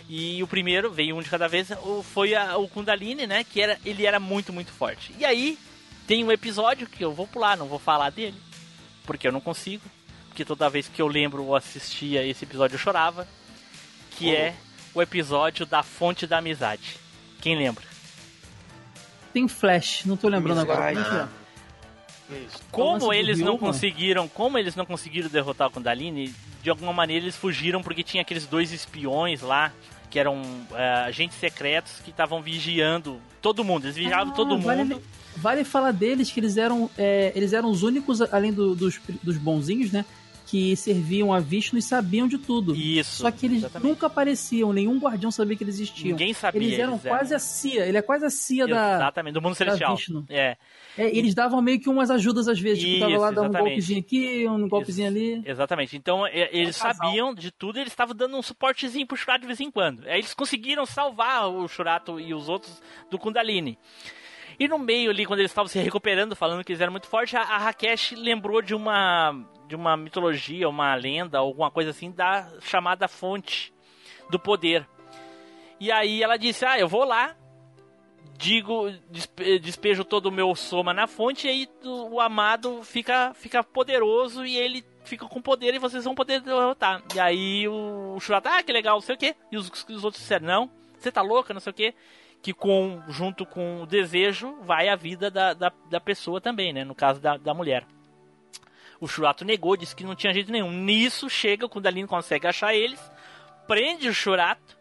E 0.08 0.42
o 0.42 0.46
primeiro, 0.46 0.90
veio 0.90 1.14
um 1.16 1.20
de 1.20 1.28
cada 1.28 1.46
vez, 1.46 1.68
foi 2.14 2.34
a- 2.34 2.56
o 2.56 2.66
Kundalini, 2.66 3.26
né? 3.26 3.44
Que 3.44 3.60
era, 3.60 3.78
ele 3.84 4.06
era 4.06 4.18
muito, 4.18 4.52
muito 4.54 4.72
forte. 4.72 5.14
E 5.18 5.24
aí, 5.26 5.58
tem 6.06 6.24
um 6.24 6.32
episódio 6.32 6.86
que 6.86 7.04
eu 7.04 7.12
vou 7.12 7.26
pular, 7.26 7.58
não 7.58 7.66
vou 7.66 7.78
falar 7.78 8.08
dele, 8.08 8.36
porque 9.04 9.28
eu 9.28 9.32
não 9.32 9.40
consigo. 9.42 9.82
Porque 10.28 10.44
toda 10.46 10.70
vez 10.70 10.88
que 10.88 11.02
eu 11.02 11.06
lembro 11.08 11.44
ou 11.44 11.54
assistia 11.54 12.24
esse 12.24 12.44
episódio 12.46 12.76
eu 12.76 12.78
chorava. 12.78 13.28
Que 14.18 14.34
é 14.34 14.54
o 14.94 15.00
episódio 15.02 15.64
da 15.64 15.82
Fonte 15.82 16.26
da 16.26 16.38
Amizade. 16.38 16.96
Quem 17.40 17.56
lembra? 17.56 17.84
Tem 19.32 19.46
Flash, 19.46 20.04
não 20.04 20.16
tô 20.16 20.28
lembrando 20.28 20.60
agora. 20.60 20.88
Amizade. 20.90 21.28
Como 22.28 22.36
é 22.36 22.96
é? 22.96 23.00
Como 23.00 23.12
eles 23.12 23.38
não 23.38 23.56
conseguiram, 23.56 24.28
como 24.28 24.58
eles 24.58 24.74
não 24.74 24.84
conseguiram 24.84 25.28
derrotar 25.28 25.68
o 25.68 25.70
Kundalini, 25.70 26.34
de 26.62 26.68
alguma 26.70 26.92
maneira 26.92 27.24
eles 27.24 27.36
fugiram 27.36 27.82
porque 27.82 28.02
tinha 28.02 28.20
aqueles 28.22 28.46
dois 28.46 28.72
espiões 28.72 29.40
lá 29.40 29.72
que 30.10 30.18
eram 30.18 30.42
eh, 30.74 31.04
agentes 31.06 31.38
secretos 31.38 32.00
que 32.04 32.10
estavam 32.10 32.40
vigiando 32.42 33.20
todo 33.40 33.62
mundo. 33.64 33.84
Eles 33.86 33.96
vigiavam 33.96 34.32
Ah, 34.32 34.36
todo 34.36 34.58
vale 34.58 34.84
mundo. 34.84 35.02
vale 35.36 35.64
falar 35.64 35.92
deles 35.92 36.30
que 36.30 36.40
eles 36.40 36.56
eram, 36.56 36.90
é, 36.98 37.30
eles 37.34 37.52
eram 37.52 37.70
os 37.70 37.82
únicos, 37.82 38.20
além 38.32 38.52
do- 38.52 38.74
dos, 38.74 38.98
dos 39.22 39.36
bonzinhos, 39.36 39.92
né? 39.92 40.04
Que 40.48 40.74
serviam 40.74 41.32
a 41.32 41.40
Vishnu 41.40 41.78
e 41.78 41.82
sabiam 41.82 42.26
de 42.26 42.38
tudo. 42.38 42.74
Isso. 42.74 43.16
Só 43.22 43.30
que 43.30 43.44
eles 43.44 43.58
exatamente. 43.58 43.86
nunca 43.86 44.06
apareciam, 44.06 44.72
nenhum 44.72 44.98
guardião 44.98 45.30
sabia 45.30 45.54
que 45.54 45.62
eles 45.62 45.74
existiam. 45.74 46.12
Ninguém 46.12 46.32
sabia. 46.32 46.62
Eles 46.62 46.78
eram 46.78 46.98
quase 46.98 47.34
a 47.34 47.38
CIA, 47.38 47.84
ele 47.86 47.98
é 47.98 48.02
quase 48.02 48.24
a 48.24 48.30
CIA 48.30 48.66
da. 48.66 48.94
Exatamente, 48.94 49.34
do 49.34 49.42
mundo 49.42 49.54
celestial. 49.54 49.94
Vishnu. 49.94 50.24
É. 50.28 50.56
É, 50.96 51.16
eles 51.16 51.34
davam 51.34 51.62
meio 51.62 51.78
que 51.78 51.88
umas 51.88 52.10
ajudas 52.10 52.48
às 52.48 52.58
vezes. 52.58 52.82
tipo, 52.82 52.98
tava 52.98 53.12
Isso, 53.12 53.20
lá 53.20 53.30
dando 53.30 53.40
um 53.40 53.44
exatamente. 53.44 53.68
golpezinho 53.68 54.00
aqui, 54.00 54.48
um 54.48 54.68
golpezinho 54.68 55.08
ali. 55.08 55.42
Exatamente. 55.44 55.96
Então, 55.96 56.26
é, 56.26 56.48
eles 56.50 56.76
casal. 56.76 57.06
sabiam 57.06 57.34
de 57.34 57.50
tudo 57.52 57.78
e 57.78 57.82
eles 57.82 57.92
estavam 57.92 58.16
dando 58.16 58.36
um 58.36 58.42
suportezinho 58.42 59.06
pro 59.06 59.16
Shurato 59.16 59.42
de 59.42 59.46
vez 59.46 59.60
em 59.60 59.70
quando. 59.70 60.04
Aí 60.08 60.18
eles 60.18 60.34
conseguiram 60.34 60.84
salvar 60.84 61.48
o 61.48 61.68
Shurato 61.68 62.18
e 62.18 62.34
os 62.34 62.48
outros 62.48 62.82
do 63.10 63.18
Kundalini. 63.18 63.78
E 64.58 64.66
no 64.66 64.76
meio 64.76 65.10
ali, 65.10 65.24
quando 65.24 65.38
eles 65.38 65.52
estavam 65.52 65.68
se 65.68 65.78
recuperando, 65.78 66.34
falando 66.34 66.64
que 66.64 66.72
eles 66.72 66.80
eram 66.80 66.90
muito 66.90 67.06
fortes, 67.06 67.34
a, 67.34 67.42
a 67.42 67.58
Rakesh 67.58 68.12
lembrou 68.16 68.60
de 68.60 68.74
uma, 68.74 69.46
de 69.68 69.76
uma 69.76 69.96
mitologia, 69.96 70.68
uma 70.68 70.94
lenda, 70.94 71.38
alguma 71.38 71.70
coisa 71.70 71.90
assim, 71.90 72.10
da 72.10 72.48
chamada 72.60 73.06
fonte 73.06 73.72
do 74.30 74.38
poder. 74.38 74.88
E 75.78 75.92
aí 75.92 76.22
ela 76.22 76.36
disse, 76.36 76.64
ah, 76.64 76.78
eu 76.78 76.88
vou 76.88 77.04
lá, 77.04 77.36
digo, 78.36 78.90
despe- 79.10 79.58
despejo 79.58 80.04
todo 80.04 80.26
o 80.26 80.32
meu 80.32 80.54
soma 80.54 80.92
na 80.94 81.06
fonte 81.06 81.46
e 81.46 81.50
aí 81.50 81.68
o 81.84 82.20
amado 82.20 82.82
fica, 82.82 83.32
fica 83.34 83.62
poderoso 83.62 84.44
e 84.44 84.56
ele 84.56 84.84
fica 85.04 85.26
com 85.26 85.40
poder 85.40 85.74
e 85.74 85.78
vocês 85.78 86.04
vão 86.04 86.14
poder 86.14 86.40
derrotar. 86.40 87.02
E 87.14 87.20
aí 87.20 87.68
o, 87.68 88.18
Shurata, 88.18 88.50
ah, 88.50 88.62
que 88.62 88.72
legal, 88.72 88.96
não 88.96 89.00
sei 89.02 89.14
o 89.14 89.18
que. 89.18 89.36
E 89.52 89.56
os, 89.56 89.68
os 89.68 90.04
outros 90.04 90.22
disseram, 90.22 90.46
não, 90.46 90.70
você 90.98 91.12
tá 91.12 91.22
louca, 91.22 91.52
não 91.52 91.60
sei 91.60 91.70
o 91.70 91.74
que. 91.74 91.94
Que 92.40 92.52
com, 92.54 93.02
junto 93.08 93.44
com 93.44 93.82
o 93.82 93.86
desejo 93.86 94.56
vai 94.62 94.88
a 94.88 94.96
vida 94.96 95.30
da, 95.30 95.52
da, 95.52 95.72
da 95.90 96.00
pessoa 96.00 96.40
também, 96.40 96.72
né? 96.72 96.84
No 96.84 96.94
caso 96.94 97.20
da, 97.20 97.36
da 97.36 97.52
mulher. 97.52 97.84
O 99.00 99.06
Shurato 99.06 99.44
negou, 99.44 99.76
disse 99.76 99.94
que 99.94 100.04
não 100.04 100.14
tinha 100.14 100.32
jeito 100.32 100.50
nenhum. 100.50 100.72
Nisso 100.72 101.30
chega, 101.30 101.66
o 101.66 101.68
Kundalini 101.68 102.06
consegue 102.06 102.46
achar 102.46 102.74
eles, 102.74 103.00
prende 103.66 104.08
o 104.08 104.14
Shurato 104.14 104.76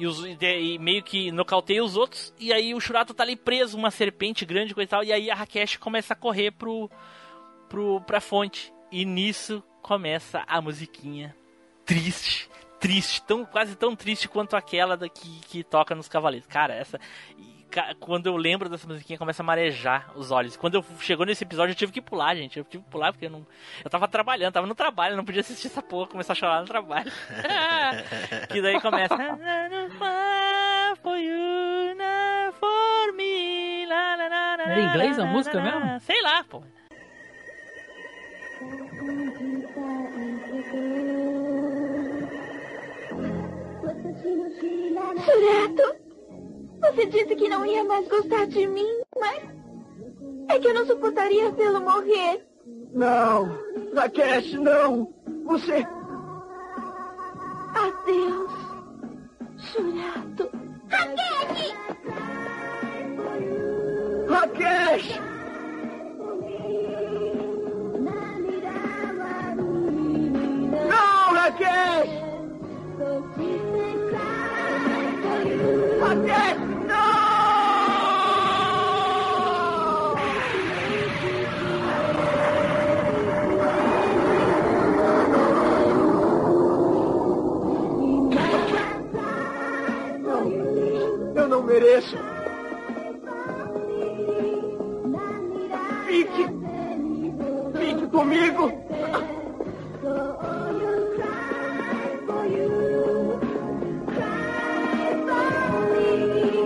e, 0.00 0.06
os, 0.06 0.24
e 0.24 0.78
meio 0.78 1.02
que 1.02 1.30
nocauteia 1.30 1.84
os 1.84 1.96
outros. 1.96 2.34
E 2.38 2.52
aí 2.52 2.74
o 2.74 2.80
Shurato 2.80 3.12
tá 3.12 3.22
ali 3.22 3.36
preso, 3.36 3.76
uma 3.76 3.90
serpente 3.90 4.46
grande 4.46 4.74
coisa 4.74 4.86
e 4.86 4.90
tal. 4.90 5.04
E 5.04 5.12
aí 5.12 5.30
a 5.30 5.34
Rakesh 5.34 5.76
começa 5.76 6.14
a 6.14 6.16
correr 6.16 6.50
pro, 6.52 6.90
pro, 7.68 8.00
pra 8.00 8.20
fonte. 8.20 8.72
E 8.90 9.04
nisso 9.04 9.62
começa 9.82 10.42
a 10.46 10.60
musiquinha 10.60 11.36
triste. 11.84 12.48
Triste, 12.80 13.22
tão, 13.24 13.44
quase 13.44 13.76
tão 13.76 13.94
triste 13.94 14.26
quanto 14.26 14.56
aquela 14.56 14.96
da, 14.96 15.06
que, 15.06 15.40
que 15.40 15.62
toca 15.62 15.94
nos 15.94 16.08
Cavaleiros. 16.08 16.48
Cara, 16.48 16.74
essa. 16.74 16.98
Quando 17.98 18.26
eu 18.26 18.36
lembro 18.36 18.68
dessa 18.68 18.86
musiquinha, 18.86 19.18
começa 19.18 19.42
a 19.42 19.46
marejar 19.46 20.10
os 20.16 20.30
olhos. 20.30 20.56
Quando 20.56 20.74
eu 20.74 20.84
chegou 21.00 21.24
nesse 21.24 21.44
episódio, 21.44 21.72
eu 21.72 21.76
tive 21.76 21.92
que 21.92 22.00
pular, 22.00 22.34
gente. 22.34 22.58
Eu 22.58 22.64
tive 22.64 22.84
que 22.84 22.90
pular 22.90 23.12
porque 23.12 23.26
eu 23.26 23.30
não. 23.30 23.46
Eu 23.84 23.90
tava 23.90 24.08
trabalhando, 24.08 24.52
tava 24.52 24.66
no 24.66 24.74
trabalho, 24.74 25.16
não 25.16 25.24
podia 25.24 25.40
assistir 25.40 25.68
essa 25.68 25.82
porra, 25.82 26.08
começar 26.08 26.32
a 26.32 26.36
chorar 26.36 26.60
no 26.60 26.66
trabalho. 26.66 27.10
que 28.50 28.60
daí 28.60 28.80
começa. 28.80 29.16
For 31.02 31.16
you, 31.16 31.94
not 31.94 32.58
for 32.58 33.12
me, 33.14 33.86
la, 33.86 34.16
la, 34.16 34.28
la, 34.28 34.56
la, 34.56 34.64
Era 34.64 34.80
em 34.80 34.86
inglês 34.86 35.18
a 35.18 35.24
música 35.24 35.60
mesmo? 35.60 36.00
Sei 36.00 36.20
lá, 36.20 36.44
pô. 36.44 36.62
Shurato, 45.20 46.09
você 46.80 47.06
disse 47.06 47.36
que 47.36 47.48
não 47.48 47.64
ia 47.64 47.84
mais 47.84 48.08
gostar 48.08 48.46
de 48.46 48.66
mim, 48.66 49.00
mas 49.18 49.42
é 50.48 50.58
que 50.58 50.68
eu 50.68 50.74
não 50.74 50.86
suportaria 50.86 51.50
vê-lo 51.52 51.80
morrer. 51.80 52.46
Não, 52.92 53.56
Rakesh, 53.94 54.54
não. 54.54 55.12
Você. 55.44 55.86
Adeus, 57.74 58.52
Shurato. 59.58 60.50
Rakesh! 60.88 61.74
Rakesh! 64.28 65.20
Não, 70.88 71.34
Rakesh! 71.34 72.30
Rakesh, 76.00 76.69
Mereço. 91.80 92.14
Fique. 96.06 96.46
Fique 97.78 98.06
comigo. 98.08 98.70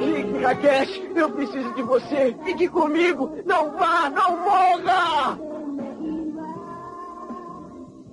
Fique, 0.00 0.42
Rakesh. 0.42 1.02
Eu 1.14 1.30
preciso 1.30 1.72
de 1.74 1.82
você. 1.82 2.36
Fique 2.44 2.66
comigo. 2.66 3.36
Não 3.46 3.70
vá, 3.70 4.10
não 4.10 4.36
morra. 4.38 5.38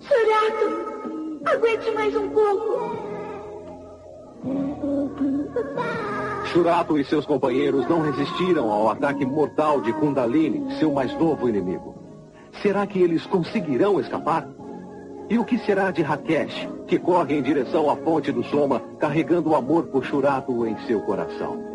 Shurato, 0.02 1.42
aguente 1.46 1.92
mais 1.96 2.16
um 2.16 2.30
pouco. 2.30 3.12
Shurato 6.52 6.98
e 6.98 7.06
seus 7.06 7.26
companheiros 7.26 7.88
não 7.88 8.02
resistiram 8.02 8.70
ao 8.70 8.90
ataque 8.90 9.26
mortal 9.26 9.80
de 9.80 9.94
Kundalini, 9.94 10.78
seu 10.80 10.92
mais 10.92 11.18
novo 11.18 11.48
inimigo. 11.48 11.96
Será 12.62 12.86
que 12.86 13.00
eles 13.00 13.26
conseguirão 13.26 14.02
escapar? 14.02 14.46
E 15.30 15.40
o 15.40 15.46
que 15.46 15.58
será 15.60 15.92
de 15.92 16.02
Rakesh, 16.02 16.68
que 16.88 17.00
corre 17.00 17.38
em 17.38 17.42
direção 17.42 17.90
à 17.90 17.96
fonte 17.96 18.34
do 18.34 18.44
Soma, 18.44 18.82
carregando 19.00 19.52
o 19.52 19.56
amor 19.56 19.84
por 19.88 20.04
Shurato 20.04 20.68
em 20.68 20.78
seu 20.88 21.00
coração? 21.00 21.71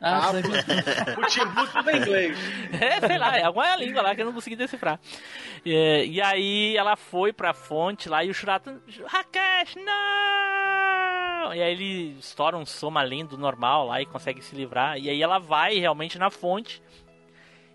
Ah, 0.00 0.30
o 0.30 1.26
Timbu 1.26 1.66
tudo 1.66 1.90
em 1.90 1.96
inglês. 1.96 2.38
É, 2.80 3.06
sei 3.06 3.18
lá, 3.18 3.36
é 3.36 3.44
alguma 3.44 3.76
língua 3.76 4.00
lá 4.00 4.14
que 4.14 4.22
eu 4.22 4.26
não 4.26 4.32
consegui 4.32 4.56
decifrar. 4.56 4.98
É, 5.66 6.06
e 6.06 6.20
aí 6.22 6.76
ela 6.76 6.96
foi 6.96 7.32
pra 7.32 7.52
fonte 7.52 8.08
lá 8.08 8.24
e 8.24 8.30
o 8.30 8.34
Shurato. 8.34 8.80
Rakesh, 9.06 9.76
não! 9.76 11.52
E 11.54 11.62
aí 11.62 11.72
ele 11.72 12.16
estoura 12.18 12.56
um 12.56 12.64
soma 12.64 13.00
além 13.00 13.26
do 13.26 13.36
normal 13.36 13.86
lá 13.86 14.00
e 14.00 14.06
consegue 14.06 14.40
se 14.40 14.54
livrar. 14.54 14.96
E 14.96 15.10
aí 15.10 15.22
ela 15.22 15.38
vai 15.38 15.74
realmente 15.78 16.18
na 16.18 16.30
fonte 16.30 16.82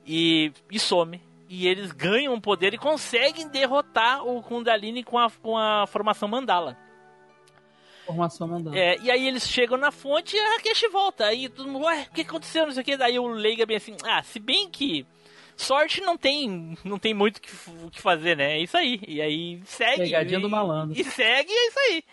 e, 0.06 0.52
e 0.72 0.80
some. 0.80 1.22
E 1.48 1.68
eles 1.68 1.92
ganham 1.92 2.40
poder 2.42 2.74
e 2.74 2.78
conseguem 2.78 3.48
derrotar 3.48 4.26
o 4.26 4.42
Kundalini 4.42 5.04
com 5.04 5.20
a, 5.20 5.30
com 5.30 5.56
a 5.58 5.86
formação 5.86 6.28
Mandala. 6.28 6.76
Formação 8.06 8.48
mandando. 8.48 8.78
É, 8.78 8.98
e 9.00 9.10
aí 9.10 9.28
eles 9.28 9.48
chegam 9.48 9.78
na 9.78 9.92
fonte 9.92 10.36
e 10.36 10.40
a 10.40 10.52
Rakesh 10.52 10.84
volta. 10.92 11.26
Aí 11.26 11.50
todo 11.50 11.70
mundo, 11.70 11.86
ué, 11.86 12.08
o 12.10 12.14
que 12.14 12.22
aconteceu? 12.22 12.66
Não 12.66 12.74
sei 12.74 12.82
o 12.82 12.86
que. 12.86 12.98
Daí 12.98 13.18
o 13.18 13.28
Leiga 13.28 13.66
bem 13.66 13.78
assim, 13.78 13.96
ah, 14.04 14.22
se 14.22 14.40
bem 14.40 14.70
que 14.70 15.06
sorte 15.58 16.02
não 16.02 16.18
tem, 16.18 16.78
não 16.84 17.00
tem 17.00 17.14
muito 17.14 17.38
o 17.38 17.42
que, 17.42 17.50
que 17.92 18.02
fazer, 18.02 18.38
né? 18.38 18.58
É 18.58 18.62
isso 18.62 18.78
aí. 18.78 19.00
E 19.08 19.22
aí 19.22 19.62
segue. 19.66 20.04
Pegadinha 20.04 20.40
e, 20.40 20.42
do 20.42 20.50
malandro. 20.50 21.00
E 21.00 21.04
segue, 21.04 21.52
é 21.52 21.68
isso 21.68 21.80
aí. 21.80 22.04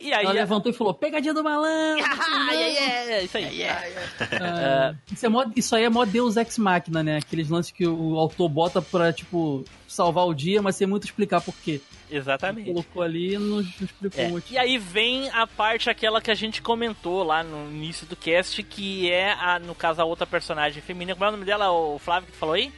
E 0.00 0.12
aí. 0.14 0.24
Ela 0.24 0.32
levantou 0.32 0.72
e 0.72 0.74
falou: 0.74 0.94
pegadinha 0.94 1.34
do 1.34 1.44
malandro! 1.44 2.04
Ah, 2.32 2.54
é, 2.54 3.12
é, 3.12 3.22
isso 3.22 3.36
aí. 3.36 3.64
Ah, 3.64 4.94
isso, 5.12 5.26
é 5.26 5.28
mó, 5.28 5.44
isso 5.54 5.76
aí 5.76 5.84
é 5.84 5.90
mó 5.90 6.04
Deus 6.04 6.36
Ex 6.36 6.56
Machina, 6.58 7.02
né? 7.02 7.18
Aqueles 7.18 7.48
lances 7.50 7.70
que 7.70 7.86
o 7.86 8.16
autor 8.18 8.48
bota 8.48 8.80
pra, 8.80 9.12
tipo, 9.12 9.64
salvar 9.86 10.26
o 10.26 10.34
dia, 10.34 10.62
mas 10.62 10.76
sem 10.76 10.86
muito 10.86 11.04
explicar 11.04 11.40
por 11.40 11.54
quê. 11.56 11.80
Exatamente. 12.10 12.66
Colocou 12.70 13.02
ali 13.02 13.34
e 13.34 13.38
não, 13.38 13.60
explicou 13.60 14.20
É, 14.20 14.28
muito. 14.28 14.50
E 14.50 14.58
aí 14.58 14.78
vem 14.78 15.28
a 15.30 15.46
parte 15.46 15.90
aquela 15.90 16.20
que 16.20 16.30
a 16.30 16.34
gente 16.34 16.62
comentou 16.62 17.22
lá 17.22 17.42
no 17.42 17.70
início 17.70 18.06
do 18.06 18.16
cast, 18.16 18.62
que 18.62 19.10
é, 19.10 19.32
a, 19.32 19.58
no 19.58 19.74
caso, 19.74 20.00
a 20.00 20.04
outra 20.04 20.26
personagem 20.26 20.82
feminina. 20.82 21.14
Como 21.14 21.24
é 21.26 21.28
o 21.28 21.32
nome 21.32 21.44
dela, 21.44 21.70
o 21.70 21.98
Flávio 21.98 22.30
que 22.30 22.36
falou 22.36 22.54
aí? 22.54 22.72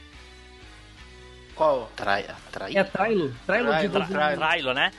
Qual? 1.55 1.89
Traia, 1.95 2.35
traia. 2.51 2.79
É 2.79 2.83
Trailo? 2.83 3.33
Trailo 3.45 3.75
de 3.77 3.89
Tra- 3.89 4.05
Tra 4.07 4.35
Trailo, 4.35 4.73
né? 4.73 4.91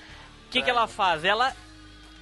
O 0.47 0.51
que, 0.51 0.63
que 0.63 0.71
ela 0.71 0.87
faz? 0.87 1.25
Ela 1.25 1.53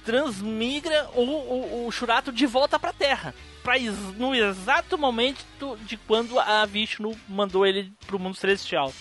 transmigra 0.03 1.09
o, 1.15 1.21
o, 1.21 1.87
o 1.87 1.91
Shurato 1.91 2.31
de 2.31 2.45
volta 2.45 2.79
pra 2.79 2.93
Terra. 2.93 3.33
Pra, 3.63 3.75
no 4.17 4.35
exato 4.35 4.97
momento 4.97 5.45
de 5.85 5.95
quando 5.95 6.39
a 6.39 6.65
Vishnu 6.65 7.17
mandou 7.27 7.65
ele 7.65 7.91
pro 8.05 8.19
mundo 8.19 8.35
celestial. 8.35 8.93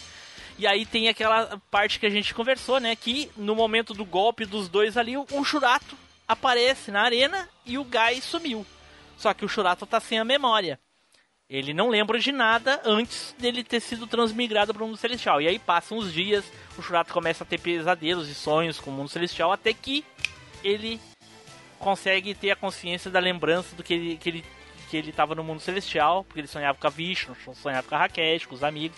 E 0.59 0.67
aí 0.67 0.87
tem 0.87 1.09
aquela 1.09 1.61
parte 1.71 1.99
que 1.99 2.07
a 2.07 2.11
gente 2.11 2.35
conversou, 2.35 2.79
né? 2.79 2.95
Que 2.95 3.31
no 3.37 3.55
momento 3.57 3.95
do 3.95 4.05
golpe 4.05 4.45
dos 4.45 4.69
dois 4.69 4.97
ali, 4.97 5.17
o, 5.17 5.27
o 5.33 5.45
Shurato 5.45 5.97
aparece 6.29 6.91
na 6.91 7.03
arena 7.03 7.49
e 7.67 7.79
o 7.79 7.85
Gai 7.85 8.21
sumiu. 8.21 8.65
Só 9.17 9.35
que 9.35 9.45
o 9.45 9.49
Shurato 9.49 9.87
tá 9.87 9.99
sem 9.99 10.19
a 10.19 10.25
memória. 10.25 10.79
Ele 11.49 11.75
não 11.75 11.91
lembra 11.91 12.19
de 12.19 12.33
nada 12.33 12.81
antes 12.85 13.35
dele 13.39 13.63
ter 13.63 13.81
sido 13.81 14.07
transmigrado 14.07 14.73
para 14.73 14.83
o 14.83 14.87
mundo 14.87 14.97
celestial. 14.97 15.41
E 15.41 15.49
aí 15.49 15.59
passam 15.59 15.99
os 15.99 16.13
dias, 16.13 16.45
o 16.79 16.83
Shurato 16.83 17.13
começa 17.13 17.45
a 17.45 17.47
ter 17.47 17.61
pesadelos 17.61 18.29
e 18.29 18.35
sonhos 18.35 18.81
com 18.81 18.91
o 18.91 18.93
mundo 18.93 19.11
celestial, 19.11 19.53
até 19.53 19.75
que 19.75 20.03
ele 20.63 21.01
consegue 21.79 22.35
ter 22.35 22.53
a 22.53 22.57
consciência 22.57 23.11
da 23.11 23.19
lembrança 23.19 23.75
do 23.75 23.83
que 23.83 23.95
ele, 23.95 24.17
que 24.17 24.29
ele, 24.29 24.45
que 24.89 24.97
ele 24.97 25.11
estava 25.11 25.35
no 25.35 25.43
mundo 25.43 25.61
celestial, 25.61 26.25
porque 26.25 26.41
ele 26.41 26.47
sonhava 26.47 26.79
com 26.79 26.87
a 26.87 26.91
Vishnu, 26.91 27.37
sonhava 27.55 27.87
com 27.87 27.95
a 27.95 27.99
Rakesh, 27.99 28.47
com 28.47 28.55
os 28.55 28.63
amigos. 28.63 28.97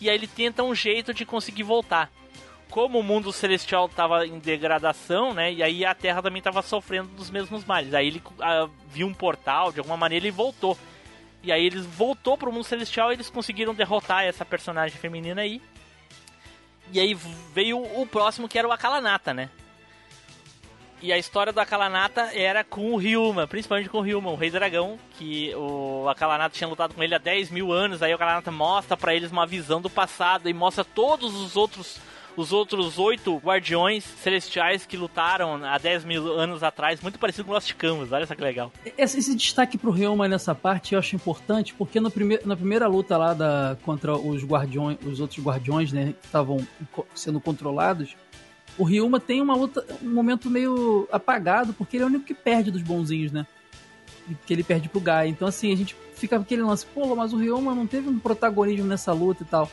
E 0.00 0.08
aí 0.08 0.16
ele 0.16 0.26
tenta 0.26 0.62
um 0.62 0.74
jeito 0.74 1.12
de 1.14 1.24
conseguir 1.24 1.62
voltar. 1.62 2.10
Como 2.70 2.98
o 2.98 3.02
mundo 3.02 3.32
celestial 3.32 3.86
estava 3.86 4.26
em 4.26 4.38
degradação, 4.38 5.32
né? 5.32 5.52
E 5.52 5.62
aí 5.62 5.84
a 5.84 5.94
Terra 5.94 6.22
também 6.22 6.40
estava 6.40 6.60
sofrendo 6.62 7.08
dos 7.08 7.30
mesmos 7.30 7.64
males. 7.64 7.94
Aí 7.94 8.08
ele 8.08 8.22
ah, 8.40 8.68
viu 8.88 9.06
um 9.06 9.14
portal, 9.14 9.70
de 9.70 9.78
alguma 9.78 9.96
maneira 9.96 10.26
ele 10.26 10.34
voltou. 10.34 10.76
E 11.42 11.52
aí 11.52 11.66
eles 11.66 11.84
voltou 11.84 12.36
pro 12.36 12.50
mundo 12.50 12.64
celestial 12.64 13.10
e 13.10 13.14
eles 13.14 13.30
conseguiram 13.30 13.74
derrotar 13.74 14.24
essa 14.24 14.44
personagem 14.44 14.98
feminina 14.98 15.42
aí. 15.42 15.60
E 16.90 16.98
aí 16.98 17.14
veio 17.52 17.82
o 17.82 18.06
próximo 18.06 18.48
que 18.48 18.58
era 18.58 18.66
o 18.66 18.72
Akalanata, 18.72 19.32
né? 19.32 19.50
E 21.02 21.12
a 21.12 21.18
história 21.18 21.52
do 21.52 21.60
Akalanata 21.60 22.30
era 22.34 22.64
com 22.64 22.92
o 22.92 22.96
Ryuma, 22.96 23.46
principalmente 23.46 23.90
com 23.90 23.98
o 23.98 24.00
Ryuma, 24.00 24.30
o 24.30 24.36
Rei 24.36 24.50
Dragão, 24.50 24.98
que 25.18 25.54
o 25.54 26.08
Akalanata 26.08 26.56
tinha 26.56 26.68
lutado 26.68 26.94
com 26.94 27.02
ele 27.02 27.14
há 27.14 27.18
10 27.18 27.50
mil 27.50 27.72
anos, 27.72 28.02
aí 28.02 28.12
o 28.12 28.14
Akalanata 28.14 28.50
mostra 28.50 28.96
para 28.96 29.14
eles 29.14 29.30
uma 29.30 29.46
visão 29.46 29.80
do 29.80 29.90
passado 29.90 30.48
e 30.48 30.54
mostra 30.54 30.84
todos 30.84 31.34
os 31.34 31.56
outros 31.56 32.00
os 32.36 32.52
outros 32.52 32.98
oito 32.98 33.36
guardiões 33.36 34.04
celestiais 34.04 34.84
que 34.84 34.96
lutaram 34.96 35.64
há 35.64 35.78
10 35.78 36.04
mil 36.04 36.32
anos 36.32 36.62
atrás, 36.62 37.00
muito 37.00 37.18
parecido 37.18 37.44
com 37.44 37.52
Lost 37.52 37.72
Canvas, 37.74 38.12
olha 38.12 38.26
só 38.26 38.34
que 38.34 38.42
legal. 38.42 38.72
Esse, 38.98 39.18
esse 39.18 39.34
destaque 39.34 39.78
pro 39.78 39.90
Ryuma 39.90 40.28
nessa 40.28 40.54
parte 40.54 40.94
eu 40.94 40.98
acho 40.98 41.14
importante, 41.14 41.74
porque 41.74 42.00
no 42.00 42.10
prime 42.10 42.38
na 42.44 42.56
primeira 42.56 42.86
luta 42.86 43.16
lá 43.16 43.34
da, 43.34 43.76
contra 43.84 44.16
os 44.16 44.44
guardiões, 44.44 44.98
os 45.04 45.20
outros 45.20 45.44
guardiões, 45.44 45.92
né, 45.92 46.14
que 46.20 46.26
estavam 46.26 46.66
sendo 47.14 47.40
controlados, 47.40 48.16
o 48.76 48.84
Ryuma 48.84 49.20
tem 49.20 49.40
uma 49.40 49.54
luta, 49.54 49.84
um 50.02 50.10
momento 50.10 50.50
meio 50.50 51.08
apagado, 51.10 51.72
porque 51.72 51.96
ele 51.96 52.04
é 52.04 52.06
o 52.06 52.10
único 52.10 52.24
que 52.24 52.34
perde 52.34 52.70
dos 52.70 52.82
bonzinhos, 52.82 53.30
né? 53.30 53.46
Que 54.46 54.52
ele 54.52 54.64
perde 54.64 54.88
pro 54.88 55.00
Gai. 55.00 55.28
Então, 55.28 55.46
assim, 55.46 55.72
a 55.72 55.76
gente 55.76 55.94
fica 56.14 56.36
com 56.36 56.42
aquele 56.42 56.62
lance, 56.62 56.86
pô, 56.86 57.14
mas 57.14 57.32
o 57.32 57.36
Ryuma 57.36 57.74
não 57.74 57.86
teve 57.86 58.08
um 58.08 58.18
protagonismo 58.18 58.86
nessa 58.86 59.12
luta 59.12 59.42
e 59.42 59.46
tal. 59.46 59.70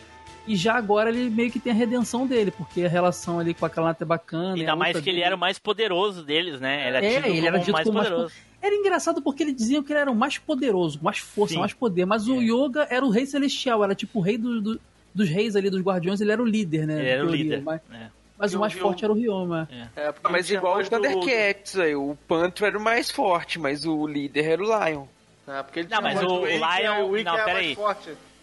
E 0.47 0.55
já 0.55 0.75
agora 0.75 1.09
ele 1.09 1.29
meio 1.29 1.51
que 1.51 1.59
tem 1.59 1.71
a 1.71 1.75
redenção 1.75 2.25
dele, 2.25 2.51
porque 2.51 2.83
a 2.83 2.89
relação 2.89 3.39
ali 3.39 3.53
com 3.53 3.65
a 3.65 3.69
Kalata 3.69 4.03
é 4.03 4.07
bacana. 4.07 4.55
Ainda 4.55 4.75
mais 4.75 4.97
que 4.97 5.03
dele... 5.03 5.17
ele 5.17 5.25
era 5.25 5.35
o 5.35 5.39
mais 5.39 5.59
poderoso 5.59 6.23
deles, 6.23 6.59
né? 6.59 6.87
Ele 6.87 6.97
é, 6.97 7.29
ele 7.29 7.47
era 7.47 7.57
mais 7.57 7.83
poderoso. 7.83 8.23
mais 8.23 8.33
Era 8.61 8.75
engraçado 8.75 9.21
porque 9.21 9.43
ele 9.43 9.53
dizia 9.53 9.83
que 9.83 9.93
ele 9.93 9.99
era 9.99 10.11
o 10.11 10.15
mais 10.15 10.37
poderoso, 10.39 10.99
mais 11.01 11.19
força, 11.19 11.53
Sim. 11.53 11.59
mais 11.59 11.73
poder. 11.73 12.05
Mas 12.05 12.27
o 12.27 12.41
é. 12.41 12.45
Yoga 12.45 12.87
era 12.89 13.05
o 13.05 13.09
rei 13.09 13.25
celestial, 13.25 13.83
era 13.83 13.93
tipo 13.93 14.19
o 14.19 14.21
rei 14.21 14.37
do, 14.37 14.59
do, 14.61 14.81
dos 15.13 15.29
reis 15.29 15.55
ali, 15.55 15.69
dos 15.69 15.81
guardiões, 15.81 16.21
ele 16.21 16.31
era 16.31 16.41
o 16.41 16.45
líder, 16.45 16.87
né? 16.87 16.99
Ele 16.99 17.09
era 17.09 17.25
o 17.25 17.29
líder. 17.29 17.61
Mas, 17.61 17.79
é. 17.91 18.09
Mas 18.41 18.55
o 18.55 18.59
mais 18.59 18.73
forte 18.73 19.03
era 19.03 19.13
o 19.13 19.15
Ryoma. 19.15 19.69
É. 19.95 20.07
É, 20.07 20.13
mas 20.31 20.49
igual 20.49 20.79
os 20.79 20.89
Thundercats, 20.89 21.75
do... 21.75 21.81
aí, 21.83 21.95
o 21.95 22.17
Panther 22.27 22.69
era 22.69 22.77
o 22.79 22.81
mais 22.81 23.11
forte, 23.11 23.59
mas 23.59 23.85
o 23.85 24.07
líder 24.07 24.53
era 24.53 24.63
o 24.63 24.65
Lion. 24.65 25.05
É, 25.47 25.61
porque 25.61 25.81
ele 25.81 25.89
não, 25.91 26.01
mas 26.01 26.23
o, 26.23 26.39
o 26.39 26.45
Lion... 26.45 27.05
O 27.05 27.23
não, 27.23 27.45
peraí. 27.45 27.77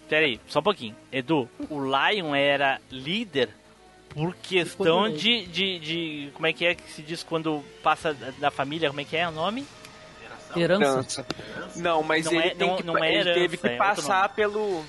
Peraí, 0.09 0.41
só 0.47 0.61
um 0.61 0.63
pouquinho. 0.63 0.95
Edu, 1.11 1.49
o 1.69 1.81
Lion 1.81 2.33
era 2.33 2.81
líder 2.93 3.51
por 4.11 4.37
questão 4.37 5.11
de, 5.11 5.47
de, 5.47 5.79
de. 5.81 6.31
Como 6.33 6.47
é 6.47 6.53
que 6.53 6.65
é 6.65 6.77
que 6.77 6.93
se 6.93 7.03
diz 7.03 7.25
quando 7.25 7.65
passa 7.83 8.15
da 8.39 8.53
família? 8.53 8.89
Como 8.91 9.01
é 9.01 9.05
que 9.05 9.17
é 9.17 9.29
o 9.29 9.33
nome? 9.33 9.67
Herança. 10.57 11.27
Não, 11.75 12.05
mas 12.05 12.25
não 12.25 12.33
ele, 12.33 12.47
é, 12.47 12.55
tem 12.55 12.69
não, 12.69 12.77
que, 12.77 12.83
não 12.85 13.05
é 13.05 13.13
herança, 13.13 13.31
ele 13.31 13.41
teve 13.41 13.57
que 13.57 13.67
é 13.67 13.77
passar 13.77 14.29
pelo. 14.31 14.85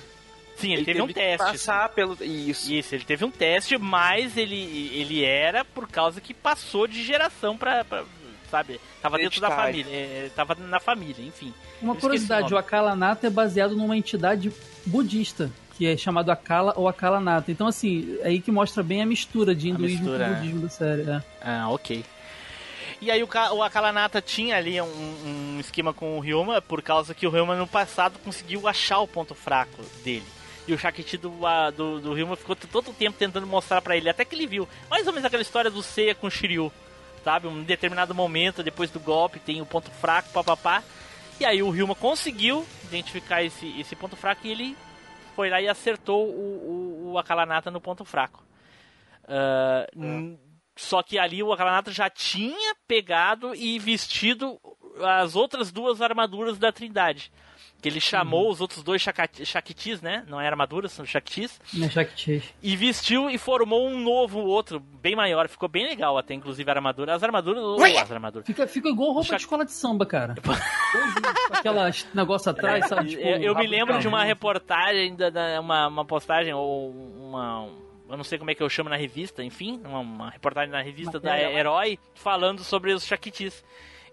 Sim, 0.60 0.72
ele, 0.72 0.82
ele 0.82 0.84
teve, 0.84 0.98
teve, 0.98 1.10
um 1.10 1.12
teste. 1.12 1.46
Passar 1.52 1.88
pelo. 1.90 2.16
Isso. 2.22 2.72
Isso, 2.72 2.94
ele 2.94 3.04
teve 3.04 3.24
um 3.24 3.30
teste, 3.30 3.78
mas 3.78 4.36
ele, 4.36 4.90
ele 4.94 5.24
era 5.24 5.64
por 5.64 5.88
causa 5.88 6.20
que 6.20 6.34
passou 6.34 6.86
de 6.86 7.02
geração 7.02 7.56
pra. 7.56 7.84
pra 7.84 8.04
sabe? 8.50 8.80
Tava 9.00 9.16
dentro 9.16 9.40
da 9.40 9.50
família. 9.50 9.90
É, 9.90 10.30
tava 10.34 10.54
na 10.56 10.80
família, 10.80 11.24
enfim. 11.24 11.54
Uma 11.80 11.94
curiosidade, 11.94 12.52
o 12.52 12.58
Akalanata 12.58 13.26
é 13.26 13.30
baseado 13.30 13.76
numa 13.76 13.96
entidade 13.96 14.52
budista, 14.84 15.50
que 15.76 15.86
é 15.86 15.96
chamado 15.96 16.30
Akala 16.30 16.74
ou 16.76 16.88
Akalanata. 16.88 17.50
Então, 17.50 17.66
assim, 17.66 18.18
é 18.20 18.28
aí 18.28 18.40
que 18.40 18.50
mostra 18.50 18.82
bem 18.82 19.02
a 19.02 19.06
mistura 19.06 19.54
de 19.54 19.68
hinduísmo 19.68 20.00
mistura, 20.00 20.28
com 20.28 20.34
budismo 20.34 20.60
da 20.60 20.68
série. 20.68 21.02
É. 21.02 21.22
Ah, 21.40 21.68
ok. 21.70 22.04
E 23.00 23.10
aí 23.10 23.22
o, 23.22 23.28
o 23.54 23.62
Akalanata 23.62 24.20
tinha 24.20 24.56
ali 24.56 24.78
um, 24.80 24.84
um, 24.84 25.56
esquema 25.58 25.94
com 25.94 26.18
o 26.18 26.20
Ryuma, 26.20 26.60
por 26.60 26.82
causa 26.82 27.14
que 27.14 27.26
o 27.26 27.30
Ryuma 27.30 27.56
no 27.56 27.66
passado 27.66 28.18
conseguiu 28.18 28.68
achar 28.68 28.98
o 28.98 29.08
ponto 29.08 29.34
fraco 29.34 29.82
dele. 30.04 30.26
E 30.66 30.72
o 30.72 30.78
Shakti 30.78 31.16
do, 31.16 31.32
do, 31.76 32.00
do 32.00 32.14
Ryuma 32.14 32.36
ficou 32.36 32.54
todo 32.54 32.90
o 32.90 32.94
tempo 32.94 33.18
tentando 33.18 33.46
mostrar 33.46 33.80
para 33.80 33.96
ele, 33.96 34.08
até 34.08 34.24
que 34.24 34.34
ele 34.34 34.46
viu. 34.46 34.68
Mais 34.88 35.06
ou 35.06 35.12
menos 35.12 35.24
aquela 35.24 35.42
história 35.42 35.70
do 35.70 35.82
Seiya 35.82 36.14
com 36.14 36.26
o 36.26 36.30
Shiryu, 36.30 36.70
sabe? 37.24 37.46
Um 37.48 37.62
determinado 37.62 38.14
momento, 38.14 38.62
depois 38.62 38.90
do 38.90 39.00
golpe, 39.00 39.40
tem 39.40 39.60
o 39.60 39.66
ponto 39.66 39.90
fraco, 39.90 40.30
papapá. 40.30 40.82
E 41.40 41.44
aí 41.44 41.62
o 41.62 41.70
Ryuma 41.70 41.94
conseguiu 41.94 42.66
identificar 42.84 43.42
esse, 43.42 43.80
esse 43.80 43.96
ponto 43.96 44.14
fraco 44.14 44.46
e 44.46 44.50
ele 44.50 44.76
foi 45.34 45.48
lá 45.48 45.60
e 45.60 45.68
acertou 45.68 46.28
o, 46.28 47.08
o, 47.08 47.12
o 47.12 47.18
Akalanata 47.18 47.70
no 47.70 47.80
ponto 47.80 48.04
fraco. 48.04 48.44
Uh, 49.24 50.38
Só 50.76 51.02
que 51.02 51.18
ali 51.18 51.42
o 51.42 51.52
Akalanata 51.52 51.90
já 51.92 52.10
tinha 52.10 52.74
pegado 52.86 53.54
e 53.54 53.78
vestido 53.78 54.60
as 55.02 55.36
outras 55.36 55.70
duas 55.70 56.00
armaduras 56.02 56.58
da 56.58 56.72
Trindade. 56.72 57.32
Que 57.80 57.88
ele 57.88 58.00
chamou 58.00 58.46
uhum. 58.46 58.50
os 58.50 58.60
outros 58.60 58.82
dois 58.82 59.00
Shaktis, 59.00 60.02
né? 60.02 60.24
Não 60.28 60.40
é 60.40 60.46
armaduras, 60.46 60.92
são 60.92 61.04
Shaktis. 61.04 61.60
É 61.82 61.88
Shaktis. 61.88 62.44
E 62.62 62.76
vestiu 62.76 63.30
e 63.30 63.38
formou 63.38 63.88
um 63.88 63.98
novo 63.98 64.40
outro, 64.40 64.80
bem 64.80 65.16
maior. 65.16 65.48
Ficou 65.48 65.68
bem 65.68 65.88
legal 65.88 66.18
até, 66.18 66.34
inclusive, 66.34 66.70
a 66.70 66.74
armadura. 66.74 67.14
As 67.14 67.22
armaduras. 67.22 67.62
As 67.96 68.12
armaduras. 68.12 68.46
Fica, 68.46 68.66
fica 68.66 68.88
igual 68.88 69.12
roupa 69.12 69.28
Shak... 69.28 69.36
de 69.36 69.42
escola 69.42 69.64
de 69.64 69.72
samba, 69.72 70.04
cara. 70.04 70.34
Aquela 71.50 71.90
negócio 72.14 72.50
atrás, 72.50 72.86
sabe? 72.86 73.10
Tipo, 73.10 73.22
eu, 73.22 73.38
eu 73.38 73.54
me 73.54 73.66
lembro 73.66 73.98
de 73.98 74.06
uma 74.06 74.24
reportagem, 74.24 75.16
da, 75.16 75.30
da, 75.30 75.60
uma, 75.60 75.88
uma 75.88 76.04
postagem, 76.04 76.52
ou 76.52 76.90
uma 76.90 77.68
eu 78.10 78.16
não 78.16 78.24
sei 78.24 78.38
como 78.38 78.50
é 78.50 78.54
que 78.56 78.62
eu 78.62 78.68
chamo 78.68 78.90
na 78.90 78.96
revista, 78.96 79.42
enfim, 79.42 79.80
uma, 79.84 80.00
uma 80.00 80.30
reportagem 80.30 80.70
na 80.70 80.82
revista 80.82 81.18
Matéria. 81.18 81.48
da 81.48 81.52
Herói 81.52 81.98
falando 82.14 82.64
sobre 82.64 82.92
os 82.92 83.06
Shakitis. 83.06 83.64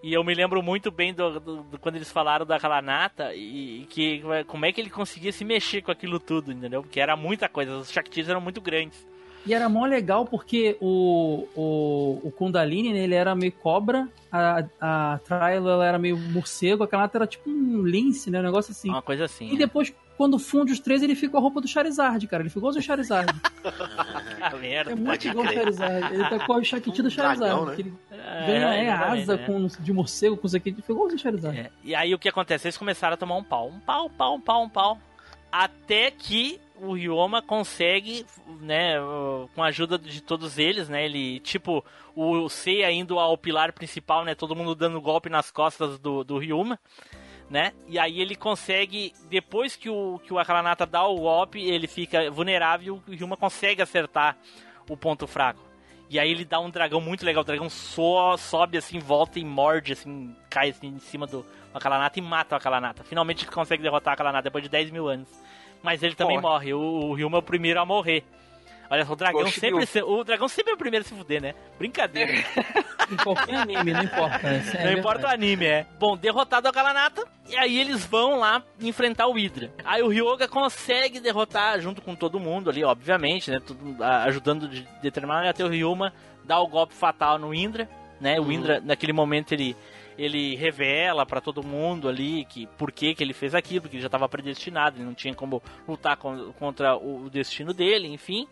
E 0.02 0.14
eu 0.14 0.24
me 0.24 0.34
lembro 0.34 0.62
muito 0.62 0.92
bem 0.92 1.14
do, 1.14 1.40
do, 1.40 1.64
do 1.64 1.80
quando 1.80 1.96
eles 1.96 2.12
falaram 2.12 2.46
da 2.46 2.60
Kalanata 2.60 3.34
e, 3.34 3.82
e, 3.82 3.86
que 3.86 4.22
como 4.46 4.66
é 4.66 4.72
que 4.72 4.80
ele 4.80 4.90
conseguia 4.90 5.32
se 5.32 5.44
mexer 5.44 5.82
com 5.82 5.92
aquilo 5.92 6.20
tudo, 6.20 6.52
entendeu? 6.52 6.84
Porque 6.84 7.00
era 7.00 7.16
muita 7.16 7.50
coisa, 7.50 7.78
os 7.78 7.92
Shaktis 7.92 8.30
eram 8.30 8.40
muito 8.40 8.62
grandes. 8.62 9.06
E 9.48 9.54
era 9.54 9.70
mó 9.70 9.86
legal 9.86 10.26
porque 10.26 10.76
o, 10.82 11.48
o, 11.56 12.20
o 12.22 12.32
Kundalini, 12.32 12.92
né, 12.92 13.00
ele 13.06 13.16
era 13.16 13.34
meio 13.34 13.54
cobra, 13.54 14.10
a, 14.30 14.66
a 14.82 15.20
Trial 15.24 15.70
ela 15.70 15.86
era 15.86 15.98
meio 15.98 16.18
morcego, 16.18 16.84
a 16.84 16.88
Kanata 16.88 17.18
era 17.18 17.26
tipo 17.26 17.50
um 17.50 17.82
lince, 17.82 18.30
né? 18.30 18.42
Um 18.42 18.44
negócio 18.44 18.72
assim. 18.72 18.90
Uma 18.90 19.02
coisa 19.02 19.24
assim. 19.24 19.48
E 19.48 19.56
é. 19.56 19.58
depois, 19.58 19.94
quando 20.18 20.38
funde 20.38 20.74
os 20.74 20.82
três, 20.82 21.02
ele 21.02 21.16
fica 21.16 21.32
com 21.32 21.38
a 21.38 21.40
roupa 21.40 21.62
do 21.62 21.68
Charizard, 21.68 22.28
cara. 22.28 22.44
Ele 22.44 22.50
ficou 22.50 22.70
o 22.70 22.82
Charizard. 22.82 23.34
ah, 24.42 24.56
merda, 24.58 24.92
é 24.92 24.96
muito 24.96 25.26
igual 25.26 25.46
o 25.46 25.50
Charizard. 25.50 26.14
Ele 26.14 26.30
tá 26.30 26.46
com 26.46 26.54
a 26.54 26.64
Shakti 26.64 27.02
do 27.02 27.10
Charizard. 27.10 27.40
Dragão, 27.40 27.66
né? 27.68 27.76
ele 27.78 27.94
é, 28.12 28.46
ganha 28.46 28.74
é, 28.74 28.90
asa 28.90 29.36
é. 29.36 29.38
com, 29.38 29.66
de 29.68 29.94
morcego, 29.94 30.36
com 30.36 30.46
isso 30.46 30.58
aqui. 30.58 30.72
Ele 30.72 30.82
ficou 30.82 31.08
o 31.08 31.18
Charizard. 31.18 31.58
É. 31.58 31.72
E 31.86 31.96
aí 31.96 32.14
o 32.14 32.20
que 32.20 32.28
acontece? 32.28 32.68
Eles 32.68 32.78
começaram 32.78 33.14
a 33.14 33.18
tomar 33.18 33.38
um 33.38 33.44
pau. 33.44 33.70
Um 33.70 33.80
pau, 33.80 34.08
um 34.08 34.10
pau, 34.10 34.36
um 34.36 34.42
pau, 34.42 34.64
um 34.64 34.70
pau. 34.70 35.00
Até 35.50 36.12
que 36.12 36.60
o 36.82 36.94
Ryoma 36.94 37.42
consegue, 37.42 38.26
né, 38.62 38.96
com 39.56 39.64
a 39.64 39.68
ajuda 39.68 39.98
de 39.98 40.22
todos 40.22 40.58
eles, 40.58 40.90
né, 40.90 41.06
ele, 41.06 41.40
tipo, 41.40 41.84
o 42.16 42.48
Seiya 42.50 42.92
indo 42.92 43.20
ao 43.20 43.38
pilar 43.38 43.74
principal, 43.74 44.24
né, 44.24 44.36
todo 44.36 44.56
mundo 44.56 44.76
dando 44.76 45.02
golpe 45.02 45.30
nas 45.30 45.52
costas 45.52 45.98
do, 46.00 46.24
do 46.24 46.38
Ryuma, 46.38 46.80
né, 47.50 47.74
e 47.88 47.98
aí 47.98 48.22
ele 48.22 48.36
consegue, 48.36 49.14
depois 49.30 49.76
que 49.76 49.90
o, 49.90 50.20
que 50.24 50.34
o 50.34 50.40
Akalanata 50.40 50.86
dá 50.86 51.06
o 51.06 51.16
golpe, 51.16 51.62
ele 51.62 51.88
fica 51.88 52.30
vulnerável 52.30 53.02
e 53.08 53.12
o 53.12 53.16
Ryuma 53.16 53.38
consegue 53.38 53.82
acertar 53.82 54.38
o 54.90 54.96
ponto 54.96 55.28
fraco. 55.28 55.66
E 56.10 56.18
aí 56.18 56.32
ele 56.32 56.46
dá 56.46 56.58
um 56.60 56.70
dragão 56.70 57.02
muito 57.02 57.26
legal, 57.26 57.44
o 57.44 57.46
dragão 57.46 57.70
só 57.70 58.38
sobe 58.38 58.78
assim, 58.78 58.98
volta 58.98 59.40
e 59.40 59.44
morde, 59.44 59.92
assim, 59.92 60.34
cai 60.50 60.70
assim 60.70 60.88
em 60.88 61.00
cima 61.00 61.28
do 61.28 61.46
Akalanata 61.74 62.18
e 62.18 62.22
mata 62.22 62.56
o 62.56 62.58
Akalanata. 62.58 63.04
Finalmente 63.04 63.46
consegue 63.46 63.84
derrotar 63.84 64.14
o 64.14 64.16
Akalanata 64.16 64.44
depois 64.44 64.64
de 64.64 64.70
10 64.70 64.90
mil 64.90 65.10
anos 65.10 65.28
mas 65.82 66.04
ele 66.04 66.16
também 66.16 66.40
morre. 66.40 66.74
O, 66.74 66.80
o 66.80 67.14
Ryuma 67.14 67.38
é 67.38 67.40
o 67.40 67.44
primeiro 67.44 67.80
a 67.80 67.86
morrer. 67.86 68.24
Olha 68.90 69.06
só, 69.06 69.14
o 69.14 69.16
dragão 69.18 69.44
Poxa, 69.44 69.60
sempre 69.60 69.86
se, 69.86 70.02
o 70.02 70.24
dragão 70.24 70.48
sempre 70.48 70.72
é 70.72 70.76
o 70.76 70.78
primeiro 70.78 71.06
a 71.06 71.08
se 71.10 71.14
fuder, 71.14 71.42
né? 71.42 71.54
Brincadeira. 71.78 72.32
em 73.12 73.18
qualquer 73.18 73.56
anime, 73.56 73.92
não 73.92 74.04
importa. 74.04 74.48
É 74.48 74.86
não 74.86 75.00
importa 75.00 75.28
o 75.28 75.30
anime, 75.30 75.66
é. 75.66 75.86
Bom, 76.00 76.16
derrotado 76.16 76.68
a 76.70 76.72
Galanata, 76.72 77.28
e 77.50 77.58
aí 77.58 77.78
eles 77.78 78.06
vão 78.06 78.40
lá 78.40 78.64
enfrentar 78.80 79.28
o 79.28 79.34
Hydra. 79.34 79.72
Aí 79.84 80.02
o 80.02 80.08
Ryoga 80.08 80.48
consegue 80.48 81.20
derrotar 81.20 81.80
junto 81.82 82.02
com 82.02 82.16
todo 82.16 82.40
mundo 82.40 82.70
ali, 82.70 82.84
obviamente, 82.84 83.52
né? 83.52 83.60
Tudo, 83.60 84.02
ajudando 84.02 84.70
de 84.70 84.88
determinar 85.02 85.46
até 85.46 85.66
o 85.66 85.68
Ryuma 85.68 86.14
dar 86.46 86.62
o 86.62 86.68
golpe 86.68 86.94
fatal 86.94 87.38
no 87.38 87.54
Indra. 87.54 87.90
né? 88.22 88.40
O 88.40 88.50
Indra, 88.52 88.80
naquele 88.80 89.12
momento, 89.12 89.52
ele, 89.52 89.76
ele 90.18 90.56
revela 90.56 91.26
pra 91.26 91.40
todo 91.40 91.64
mundo 91.64 92.10
ali 92.10 92.44
que 92.46 92.66
por 92.78 92.92
que, 92.92 93.14
que 93.14 93.24
ele 93.24 93.34
fez 93.34 93.54
aquilo, 93.54 93.82
porque 93.82 93.96
ele 93.98 94.02
já 94.02 94.08
estava 94.08 94.28
predestinado, 94.28 94.98
ele 94.98 95.06
não 95.06 95.14
tinha 95.14 95.34
como 95.36 95.62
lutar 95.88 96.18
con- 96.18 96.52
contra 96.54 96.96
o 96.96 97.30
destino 97.30 97.74
dele, 97.74 98.08
enfim. 98.08 98.48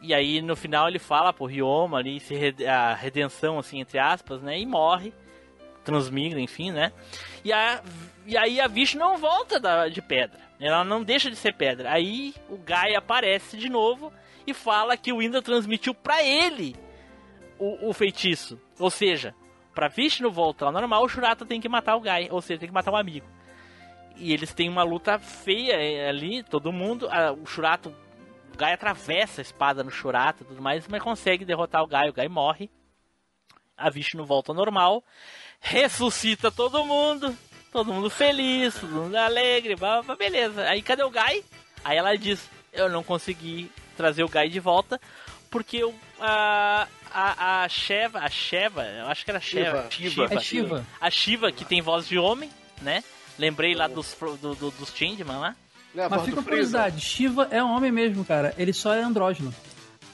E 0.00 0.12
aí 0.14 0.40
no 0.42 0.54
final 0.56 0.88
ele 0.88 0.98
fala 0.98 1.32
pro 1.32 1.44
Ryoma 1.46 1.98
ali 1.98 2.18
se 2.20 2.34
a 2.66 2.94
redenção 2.94 3.58
assim 3.58 3.80
entre 3.80 3.98
aspas, 3.98 4.40
né? 4.42 4.58
E 4.58 4.66
morre, 4.66 5.12
transmigra, 5.84 6.40
enfim, 6.40 6.70
né? 6.70 6.92
E, 7.44 7.52
a, 7.52 7.82
e 8.26 8.36
aí 8.36 8.60
a 8.60 8.66
Vishnu 8.68 9.00
não 9.00 9.16
volta 9.18 9.58
da- 9.58 9.88
de 9.88 10.00
pedra. 10.00 10.40
Ela 10.60 10.84
não 10.84 11.02
deixa 11.02 11.28
de 11.28 11.36
ser 11.36 11.54
pedra. 11.54 11.90
Aí 11.90 12.34
o 12.48 12.56
Gaia 12.56 12.98
aparece 12.98 13.56
de 13.56 13.68
novo 13.68 14.12
e 14.46 14.54
fala 14.54 14.96
que 14.96 15.12
o 15.12 15.20
Indra 15.20 15.42
transmitiu 15.42 15.92
pra 15.92 16.22
ele 16.22 16.76
o, 17.58 17.88
o 17.88 17.92
feitiço. 17.92 18.60
Ou 18.78 18.88
seja, 18.90 19.34
pra 19.74 19.88
Vishnu 19.88 20.30
voltar 20.30 20.66
ao 20.66 20.72
normal, 20.72 21.04
o 21.04 21.08
Shurata 21.08 21.44
tem 21.44 21.60
que 21.60 21.68
matar 21.68 21.96
o 21.96 22.00
Gaia. 22.00 22.28
Ou 22.30 22.40
seja, 22.40 22.60
tem 22.60 22.68
que 22.68 22.74
matar 22.74 22.92
um 22.92 22.96
amigo. 22.96 23.26
E 24.16 24.32
eles 24.32 24.52
têm 24.52 24.68
uma 24.68 24.82
luta 24.82 25.18
feia 25.18 25.74
eh, 25.74 26.08
ali, 26.08 26.42
todo 26.42 26.72
mundo. 26.72 27.08
ah, 27.10 27.32
o 27.32 27.46
Shurato, 27.46 27.94
o 28.52 28.56
Gaia 28.56 28.74
atravessa 28.74 29.40
a 29.40 29.42
espada 29.42 29.82
no 29.82 29.90
Shurata 29.90 30.42
e 30.42 30.46
tudo 30.46 30.62
mais, 30.62 30.86
mas 30.86 31.02
consegue 31.02 31.44
derrotar 31.44 31.82
o 31.82 31.86
Gaia. 31.86 32.10
O 32.10 32.14
Gaia 32.14 32.28
morre. 32.28 32.70
A 33.76 33.90
Vishnu 33.90 34.24
volta 34.24 34.52
ao 34.52 34.56
normal. 34.56 35.02
Ressuscita 35.60 36.50
todo 36.50 36.84
mundo. 36.84 37.36
Todo 37.72 37.92
mundo 37.92 38.10
feliz, 38.10 38.78
todo 38.78 38.90
mundo 38.90 39.16
alegre. 39.16 39.74
blá, 39.76 40.02
blá, 40.02 40.14
Beleza. 40.14 40.68
Aí 40.68 40.82
cadê 40.82 41.02
o 41.02 41.10
Gai? 41.10 41.42
Aí 41.82 41.96
ela 41.96 42.14
diz: 42.16 42.50
Eu 42.70 42.90
não 42.90 43.02
consegui 43.02 43.72
trazer 43.96 44.22
o 44.22 44.28
Gai 44.28 44.48
de 44.48 44.60
volta 44.60 45.00
porque 45.50 45.82
o, 45.84 45.94
a, 46.20 46.86
a, 47.14 47.62
a 47.64 47.68
Sheva, 47.68 48.18
a 48.20 48.28
Sheva, 48.28 48.84
eu 48.84 49.06
acho 49.06 49.24
que 49.24 49.30
era 49.30 49.40
Sheva. 49.40 49.86
Shiva. 49.90 50.24
É 50.34 50.38
Shiva. 50.40 50.86
A 51.00 51.10
Shiva, 51.10 51.52
que 51.52 51.64
tem 51.64 51.80
voz 51.82 52.06
de 52.08 52.18
homem, 52.18 52.50
né? 52.80 53.02
Lembrei 53.38 53.74
lá 53.74 53.86
dos, 53.86 54.16
do, 54.40 54.54
do, 54.54 54.70
dos 54.70 54.94
Changeman 54.94 55.38
lá. 55.38 55.56
Mas 55.94 56.22
fica 56.24 56.40
a 56.40 56.42
curiosidade, 56.42 57.00
Shiva 57.00 57.48
é 57.50 57.62
homem 57.62 57.92
mesmo, 57.92 58.24
cara. 58.24 58.54
Ele 58.56 58.72
só 58.72 58.94
é 58.94 59.02
andrógeno. 59.02 59.54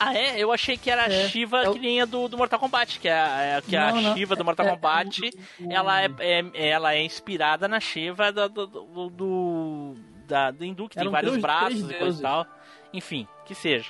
Ah, 0.00 0.14
é? 0.14 0.38
Eu 0.38 0.52
achei 0.52 0.76
que 0.76 0.88
era 0.90 1.02
a 1.04 1.12
É, 1.12 1.28
Shiva 1.28 1.62
é 1.64 1.68
o- 1.68 1.72
que 1.72 1.78
nem 1.80 2.00
a 2.00 2.04
do, 2.04 2.28
do 2.28 2.36
Mortal 2.38 2.58
Kombat, 2.60 3.00
que, 3.00 3.08
é, 3.08 3.12
a- 3.12 3.40
é- 3.42 3.60
que 3.62 3.76
a 3.76 3.92
Não, 3.92 4.00
não, 4.00 4.14
Shiva 4.16 4.36
do 4.36 4.42
é- 4.42 4.44
Mortal 4.44 4.66
é- 4.66 4.70
Kombat, 4.70 5.20
ela, 5.68 6.02
é, 6.02 6.08
é- 6.20 6.68
ela 6.68 6.94
é 6.94 7.02
inspirada 7.02 7.66
na 7.66 7.80
Shiva 7.80 8.30
do, 8.30 8.48
do, 8.48 8.66
do, 8.66 9.10
do, 9.10 9.94
da, 10.26 10.50
do 10.52 10.64
hindu, 10.64 10.88
que 10.88 10.96
tem 10.96 11.08
vários 11.10 11.32
três- 11.32 11.42
braços 11.42 11.68
três 11.82 11.90
e 11.90 11.94
coisa 11.94 12.18
e 12.18 12.22
tal. 12.22 12.46
Enfim, 12.92 13.26
que 13.44 13.54
seja. 13.56 13.86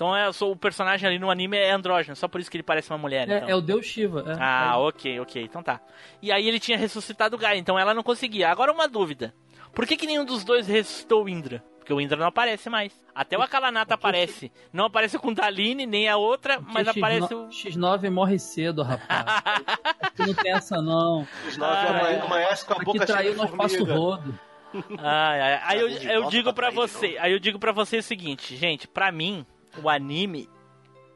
Então 0.00 0.16
é, 0.16 0.30
o 0.30 0.56
personagem 0.56 1.06
ali 1.06 1.18
no 1.18 1.30
anime 1.30 1.58
é 1.58 1.72
andrógeno, 1.72 2.16
só 2.16 2.26
por 2.26 2.40
isso 2.40 2.50
que 2.50 2.56
ele 2.56 2.62
parece 2.64 2.90
uma 2.90 2.96
mulher. 2.96 3.28
É, 3.28 3.36
então. 3.36 3.48
é 3.50 3.54
o 3.54 3.60
deus 3.60 3.84
Shiva. 3.84 4.24
é. 4.28 4.36
Ah, 4.40 4.78
ok, 4.78 5.20
ok, 5.20 5.42
então 5.42 5.62
tá. 5.62 5.78
E 6.22 6.32
aí 6.32 6.48
ele 6.48 6.58
tinha 6.58 6.78
ressuscitado 6.78 7.36
o 7.36 7.38
Gaia, 7.38 7.58
então 7.58 7.78
ela 7.78 7.92
não 7.92 8.02
conseguia. 8.02 8.48
Agora 8.48 8.72
uma 8.72 8.88
dúvida. 8.88 9.34
Por 9.74 9.86
que, 9.86 9.98
que 9.98 10.06
nenhum 10.06 10.24
dos 10.24 10.42
dois 10.42 10.66
ressuscitou 10.66 11.24
o 11.24 11.28
Indra? 11.28 11.62
Porque 11.76 11.92
o 11.92 12.00
Indra 12.00 12.16
não 12.16 12.28
aparece 12.28 12.70
mais. 12.70 12.98
Até 13.14 13.36
o 13.36 13.42
Akalanata 13.42 13.92
aparece. 13.92 14.50
Não 14.72 14.86
aparece 14.86 15.18
com 15.18 15.34
Daline, 15.34 15.84
nem 15.84 16.08
a 16.08 16.16
outra, 16.16 16.58
mas 16.60 16.86
Porque 16.86 16.98
aparece 16.98 17.34
X9, 17.34 17.36
o. 17.36 17.48
X9 17.50 18.10
morre 18.10 18.38
cedo, 18.38 18.82
rapaz. 18.82 19.22
Não 20.18 20.32
tem 20.32 20.52
essa, 20.52 20.80
não. 20.80 21.28
X9 21.46 21.62
amanhece- 21.62 22.24
amanhece 22.24 22.64
com 22.64 22.72
a 22.72 22.78
boca 22.78 23.06
cheia 23.06 23.06
traiu 23.06 23.32
de 23.32 23.36
nós 23.38 23.50
passo 23.50 23.84
rodo. 23.84 24.38
Ai, 24.98 25.60
Aí 25.64 25.78
eu, 25.78 25.88
eu 25.88 26.30
digo 26.30 26.52
de 26.52 26.70
você, 26.70 27.18
aí 27.20 27.32
eu 27.32 27.38
digo 27.38 27.58
para 27.58 27.72
você 27.72 27.98
o 27.98 28.02
seguinte, 28.02 28.56
gente, 28.56 28.86
pra 28.88 29.10
mim, 29.12 29.44
o 29.82 29.88
anime 29.88 30.48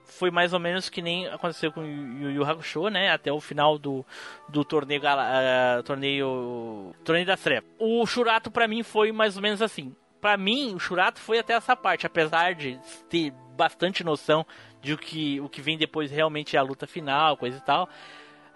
foi 0.04 0.30
mais 0.30 0.52
ou 0.52 0.60
menos 0.60 0.88
que 0.88 1.00
nem 1.00 1.26
aconteceu 1.28 1.72
com 1.72 1.80
o 1.80 1.86
Yu 1.86 2.30
Yu 2.32 2.44
Hakusho, 2.44 2.88
né? 2.88 3.10
Até 3.10 3.32
o 3.32 3.40
final 3.40 3.78
do, 3.78 4.04
do 4.48 4.64
torneio, 4.64 5.02
ah, 5.06 5.82
torneio 5.84 6.94
torneio 7.04 7.26
das 7.26 7.40
trevas. 7.40 7.68
O 7.78 8.04
Shurato 8.06 8.50
pra 8.50 8.68
mim 8.68 8.82
foi 8.82 9.12
mais 9.12 9.36
ou 9.36 9.42
menos 9.42 9.62
assim. 9.62 9.94
Pra 10.20 10.36
mim, 10.36 10.74
o 10.74 10.78
Shurato 10.78 11.20
foi 11.20 11.38
até 11.38 11.52
essa 11.54 11.76
parte, 11.76 12.06
apesar 12.06 12.54
de 12.54 12.78
ter 13.10 13.30
bastante 13.56 14.02
noção 14.02 14.46
de 14.80 14.92
o 14.94 14.98
que 14.98 15.40
o 15.40 15.48
que 15.48 15.60
vem 15.60 15.76
depois 15.78 16.10
realmente 16.10 16.56
é 16.56 16.58
a 16.58 16.62
luta 16.62 16.86
final, 16.86 17.36
coisa 17.36 17.58
e 17.58 17.60
tal. 17.60 17.88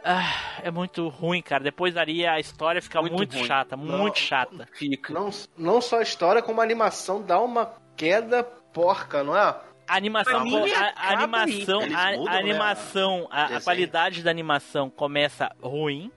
Ah, 0.05 0.61
é 0.63 0.71
muito 0.71 1.09
ruim, 1.09 1.43
cara. 1.43 1.65
Depois 1.65 1.93
daí 1.95 2.27
a 2.27 2.39
história 2.39 2.81
fica 2.81 3.01
muito, 3.01 3.15
Muito 3.17 3.37
chata, 3.45 3.77
Não. 3.77 3.99
muito 3.99 4.19
chata. 4.19 4.69
Não, 5.13 5.31
não 5.57 5.81
só 5.81 5.99
a 5.99 6.03
história, 6.03 6.41
como 6.41 6.61
a 6.61 6.65
animação 6.65 7.21
dá 7.21 7.41
uma 7.41 7.75
queda 7.97 8.45
porca, 8.45 9.25
não 9.25 9.37
é? 9.37 9.55
A 9.89 9.97
animação, 9.97 10.37
a, 10.37 10.81
a 10.81 11.15
acaba 11.15 11.39
animação, 11.39 11.81
a, 11.81 11.87
né, 11.87 12.39
animação, 12.39 13.29
a, 13.31 13.61
qualidade 13.61 14.23
da 14.23 14.31
animação 14.31 14.91
começa 14.91 15.51
ruim. 15.63 16.13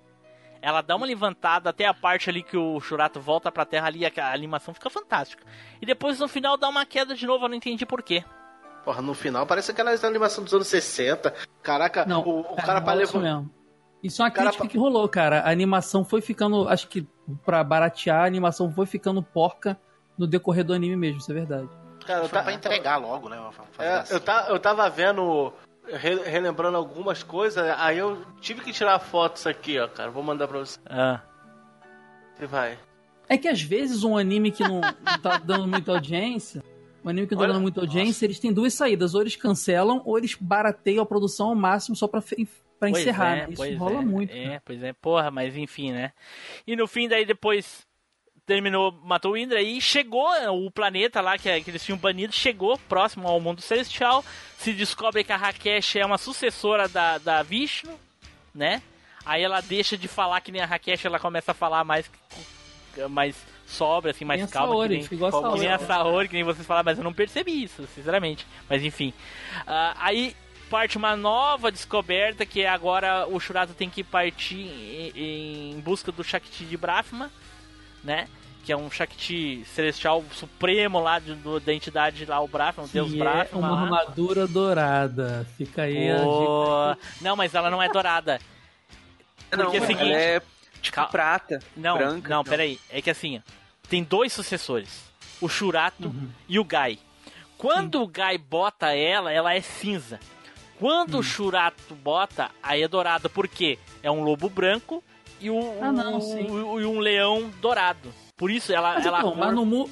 Ela 0.62 0.82
dá 0.82 0.96
uma 0.96 1.06
levantada 1.08 1.70
até 1.70 1.86
a 1.88 1.94
parte 1.94 2.30
ali 2.30 2.44
que 2.44 2.56
o 2.56 2.80
Churato 2.80 3.20
volta 3.20 3.52
pra 3.52 3.66
terra 3.66 3.88
ali, 3.88 4.06
a, 4.06 4.12
a 4.18 4.34
animação 4.34 4.74
fica 4.74 4.90
fantástica. 4.90 5.44
E 5.82 5.86
depois 5.86 6.20
no 6.20 6.28
final 6.28 6.58
dá 6.58 6.68
uma 6.68 6.86
queda 6.86 7.16
de 7.16 7.26
novo, 7.26 7.46
eu 7.46 7.50
não 7.50 7.56
entendi 7.56 7.86
por 7.86 8.04
quê. 8.04 8.24
Porra, 8.84 9.02
no 9.02 9.14
final 9.14 9.46
parece 9.46 9.72
aquela 9.72 9.92
animação 9.92 10.44
dos 10.44 10.54
anos 10.54 10.68
60. 10.68 11.34
Caraca, 11.64 12.06
Não, 12.06 12.22
o, 12.22 12.42
o 12.42 12.56
é, 12.58 12.62
cara 12.62 12.82
pra 12.82 12.92
rola 12.92 13.04
isso 13.04 13.18
levantar. 13.18 13.38
mesmo. 13.38 13.62
Isso 14.04 14.22
é 14.22 14.26
uma 14.26 14.32
Cara, 14.32 14.50
crítica 14.50 14.68
que 14.68 14.78
rolou, 14.78 15.08
cara. 15.08 15.42
A 15.42 15.52
animação 15.52 16.04
foi 16.04 16.22
ficando, 16.22 16.68
acho 16.68 16.88
que 16.88 17.08
pra 17.46 17.64
baratear, 17.64 18.22
a 18.22 18.26
animação 18.26 18.72
foi 18.72 18.86
ficando 18.88 19.22
porca 19.22 19.80
no 20.18 20.26
decorrer 20.26 20.64
do 20.64 20.74
anime 20.74 20.96
mesmo, 20.96 21.20
isso 21.20 21.32
é 21.32 21.36
verdade. 21.36 21.70
Cara, 22.06 22.24
eu, 22.24 22.30
Foi 22.30 22.38
tá, 22.40 22.44
pra 22.44 22.54
entregar 22.54 22.98
logo, 22.98 23.30
né? 23.30 23.38
fazer 23.72 23.90
é, 23.90 23.94
assim. 23.98 24.14
eu, 24.14 24.20
tá, 24.20 24.46
eu 24.50 24.60
tava 24.60 24.90
vendo, 24.90 25.54
re- 25.88 26.24
relembrando 26.30 26.78
algumas 26.78 27.24
coisas, 27.24 27.64
aí 27.78 27.98
eu 27.98 28.26
tive 28.42 28.62
que 28.62 28.72
tirar 28.74 28.98
fotos 29.00 29.46
aqui, 29.48 29.80
ó, 29.80 29.88
cara. 29.88 30.10
Vou 30.12 30.24
mandar 30.24 30.48
pra 30.48 30.60
você. 30.60 30.80
Ah. 30.86 31.22
Você 32.36 32.46
vai. 32.48 32.78
É 33.30 33.38
que 33.38 33.48
às 33.48 33.62
vezes 33.62 34.04
um 34.04 34.18
anime 34.18 34.52
que 34.52 34.64
não, 34.64 34.82
tá 35.22 35.38
dando 35.38 35.68
muita 35.68 35.92
audiência, 35.92 36.64
um 37.04 37.10
anime 37.10 37.28
que 37.28 37.34
não 37.34 37.40
tá 37.40 37.46
Olha- 37.46 37.54
dando 37.54 37.62
muita 37.62 37.80
audiência, 37.82 38.26
eles 38.26 38.40
têm 38.40 38.52
duas 38.52 38.74
saídas. 38.74 39.14
Ou 39.16 39.22
eles 39.22 39.36
cancelam, 39.36 40.02
ou 40.06 40.18
eles 40.18 40.36
barateiam 40.36 41.04
a 41.04 41.06
produção 41.06 41.50
ao 41.50 41.56
máximo 41.56 41.96
só 41.96 42.08
pra, 42.08 42.22
Pois 42.80 42.98
encerrar. 42.98 43.38
é, 43.38 43.48
né? 43.48 43.54
Isso 43.54 43.78
rola 43.78 44.02
é, 44.02 44.06
muito. 44.06 44.34
É, 44.34 44.60
pois 44.66 44.82
é, 44.84 44.92
porra, 44.94 45.30
mas 45.30 45.56
enfim, 45.56 45.92
né? 45.92 46.12
E 46.66 46.76
no 46.76 46.88
fim, 46.88 47.08
daí 47.08 47.24
depois 47.26 47.86
terminou, 48.46 48.92
matou 49.04 49.34
o 49.34 49.38
Indra 49.38 49.62
e 49.62 49.80
chegou 49.80 50.28
o 50.50 50.70
planeta 50.72 51.22
lá 51.22 51.38
que, 51.38 51.62
que 51.62 51.72
eles 51.72 51.84
tinham 51.84 51.98
banido, 51.98 52.34
chegou 52.34 52.78
próximo 52.90 53.28
ao 53.28 53.40
mundo 53.40 53.62
celestial. 53.62 54.24
Se 54.58 54.74
descobre 54.74 55.24
que 55.24 55.32
a 55.32 55.38
Rakesh 55.38 55.98
é 55.98 56.06
uma 56.06 56.18
sucessora 56.18 56.88
da, 56.88 57.18
da 57.18 57.44
Vishnu, 57.44 57.98
né? 58.54 58.82
Aí 59.26 59.44
ela 59.44 59.62
deixa 59.62 59.98
de 59.98 60.08
falar 60.08 60.42
que 60.42 60.52
nem 60.52 60.62
a 60.62 60.66
Rakesh, 60.66 61.06
ela 61.06 61.20
começa 61.20 61.52
a 61.52 61.56
falar 61.56 61.84
mais, 61.84 62.10
mais 63.10 63.36
sobra, 63.66 64.12
assim, 64.12 64.26
mais 64.26 64.50
calma. 64.50 64.74
Saori, 64.74 65.00
que 65.00 65.10
nem, 65.10 65.14
igual 65.14 65.46
a 65.46 65.54
que 65.54 65.60
nem 65.60 65.70
a 65.70 65.80
Saori. 65.80 66.28
Que 66.28 66.34
nem 66.36 66.44
vocês 66.44 66.66
falaram, 66.66 66.86
mas 66.86 66.98
eu 66.98 67.04
não 67.04 67.14
percebi 67.14 67.64
isso, 67.64 67.88
sinceramente. 67.96 68.46
Mas 68.70 68.84
enfim. 68.84 69.14
Ah, 69.66 69.96
aí 70.00 70.36
parte 70.70 70.98
uma 70.98 71.18
nova 71.18 71.70
descoberta 71.70 72.46
que 72.46 72.62
é 72.62 72.70
agora 72.70 73.28
o 73.28 73.38
Shurato 73.42 73.74
tem 73.74 73.90
que 73.90 74.06
partir 74.06 75.12
em, 75.16 75.74
em 75.74 75.80
busca 75.82 76.14
do 76.14 76.24
Shakti 76.24 76.64
de 76.64 76.78
Brahma, 76.78 77.30
né? 78.04 78.28
Que 78.64 78.72
é 78.72 78.78
um 78.78 78.92
Shakti 78.92 79.66
celestial 79.74 80.24
supremo 80.32 81.00
lá 81.00 81.18
de- 81.20 81.34
do- 81.34 81.60
da 81.60 81.74
entidade 81.74 82.26
lá, 82.26 82.40
o 82.40 82.48
Brahma, 82.48 82.84
o 82.84 82.88
Que 82.88 82.94
deus 82.94 83.12
é 83.14 83.18
Brahma. 83.18 83.48
uma 83.54 83.72
lá. 83.72 83.82
armadura 83.82 84.46
dourada. 84.48 85.48
Fica 85.58 85.84
aí 85.84 86.12
a 86.12 86.16
dica. 86.18 86.26
Pô, 86.26 86.96
Não, 87.22 87.36
mas 87.36 87.56
ela 87.56 87.70
não 87.72 87.82
é 87.82 87.90
dourada. 87.90 88.40
Não, 89.52 89.66
Porque 89.66 89.78
é 89.78 89.82
o 89.82 89.86
seguinte. 89.86 90.12
ela 90.12 90.22
é 90.22 90.42
tipo 90.82 90.96
Cal- 90.96 91.10
prata, 91.10 91.60
Não, 91.76 91.98
branca. 91.98 92.30
não, 92.30 92.44
peraí. 92.44 92.80
É 92.90 93.02
que 93.02 93.10
assim, 93.10 93.42
tem 93.90 94.04
dois 94.04 94.32
sucessores: 94.32 95.04
o 95.42 95.50
Shurato 95.50 96.14
e 96.48 96.60
o 96.60 96.64
Gai. 96.64 97.00
Quando 97.58 98.02
o 98.02 98.08
Gai 98.08 98.38
bota 98.38 98.94
ela, 98.96 99.32
ela 99.32 99.54
é 99.54 99.62
cinza. 99.62 100.20
Quando 100.80 101.20
o 101.20 101.24
Shurato 101.24 101.94
bota, 101.96 102.50
aí 102.64 102.82
é 102.82 102.88
dourada. 102.88 103.28
Por 103.30 103.48
quê? 103.48 103.78
É 104.02 104.10
um 104.10 104.24
lobo 104.24 104.50
branco 104.50 105.04
e, 105.42 105.50
o, 105.50 105.78
Ah, 105.82 105.92
não, 105.92 106.20
o- 106.20 106.80
e 106.82 106.86
um 106.86 107.00
leão 107.00 107.50
dourado. 107.62 108.14
Por 108.38 108.50
isso 108.52 108.72
ela. 108.74 108.96
Mas, 108.96 109.06
ela 109.06 109.20
então, 109.20 109.32
cor, 109.32 109.40
mas 109.40 109.54
não, 109.56 109.66
mu- 109.66 109.90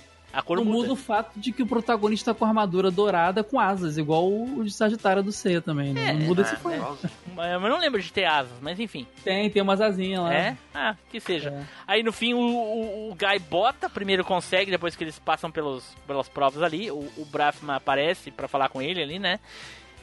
não 0.58 0.64
muda. 0.64 0.94
o 0.94 0.96
fato 0.96 1.40
de 1.40 1.52
que 1.52 1.64
o 1.64 1.66
protagonista 1.68 2.34
tá 2.34 2.40
com 2.40 2.46
armadura 2.46 2.92
dourada 2.92 3.44
com 3.44 3.60
asas, 3.60 3.98
igual 3.98 4.28
o 4.32 4.64
de 4.64 4.72
Sagitário 4.72 5.24
do 5.24 5.32
Seiya 5.32 5.60
também, 5.60 5.92
né? 5.94 6.14
não 6.14 6.22
muda 6.22 6.44
esse 6.44 6.56
fato. 6.58 7.10
Mas 7.36 7.52
Eu 7.52 7.60
não 7.62 7.80
lembro 7.80 8.00
de 8.02 8.14
ter 8.14 8.26
asas, 8.26 8.52
mas 8.62 8.80
enfim. 8.80 9.08
Tem, 9.24 9.50
tem 9.50 9.62
umas 9.62 9.82
asinhas 9.82 10.22
lá. 10.22 10.34
É? 10.34 10.58
Ah, 10.74 10.96
que 11.10 11.20
seja. 11.20 11.50
É. 11.50 11.64
Aí 11.88 12.04
no 12.04 12.12
fim 12.12 12.34
o, 12.36 12.40
o, 12.40 13.12
o 13.12 13.16
Guy 13.16 13.40
bota, 13.50 13.90
primeiro 13.90 14.24
consegue, 14.24 14.70
depois 14.70 14.96
que 14.96 15.04
eles 15.04 15.18
passam 15.18 15.50
pelos, 15.50 15.84
pelas 16.06 16.30
provas 16.30 16.62
ali, 16.62 16.92
o, 16.92 16.98
o 17.18 17.28
aparece 17.70 18.30
pra 18.30 18.48
falar 18.48 18.70
com 18.70 18.82
ele 18.82 19.02
ali, 19.02 19.18
né? 19.18 19.40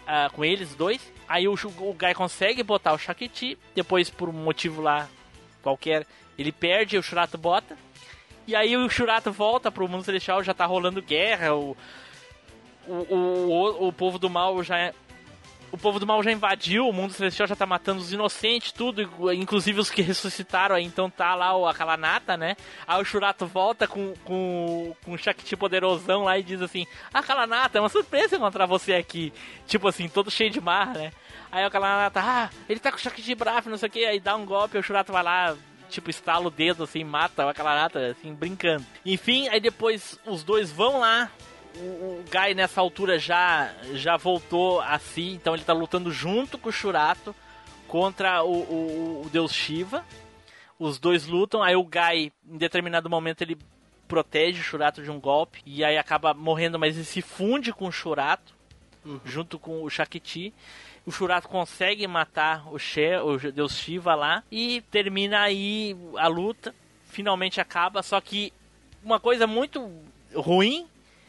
Ah, 0.07 0.29
com 0.33 0.45
eles 0.45 0.75
dois. 0.75 1.01
Aí 1.29 1.47
o, 1.49 1.55
o 1.55 1.93
Guy 1.95 2.15
consegue 2.15 2.63
botar 2.63 2.93
o 2.93 2.99
Shakti, 2.99 3.57
depois 3.75 4.09
por 4.11 4.29
um 4.29 4.33
motivo 4.33 4.81
lá 4.83 5.09
qualquer, 5.67 6.07
ele 6.39 6.53
perde, 6.53 6.97
o 6.97 7.03
Shurato 7.03 7.37
bota. 7.37 7.77
E 8.47 8.55
aí 8.55 8.77
o 8.77 8.89
Shurato 8.89 9.33
volta 9.33 9.73
pro 9.73 9.89
mundo 9.89 10.05
celestial, 10.05 10.43
já 10.45 10.55
tá 10.55 10.65
rolando 10.65 11.03
guerra, 11.03 11.55
o, 11.55 11.77
o, 12.87 12.93
o, 12.93 13.51
o, 13.51 13.89
o 13.89 13.93
povo 13.93 14.17
do 14.17 14.31
mal 14.31 14.63
já 14.63 14.79
é- 14.79 14.95
o, 15.73 15.77
povo 15.77 15.99
do 15.99 16.07
mal 16.07 16.23
já 16.23 16.31
invadiu, 16.31 16.89
o 16.89 16.93
mundo 16.93 17.13
celestial 17.13 17.49
já 17.49 17.57
tá 17.57 17.67
matando 17.67 18.01
os 18.01 18.13
inocentes, 18.13 18.71
tudo, 18.71 19.03
inclusive 19.35 19.81
os 19.81 19.91
que 19.91 20.01
ressuscitaram 20.01 20.77
aí, 20.77 20.85
então 20.85 21.11
tá 21.11 21.35
lá 21.35 21.57
o 21.57 21.67
Akalanata, 21.67 22.37
né? 22.37 22.57
Aí 22.87 23.03
o 23.03 23.05
Shurato 23.05 23.45
volta 23.47 23.89
com, 23.89 24.15
com, 24.25 24.95
com 25.05 25.13
um 25.13 25.19
Shakti 25.19 25.57
poderosão 25.57 26.23
lá 26.23 26.39
e 26.39 26.45
diz 26.45 26.63
assim: 26.63 26.87
Akalanata, 27.13 27.79
é 27.79 27.81
uma 27.81 27.89
surpresa 27.89 28.37
encontrar 28.37 28.67
você 28.67 28.95
aqui. 28.95 29.33
Tipo 29.67 29.89
assim, 29.89 30.09
todo 30.09 30.31
cheio 30.31 30.51
de 30.51 30.61
marra, 30.61 30.95
né? 30.95 31.13
Aí 31.51 31.63
o 31.65 31.67
Akalanata, 31.67 32.21
ah, 32.23 32.51
ele 32.69 32.81
tá 32.81 32.91
com 32.91 32.97
o 32.97 33.01
Shakti 33.01 33.35
bravo, 33.35 33.71
não 33.71 33.79
sei 33.79 33.89
o 33.89 33.93
que, 33.93 34.05
aí 34.05 34.21
dá 34.21 34.37
um 34.37 34.45
golpe, 34.45 34.79
o 34.79 34.83
Shurato 34.83 35.13
vai 35.13 35.23
lá, 35.23 35.57
tipo, 35.89 36.11
estala 36.11 36.47
o 36.47 36.51
dedo 36.51 36.85
assim, 36.85 37.05
mata 37.05 37.47
o 37.47 37.49
Akalanata, 37.49 38.09
assim, 38.09 38.35
brincando. 38.35 38.85
Enfim, 39.05 39.49
aí 39.49 39.61
depois 39.61 40.19
os 40.27 40.43
dois 40.43 40.71
vão 40.71 41.01
lá, 41.01 41.31
o, 41.77 41.81
o 41.81 42.25
Guy 42.31 42.55
nessa 42.55 42.81
altura 42.81 43.19
já, 43.19 43.73
já 43.93 44.17
voltou 44.17 44.81
a 44.81 44.99
si, 44.99 45.31
então 45.31 45.55
ele 45.55 45.65
tá 45.65 45.73
lutando 45.73 46.11
junto 46.11 46.59
com 46.59 46.69
o 46.69 46.73
Shurato 46.73 47.35
contra 47.87 48.43
o, 48.43 48.53
o, 48.53 49.23
o 49.27 49.31
deus 49.31 49.53
Shiva. 49.53 50.05
Os 50.79 50.99
dois 50.99 51.27
lutam, 51.27 51.63
aí 51.63 51.75
o 51.75 51.85
Guy, 51.85 52.33
em 52.47 52.59
determinado 52.59 53.09
momento, 53.09 53.43
ele 53.43 53.57
protege 54.07 54.61
o 54.61 54.65
Shurato 54.65 55.03
de 55.03 55.11
um 55.11 55.19
golpe, 55.19 55.63
e 55.65 55.85
aí 55.85 55.99
acaba 55.99 56.35
morrendo, 56.35 56.79
mas 56.79 56.97
ele 56.97 57.05
se 57.05 57.23
funde 57.23 57.73
com 57.73 57.87
o 57.87 57.93
Shurato, 57.93 58.55
uhum. 59.07 59.21
junto 59.25 59.59
com 59.59 59.83
o 59.83 59.89
Shakti. 59.89 60.53
O 61.07 61.13
Shurato 61.13 61.49
consegue 61.49 62.07
matar 62.07 62.67
o, 62.73 62.79
She, 62.79 63.17
o 63.23 63.39
deus 63.53 63.79
Shiva 63.79 64.15
lá, 64.15 64.43
e 64.51 64.83
termina 64.91 65.41
aí 65.43 65.97
a 66.17 66.27
luta, 66.27 66.75
finalmente 67.05 67.61
acaba, 67.61 68.03
só 68.03 68.21
que 68.21 68.53
uma 69.05 69.21
coisa 69.21 69.47
muito 69.47 69.89
ruim 70.35 70.87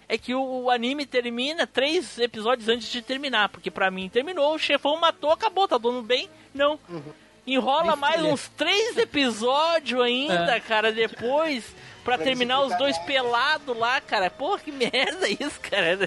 é 0.10 0.18
que 0.18 0.34
o, 0.34 0.70
anime 0.70 1.06
termina 1.06 1.68
três 1.68 2.18
episódios 2.18 2.70
antes 2.70 2.90
de 2.90 3.02
terminar. 3.02 3.50
Porque 3.50 3.70
para 3.70 3.92
mim 3.92 4.10
terminou, 4.10 4.56
o 4.56 4.60
chefão 4.60 4.98
matou, 4.98 5.32
acabou, 5.32 5.68
tá 5.68 5.78
dando 5.78 6.02
bem? 6.02 6.30
Não. 6.54 6.80
Uhum. 6.90 7.14
Enrola 7.46 7.96
mais 7.96 8.22
uns 8.24 8.50
três 8.50 8.98
episódios 8.98 10.02
ainda, 10.02 10.56
é. 10.56 10.60
cara, 10.60 10.92
depois 10.92 11.76
pra 12.08 12.18
terminar 12.18 12.62
os 12.62 12.74
dois 12.78 12.98
pelados 13.00 13.76
lá, 13.78 14.00
cara. 14.00 14.30
Porra, 14.30 14.60
que 14.60 14.72
merda 14.72 15.28
isso, 15.28 15.60
cara. 15.60 16.00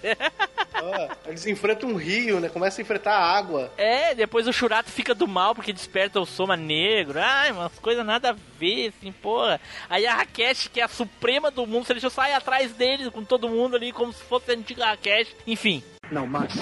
eles 1.27 1.47
enfrentam 1.47 1.91
um 1.91 1.97
rio, 1.97 2.41
né? 2.41 2.49
Começa 2.49 2.81
a 2.81 2.83
enfrentar 2.83 3.13
a 3.13 3.37
água. 3.37 3.71
É, 3.77 4.15
depois 4.15 4.49
o 4.49 4.53
Churato 4.53 4.91
fica 4.91 5.15
do 5.15 5.29
mal 5.29 5.55
porque 5.55 5.75
desperta 5.75 6.19
o 6.19 6.25
Soma 6.25 6.57
Negro. 6.57 7.21
Ai, 7.23 7.53
umas 7.53 7.79
coisas 7.81 8.05
nada 8.07 8.31
a 8.31 8.37
ver, 8.59 8.95
assim, 8.97 9.13
porra. 9.13 9.61
Aí 9.91 10.07
a 10.07 10.15
Raquete, 10.15 10.71
que 10.71 10.81
é 10.81 10.85
a 10.85 10.89
suprema 10.89 11.51
do 11.51 11.67
mundo, 11.67 11.87
deixa 11.89 12.09
sai 12.09 12.33
atrás 12.33 12.73
deles 12.73 13.11
com 13.11 13.23
todo 13.23 13.47
mundo 13.51 13.77
ali, 13.77 13.93
como 13.93 14.11
se 14.11 14.23
fosse 14.25 14.51
a 14.51 14.55
antiga 14.55 14.87
Raquete. 14.87 15.37
Enfim. 15.47 15.85
Não 16.11 16.27
mate. 16.27 16.59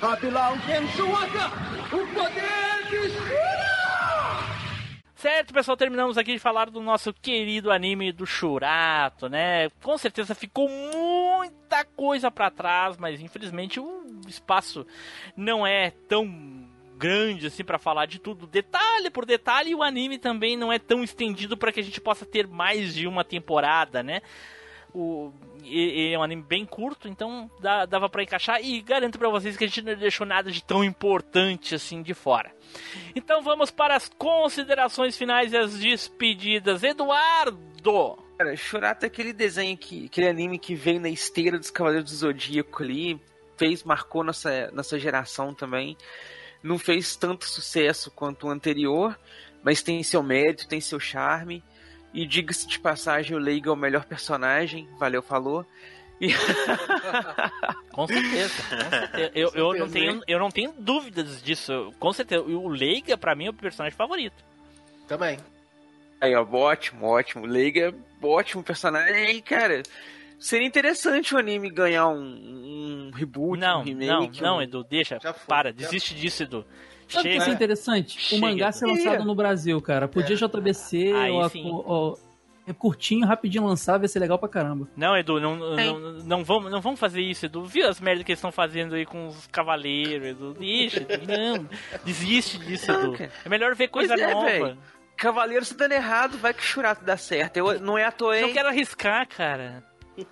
Abilau 0.00 0.56
Kensuaka! 0.66 1.50
O 1.92 2.06
poder 2.14 2.90
de 2.90 3.10
Shura! 3.10 3.63
Certo, 5.24 5.54
pessoal, 5.54 5.74
terminamos 5.74 6.18
aqui 6.18 6.34
de 6.34 6.38
falar 6.38 6.68
do 6.68 6.82
nosso 6.82 7.10
querido 7.10 7.70
anime 7.70 8.12
do 8.12 8.26
Shurato, 8.26 9.26
né? 9.26 9.70
Com 9.82 9.96
certeza 9.96 10.34
ficou 10.34 10.68
muita 10.68 11.82
coisa 11.82 12.30
para 12.30 12.50
trás, 12.50 12.98
mas 12.98 13.22
infelizmente 13.22 13.80
o 13.80 14.04
espaço 14.28 14.86
não 15.34 15.66
é 15.66 15.92
tão 16.10 16.68
grande 16.98 17.46
assim 17.46 17.64
para 17.64 17.78
falar 17.78 18.04
de 18.04 18.18
tudo, 18.18 18.46
detalhe 18.46 19.08
por 19.08 19.24
detalhe, 19.24 19.70
e 19.70 19.74
o 19.74 19.82
anime 19.82 20.18
também 20.18 20.58
não 20.58 20.70
é 20.70 20.78
tão 20.78 21.02
estendido 21.02 21.56
para 21.56 21.72
que 21.72 21.80
a 21.80 21.82
gente 21.82 22.02
possa 22.02 22.26
ter 22.26 22.46
mais 22.46 22.94
de 22.94 23.06
uma 23.06 23.24
temporada, 23.24 24.02
né? 24.02 24.20
O, 24.92 25.32
é 26.12 26.18
um 26.18 26.22
anime 26.22 26.42
bem 26.42 26.64
curto, 26.64 27.08
então 27.08 27.50
dá, 27.60 27.84
dava 27.86 28.08
para 28.08 28.22
encaixar 28.22 28.60
e 28.62 28.80
garanto 28.80 29.18
para 29.18 29.28
vocês 29.28 29.56
que 29.56 29.64
a 29.64 29.66
gente 29.66 29.82
não 29.82 29.94
deixou 29.94 30.26
nada 30.26 30.50
de 30.50 30.62
tão 30.62 30.84
importante 30.84 31.74
assim 31.74 32.02
de 32.02 32.14
fora. 32.14 32.52
Então 33.14 33.42
vamos 33.42 33.70
para 33.70 33.96
as 33.96 34.08
considerações 34.08 35.16
finais 35.16 35.52
e 35.52 35.56
as 35.56 35.78
despedidas. 35.78 36.82
Eduardo! 36.82 38.18
Cara, 38.36 38.56
Churato 38.56 39.04
é 39.04 39.06
aquele 39.06 39.32
desenho, 39.32 39.76
que, 39.76 40.06
aquele 40.06 40.28
anime 40.28 40.58
que 40.58 40.74
veio 40.74 41.00
na 41.00 41.08
esteira 41.08 41.58
dos 41.58 41.70
Cavaleiros 41.70 42.10
do 42.10 42.16
Zodíaco 42.16 42.82
ali, 42.82 43.20
fez, 43.56 43.84
marcou 43.84 44.24
nossa, 44.24 44.70
nossa 44.72 44.98
geração 44.98 45.54
também. 45.54 45.96
Não 46.62 46.78
fez 46.78 47.14
tanto 47.14 47.44
sucesso 47.44 48.10
quanto 48.10 48.46
o 48.46 48.50
anterior, 48.50 49.18
mas 49.62 49.82
tem 49.82 50.02
seu 50.02 50.22
mérito, 50.22 50.66
tem 50.66 50.80
seu 50.80 50.98
charme. 50.98 51.62
E 52.14 52.24
diga-se 52.24 52.68
de 52.68 52.78
passagem, 52.78 53.36
o 53.36 53.40
Leiga 53.40 53.68
é 53.68 53.72
o 53.72 53.76
melhor 53.76 54.04
personagem, 54.04 54.88
valeu, 54.96 55.20
falou. 55.20 55.66
E... 56.20 56.28
com 57.90 58.06
certeza, 58.06 58.62
com 58.62 58.90
certeza. 58.90 59.32
Eu, 59.34 59.50
eu, 59.52 59.74
não 59.74 59.90
tenho, 59.90 60.22
eu 60.28 60.38
não 60.38 60.48
tenho 60.48 60.72
dúvidas 60.78 61.42
disso. 61.42 61.92
Com 61.98 62.12
certeza. 62.12 62.42
O 62.42 62.68
Leiga, 62.68 63.18
pra 63.18 63.34
mim, 63.34 63.46
é 63.46 63.50
o 63.50 63.52
personagem 63.52 63.96
favorito. 63.96 64.44
Também. 65.08 65.38
Aí, 66.20 66.36
ó, 66.36 66.44
ótimo, 66.44 67.06
ótimo. 67.06 67.46
Leiga, 67.46 67.92
ótimo 68.22 68.62
personagem. 68.62 69.36
E, 69.36 69.42
cara, 69.42 69.82
seria 70.38 70.68
interessante 70.68 71.34
o 71.34 71.38
anime 71.38 71.68
ganhar 71.68 72.08
um, 72.08 72.22
um 72.22 73.10
reboot, 73.12 73.58
não, 73.58 73.80
um 73.80 73.82
remake. 73.82 74.40
Não, 74.40 74.50
não, 74.50 74.56
um... 74.58 74.62
Edu, 74.62 74.84
deixa. 74.84 75.18
Para, 75.48 75.72
desiste 75.72 76.14
disso, 76.14 76.44
Edu. 76.44 76.64
Sabe 77.08 77.36
o 77.36 77.42
que 77.42 77.50
é 77.50 77.52
interessante? 77.52 78.20
Chega. 78.20 78.44
O 78.44 78.48
mangá 78.48 78.72
ser 78.72 78.86
lançado 78.86 79.24
no 79.24 79.34
Brasil, 79.34 79.80
cara. 79.80 80.08
Podia 80.08 80.34
é. 80.34 80.38
JBC 80.38 81.12
ou, 81.12 81.42
a, 81.42 81.50
ou, 81.54 82.18
é 82.66 82.72
curtinho, 82.72 83.26
rapidinho 83.26 83.66
lançar, 83.66 83.98
vai 83.98 84.08
ser 84.08 84.18
legal 84.18 84.38
pra 84.38 84.48
caramba. 84.48 84.88
Não, 84.96 85.14
Edu, 85.16 85.38
não, 85.38 85.54
não, 85.54 86.12
não, 86.24 86.44
vamos, 86.44 86.72
não 86.72 86.80
vamos 86.80 86.98
fazer 86.98 87.20
isso, 87.20 87.44
Edu. 87.44 87.64
Viu 87.64 87.86
as 87.86 88.00
merdas 88.00 88.24
que 88.24 88.32
eles 88.32 88.38
estão 88.38 88.50
fazendo 88.50 88.94
aí 88.94 89.04
com 89.04 89.26
os 89.26 89.46
cavaleiros, 89.48 90.28
Edu? 90.28 90.54
Deixa, 90.54 91.00
não. 91.28 91.68
Desiste 92.04 92.58
disso, 92.58 92.90
Edu. 92.90 93.16
É 93.44 93.48
melhor 93.48 93.74
ver 93.74 93.88
coisa 93.88 94.14
é, 94.14 94.32
nova. 94.32 94.46
Véio. 94.46 94.78
Cavaleiro 95.16 95.64
se 95.64 95.76
dando 95.76 95.92
errado, 95.92 96.38
vai 96.38 96.54
que 96.54 96.60
o 96.60 96.64
Churato 96.64 97.04
dá 97.04 97.16
certo. 97.16 97.56
Eu, 97.56 97.80
não 97.80 97.98
é 97.98 98.04
à 98.04 98.12
toa, 98.12 98.36
hein? 98.36 98.46
Não 98.46 98.52
quero 98.52 98.68
arriscar, 98.68 99.28
cara. 99.28 99.84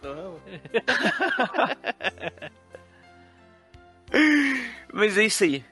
Não. 0.03 0.41
Mas 4.93 5.19
é 5.19 5.25
isso 5.25 5.45
aí. 5.45 5.65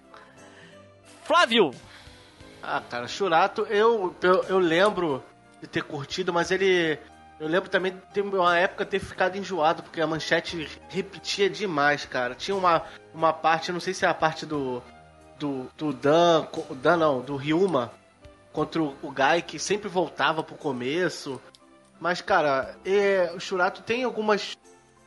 Flávio! 1.30 1.70
Ah, 2.60 2.82
cara, 2.90 3.06
Churato, 3.06 3.62
eu, 3.70 4.12
eu, 4.20 4.42
eu 4.48 4.58
lembro 4.58 5.22
de 5.62 5.68
ter 5.68 5.84
curtido, 5.84 6.32
mas 6.32 6.50
ele. 6.50 6.98
Eu 7.38 7.46
lembro 7.46 7.70
também 7.70 7.94
de 8.12 8.20
uma 8.20 8.58
época 8.58 8.84
ter 8.84 8.98
ficado 8.98 9.38
enjoado, 9.38 9.80
porque 9.80 10.00
a 10.00 10.08
manchete 10.08 10.68
repetia 10.88 11.48
demais, 11.48 12.04
cara. 12.04 12.34
Tinha 12.34 12.56
uma, 12.56 12.82
uma 13.14 13.32
parte, 13.32 13.70
não 13.70 13.78
sei 13.78 13.94
se 13.94 14.04
é 14.04 14.08
a 14.08 14.12
parte 14.12 14.44
do. 14.44 14.82
Do, 15.38 15.70
do 15.78 15.92
Dan. 15.92 16.48
Dan 16.82 16.96
não, 16.96 17.20
do 17.20 17.36
Ryuma 17.36 17.92
contra 18.52 18.82
o, 18.82 18.92
Guy, 19.00 19.42
que 19.46 19.56
sempre 19.56 19.88
voltava 19.88 20.42
pro 20.42 20.56
começo. 20.56 21.40
Mas, 22.00 22.20
cara, 22.20 22.74
é, 22.84 23.30
o 23.36 23.38
Shurato 23.38 23.82
tem 23.82 24.02
algumas, 24.02 24.58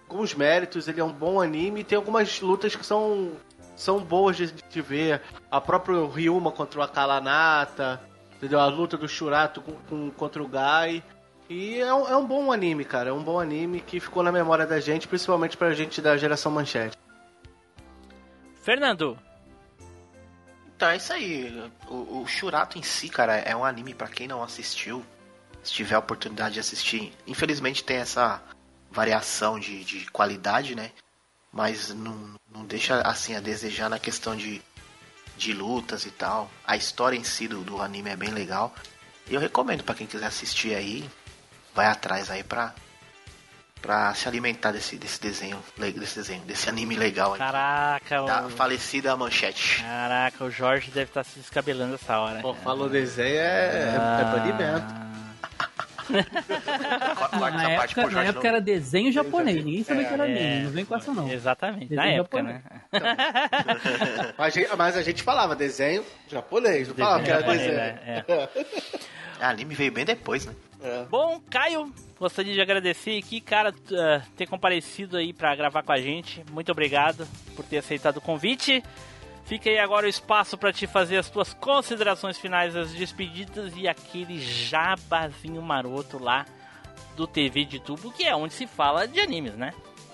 alguns 0.07 0.33
méritos, 0.33 0.87
ele 0.87 1.01
é 1.01 1.03
um 1.03 1.11
bom 1.11 1.41
anime, 1.41 1.83
tem 1.83 1.97
algumas 1.97 2.39
lutas 2.39 2.77
que 2.77 2.85
são, 2.85 3.33
são 3.75 3.99
boas 3.99 4.37
de, 4.37 4.51
de 4.51 4.81
ver. 4.81 5.21
A 5.49 5.59
própria 5.59 6.05
Ryuma 6.07 6.51
contra 6.51 6.79
o 6.79 6.83
Akalanata, 6.83 8.01
Entendeu? 8.43 8.59
A 8.59 8.67
luta 8.67 8.97
do 8.97 9.07
Shurato 9.07 9.61
com, 9.61 9.71
com, 9.87 10.11
contra 10.11 10.43
o 10.43 10.47
Gai. 10.49 11.01
E 11.49 11.79
é 11.79 11.93
um, 11.93 12.09
é 12.09 12.17
um 12.17 12.25
bom 12.25 12.51
anime, 12.51 12.83
cara. 12.83 13.09
É 13.09 13.13
um 13.13 13.23
bom 13.23 13.39
anime 13.39 13.79
que 13.79 14.01
ficou 14.01 14.21
na 14.21 14.33
memória 14.33 14.67
da 14.67 14.81
gente, 14.81 15.07
principalmente 15.07 15.55
pra 15.55 15.73
gente 15.73 16.01
da 16.01 16.17
geração 16.17 16.51
manchete. 16.51 16.97
Fernando. 18.61 19.17
Então 20.75 20.89
é 20.89 20.97
isso 20.97 21.13
aí. 21.13 21.71
O, 21.87 22.23
o 22.23 22.27
Shurato 22.27 22.77
em 22.77 22.83
si, 22.83 23.07
cara, 23.07 23.37
é 23.37 23.55
um 23.55 23.63
anime 23.63 23.93
para 23.93 24.09
quem 24.09 24.27
não 24.27 24.43
assistiu. 24.43 25.05
Se 25.63 25.71
tiver 25.71 25.95
a 25.95 25.99
oportunidade 25.99 26.55
de 26.55 26.59
assistir. 26.59 27.13
Infelizmente 27.25 27.81
tem 27.81 27.95
essa 27.95 28.43
variação 28.91 29.57
de, 29.57 29.85
de 29.85 30.11
qualidade, 30.11 30.75
né? 30.75 30.91
Mas 31.53 31.93
não, 31.93 32.35
não 32.51 32.65
deixa 32.65 32.99
assim 33.01 33.35
a 33.35 33.39
desejar 33.39 33.89
na 33.89 33.99
questão 33.99 34.35
de 34.35 34.61
de 35.37 35.53
lutas 35.53 36.05
e 36.05 36.11
tal. 36.11 36.49
A 36.65 36.75
história 36.75 37.17
em 37.17 37.23
si 37.23 37.47
do, 37.47 37.61
do 37.61 37.81
anime 37.81 38.09
é 38.09 38.15
bem 38.15 38.29
legal. 38.29 38.73
E 39.29 39.33
eu 39.33 39.39
recomendo 39.39 39.83
para 39.83 39.95
quem 39.95 40.07
quiser 40.07 40.25
assistir 40.25 40.75
aí, 40.75 41.09
vai 41.73 41.85
atrás 41.85 42.29
aí 42.29 42.43
pra, 42.43 42.73
pra 43.81 44.13
se 44.13 44.27
alimentar 44.27 44.71
desse, 44.71 44.97
desse 44.97 45.19
desenho, 45.21 45.63
desse 45.77 46.15
desenho, 46.15 46.41
desse 46.43 46.69
anime 46.69 46.95
legal 46.95 47.33
aí. 47.33 47.39
Caraca, 47.39 48.21
da 48.23 48.45
o... 48.45 48.49
falecida 48.49 49.15
manchete. 49.15 49.81
Caraca, 49.81 50.43
o 50.43 50.51
Jorge 50.51 50.91
deve 50.91 51.09
estar 51.09 51.23
tá 51.23 51.29
se 51.29 51.39
descabelando 51.39 51.95
essa 51.95 52.19
hora. 52.19 52.41
Pô, 52.41 52.53
falou 52.53 52.89
desenho 52.89 53.37
é, 53.37 53.95
ah... 53.97 54.21
é 54.21 54.39
banimento. 54.39 55.12
Na 56.11 57.71
época, 57.71 58.07
na 58.09 58.23
época 58.23 58.47
era 58.47 58.61
desenho 58.61 59.11
japonês, 59.11 59.63
ninguém 59.63 59.83
sabia 59.83 60.03
é, 60.03 60.07
que 60.07 60.13
era 60.13 60.23
anime, 60.23 60.39
é, 60.39 60.59
não 60.63 60.71
vem 60.71 60.85
com 60.85 60.95
essa 60.95 61.13
não. 61.13 61.31
Exatamente, 61.31 61.87
desenho 61.87 62.01
na 62.01 62.07
época, 62.07 62.37
japonês. 62.37 62.63
né? 62.63 62.81
Então, 62.87 64.33
mas, 64.37 64.55
mas, 64.77 64.97
a 64.97 65.01
gente 65.01 65.23
falava 65.23 65.55
desenho 65.55 66.03
japonês, 66.27 66.87
não 66.87 66.95
falava 66.95 67.23
que 67.23 67.31
era 67.31 67.41
desenho. 67.41 67.73
Né? 67.73 68.23
É. 68.27 68.49
A 69.39 69.49
anime 69.49 69.75
veio 69.75 69.91
bem 69.91 70.05
depois, 70.05 70.45
né? 70.45 70.53
É. 70.83 71.05
Bom, 71.09 71.41
Caio, 71.49 71.93
gostaria 72.19 72.53
de 72.53 72.61
agradecer 72.61 73.17
aqui, 73.17 73.39
cara, 73.39 73.71
uh, 73.71 74.21
ter 74.35 74.47
comparecido 74.47 75.15
aí 75.15 75.31
para 75.31 75.55
gravar 75.55 75.81
com 75.81 75.93
a 75.93 75.97
gente. 75.97 76.43
Muito 76.51 76.71
obrigado 76.71 77.25
por 77.55 77.63
ter 77.63 77.77
aceitado 77.77 78.17
o 78.17 78.21
convite. 78.21 78.83
Fica 79.45 79.69
aí 79.69 79.77
agora 79.77 80.05
o 80.05 80.09
espaço 80.09 80.57
para 80.57 80.71
te 80.71 80.87
fazer 80.87 81.17
as 81.17 81.29
tuas 81.29 81.53
considerações 81.53 82.37
finais, 82.37 82.75
as 82.75 82.91
despedidas 82.93 83.73
e 83.75 83.87
aquele 83.87 84.39
jabazinho 84.39 85.61
maroto 85.61 86.17
lá 86.17 86.45
do 87.15 87.27
TV 87.27 87.65
de 87.65 87.79
tubo, 87.79 88.11
que 88.11 88.23
é 88.23 88.35
onde 88.35 88.53
se 88.53 88.65
fala 88.65 89.07
de 89.07 89.19
animes, 89.19 89.53
né? 89.55 89.73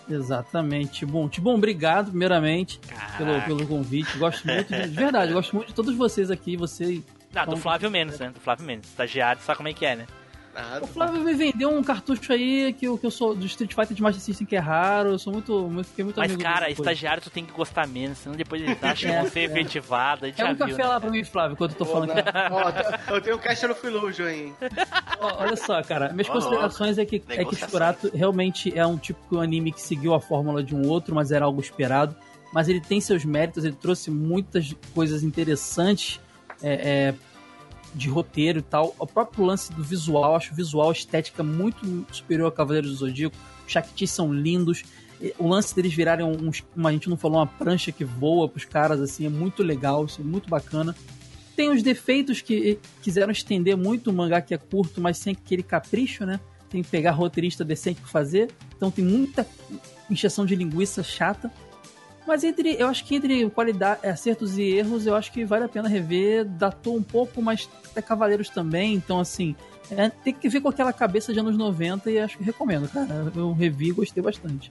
Exatamente. 0.10 1.06
Bom, 1.06 1.30
Tibon, 1.30 1.56
obrigado, 1.56 2.10
primeiramente, 2.10 2.80
pelo, 3.18 3.42
pelo 3.44 3.68
convite. 3.68 4.18
Gosto 4.18 4.48
muito, 4.48 4.74
de, 4.74 4.90
de 4.90 4.96
verdade, 4.96 5.32
gosto 5.32 5.56
muito 5.56 5.68
de 5.68 5.76
todos 5.76 5.96
vocês 5.96 6.32
aqui. 6.32 6.58
Você. 6.58 7.04
Ah, 7.36 7.46
do 7.46 7.56
Flávio 7.56 7.92
Menos, 7.92 8.18
né? 8.18 8.32
Do 8.32 8.40
Flávio 8.40 8.66
Menos. 8.66 8.88
Estagiário, 8.88 9.40
sabe 9.44 9.58
como 9.58 9.70
é 9.70 9.74
que 9.74 9.86
é, 9.86 9.96
né? 9.96 10.08
O 10.82 10.88
Flávio 10.88 11.22
me 11.22 11.34
vendeu 11.34 11.70
um 11.70 11.84
cartucho 11.84 12.34
aí 12.34 12.74
que 12.74 12.86
eu, 12.86 12.98
que 12.98 13.06
eu 13.06 13.12
sou 13.12 13.36
do 13.36 13.46
Street 13.46 13.74
Fighter 13.74 13.96
de 13.96 14.02
Master 14.02 14.22
System 14.22 14.46
que 14.46 14.56
é 14.56 14.60
raro. 14.60 15.12
Eu 15.12 15.20
sou 15.20 15.32
muito. 15.34 15.68
muito 15.70 15.88
fiquei 15.88 16.04
muito 16.04 16.18
Mas, 16.18 16.32
amigo 16.32 16.44
cara, 16.44 16.70
estagiário 16.70 17.22
tu 17.22 17.30
tem 17.30 17.46
que 17.46 17.52
gostar 17.52 17.88
menos, 17.88 18.18
senão 18.20 18.36
depois 18.36 18.62
eles 18.62 18.78
acham 18.84 19.12
É, 19.12 19.24
que 19.24 19.30
você 19.30 19.40
é 19.40 19.44
é. 19.44 19.46
efetivado. 19.46 20.26
É 20.26 20.46
um 20.46 20.56
viu, 20.56 20.58
café 20.58 20.84
né? 20.84 20.88
lá 20.88 21.00
pra 21.00 21.10
mim, 21.10 21.24
Flávio, 21.24 21.54
enquanto 21.54 21.72
eu 21.72 21.78
tô 21.78 21.86
falando 21.86 22.12
aqui. 22.12 22.30
Ó, 23.10 23.14
eu 23.16 23.22
tenho 23.22 23.36
um 23.36 23.40
caixa 23.40 23.68
no 23.68 23.76
Filujo, 23.76 24.28
hein? 24.28 24.54
Ó, 25.20 25.44
Olha 25.44 25.56
só, 25.56 25.82
cara, 25.84 26.12
minhas 26.12 26.30
Ó, 26.30 26.34
considerações 26.34 26.98
é 26.98 27.06
que, 27.06 27.22
é 27.30 27.46
que. 27.46 27.56
Shurato 27.56 28.10
realmente 28.14 28.78
é 28.78 28.86
um 28.86 28.98
tipo 28.98 29.20
de 29.38 29.44
anime 29.44 29.72
que 29.72 29.82
seguiu 29.82 30.14
a 30.14 30.20
fórmula 30.22 30.64
de 30.64 30.76
um 30.76 30.88
outro, 30.88 31.14
mas 31.16 31.32
era 31.32 31.46
algo 31.46 31.62
esperado. 31.62 32.16
Mas 32.52 32.68
ele 32.68 32.82
tem 32.82 33.00
seus 33.00 33.24
méritos, 33.24 33.64
ele 33.64 33.76
trouxe 33.76 34.10
muitas 34.10 34.74
coisas 34.94 35.24
interessantes 35.24 36.20
é, 36.62 36.74
é, 36.74 37.16
de 37.94 38.10
roteiro 38.10 38.60
e 38.60 38.62
tal. 38.62 38.96
O 39.00 39.08
próprio 39.08 39.46
lance 39.46 39.72
do 39.74 39.84
visual, 39.84 40.36
acho 40.36 40.54
o 40.54 40.56
visual, 40.56 40.90
a 40.90 40.94
estética 40.94 41.44
muito 41.44 42.06
superior 42.12 42.48
a 42.48 42.52
Cavaleiros 42.52 42.92
do 42.92 42.98
Zodíaco. 42.98 43.36
Os 43.66 43.72
Shaktis 43.72 44.12
são 44.12 44.34
lindos. 44.34 44.84
O 45.38 45.48
lance 45.48 45.76
deles 45.76 45.94
virarem. 45.94 46.26
Uma, 46.76 46.90
a 46.90 46.92
gente 46.92 47.10
não 47.10 47.18
falou, 47.18 47.40
uma 47.40 47.48
prancha 47.48 47.92
que 47.92 48.06
voa 48.06 48.48
pros 48.48 48.66
caras, 48.66 49.02
assim, 49.02 49.26
é 49.26 49.30
muito 49.30 49.64
legal, 49.64 50.06
isso 50.06 50.22
é 50.22 50.24
muito 50.24 50.50
bacana 50.50 50.96
tem 51.60 51.70
os 51.70 51.84
defeitos 51.84 52.40
que 52.40 52.80
quiseram 53.02 53.34
estender 53.34 53.76
muito 53.76 54.10
o 54.10 54.14
mangá 54.14 54.40
que 54.42 54.54
é 54.54 54.58
curto, 54.58 55.02
mas 55.02 55.18
sem 55.18 55.34
aquele 55.34 55.62
capricho, 55.62 56.26
né? 56.26 56.40
Tem 56.70 56.82
que 56.82 56.88
pegar 56.88 57.12
roteirista 57.12 57.66
decente 57.66 58.00
pra 58.00 58.10
fazer. 58.10 58.50
Então 58.78 58.90
tem 58.90 59.04
muita 59.04 59.46
injeção 60.10 60.46
de 60.46 60.56
linguiça 60.56 61.04
chata. 61.04 61.52
Mas 62.30 62.44
entre, 62.44 62.76
eu 62.80 62.88
acho 62.88 63.04
que 63.06 63.16
entre 63.16 63.50
qualidade, 63.50 64.06
acertos 64.08 64.56
e 64.56 64.62
erros, 64.62 65.08
eu 65.08 65.16
acho 65.16 65.32
que 65.32 65.44
vale 65.44 65.66
a 65.66 65.68
pena 65.68 65.90
rever. 65.90 66.46
Datou 66.46 66.96
um 66.96 67.02
pouco, 67.02 67.42
mas 67.42 67.68
até 67.90 68.04
Cavaleiros 68.04 68.50
também. 68.50 68.94
Então, 68.94 69.20
assim, 69.20 69.56
é, 69.90 70.10
tem 70.10 70.32
que 70.32 70.48
ver 70.48 70.62
com 70.62 70.70
aquela 70.70 70.94
cabeça 70.94 71.34
de 71.34 71.40
anos 71.40 71.58
90 71.58 72.12
e 72.12 72.20
acho 72.20 72.38
que 72.38 72.44
recomendo, 72.44 72.88
cara. 72.88 73.32
Eu 73.36 73.52
revi 73.52 73.88
e 73.90 73.94
gostei 73.94 74.22
bastante. 74.22 74.70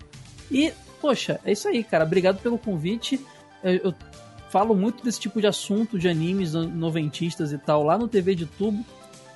E, 0.49 0.73
poxa, 1.01 1.41
é 1.45 1.51
isso 1.51 1.67
aí, 1.67 1.83
cara. 1.83 2.05
Obrigado 2.05 2.41
pelo 2.41 2.59
convite. 2.59 3.21
Eu, 3.61 3.73
eu 3.87 3.95
falo 4.51 4.73
muito 4.77 5.03
desse 5.03 5.19
tipo 5.19 5.41
de 5.41 5.49
assunto 5.49 5.99
de 5.99 6.09
animes 6.09 6.53
noventistas 6.53 7.51
e 7.51 7.59
tal 7.59 7.83
lá 7.83 7.99
no 7.99 8.07
TV 8.07 8.37
de 8.37 8.47
Tubo. 8.47 8.87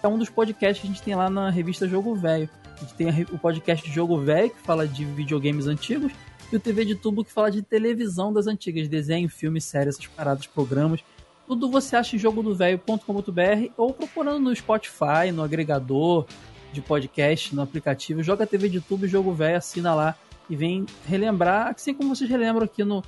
É 0.00 0.06
um 0.06 0.16
dos 0.16 0.30
podcasts 0.30 0.80
que 0.80 0.86
a 0.86 0.90
gente 0.92 1.02
tem 1.02 1.16
lá 1.16 1.28
na 1.28 1.50
revista 1.50 1.88
Jogo 1.88 2.14
Velho. 2.14 2.48
A 2.76 2.80
gente 2.82 2.94
tem 2.94 3.08
o 3.32 3.38
podcast 3.38 3.90
Jogo 3.90 4.16
Velho, 4.18 4.50
que 4.50 4.60
fala 4.60 4.86
de 4.86 5.04
videogames 5.04 5.66
antigos, 5.66 6.12
e 6.52 6.56
o 6.56 6.60
TV 6.60 6.84
de 6.84 6.94
Tubo, 6.94 7.24
que 7.24 7.32
fala 7.32 7.50
de 7.50 7.62
televisão 7.62 8.32
das 8.32 8.46
antigas, 8.46 8.88
desenho, 8.88 9.28
filme, 9.28 9.60
série, 9.60 9.88
essas 9.88 10.06
paradas, 10.06 10.46
programas. 10.46 11.00
Tudo 11.46 11.70
você 11.70 11.96
acha 11.96 12.16
em 12.16 12.18
jogodovelho.com.br 12.18 13.72
ou 13.76 13.92
procurando 13.92 14.38
no 14.38 14.54
Spotify, 14.54 15.32
no 15.32 15.42
agregador 15.42 16.26
de 16.72 16.80
podcast, 16.80 17.54
no 17.54 17.62
aplicativo. 17.62 18.22
Joga 18.22 18.46
TV 18.46 18.68
de 18.68 18.80
Tubo 18.80 19.06
e 19.06 19.08
Jogo 19.08 19.32
Velho, 19.32 19.56
assina 19.56 19.94
lá 19.94 20.14
e 20.48 20.56
vem 20.56 20.86
relembrar, 21.06 21.68
assim 21.68 21.94
como 21.94 22.14
vocês 22.14 22.28
relembram 22.28 22.64
aqui 22.64 22.84
no 22.84 23.02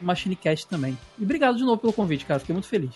MachineCast 0.00 0.66
também. 0.66 0.98
E 1.18 1.22
obrigado 1.22 1.56
de 1.56 1.64
novo 1.64 1.78
pelo 1.78 1.92
convite, 1.92 2.24
cara. 2.24 2.40
Fiquei 2.40 2.52
muito 2.52 2.68
feliz. 2.68 2.92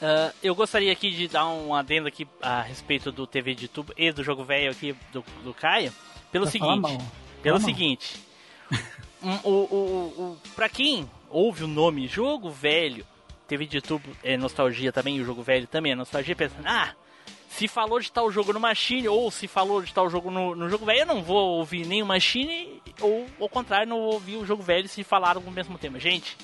Ah, 0.00 0.32
eu 0.42 0.54
gostaria 0.54 0.92
aqui 0.92 1.10
de 1.10 1.28
dar 1.28 1.48
um 1.48 1.74
adendo 1.74 2.08
aqui 2.08 2.26
a 2.40 2.60
respeito 2.62 3.10
do 3.10 3.26
TV 3.26 3.54
de 3.54 3.68
tubo 3.68 3.92
e 3.96 4.12
do 4.12 4.22
jogo 4.22 4.44
velho 4.44 4.70
aqui 4.70 4.94
do, 5.12 5.24
do 5.42 5.54
Caio. 5.54 5.92
Pelo 6.30 6.44
Vai 6.44 6.52
seguinte. 6.52 6.98
Pelo 7.42 7.60
Fala 7.60 7.72
seguinte. 7.72 8.25
o, 9.44 9.50
o, 9.50 9.54
o, 9.54 10.38
pra 10.54 10.68
quem 10.68 11.08
ouve 11.28 11.64
o 11.64 11.68
nome 11.68 12.06
jogo 12.06 12.50
velho, 12.50 13.06
TV 13.46 13.66
de 13.66 13.80
tubo 13.80 14.08
é 14.22 14.36
nostalgia 14.36 14.92
também, 14.92 15.20
o 15.20 15.24
jogo 15.24 15.42
velho 15.42 15.66
também 15.66 15.92
é 15.92 15.94
nostalgia, 15.94 16.34
pensando, 16.34 16.66
ah, 16.66 16.94
se 17.48 17.68
falou 17.68 18.00
de 18.00 18.12
tal 18.12 18.30
jogo 18.30 18.52
no 18.52 18.60
Machine, 18.60 19.08
ou 19.08 19.30
se 19.30 19.48
falou 19.48 19.82
de 19.82 19.92
tal 19.92 20.10
jogo 20.10 20.30
no, 20.30 20.54
no 20.54 20.68
jogo 20.68 20.84
velho, 20.84 21.00
eu 21.00 21.06
não 21.06 21.22
vou 21.22 21.58
ouvir 21.58 21.86
nem 21.86 22.02
o 22.02 22.06
Machine, 22.06 22.82
ou 23.00 23.26
ao 23.40 23.48
contrário, 23.48 23.88
não 23.88 23.98
vou 23.98 24.14
ouvir 24.14 24.36
o 24.36 24.44
jogo 24.44 24.62
velho 24.62 24.88
se 24.88 25.02
falaram 25.02 25.40
do 25.40 25.50
mesmo 25.50 25.78
tema. 25.78 25.98
Gente, 25.98 26.36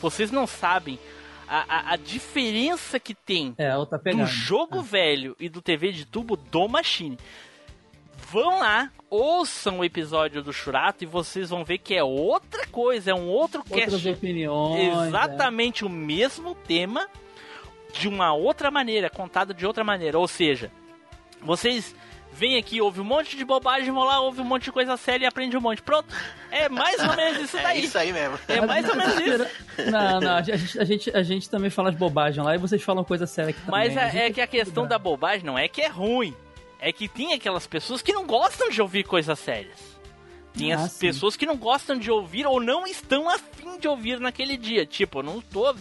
vocês 0.00 0.30
não 0.30 0.46
sabem 0.46 0.98
a, 1.46 1.58
a, 1.58 1.92
a 1.92 1.96
diferença 1.96 2.98
que 2.98 3.14
tem 3.14 3.54
É, 3.58 3.72
do 4.16 4.26
jogo 4.26 4.80
velho 4.80 5.36
e 5.38 5.48
do 5.48 5.60
TV 5.60 5.92
de 5.92 6.04
tubo 6.06 6.36
do 6.36 6.68
Machine. 6.68 7.18
Vão 8.34 8.58
lá, 8.58 8.90
ouçam 9.08 9.78
o 9.78 9.84
episódio 9.84 10.42
do 10.42 10.52
Churato 10.52 11.04
e 11.04 11.06
vocês 11.06 11.50
vão 11.50 11.64
ver 11.64 11.78
que 11.78 11.94
é 11.94 12.02
outra 12.02 12.66
coisa, 12.66 13.12
é 13.12 13.14
um 13.14 13.28
outro 13.28 13.60
Outras 13.60 13.92
cast. 14.02 14.08
opiniões. 14.08 14.80
é. 15.04 15.06
Exatamente 15.06 15.84
o 15.84 15.88
mesmo 15.88 16.52
tema 16.66 17.06
de 17.92 18.08
uma 18.08 18.34
outra 18.34 18.72
maneira, 18.72 19.08
contado 19.08 19.54
de 19.54 19.64
outra 19.64 19.84
maneira. 19.84 20.18
Ou 20.18 20.26
seja, 20.26 20.68
vocês 21.40 21.94
vêm 22.32 22.56
aqui, 22.58 22.80
ouvem 22.80 23.02
um 23.02 23.04
monte 23.04 23.36
de 23.36 23.44
bobagem, 23.44 23.92
vão 23.92 24.02
lá, 24.02 24.18
ouvem 24.18 24.44
um 24.44 24.48
monte 24.48 24.64
de 24.64 24.72
coisa 24.72 24.96
séria 24.96 25.26
e 25.26 25.28
aprendem 25.28 25.56
um 25.56 25.62
monte. 25.62 25.80
Pronto. 25.80 26.12
É 26.50 26.68
mais 26.68 26.98
ou 27.08 27.14
menos 27.14 27.40
isso 27.40 27.54
É 27.56 27.62
daí. 27.62 27.84
isso 27.84 27.96
aí 27.96 28.12
mesmo. 28.12 28.36
É 28.48 28.60
mais 28.62 28.88
ou 28.88 28.96
menos 28.96 29.14
isso. 29.16 29.90
Não, 29.92 30.18
não, 30.18 30.34
a 30.38 30.42
gente, 30.42 30.80
a, 30.80 30.84
gente, 30.84 31.16
a 31.16 31.22
gente 31.22 31.48
também 31.48 31.70
fala 31.70 31.92
de 31.92 31.96
bobagem 31.96 32.42
lá 32.42 32.56
e 32.56 32.58
vocês 32.58 32.82
falam 32.82 33.04
coisa 33.04 33.28
séria 33.28 33.50
aqui 33.50 33.60
também. 33.60 33.94
Mas 33.94 33.96
A 33.96 34.08
é, 34.08 34.26
é 34.26 34.30
que 34.32 34.40
a 34.40 34.46
questão 34.48 34.88
da 34.88 34.98
bobagem 34.98 35.46
não 35.46 35.56
é 35.56 35.68
que 35.68 35.80
é 35.80 35.86
ruim. 35.86 36.34
É 36.86 36.92
que 36.92 37.08
tem 37.08 37.32
aquelas 37.32 37.66
pessoas 37.66 38.02
que 38.02 38.12
não 38.12 38.26
gostam 38.26 38.68
de 38.68 38.82
ouvir 38.82 39.04
coisas 39.04 39.38
sérias. 39.38 39.78
Tem 40.52 40.72
Ah, 40.72 40.82
as 40.84 40.92
sim. 40.92 41.00
pessoas 41.06 41.34
que 41.34 41.46
não 41.46 41.56
gostam 41.56 41.96
de 41.98 42.10
ouvir 42.10 42.46
ou 42.46 42.60
não 42.60 42.86
estão 42.86 43.28
afim 43.28 43.78
de 43.78 43.88
ouvir 43.88 44.20
naquele 44.20 44.56
dia. 44.56 44.84
Tipo, 44.84 45.20
eu 45.20 45.22
não 45.22 45.40
tô 45.40 45.74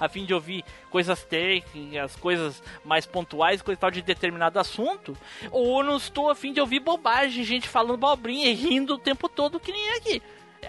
afim 0.00 0.24
de 0.26 0.34
ouvir 0.34 0.64
coisas 0.90 1.22
técnicas, 1.24 2.16
coisas 2.16 2.60
mais 2.84 3.06
pontuais, 3.06 3.62
coisa 3.62 3.80
tal 3.80 3.90
de 3.92 4.02
determinado 4.02 4.58
assunto. 4.58 5.16
Ou 5.52 5.78
eu 5.80 5.86
não 5.86 5.96
estou 5.96 6.28
afim 6.28 6.52
de 6.52 6.60
ouvir 6.60 6.80
bobagem, 6.80 7.44
gente 7.44 7.68
falando 7.68 7.96
bobrinha 7.96 8.48
e 8.48 8.54
rindo 8.54 8.94
o 8.94 8.98
tempo 8.98 9.28
todo 9.28 9.60
que 9.60 9.70
nem 9.70 9.90
aqui. 9.92 10.20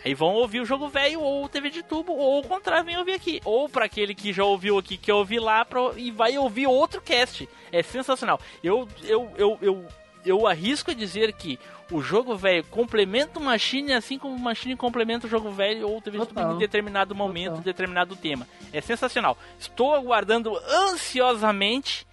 Aí 0.03 0.13
vão 0.13 0.33
ouvir 0.33 0.61
o 0.61 0.65
jogo 0.65 0.87
velho 0.87 1.19
ou 1.21 1.45
o 1.45 1.49
TV 1.49 1.69
de 1.69 1.83
tubo, 1.83 2.13
ou 2.13 2.39
o 2.39 2.47
contrário, 2.47 2.85
vem 2.85 2.97
ouvir 2.97 3.13
aqui. 3.13 3.41
Ou 3.43 3.69
para 3.69 3.85
aquele 3.85 4.15
que 4.15 4.33
já 4.33 4.43
ouviu 4.43 4.77
aqui, 4.77 4.97
que 4.97 5.11
ouvir 5.11 5.39
lá 5.39 5.63
pra, 5.65 5.91
e 5.95 6.11
vai 6.11 6.37
ouvir 6.37 6.67
outro 6.67 7.01
cast. 7.01 7.47
É 7.71 7.83
sensacional. 7.83 8.39
Eu, 8.63 8.87
eu, 9.03 9.31
eu, 9.37 9.57
eu, 9.61 9.85
eu 10.25 10.47
arrisco 10.47 10.91
a 10.91 10.93
dizer 10.93 11.33
que 11.33 11.59
o 11.91 12.01
jogo 12.01 12.35
velho 12.35 12.63
complementa 12.65 13.39
o 13.39 13.43
Machine, 13.43 13.93
assim 13.93 14.17
como 14.17 14.35
o 14.35 14.39
Machine 14.39 14.75
complementa 14.75 15.27
o 15.27 15.29
jogo 15.29 15.51
velho 15.51 15.87
ou 15.87 15.97
o 15.97 16.01
TV 16.01 16.19
de 16.19 16.25
tubo 16.25 16.53
em 16.53 16.57
determinado 16.57 17.13
momento, 17.13 17.57
em 17.57 17.61
determinado 17.61 18.15
tema. 18.15 18.47
É 18.71 18.81
sensacional. 18.81 19.37
Estou 19.59 19.93
aguardando 19.93 20.57
ansiosamente 20.57 22.07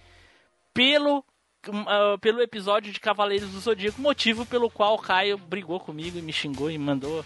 pelo 0.73 1.23
ah, 1.87 2.17
pelo 2.21 2.41
episódio 2.41 2.91
de 2.91 2.99
Cavaleiros 2.99 3.49
do 3.49 3.59
Zodíaco, 3.59 4.01
motivo 4.01 4.45
pelo 4.45 4.69
qual 4.69 4.95
o 4.95 5.01
Caio 5.01 5.37
brigou 5.37 5.79
comigo 5.79 6.17
e 6.17 6.21
me 6.21 6.31
xingou 6.31 6.71
e 6.71 6.77
mandou. 6.77 7.25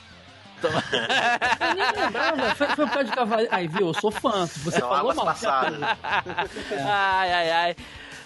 Eu 0.69 1.75
nem 1.75 2.03
lembrava, 2.03 2.55
foi, 2.55 2.67
foi 2.67 2.85
por 2.85 2.93
causa 2.93 3.09
de 3.09 3.15
cavalo. 3.15 3.47
Aí, 3.51 3.67
viu, 3.67 3.87
eu 3.87 3.93
sou 3.93 4.11
fã. 4.11 4.45
Você 4.45 4.79
São 4.79 4.89
falou 4.89 4.95
águas 5.11 5.15
mal. 5.15 5.25
passadas. 5.25 5.79
ai, 6.85 7.33
ai, 7.33 7.51
ai. 7.51 7.75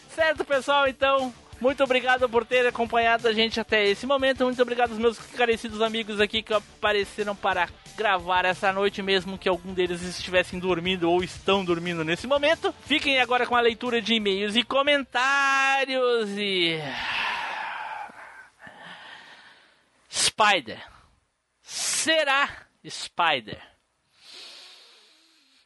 Certo, 0.09 0.43
pessoal, 0.45 0.87
então. 0.87 1.33
Muito 1.59 1.83
obrigado 1.83 2.29
por 2.29 2.45
ter 2.45 2.67
acompanhado 2.67 3.27
a 3.27 3.33
gente 3.33 3.59
até 3.59 3.83
esse 3.87 4.05
momento. 4.05 4.43
Muito 4.43 4.61
obrigado 4.61 4.91
aos 4.91 4.99
meus 4.99 5.17
carecidos 5.17 5.81
amigos 5.81 6.21
aqui 6.21 6.43
que 6.43 6.53
apareceram 6.53 7.35
para 7.35 7.67
gravar 7.95 8.45
essa 8.45 8.71
noite, 8.71 9.01
mesmo 9.01 9.39
que 9.39 9.49
algum 9.49 9.73
deles 9.73 10.03
estivessem 10.03 10.59
dormindo 10.59 11.09
ou 11.09 11.23
estão 11.23 11.65
dormindo 11.65 12.03
nesse 12.05 12.27
momento. 12.27 12.71
Fiquem 12.85 13.19
agora 13.19 13.47
com 13.47 13.55
a 13.55 13.59
leitura 13.59 13.99
de 13.99 14.13
e-mails 14.13 14.55
e 14.55 14.61
comentários 14.61 16.29
e. 16.37 16.79
Spider. 20.11 20.79
Será 21.69 22.49
Spider 22.89 23.61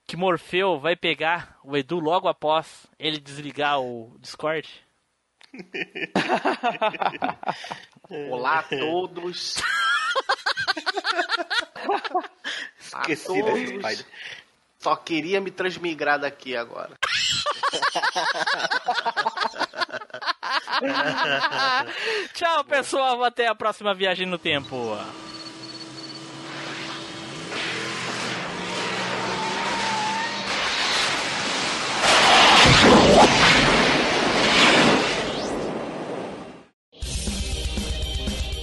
que 0.07 0.17
Morfeu 0.17 0.79
vai 0.79 0.95
pegar 0.95 1.59
o 1.63 1.77
Edu 1.77 1.99
logo 1.99 2.27
após 2.27 2.87
ele 2.97 3.19
desligar 3.19 3.79
o 3.79 4.17
Discord? 4.19 4.67
Olá 8.31 8.57
a 8.59 8.63
todos. 8.63 9.61
Esqueci 12.79 12.99
a 12.99 13.03
desse 13.05 13.27
todos. 13.27 13.59
Spider. 13.59 14.05
Só 14.79 14.95
queria 14.95 15.39
me 15.39 15.51
transmigrar 15.51 16.19
daqui 16.19 16.57
agora. 16.57 16.97
Tchau, 22.33 22.63
pessoal. 22.63 23.23
Até 23.23 23.45
a 23.45 23.53
próxima 23.53 23.93
viagem 23.93 24.25
no 24.25 24.39
tempo. 24.39 24.97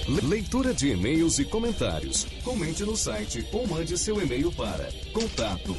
Leitura 0.09 0.73
de 0.73 0.89
e-mails 0.89 1.37
e 1.37 1.45
comentários. 1.45 2.25
Comente 2.43 2.83
no 2.83 2.97
site 2.97 3.45
ou 3.53 3.67
mande 3.67 3.95
seu 3.95 4.19
e-mail 4.19 4.51
para 4.51 4.89
contato 5.13 5.75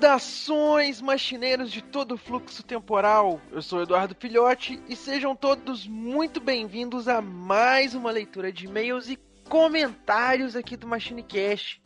Saudações, 0.00 1.02
machineiros 1.02 1.70
de 1.70 1.82
todo 1.82 2.12
o 2.12 2.16
fluxo 2.16 2.62
temporal. 2.62 3.38
Eu 3.52 3.60
sou 3.60 3.82
Eduardo 3.82 4.16
Filhote 4.18 4.82
e 4.88 4.96
sejam 4.96 5.36
todos 5.36 5.86
muito 5.86 6.40
bem-vindos 6.40 7.06
a 7.06 7.20
mais 7.20 7.94
uma 7.94 8.10
leitura 8.10 8.50
de 8.50 8.64
e-mails 8.64 9.10
e 9.10 9.18
comentários 9.46 10.56
aqui 10.56 10.74
do 10.74 10.86
MachineCast. 10.86 11.82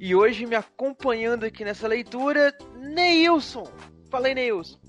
E 0.00 0.16
hoje 0.16 0.46
me 0.46 0.56
acompanhando 0.56 1.44
aqui 1.44 1.64
nessa 1.64 1.86
leitura, 1.86 2.52
Neilson. 2.74 3.70
Fala 4.10 4.26
aí, 4.26 4.34
Neilson. 4.34 4.80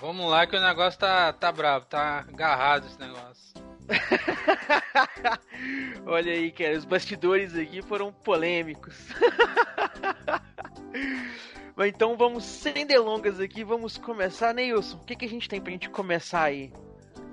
Vamos 0.00 0.28
lá 0.28 0.48
que 0.48 0.56
o 0.56 0.60
negócio 0.60 0.98
tá, 0.98 1.32
tá 1.32 1.52
bravo, 1.52 1.86
tá 1.86 2.24
agarrado 2.28 2.88
esse 2.88 2.98
negócio. 2.98 3.54
Olha 6.06 6.32
aí, 6.32 6.50
cara, 6.50 6.76
os 6.76 6.84
bastidores 6.84 7.54
aqui 7.54 7.80
foram 7.82 8.12
polêmicos. 8.12 8.96
Então 11.86 12.16
vamos, 12.16 12.44
sem 12.44 12.86
delongas 12.86 13.40
aqui, 13.40 13.64
vamos 13.64 13.96
começar, 13.96 14.52
Neilson. 14.52 14.98
O 14.98 15.04
que, 15.04 15.16
que 15.16 15.24
a 15.24 15.28
gente 15.28 15.48
tem 15.48 15.60
pra 15.60 15.72
gente 15.72 15.88
começar 15.88 16.42
aí? 16.42 16.72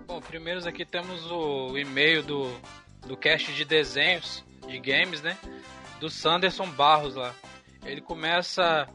Bom, 0.06 0.22
primeiro 0.22 0.65
aqui 0.68 0.86
temos 0.86 1.30
o 1.30 1.78
e-mail 1.78 2.24
do, 2.24 2.49
do 3.06 3.18
cast 3.18 3.52
de 3.52 3.65
desenhos 3.65 4.45
de 4.65 4.80
games, 4.80 5.22
né? 5.22 5.38
Do 5.99 6.10
Sanderson 6.10 6.69
Barros 6.72 7.15
lá. 7.15 7.36
Ele 7.84 7.99
começa 7.99 8.88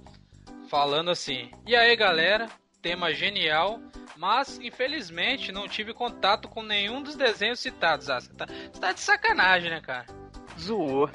falando 0.71 1.11
assim: 1.11 1.51
E 1.67 1.77
aí 1.77 1.95
galera, 1.97 2.49
tema 2.81 3.13
genial, 3.13 3.79
mas 4.17 4.59
infelizmente 4.59 5.53
não 5.53 5.69
tive 5.69 5.93
contato 5.93 6.49
com 6.49 6.63
nenhum 6.63 7.03
dos 7.03 7.15
desenhos 7.15 7.61
citados. 7.61 8.09
Ah, 8.09 8.21
você 8.21 8.33
tá, 8.33 8.47
você 8.47 8.81
tá 8.81 8.93
de 8.93 9.01
sacanagem, 9.01 9.71
né, 9.71 9.83
cara? 9.83 10.07
Zoou. 10.59 11.11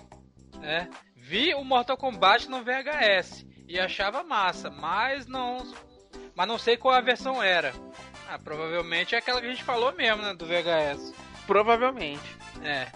É. 0.61 0.87
Vi 1.15 1.55
o 1.55 1.63
Mortal 1.63 1.97
Kombat 1.97 2.47
no 2.47 2.63
VHS 2.63 3.47
e 3.67 3.79
achava 3.79 4.23
massa, 4.23 4.69
mas 4.69 5.27
não. 5.27 5.65
Mas 6.33 6.47
não 6.47 6.57
sei 6.57 6.77
qual 6.77 6.95
a 6.95 7.01
versão 7.01 7.41
era. 7.43 7.73
Ah, 8.29 8.39
provavelmente 8.39 9.15
é 9.15 9.17
aquela 9.17 9.41
que 9.41 9.47
a 9.47 9.49
gente 9.49 9.63
falou 9.63 9.93
mesmo, 9.93 10.21
né? 10.21 10.33
Do 10.33 10.45
VHS. 10.45 11.13
Provavelmente. 11.45 12.37
É. 12.63 12.87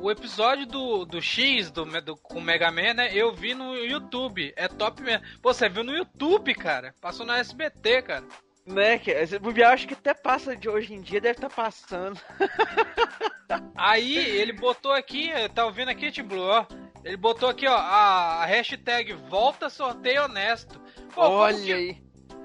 O 0.00 0.10
episódio 0.10 0.66
do, 0.66 1.04
do 1.04 1.20
X 1.20 1.70
do, 1.70 1.84
do, 2.00 2.16
com 2.16 2.38
o 2.38 2.42
Mega 2.42 2.70
Man, 2.70 2.94
né? 2.94 3.10
Eu 3.14 3.32
vi 3.34 3.54
no 3.54 3.74
YouTube. 3.74 4.52
É 4.56 4.68
top 4.68 5.02
mesmo. 5.02 5.24
Pô, 5.40 5.52
você 5.52 5.68
viu 5.68 5.84
no 5.84 5.94
YouTube, 5.94 6.54
cara? 6.54 6.94
Passou 7.00 7.24
na 7.24 7.38
SBT, 7.38 8.02
cara. 8.02 8.24
Né, 8.66 8.98
que 8.98 9.10
eu 9.10 9.68
acho 9.68 9.86
que 9.86 9.92
até 9.92 10.14
passa 10.14 10.56
de 10.56 10.70
hoje 10.70 10.94
em 10.94 11.02
dia, 11.02 11.20
deve 11.20 11.36
estar 11.36 11.50
tá 11.50 11.54
passando. 11.54 12.18
Aí 13.76 14.16
ele 14.16 14.54
botou 14.54 14.90
aqui, 14.90 15.30
tá 15.54 15.66
ouvindo 15.66 15.90
aqui, 15.90 16.10
Tim 16.10 16.22
Blue, 16.22 16.40
ó. 16.40 16.64
Ele 17.04 17.18
botou 17.18 17.50
aqui, 17.50 17.66
ó, 17.68 17.76
a 17.76 18.46
hashtag 18.46 19.12
volta 19.12 19.68
sorteio 19.68 20.24
honesto. 20.24 20.80
Pô, 21.14 21.20
Olha 21.20 21.54
como 21.54 21.66
que, 21.66 21.72
aí. 21.72 22.02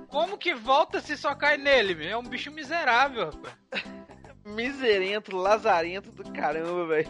Como 0.10 0.38
que 0.38 0.54
volta 0.54 1.00
se 1.00 1.16
só 1.16 1.34
cai 1.34 1.58
nele, 1.58 1.96
meu? 1.96 2.10
É 2.10 2.18
um 2.18 2.24
bicho 2.24 2.52
miserável, 2.52 3.32
rapaz. 3.32 3.56
Miserento, 4.46 5.36
lazarento 5.36 6.12
do 6.12 6.30
caramba, 6.34 6.86
velho. 6.88 7.08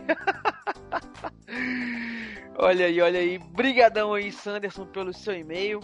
olha 2.57 2.85
aí, 2.85 3.01
olha 3.01 3.19
aí. 3.19 3.39
Brigadão 3.39 4.13
aí, 4.13 4.31
Sanderson, 4.31 4.85
pelo 4.85 5.13
seu 5.13 5.33
e-mail. 5.33 5.79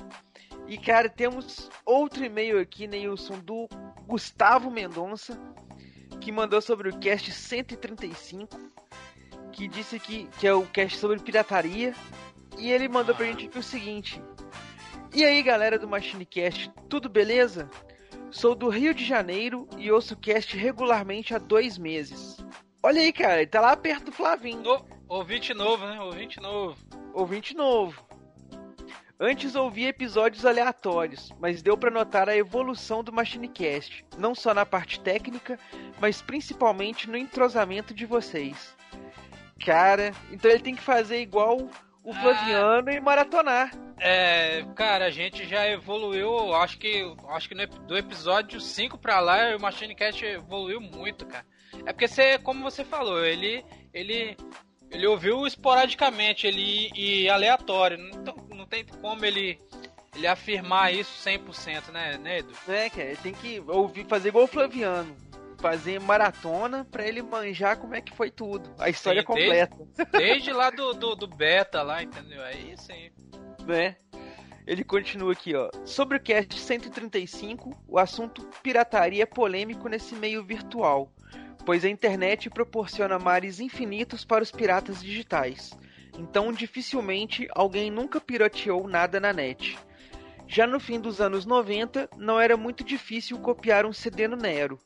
E, 0.67 0.77
cara, 0.77 1.09
temos 1.09 1.69
outro 1.85 2.23
e-mail 2.23 2.59
aqui, 2.59 2.87
Neilson, 2.87 3.39
do 3.39 3.67
Gustavo 4.05 4.69
Mendonça, 4.69 5.39
que 6.19 6.31
mandou 6.31 6.61
sobre 6.61 6.89
o 6.89 6.99
cast 6.99 7.31
135 7.31 8.75
que 9.55 9.69
disse 9.69 9.97
que, 9.97 10.27
que 10.37 10.45
é 10.45 10.53
o 10.53 10.67
cast 10.67 10.97
sobre 10.97 11.17
pirataria. 11.19 11.95
E 12.57 12.71
ele 12.71 12.89
mandou 12.89 13.15
pra 13.15 13.25
gente 13.25 13.49
o 13.57 13.63
seguinte: 13.63 14.21
E 15.13 15.23
aí 15.23 15.41
galera 15.41 15.79
do 15.79 15.87
MachineCast, 15.87 16.71
tudo 16.89 17.09
beleza? 17.09 17.69
Sou 18.31 18.53
do 18.53 18.67
Rio 18.67 18.93
de 18.93 19.05
Janeiro 19.05 19.67
e 19.77 19.89
ouço 19.91 20.13
o 20.13 20.17
cast 20.17 20.55
regularmente 20.57 21.33
há 21.33 21.37
dois 21.37 21.77
meses. 21.77 22.37
Olha 22.83 23.01
aí, 23.01 23.13
cara, 23.13 23.37
ele 23.37 23.47
tá 23.47 23.61
lá 23.61 23.75
perto 23.77 24.05
do 24.05 24.11
Flavinho. 24.11 24.61
No, 24.61 24.85
ouvinte 25.07 25.53
novo, 25.53 25.85
né? 25.85 25.99
Ouvinte 26.01 26.39
novo. 26.39 26.77
Ouvinte 27.13 27.55
novo. 27.55 28.05
Antes 29.17 29.55
ouvi 29.55 29.85
episódios 29.85 30.45
aleatórios, 30.45 31.31
mas 31.39 31.61
deu 31.61 31.77
para 31.77 31.89
notar 31.89 32.27
a 32.27 32.35
evolução 32.35 33.01
do 33.01 33.13
MachineCast, 33.13 34.05
não 34.17 34.35
só 34.35 34.53
na 34.53 34.65
parte 34.65 34.99
técnica, 34.99 35.57
mas 36.01 36.21
principalmente 36.21 37.09
no 37.09 37.15
entrosamento 37.15 37.93
de 37.93 38.05
vocês. 38.05 38.74
Cara, 39.63 40.13
então 40.31 40.51
ele 40.51 40.59
tem 40.59 40.75
que 40.75 40.81
fazer 40.81 41.21
igual 41.21 41.69
o 42.03 42.13
Flaviano 42.13 42.89
ah, 42.89 42.93
e 42.93 42.99
maratonar. 42.99 43.71
É, 43.99 44.63
cara, 44.75 45.05
a 45.05 45.09
gente 45.09 45.45
já 45.45 45.67
evoluiu, 45.67 46.53
acho 46.53 46.77
que 46.77 47.03
acho 47.29 47.49
que 47.49 47.55
no, 47.55 47.65
do 47.65 47.97
episódio 47.97 48.59
5 48.59 48.97
pra 48.97 49.19
lá 49.19 49.55
o 49.55 49.61
Machine 49.61 49.95
Cat 49.95 50.23
evoluiu 50.23 50.79
muito, 50.79 51.25
cara. 51.25 51.45
É 51.85 51.91
porque 51.91 52.07
você, 52.07 52.37
como 52.37 52.61
você 52.61 52.83
falou, 52.83 53.23
ele 53.23 53.65
ele 53.93 54.37
ele 54.91 55.07
ouviu 55.07 55.47
esporadicamente, 55.47 56.45
ele 56.45 56.91
e 56.93 57.29
aleatório, 57.29 57.97
não, 57.97 58.57
não 58.57 58.65
tem 58.67 58.85
como 59.01 59.25
ele 59.25 59.57
ele 60.15 60.27
afirmar 60.27 60.93
isso 60.93 61.11
100%, 61.27 61.91
né, 61.91 62.17
né 62.17 62.39
Edu? 62.39 62.53
É, 62.67 62.89
cara, 62.89 63.07
ele 63.09 63.17
tem 63.17 63.33
que 63.33 63.61
ouvir, 63.67 64.05
fazer 64.05 64.29
igual 64.29 64.45
o 64.45 64.47
Flaviano 64.47 65.24
fazer 65.65 65.99
maratona 65.99 66.85
pra 66.85 67.07
ele 67.07 67.23
manjar 67.23 67.75
como 67.77 67.95
é 67.95 68.01
que 68.01 68.15
foi 68.15 68.29
tudo. 68.29 68.71
A 68.77 68.87
história 68.87 69.21
sim, 69.21 69.25
completa. 69.25 69.75
Desde, 69.95 70.11
desde 70.11 70.53
lá 70.53 70.69
do, 70.69 70.93
do, 70.93 71.15
do, 71.15 71.27
beta 71.27 71.81
lá, 71.81 72.03
entendeu? 72.03 72.39
Aí 72.43 72.75
sim. 72.77 73.09
Né? 73.65 73.95
Ele 74.67 74.83
continua 74.83 75.31
aqui, 75.31 75.55
ó. 75.55 75.71
Sobre 75.83 76.17
o 76.17 76.19
cast 76.19 76.59
135, 76.59 77.83
o 77.87 77.97
assunto 77.97 78.47
pirataria 78.61 79.23
é 79.23 79.25
polêmico 79.25 79.89
nesse 79.89 80.13
meio 80.13 80.43
virtual, 80.43 81.11
pois 81.65 81.83
a 81.83 81.89
internet 81.89 82.47
proporciona 82.47 83.17
mares 83.17 83.59
infinitos 83.59 84.23
para 84.23 84.43
os 84.43 84.51
piratas 84.51 85.01
digitais. 85.01 85.71
Então, 86.15 86.51
dificilmente 86.51 87.47
alguém 87.55 87.89
nunca 87.89 88.21
pirateou 88.21 88.87
nada 88.87 89.19
na 89.19 89.33
net. 89.33 89.75
Já 90.47 90.67
no 90.67 90.79
fim 90.79 90.99
dos 90.99 91.19
anos 91.19 91.43
90, 91.43 92.07
não 92.17 92.39
era 92.39 92.55
muito 92.55 92.83
difícil 92.83 93.39
copiar 93.39 93.83
um 93.83 93.91
CD 93.91 94.27
no 94.27 94.35
Nero. 94.35 94.79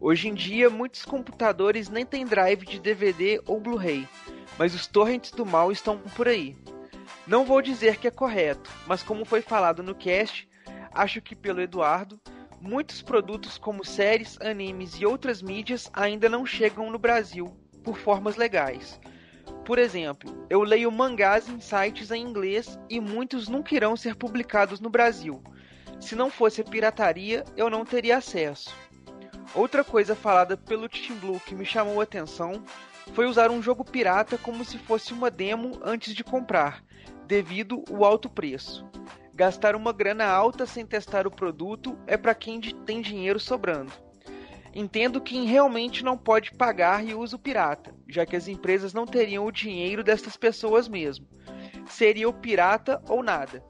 Hoje 0.00 0.28
em 0.28 0.34
dia, 0.34 0.70
muitos 0.70 1.04
computadores 1.04 1.88
nem 1.88 2.06
têm 2.06 2.24
drive 2.24 2.64
de 2.64 2.78
DVD 2.78 3.42
ou 3.46 3.60
Blu-ray, 3.60 4.08
mas 4.56 4.72
os 4.72 4.86
torrents 4.86 5.32
do 5.32 5.44
mal 5.44 5.72
estão 5.72 5.98
por 5.98 6.28
aí. 6.28 6.56
Não 7.26 7.44
vou 7.44 7.60
dizer 7.60 7.96
que 7.96 8.06
é 8.06 8.10
correto, 8.10 8.70
mas 8.86 9.02
como 9.02 9.24
foi 9.24 9.42
falado 9.42 9.82
no 9.82 9.96
cast, 9.96 10.48
acho 10.92 11.20
que 11.20 11.34
pelo 11.34 11.60
Eduardo, 11.60 12.20
muitos 12.60 13.02
produtos 13.02 13.58
como 13.58 13.84
séries, 13.84 14.38
animes 14.40 14.94
e 14.94 15.04
outras 15.04 15.42
mídias 15.42 15.90
ainda 15.92 16.28
não 16.28 16.46
chegam 16.46 16.90
no 16.90 16.98
Brasil 16.98 17.56
por 17.82 17.98
formas 17.98 18.36
legais. 18.36 19.00
Por 19.64 19.78
exemplo, 19.80 20.46
eu 20.48 20.62
leio 20.62 20.92
mangás 20.92 21.48
em 21.48 21.60
sites 21.60 22.12
em 22.12 22.22
inglês 22.22 22.78
e 22.88 23.00
muitos 23.00 23.48
nunca 23.48 23.74
irão 23.74 23.96
ser 23.96 24.14
publicados 24.14 24.80
no 24.80 24.88
Brasil. 24.88 25.42
Se 26.00 26.14
não 26.14 26.30
fosse 26.30 26.60
a 26.60 26.64
pirataria, 26.64 27.44
eu 27.56 27.68
não 27.68 27.84
teria 27.84 28.18
acesso. 28.18 28.70
Outra 29.54 29.82
coisa 29.82 30.14
falada 30.14 30.56
pelo 30.56 30.88
Team 30.88 31.16
Blue 31.18 31.40
que 31.40 31.54
me 31.54 31.64
chamou 31.64 32.00
a 32.00 32.02
atenção 32.02 32.62
foi 33.14 33.26
usar 33.26 33.50
um 33.50 33.62
jogo 33.62 33.84
pirata 33.84 34.36
como 34.36 34.64
se 34.64 34.78
fosse 34.78 35.12
uma 35.12 35.30
demo 35.30 35.80
antes 35.82 36.14
de 36.14 36.22
comprar, 36.22 36.84
devido 37.26 37.82
ao 37.88 38.04
alto 38.04 38.28
preço. 38.28 38.86
Gastar 39.34 39.74
uma 39.74 39.92
grana 39.92 40.26
alta 40.26 40.66
sem 40.66 40.84
testar 40.84 41.26
o 41.26 41.30
produto 41.30 41.98
é 42.06 42.16
para 42.16 42.34
quem 42.34 42.60
tem 42.60 43.00
dinheiro 43.00 43.40
sobrando. 43.40 43.92
Entendo 44.74 45.20
quem 45.20 45.46
realmente 45.46 46.04
não 46.04 46.18
pode 46.18 46.52
pagar 46.52 47.02
e 47.04 47.14
usa 47.14 47.36
o 47.36 47.38
pirata, 47.38 47.94
já 48.06 48.26
que 48.26 48.36
as 48.36 48.48
empresas 48.48 48.92
não 48.92 49.06
teriam 49.06 49.46
o 49.46 49.52
dinheiro 49.52 50.04
dessas 50.04 50.36
pessoas 50.36 50.86
mesmo. 50.86 51.26
Seria 51.88 52.28
o 52.28 52.34
pirata 52.34 53.02
ou 53.08 53.22
nada. 53.22 53.64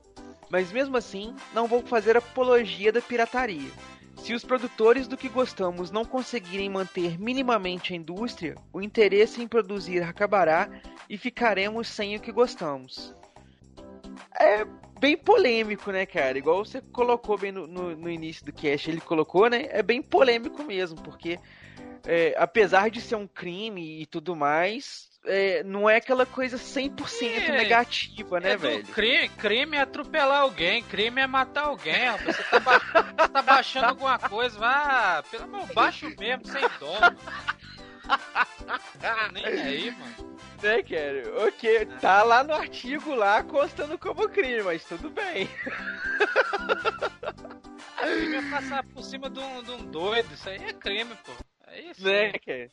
Mas 0.51 0.73
mesmo 0.73 0.97
assim, 0.97 1.35
não 1.55 1.69
vou 1.69 1.83
fazer 1.83 2.17
apologia 2.17 2.91
da 2.91 3.01
pirataria 3.01 3.71
se 4.19 4.35
os 4.35 4.45
produtores 4.45 5.07
do 5.07 5.17
que 5.17 5.29
gostamos 5.29 5.91
não 5.91 6.05
conseguirem 6.05 6.69
manter 6.69 7.19
minimamente 7.19 7.93
a 7.93 7.97
indústria, 7.97 8.55
o 8.73 8.83
interesse 8.83 9.43
em 9.43 9.49
produzir 9.49 10.03
acabará 10.03 10.69
e 11.09 11.17
ficaremos 11.17 11.89
sem 11.89 12.17
o 12.17 12.21
que 12.21 12.33
gostamos. 12.33 13.15
É 14.39 14.65
bem 15.01 15.17
polêmico, 15.17 15.91
né, 15.91 16.05
cara? 16.05 16.37
Igual 16.37 16.65
você 16.65 16.81
colocou 16.81 17.39
bem 17.39 17.53
no, 17.53 17.67
no, 17.67 17.97
no 17.97 18.11
início 18.11 18.45
do 18.45 18.53
cast, 18.53 18.91
ele 18.91 19.01
colocou, 19.01 19.49
né? 19.49 19.67
É 19.71 19.83
bem 19.83 20.03
polêmico 20.03 20.63
mesmo, 20.65 21.01
porque 21.03 21.39
é, 22.07 22.35
apesar 22.37 22.91
de 22.91 23.01
ser 23.01 23.17
um 23.17 23.27
crime 23.27 24.01
e 24.01 24.07
tudo 24.07 24.35
mais, 24.35 25.09
é, 25.29 25.63
não 25.63 25.89
é 25.89 25.97
aquela 25.97 26.25
coisa 26.27 26.57
100% 26.57 27.23
É, 27.51 27.53
negativa, 27.53 28.41
né, 28.41 28.53
É 28.53 28.57
velho? 28.57 28.85
Crime, 28.87 29.29
crime 29.29 29.77
é 29.77 29.81
atropelar 29.83 30.41
alguém, 30.41 30.83
crime 30.83 31.21
é 31.21 31.27
matar 31.27 31.65
alguém, 31.65 32.07
rapaz. 32.07 32.37
Você 32.37 32.43
tá, 32.45 32.59
ba- 32.59 32.79
você 33.19 33.29
tá 33.29 33.43
baixando 33.43 33.87
alguma 33.87 34.19
coisa, 34.19 34.59
vá, 34.59 35.23
pelo 35.31 35.45
amor, 35.45 35.67
baixo 35.75 36.11
mesmo, 36.19 36.47
sem 36.47 36.63
dó. 36.81 36.99
mano. 37.01 37.19
Nem 39.33 39.45
aí, 39.45 39.91
mano. 39.91 40.39
Né, 40.63 40.83
cara? 40.83 41.47
Ok, 41.47 41.87
tá 42.01 42.23
lá 42.23 42.43
no 42.43 42.53
artigo 42.55 43.15
lá 43.15 43.43
constando 43.45 43.97
como 43.99 44.29
crime, 44.29 44.63
mas 44.63 44.85
tudo 44.85 45.09
bem. 45.11 45.49
Crime 48.01 48.37
é 48.37 48.43
passar 48.51 48.83
por 48.85 49.03
cima 49.05 49.29
de 49.31 49.39
um, 49.39 49.63
de 49.63 49.71
um 49.73 49.85
doido, 49.87 50.33
isso 50.33 50.49
aí 50.49 50.57
é 50.57 50.73
crime, 50.73 51.15
pô. 51.25 51.33
É 51.67 51.81
isso. 51.83 52.03
Né, 52.05 52.33
cara? 52.33 52.71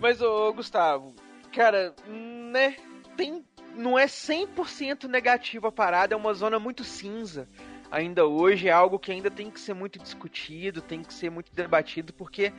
Mas, 0.00 0.20
ô, 0.20 0.52
Gustavo, 0.52 1.14
cara, 1.58 1.92
né, 2.06 2.76
tem, 3.16 3.44
não 3.74 3.98
é 3.98 4.06
100% 4.06 5.08
negativo 5.08 5.66
a 5.66 5.72
parada, 5.72 6.14
é 6.14 6.16
uma 6.16 6.32
zona 6.32 6.56
muito 6.56 6.84
cinza. 6.84 7.48
Ainda 7.90 8.24
hoje 8.24 8.68
é 8.68 8.70
algo 8.70 8.96
que 8.96 9.10
ainda 9.10 9.28
tem 9.28 9.50
que 9.50 9.58
ser 9.58 9.74
muito 9.74 9.98
discutido, 9.98 10.80
tem 10.80 11.02
que 11.02 11.12
ser 11.12 11.30
muito 11.30 11.52
debatido, 11.52 12.12
porque 12.12 12.52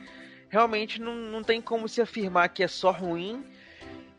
realmente 0.50 1.00
não, 1.00 1.14
não 1.14 1.42
tem 1.42 1.62
como 1.62 1.88
se 1.88 2.02
afirmar 2.02 2.50
que 2.50 2.62
é 2.62 2.68
só 2.68 2.90
ruim. 2.90 3.42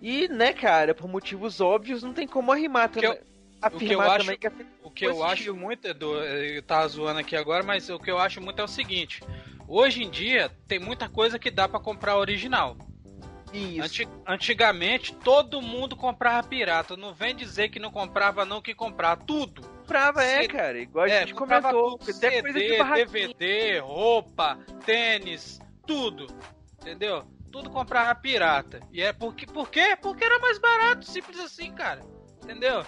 E, 0.02 0.28
né, 0.30 0.52
cara, 0.52 0.96
por 0.96 1.08
motivos 1.08 1.62
óbvios, 1.62 2.02
não 2.02 2.12
tem 2.12 2.28
como 2.28 2.52
arrimar 2.52 2.90
também. 2.90 3.12
O 3.12 3.14
que 3.14 3.20
eu 3.20 4.02
afirmar 4.02 4.10
acho, 4.10 4.26
também 4.26 4.40
que 4.40 4.48
é 4.48 4.52
o 4.82 4.90
que 4.90 5.06
eu 5.06 5.24
acho 5.24 5.56
muito, 5.56 5.88
Edu, 5.88 6.16
eu 6.16 6.64
tava 6.64 6.88
zoando 6.88 7.20
aqui 7.20 7.36
agora, 7.36 7.62
mas 7.62 7.88
o 7.88 8.00
que 8.00 8.10
eu 8.10 8.18
acho 8.18 8.42
muito 8.42 8.60
é 8.60 8.64
o 8.64 8.68
seguinte: 8.68 9.22
hoje 9.68 10.02
em 10.02 10.10
dia 10.10 10.50
tem 10.68 10.80
muita 10.80 11.08
coisa 11.08 11.38
que 11.38 11.52
dá 11.52 11.70
pra 11.70 11.80
comprar 11.80 12.18
original. 12.18 12.76
Isso. 13.54 13.84
Anti- 13.84 14.10
antigamente 14.28 15.14
todo 15.16 15.62
mundo 15.62 15.96
comprava 15.96 16.48
pirata. 16.48 16.96
Não 16.96 17.14
vem 17.14 17.36
dizer 17.36 17.70
que 17.70 17.80
não 17.80 17.92
comprava, 17.92 18.46
não, 18.46 18.62
que 18.62 18.74
comprava 18.74 19.22
tudo. 19.26 19.62
Comprava, 19.62 20.24
é, 20.24 20.48
cara, 20.48 20.80
igual 20.80 21.06
a 21.06 21.10
é, 21.10 21.20
gente 21.22 21.34
comprava 21.34 21.70
comentou. 21.72 21.98
tudo, 21.98 22.14
CD. 22.14 22.42
DVD, 22.42 23.80
roupa, 23.80 24.58
tênis, 24.86 25.60
tudo. 25.86 26.28
Entendeu? 26.80 27.24
Tudo 27.52 27.70
comprava 27.70 28.16
pirata. 28.16 28.80
E 28.92 29.02
é 29.02 29.12
porque, 29.12 29.46
por 29.46 29.70
quê? 29.70 29.98
Porque 30.02 30.24
era 30.24 30.40
mais 30.40 30.58
barato, 30.58 31.06
simples 31.06 31.38
assim, 31.40 31.74
cara. 31.74 32.02
Entendeu? 32.42 32.86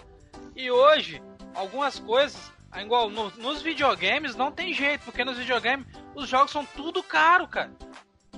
E 0.56 0.72
hoje, 0.72 1.22
algumas 1.54 2.00
coisas, 2.00 2.52
igual 2.78 3.10
no- 3.10 3.32
nos 3.32 3.62
videogames, 3.62 4.36
não 4.36 4.52
tem 4.52 4.74
jeito, 4.74 5.04
porque 5.04 5.26
nos 5.26 5.38
videogames 5.38 5.86
os 6.16 6.30
jogos 6.30 6.52
são 6.52 6.66
tudo 6.66 7.04
caro, 7.04 7.48
cara. 7.48 7.72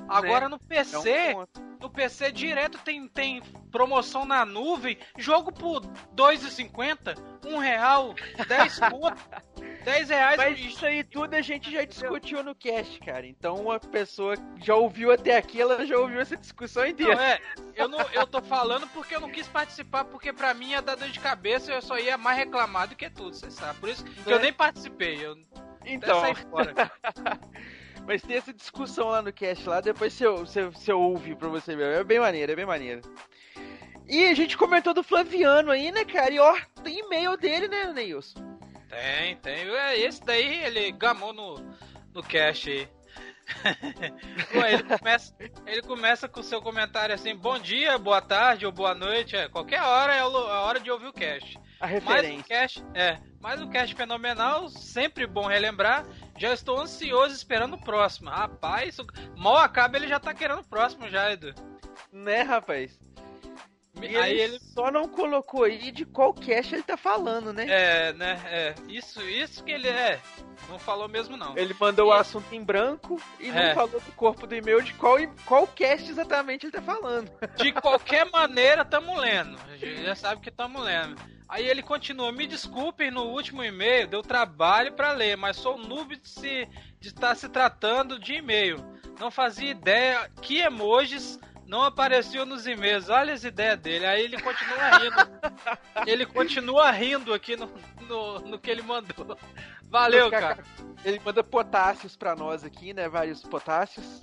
Agora 0.08 0.48
Né? 0.48 0.50
no 0.50 0.56
É 0.56 0.68
PC, 0.68 1.36
um 1.36 1.66
no 1.82 1.90
PC 1.90 2.32
direto 2.32 2.78
tem, 2.80 3.08
tem 3.08 3.42
promoção 3.72 4.26
na 4.26 4.46
nuvem, 4.46 4.98
jogo 5.18 5.52
por 5.52 5.84
R$ 5.84 5.90
2,50, 6.16 7.18
um 7.46 7.58
real, 7.58 8.16
10 8.48 8.80
conto, 8.90 9.22
10 9.84 10.10
reais. 10.10 10.38
Mas 10.38 10.60
isso 10.60 10.86
aí 10.86 11.04
tudo 11.04 11.34
a 11.36 11.42
gente 11.42 11.72
já 11.72 11.84
discutiu 11.84 12.44
no 12.44 12.56
cast, 12.56 13.00
cara. 13.02 13.28
Então 13.28 13.70
a 13.72 13.80
pessoa 13.80 14.36
já 14.62 14.74
ouviu 14.76 15.12
até 15.12 15.38
aqui, 15.38 15.62
ela 15.62 15.86
já 15.86 15.98
ouviu 15.98 16.20
essa 16.20 16.36
discussão 16.38 16.86
inteira. 16.88 17.16
Não, 17.16 17.22
é, 17.22 17.40
eu, 17.76 17.88
não, 17.88 18.00
eu 18.14 18.26
tô 18.26 18.42
falando 18.42 18.88
porque 18.88 19.16
eu 19.16 19.20
não 19.22 19.30
quis 19.30 19.48
participar, 19.48 20.06
porque 20.06 20.32
pra 20.34 20.54
mim 20.54 20.70
ia 20.72 20.82
dar 20.82 20.96
dor 20.96 21.10
de 21.10 21.20
cabeça 21.20 21.72
eu 21.72 21.82
só 21.82 22.00
ia 22.00 22.18
mais 22.18 22.38
reclamar 22.38 22.88
do 22.88 22.96
que 22.96 23.10
tudo, 23.10 23.36
você 23.36 23.52
sabe? 23.52 23.80
Por 23.80 23.90
isso 23.90 24.04
que 24.04 24.32
eu 24.32 24.38
É. 24.38 24.42
nem 24.42 24.54
participei, 24.54 25.24
eu 25.24 25.36
Então. 25.86 26.20
saí 26.22 26.36
fora. 26.36 26.74
Mas 28.08 28.22
tem 28.22 28.38
essa 28.38 28.54
discussão 28.54 29.08
lá 29.10 29.22
no 29.22 29.34
cast 29.34 29.68
lá, 29.68 29.82
depois 29.82 30.14
você, 30.14 30.28
você, 30.30 30.64
você 30.66 30.94
ouve 30.94 31.36
pra 31.36 31.48
você 31.48 31.76
ver. 31.76 31.96
É 32.00 32.04
bem 32.04 32.20
maneiro, 32.20 32.52
é 32.52 32.56
bem 32.56 32.66
maneiro. 32.66 33.02
E 34.08 34.26
a 34.26 34.34
gente 34.36 34.56
comentou 34.58 34.94
do 34.94 35.02
Flaviano 35.04 35.72
aí, 35.72 35.92
né, 35.92 36.06
cara? 36.06 36.32
E 36.32 36.40
ó, 36.40 36.56
tem 36.84 37.00
e-mail 37.00 37.36
dele, 37.36 37.68
né, 37.68 37.92
Neilson? 37.92 38.40
Tem, 38.88 39.36
tem. 39.38 39.68
É, 39.76 39.98
Esse 40.00 40.24
daí 40.24 40.64
ele 40.64 40.92
gamou 40.92 41.34
no, 41.34 41.56
no 42.14 42.22
cast 42.22 42.70
aí. 42.70 42.88
Pô, 44.52 44.66
ele, 44.66 44.84
começa, 44.84 45.36
ele 45.68 45.82
começa 45.84 46.28
com 46.28 46.40
o 46.40 46.44
seu 46.44 46.62
comentário 46.62 47.14
assim: 47.14 47.36
bom 47.36 47.60
dia, 47.60 47.98
boa 47.98 48.20
tarde 48.22 48.66
ou 48.66 48.72
boa 48.72 48.94
noite. 48.96 49.36
É, 49.36 49.48
qualquer 49.48 49.82
hora 49.84 50.16
é 50.16 50.20
a 50.20 50.26
lo- 50.26 50.48
a 50.50 50.62
hora 50.62 50.80
de 50.80 50.90
ouvir 50.90 51.08
o 51.08 51.14
cast. 51.14 51.58
A 51.80 51.86
Mais 51.88 52.04
um 52.04 52.08
referência. 52.08 52.44
cast, 52.44 52.84
é, 52.96 53.20
mais 53.42 53.62
um 53.62 53.70
cast 53.70 53.94
fenomenal, 53.96 54.68
sempre 54.70 55.28
bom 55.28 55.46
relembrar. 55.46 56.06
Já 56.38 56.54
estou 56.54 56.80
ansioso 56.80 57.34
esperando 57.34 57.76
o 57.76 57.82
próximo. 57.82 58.30
Rapaz, 58.30 58.98
mal 59.38 59.58
acaba 59.58 59.98
ele 59.98 60.08
já 60.08 60.20
tá 60.20 60.34
querendo 60.34 60.60
o 60.60 60.68
próximo 60.68 61.10
já, 61.10 61.32
Edu. 61.32 61.54
Né, 62.12 62.42
rapaz? 62.42 63.00
E 64.02 64.18
Aí 64.18 64.34
ele, 64.34 64.42
ele- 64.56 64.60
só 64.60 64.92
não 64.92 65.08
colocou 65.08 65.64
aí 65.64 65.92
de 65.92 66.06
qual 66.06 66.34
cast 66.34 66.74
ele 66.76 66.84
tá 66.84 66.98
falando, 66.98 67.54
né? 67.54 67.66
É, 67.68 68.14
né? 68.14 68.40
É, 68.46 68.76
isso, 68.90 69.22
isso 69.22 69.64
que 69.64 69.72
ele 69.72 69.88
é. 69.88 70.20
Não 70.70 70.78
falou 70.78 71.08
mesmo 71.08 71.38
não. 71.38 71.58
Ele 71.58 71.74
mandou 71.80 72.10
o 72.10 72.14
assunto 72.14 72.54
em 72.54 72.64
branco 72.64 73.22
e 73.40 73.48
não 73.50 73.58
É. 73.58 73.74
falou 73.74 74.00
do 74.00 74.12
corpo 74.14 74.46
do 74.46 74.54
e-mail 74.56 74.82
de 74.82 74.94
qual, 74.96 75.18
qual 75.46 75.66
cast 75.68 76.10
exatamente 76.10 76.66
ele 76.66 76.74
tá 76.74 76.82
falando. 76.82 77.32
De 77.58 77.72
qualquer 77.72 78.30
maneira, 78.32 78.84
tamo 78.84 79.16
lendo. 79.18 79.58
A 79.72 79.78
gente 79.78 80.04
já 80.04 80.16
sabe 80.16 80.42
que 80.42 80.52
tamo 80.52 80.80
lendo. 80.82 81.16
Aí 81.48 81.68
ele 81.68 81.82
continua: 81.84 82.32
Me 82.32 82.48
desculpem, 82.48 83.12
no 83.12 83.24
último 83.24 83.64
e-mail 83.64 84.08
deu 84.08 84.22
trabalho 84.22 84.92
pra 84.94 85.12
ler, 85.14 85.38
mas 85.38 85.58
sou 85.58 85.78
noob 85.78 86.16
de, 86.18 86.28
se, 86.28 86.68
de 87.00 87.08
estar 87.10 87.36
se 87.36 87.48
tratando 87.48 88.20
de 88.20 88.34
e-mail. 88.34 88.78
Não 89.20 89.30
fazia 89.32 89.70
ideia 89.72 90.30
que 90.42 90.60
emojis 90.60 91.40
não 91.66 91.82
apareciam 91.82 92.46
nos 92.46 92.68
e-mails. 92.68 93.10
Olha 93.10 93.34
as 93.34 93.44
ideias 93.44 93.80
dele. 93.80 94.06
Aí 94.06 94.24
ele 94.24 94.42
continua 94.42 94.98
rindo. 94.98 95.16
ele 96.08 96.26
continua 96.26 96.92
rindo 96.92 97.34
aqui 97.34 97.56
no, 97.56 97.70
no, 98.08 98.40
no 98.40 98.60
que 98.60 98.70
ele 98.70 98.82
mandou. 98.82 99.38
Valeu, 99.90 100.30
cara. 100.30 100.64
Ele 101.04 101.22
manda 101.24 101.44
potássios 101.44 102.16
pra 102.16 102.36
nós 102.36 102.64
aqui, 102.64 102.94
né? 102.94 103.08
Vários 103.08 103.42
potássios. 103.44 104.22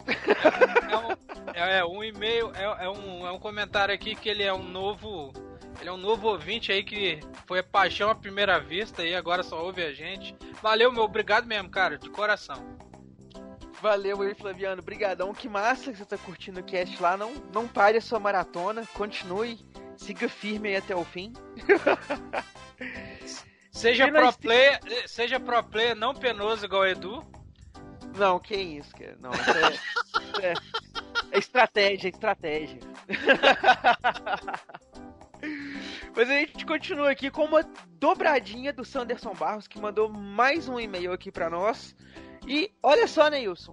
É 0.90 0.96
um, 0.96 1.10
é, 1.54 1.78
é 1.78 1.84
um 1.84 2.04
e-mail, 2.04 2.52
é, 2.54 2.84
é 2.84 2.90
um, 2.90 3.26
é 3.26 3.32
um 3.32 3.38
comentário 3.38 3.94
aqui 3.94 4.14
que 4.14 4.28
ele 4.28 4.42
é 4.42 4.52
um 4.52 4.62
novo. 4.62 5.32
Ele 5.80 5.88
é 5.88 5.92
um 5.92 5.96
novo 5.96 6.28
ouvinte 6.28 6.70
aí 6.70 6.84
que 6.84 7.20
foi 7.46 7.60
a 7.60 7.64
paixão 7.64 8.10
à 8.10 8.14
primeira 8.14 8.60
vista 8.60 9.02
e 9.04 9.14
agora 9.14 9.42
só 9.42 9.64
ouve 9.64 9.82
a 9.82 9.92
gente. 9.92 10.36
Valeu, 10.60 10.92
meu, 10.92 11.02
obrigado 11.02 11.46
mesmo, 11.46 11.70
cara, 11.70 11.96
de 11.98 12.10
coração. 12.10 12.62
Valeu 13.82 14.22
aí, 14.22 14.32
Flaviano. 14.32 14.80
Brigadão. 14.80 15.34
Que 15.34 15.48
massa 15.48 15.90
que 15.90 15.98
você 15.98 16.04
tá 16.04 16.16
curtindo 16.16 16.60
o 16.60 16.62
cast 16.62 17.02
lá. 17.02 17.16
Não, 17.16 17.34
não 17.52 17.66
pare 17.66 17.98
a 17.98 18.00
sua 18.00 18.20
maratona. 18.20 18.86
Continue. 18.94 19.58
Siga 19.96 20.28
firme 20.28 20.68
aí 20.68 20.76
até 20.76 20.94
o 20.94 21.04
fim. 21.04 21.32
Seja 23.72 24.06
E 24.06 24.10
nós 24.10 24.36
pro 24.36 24.42
player, 24.42 24.78
seja 25.06 25.40
pro 25.40 25.64
player 25.64 25.96
não 25.96 26.14
penoso 26.14 26.66
igual 26.66 26.82
o 26.82 26.86
Edu. 26.86 27.26
Não, 28.16 28.38
que 28.38 28.54
isso, 28.54 28.94
cara. 28.94 29.16
Não, 29.18 29.30
é, 29.32 30.46
é, 30.46 30.52
é 31.32 31.38
estratégia, 31.38 32.08
é 32.08 32.10
estratégia. 32.10 32.78
Mas 36.14 36.28
a 36.28 36.34
gente 36.34 36.66
continua 36.66 37.10
aqui 37.10 37.30
com 37.30 37.46
uma 37.46 37.62
dobradinha 37.98 38.74
do 38.74 38.84
Sanderson 38.84 39.32
Barros, 39.32 39.66
que 39.66 39.80
mandou 39.80 40.10
mais 40.10 40.68
um 40.68 40.78
e-mail 40.78 41.10
aqui 41.12 41.32
pra 41.32 41.48
nós. 41.48 41.96
E 42.46 42.72
olha 42.82 43.06
só, 43.06 43.28
Neilson, 43.28 43.72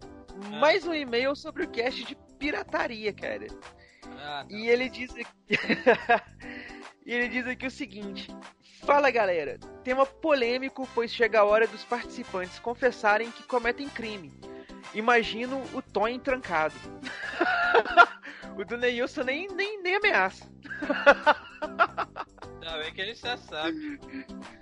mais 0.59 0.85
um 0.85 0.93
e-mail 0.93 1.35
sobre 1.35 1.63
o 1.63 1.69
cast 1.69 2.03
de 2.03 2.15
pirataria, 2.37 3.11
cara. 3.13 3.47
Ah, 4.17 4.45
E 4.49 4.67
ele 4.69 4.89
diz 4.89 5.11
aqui... 5.11 5.25
e 7.05 7.13
ele 7.13 7.29
diz 7.29 7.47
aqui 7.47 7.65
o 7.65 7.71
seguinte: 7.71 8.29
Fala 8.85 9.11
galera, 9.11 9.57
tema 9.83 10.05
polêmico, 10.05 10.87
pois 10.93 11.11
chega 11.11 11.39
a 11.39 11.43
hora 11.43 11.67
dos 11.67 11.83
participantes 11.83 12.59
confessarem 12.59 13.31
que 13.31 13.43
cometem 13.43 13.89
crime. 13.89 14.31
Imagino 14.93 15.61
o 15.73 15.81
Tony 15.81 16.19
trancado. 16.19 16.75
o 18.57 18.65
do 18.65 18.77
Neilson 18.77 19.23
nem, 19.23 19.47
nem, 19.49 19.81
nem 19.81 19.95
ameaça. 19.95 20.49
Ainda 22.61 22.77
bem 22.83 22.93
que 22.93 23.01
ele 23.01 23.13
já 23.13 23.37
sabe. 23.37 23.99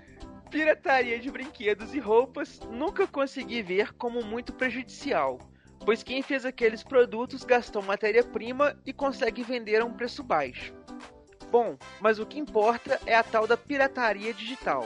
Pirataria 0.49 1.19
de 1.19 1.29
brinquedos 1.29 1.93
e 1.93 1.99
roupas 1.99 2.59
nunca 2.71 3.05
consegui 3.05 3.61
ver 3.61 3.93
como 3.93 4.23
muito 4.23 4.53
prejudicial, 4.53 5.39
pois 5.85 6.03
quem 6.03 6.21
fez 6.21 6.45
aqueles 6.45 6.83
produtos 6.83 7.43
gastou 7.43 7.81
matéria-prima 7.81 8.79
e 8.85 8.93
consegue 8.93 9.43
vender 9.43 9.81
a 9.81 9.85
um 9.85 9.93
preço 9.93 10.23
baixo. 10.23 10.73
Bom, 11.51 11.77
mas 11.99 12.17
o 12.17 12.25
que 12.25 12.39
importa 12.39 12.99
é 13.05 13.15
a 13.15 13.23
tal 13.23 13.45
da 13.45 13.57
pirataria 13.57 14.33
digital. 14.33 14.85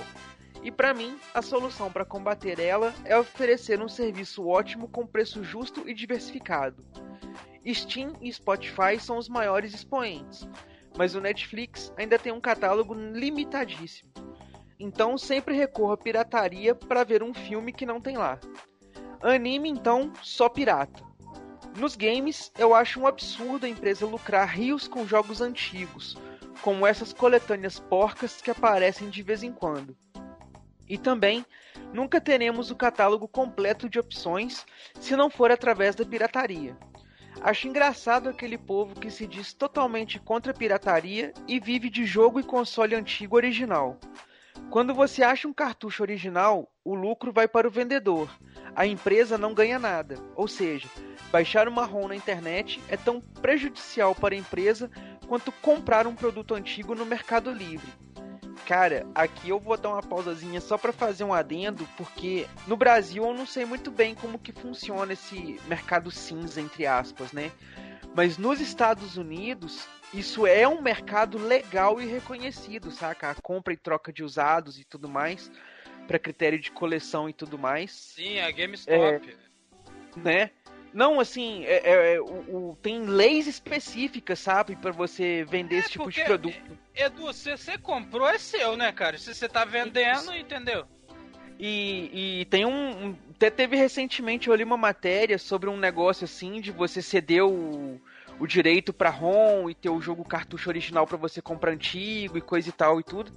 E 0.64 0.72
para 0.72 0.94
mim, 0.94 1.18
a 1.34 1.42
solução 1.42 1.92
para 1.92 2.06
combater 2.06 2.60
ela 2.60 2.94
é 3.06 3.18
oferecer 3.18 3.82
um 3.82 3.88
serviço 3.88 4.48
ótimo 4.48 4.88
com 4.88 5.06
preço 5.06 5.44
justo 5.44 5.88
e 5.88 5.94
diversificado. 5.94 6.84
Steam 7.68 8.14
e 8.20 8.32
Spotify 8.34 9.00
são 9.00 9.18
os 9.18 9.30
maiores 9.30 9.74
expoentes, 9.74 10.48
mas 10.98 11.14
o 11.14 11.22
Netflix 11.22 11.94
ainda 11.98 12.18
tem 12.18 12.32
um 12.32 12.42
catálogo 12.42 12.94
limitadíssimo. 12.94 14.12
Então 14.82 15.16
sempre 15.18 15.56
recorro 15.56 15.94
à 15.94 15.98
pirataria 15.98 16.74
para 16.74 17.04
ver 17.04 17.22
um 17.22 17.34
filme 17.34 17.72
que 17.72 17.86
não 17.86 18.02
tem 18.02 18.18
lá. 18.18 18.40
Anime, 19.22 19.70
então, 19.70 20.12
só 20.24 20.50
pirata. 20.50 21.04
Nos 21.78 21.96
games, 21.96 22.52
eu 22.58 22.74
acho 22.74 23.00
um 23.00 23.06
absurdo 23.06 23.66
a 23.66 23.70
empresa 23.70 24.06
lucrar 24.06 24.48
rios 24.48 24.88
com 24.88 25.06
jogos 25.06 25.40
antigos, 25.40 26.18
como 26.62 26.88
essas 26.88 27.14
coletâneas 27.14 27.80
porcas 27.80 28.42
que 28.42 28.50
aparecem 28.50 29.10
de 29.10 29.22
vez 29.22 29.44
em 29.44 29.52
quando. 29.52 29.96
E 30.90 30.98
também, 30.98 31.46
nunca 31.94 32.20
teremos 32.20 32.72
o 32.72 32.76
catálogo 32.76 33.28
completo 33.28 33.88
de 33.88 34.00
opções 34.00 34.66
se 35.00 35.16
não 35.16 35.30
for 35.30 35.52
através 35.52 35.96
da 35.96 36.04
pirataria. 36.04 36.76
Acho 37.40 37.68
engraçado 37.68 38.28
aquele 38.28 38.58
povo 38.58 39.00
que 39.00 39.10
se 39.10 39.26
diz 39.26 39.54
totalmente 39.54 40.20
contra 40.20 40.52
a 40.52 40.56
pirataria 40.56 41.34
e 41.48 41.60
vive 41.60 41.90
de 41.90 42.06
jogo 42.06 42.40
e 42.40 42.44
console 42.44 42.96
antigo 42.96 43.36
original. 43.36 43.98
Quando 44.72 44.94
você 44.96 45.22
acha 45.22 45.50
um 45.50 45.54
cartucho 45.54 46.02
original, 46.02 46.72
o 46.86 46.96
lucro 46.96 47.34
vai 47.34 47.46
para 47.46 47.68
o 47.68 47.72
vendedor. 47.72 48.34
A 48.74 48.86
empresa 48.88 49.38
não 49.38 49.54
ganha 49.54 49.78
nada. 49.78 50.16
Ou 50.34 50.48
seja, 50.48 50.88
baixar 51.30 51.68
uma 51.68 51.86
ROM 51.86 52.08
na 52.08 52.16
internet 52.16 52.82
é 52.88 52.96
tão 52.96 53.20
prejudicial 53.20 54.16
para 54.16 54.34
a 54.34 54.38
empresa 54.38 54.90
quanto 55.28 55.52
comprar 55.52 56.08
um 56.08 56.16
produto 56.16 56.56
antigo 56.56 56.96
no 56.96 57.06
Mercado 57.06 57.52
Livre. 57.52 57.92
Cara, 58.66 59.06
aqui 59.14 59.50
eu 59.50 59.60
vou 59.60 59.76
dar 59.76 59.90
uma 59.90 60.02
pausazinha 60.02 60.62
só 60.62 60.78
para 60.78 60.94
fazer 60.94 61.26
um 61.26 61.34
adendo, 61.34 61.86
porque 61.98 62.48
no 62.66 62.78
Brasil 62.78 63.26
eu 63.26 63.34
não 63.34 63.46
sei 63.46 63.66
muito 63.66 63.92
bem 63.92 64.16
como 64.16 64.40
que 64.40 64.54
funciona 64.54 65.12
esse 65.12 65.60
mercado 65.68 66.10
cinza 66.10 66.62
entre 66.62 66.86
aspas, 66.88 67.34
né? 67.34 67.52
Mas 68.16 68.38
nos 68.38 68.62
Estados 68.62 69.18
Unidos, 69.18 69.86
isso 70.14 70.46
é 70.46 70.68
um 70.68 70.82
mercado 70.82 71.38
legal 71.38 72.02
e 72.02 72.06
reconhecido, 72.06 72.92
saca? 72.92 73.32
A 73.32 73.36
compra 73.36 73.74
e 73.74 73.78
troca 73.78 74.12
de 74.12 74.24
usados 74.24 74.80
e 74.80 74.84
tudo 74.84 75.08
mais, 75.08 75.52
para 76.08 76.20
critério 76.20 76.60
de 76.60 76.72
coleção 76.72 77.30
e 77.30 77.34
tudo 77.34 77.58
mais. 77.58 77.92
Sim, 77.92 78.40
a 78.40 78.52
GameStop. 78.52 78.96
É, 78.96 80.20
né? 80.20 80.52
Não, 80.94 81.22
assim, 81.22 81.64
é, 81.64 81.90
é, 81.90 82.16
é, 82.16 82.22
o, 82.22 82.26
o, 82.72 82.78
tem 82.82 83.06
leis 83.06 83.48
específicas, 83.48 84.40
sabe, 84.40 84.76
para 84.76 84.92
você 84.92 85.46
vender 85.46 85.78
esse 85.78 85.92
tipo 85.92 86.12
de 86.12 86.22
produto. 86.26 86.78
Edu, 86.94 87.32
se 87.32 87.56
você 87.56 87.78
comprou, 87.78 88.28
é 88.28 88.38
seu, 88.38 88.76
né, 88.76 88.92
cara? 88.92 89.18
Se 89.18 89.34
você 89.34 89.48
tá 89.48 89.64
vendendo, 89.64 90.36
entendeu? 90.36 90.86
E, 91.58 92.42
e, 92.42 92.46
tem 92.46 92.66
um, 92.66 93.08
um. 93.08 93.18
Até 93.36 93.50
teve 93.50 93.76
recentemente, 93.76 94.50
eu 94.50 94.56
li 94.56 94.64
uma 94.64 94.78
matéria 94.78 95.38
sobre 95.38 95.70
um 95.70 95.78
negócio 95.78 96.26
assim, 96.26 96.60
de 96.60 96.72
você 96.72 97.02
ceder 97.02 97.46
o, 97.46 98.02
o 98.42 98.48
direito 98.48 98.92
para 98.92 99.12
ROM 99.12 99.70
e 99.70 99.76
ter 99.76 99.92
o 99.92 100.02
jogo 100.02 100.26
cartucho 100.26 100.68
original 100.68 101.06
para 101.06 101.16
você 101.16 101.40
comprar 101.44 101.74
antigo 101.74 102.40
e 102.40 102.42
coisa 102.42 102.70
e 102.70 102.72
tal 102.72 103.00
e 103.00 103.04
tudo. 103.04 103.32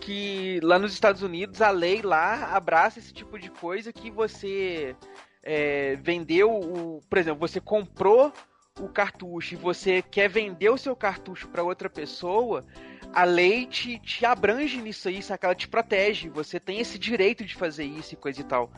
Que 0.00 0.58
lá 0.60 0.76
nos 0.76 0.92
Estados 0.92 1.22
Unidos 1.22 1.62
a 1.62 1.70
lei 1.70 2.02
lá 2.02 2.56
abraça 2.56 2.98
esse 2.98 3.12
tipo 3.12 3.38
de 3.38 3.48
coisa 3.48 3.92
que 3.92 4.10
você 4.10 4.96
é, 5.40 5.94
vendeu 6.02 6.50
o. 6.52 7.00
Por 7.08 7.16
exemplo, 7.16 7.38
você 7.38 7.60
comprou 7.60 8.32
o 8.80 8.88
cartucho 8.88 9.54
e 9.54 9.56
você 9.56 10.02
quer 10.02 10.28
vender 10.28 10.70
o 10.70 10.78
seu 10.78 10.96
cartucho 10.96 11.46
para 11.46 11.62
outra 11.62 11.88
pessoa, 11.88 12.66
a 13.12 13.22
lei 13.22 13.66
te, 13.66 14.00
te 14.00 14.26
abrange 14.26 14.82
nisso 14.82 15.06
aí, 15.08 15.22
saca? 15.22 15.46
Ela 15.46 15.54
te 15.54 15.68
protege. 15.68 16.28
Você 16.28 16.58
tem 16.58 16.80
esse 16.80 16.98
direito 16.98 17.44
de 17.44 17.54
fazer 17.54 17.84
isso 17.84 18.14
e 18.14 18.16
coisa 18.16 18.40
e 18.40 18.44
tal. 18.44 18.68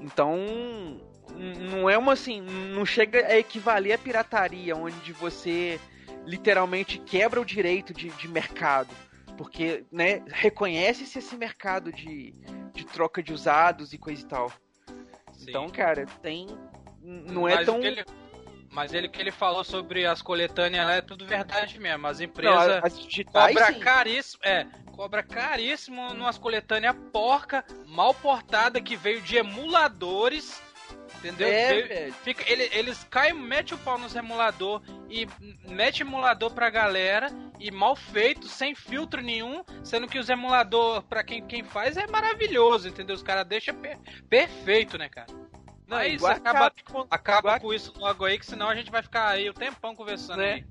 Então, 0.00 1.00
não 1.36 1.88
é 1.88 1.96
uma 1.96 2.12
assim, 2.12 2.40
não 2.40 2.84
chega 2.84 3.26
a 3.26 3.38
equivaler 3.38 3.94
à 3.94 3.98
pirataria, 3.98 4.76
onde 4.76 5.12
você 5.12 5.80
literalmente 6.24 6.98
quebra 6.98 7.40
o 7.40 7.44
direito 7.44 7.92
de, 7.92 8.10
de 8.10 8.28
mercado. 8.28 8.94
Porque, 9.36 9.84
né, 9.90 10.22
reconhece-se 10.28 11.18
esse 11.18 11.36
mercado 11.36 11.92
de, 11.92 12.34
de 12.72 12.84
troca 12.84 13.22
de 13.22 13.32
usados 13.32 13.92
e 13.92 13.98
coisa 13.98 14.22
e 14.22 14.26
tal. 14.26 14.50
Sim. 15.32 15.46
Então, 15.48 15.68
cara, 15.68 16.06
tem. 16.20 16.46
Não 17.00 17.48
é 17.48 17.56
mas 17.56 17.66
tão. 17.66 17.82
Ele, 17.82 18.04
mas 18.70 18.94
ele 18.94 19.08
que 19.08 19.20
ele 19.20 19.30
falou 19.30 19.64
sobre 19.64 20.06
as 20.06 20.22
coletâneas 20.22 20.88
é 20.90 21.00
tudo 21.00 21.26
verdade 21.26 21.78
mesmo. 21.78 22.06
As 22.06 22.20
empresas 22.20 22.68
não, 22.68 22.86
as 22.86 22.98
digitais, 22.98 23.54
cobra 23.54 23.72
sim. 23.72 23.80
caríssimo. 23.80 24.42
É, 24.44 24.66
cobra 24.92 25.22
caríssimo 25.22 26.14
numas 26.14 26.38
coletâneas 26.38 26.94
porca, 27.12 27.64
mal 27.86 28.14
portada, 28.14 28.80
que 28.80 28.96
veio 28.96 29.20
de 29.22 29.36
emuladores. 29.36 30.62
Entendeu? 31.22 31.46
É, 31.46 32.10
Fica, 32.24 32.50
ele, 32.50 32.68
eles 32.72 33.04
caem, 33.04 33.32
mete 33.32 33.74
o 33.74 33.78
pau 33.78 33.96
nos 33.96 34.16
emulador 34.16 34.82
e 35.08 35.28
mete 35.68 36.02
emulador 36.02 36.50
pra 36.50 36.68
galera 36.68 37.28
e 37.60 37.70
mal 37.70 37.94
feito, 37.94 38.48
sem 38.48 38.74
filtro 38.74 39.22
nenhum, 39.22 39.62
sendo 39.84 40.08
que 40.08 40.18
os 40.18 40.28
emulador, 40.28 41.00
pra 41.04 41.22
quem, 41.22 41.46
quem 41.46 41.62
faz, 41.62 41.96
é 41.96 42.08
maravilhoso, 42.08 42.88
entendeu? 42.88 43.14
Os 43.14 43.22
caras 43.22 43.46
deixam 43.46 43.76
per, 43.76 43.98
perfeito, 44.28 44.98
né, 44.98 45.08
cara? 45.08 45.28
Não, 45.86 45.98
é 45.98 46.08
isso, 46.08 46.26
acaba, 46.26 46.72
com, 46.90 47.06
acaba 47.08 47.60
com 47.60 47.72
isso 47.72 47.92
logo 47.96 48.24
aí, 48.24 48.36
que 48.36 48.46
senão 48.46 48.68
a 48.68 48.74
gente 48.74 48.90
vai 48.90 49.02
ficar 49.02 49.28
aí 49.28 49.48
o 49.48 49.54
tempão 49.54 49.94
conversando 49.94 50.38
né? 50.38 50.52
aí. 50.54 50.64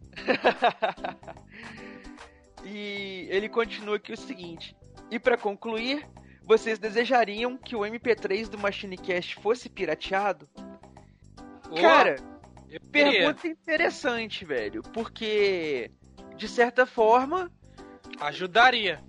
e 2.66 3.28
ele 3.30 3.48
continua 3.48 3.96
aqui 3.96 4.12
o 4.12 4.18
seguinte: 4.18 4.76
e 5.10 5.20
para 5.20 5.38
concluir, 5.38 6.06
vocês 6.44 6.80
desejariam 6.80 7.58
que 7.58 7.76
o 7.76 7.82
MP3 7.82 8.50
do 8.50 8.58
MachineCast 8.58 9.36
fosse 9.36 9.70
pirateado? 9.70 10.50
Cara, 11.80 12.18
pergunta 12.92 13.48
interessante, 13.48 14.44
velho. 14.44 14.82
Porque, 14.94 15.92
de 16.36 16.48
certa 16.48 16.86
forma. 16.86 17.52
Ajudaria. 18.20 19.00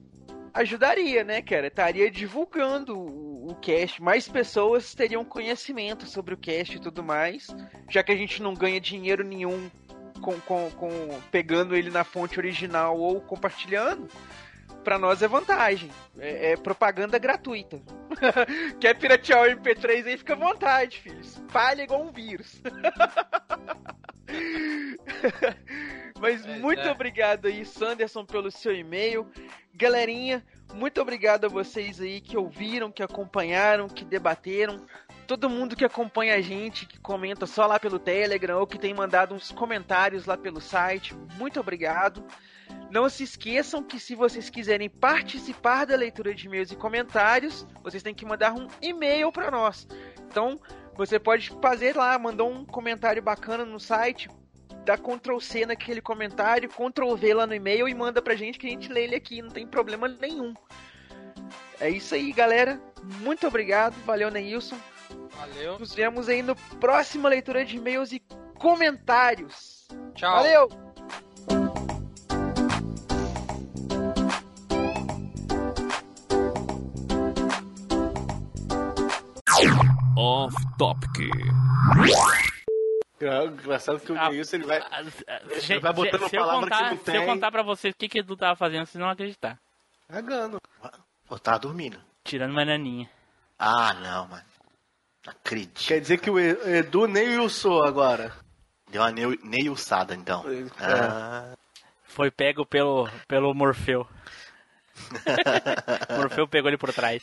Ajudaria, 0.55 1.25
né, 1.25 1.41
cara? 1.41 1.69
Estaria 1.69 2.11
divulgando 2.11 2.97
o, 2.97 3.51
o 3.51 3.55
cast. 3.57 4.03
Mais 4.03 4.29
pessoas 4.29 4.95
teriam 4.95 5.25
conhecimento 5.25 6.07
sobre 6.07 6.35
o 6.35 6.39
cast 6.39 6.77
e 6.77 6.81
tudo 6.81 7.03
mais. 7.03 7.49
Já 7.91 8.03
que 8.03 8.13
a 8.13 8.17
gente 8.17 8.43
não 8.43 8.55
ganha 8.55 8.81
dinheiro 8.81 9.25
nenhum 9.25 9.71
com, 10.21 10.39
com, 10.41 10.71
com 10.71 10.89
pegando 11.31 11.75
ele 11.75 11.91
na 11.91 12.05
fonte 12.05 12.39
original 12.39 12.99
ou 12.99 13.21
compartilhando 13.21 14.09
para 14.83 14.99
nós 14.99 15.23
é 15.23 15.29
vantagem. 15.29 15.91
É, 16.19 16.53
é 16.53 16.57
propaganda 16.57 17.19
gratuita. 17.19 17.81
Quer 18.81 18.95
piratear 18.99 19.43
o 19.43 19.47
MP3 19.47 20.07
aí, 20.07 20.17
fica 20.17 20.35
à 20.35 20.37
vontade, 20.37 20.99
filho. 20.99 21.21
Espalha 21.21 21.83
igual 21.83 22.03
um 22.03 22.13
vírus. 22.13 22.61
Mas 26.21 26.45
é, 26.47 26.59
muito 26.59 26.83
é. 26.83 26.91
obrigado 26.91 27.47
aí, 27.47 27.65
Sanderson, 27.65 28.25
pelo 28.25 28.51
seu 28.51 28.75
e-mail. 28.75 29.27
Galerinha, 29.75 30.45
muito 30.75 31.01
obrigado 31.01 31.45
a 31.47 31.49
vocês 31.49 32.01
aí 32.01 32.21
que 32.21 32.37
ouviram, 32.37 32.93
que 32.93 33.03
acompanharam, 33.03 33.89
que 33.89 34.05
debateram. 34.05 34.85
Todo 35.27 35.49
mundo 35.49 35.77
que 35.77 35.85
acompanha 35.85 36.35
a 36.35 36.41
gente, 36.41 36.87
que 36.87 37.01
comenta 37.01 37.47
só 37.47 37.67
lá 37.67 37.79
pelo 37.79 37.99
Telegram 37.99 38.59
ou 38.59 38.67
que 38.67 38.79
tem 38.79 38.93
mandado 38.93 39.35
uns 39.35 39.51
comentários 39.51 40.27
lá 40.27 40.37
pelo 40.37 40.61
site, 40.61 41.15
muito 41.39 41.59
obrigado. 41.59 42.25
Não 42.91 43.09
se 43.09 43.25
esqueçam 43.25 43.83
que 43.83 43.99
se 43.99 44.15
vocês 44.15 44.51
quiserem 44.51 44.91
participar 44.91 45.87
da 45.87 45.97
leitura 45.97 46.35
de 46.35 46.47
e-mails 46.47 46.71
e 46.71 46.77
comentários, 46.77 47.67
vocês 47.83 48.03
têm 48.03 48.15
que 48.15 48.27
mandar 48.27 48.53
um 48.53 48.69
e-mail 48.83 49.33
para 49.33 49.51
nós. 49.51 49.87
Então, 50.29 50.61
você 50.95 51.19
pode 51.19 51.51
fazer 51.63 51.97
lá, 51.97 52.19
mandar 52.19 52.45
um 52.45 52.65
comentário 52.65 53.23
bacana 53.23 53.65
no 53.65 53.81
site, 53.81 54.29
dá 54.85 54.99
Ctrl 54.99 55.39
C 55.41 55.65
naquele 55.65 56.03
comentário, 56.03 56.69
Ctrl 56.69 57.15
V 57.15 57.35
lá 57.35 57.47
no 57.47 57.55
e-mail 57.55 57.89
e 57.89 57.95
manda 57.95 58.21
pra 58.21 58.35
gente 58.35 58.59
que 58.59 58.67
a 58.67 58.71
gente 58.71 58.93
lê 58.93 59.05
ele 59.05 59.17
aqui, 59.17 59.41
não 59.41 59.51
tem 59.51 59.67
problema 59.67 60.07
nenhum. 60.07 60.53
É 61.81 61.89
isso 61.89 62.15
aí, 62.15 62.31
galera. 62.33 62.81
Muito 63.21 63.47
obrigado. 63.47 63.95
Valeu, 64.05 64.31
Neilson. 64.31 64.79
Valeu. 65.31 65.79
Nos 65.79 65.95
vemos 65.95 66.29
aí 66.29 66.43
no 66.43 66.55
próximo 66.79 67.27
leitura 67.27 67.65
de 67.65 67.77
e-mails 67.77 68.13
e 68.13 68.23
comentários. 68.59 69.89
Tchau. 70.15 70.37
Valeu. 70.37 70.82
Off 80.53 80.77
Topic. 80.79 81.31
É 83.21 83.45
engraçado 83.45 84.01
que 84.01 84.13
o 84.13 84.19
ah, 84.19 84.31
Neilson 84.31 84.57
ele 84.57 84.67
vai, 84.67 84.79
ah, 84.79 85.01
ele 85.01 85.81
vai 85.81 85.93
botando 85.93 86.29
se 86.29 86.37
palavra 86.37 86.63
contar, 86.63 86.77
que 86.77 86.83
não 86.83 86.97
tem. 86.97 87.15
Se 87.15 87.21
eu 87.21 87.27
contar 87.27 87.53
pra 87.53 87.63
vocês 87.63 87.95
o 87.95 87.97
que, 87.97 88.09
que 88.09 88.19
Edu 88.19 88.37
tava 88.37 88.57
fazendo, 88.57 88.85
vocês 88.85 88.97
não 88.97 89.07
vão 89.07 89.13
acreditar. 89.13 89.59
Cagando. 90.09 90.59
Ou 91.31 91.39
tava 91.39 91.61
dormindo. 91.61 91.99
Tirando 92.25 92.51
uma 92.51 92.65
naninha. 92.65 93.09
Ah, 93.59 93.95
não, 93.95 94.29
mano. 94.29 94.45
Não 95.25 95.33
acredito. 95.33 95.87
Quer 95.87 96.01
dizer 96.01 96.19
que 96.19 96.31
o 96.31 96.39
Edu 96.39 97.07
nem 97.07 97.39
Wilson 97.39 97.83
agora. 97.85 98.33
Deu 98.91 99.01
uma 99.01 99.13
neilçada, 99.13 100.15
então. 100.15 100.45
É. 100.49 100.69
Ah. 100.81 101.55
Foi 102.03 102.31
pego 102.31 102.67
pelo, 102.67 103.09
pelo 103.29 103.55
Morfeu. 103.55 104.07
Morfeu 106.19 106.47
pegou 106.49 106.69
ele 106.69 106.77
por 106.77 106.93
trás. 106.93 107.23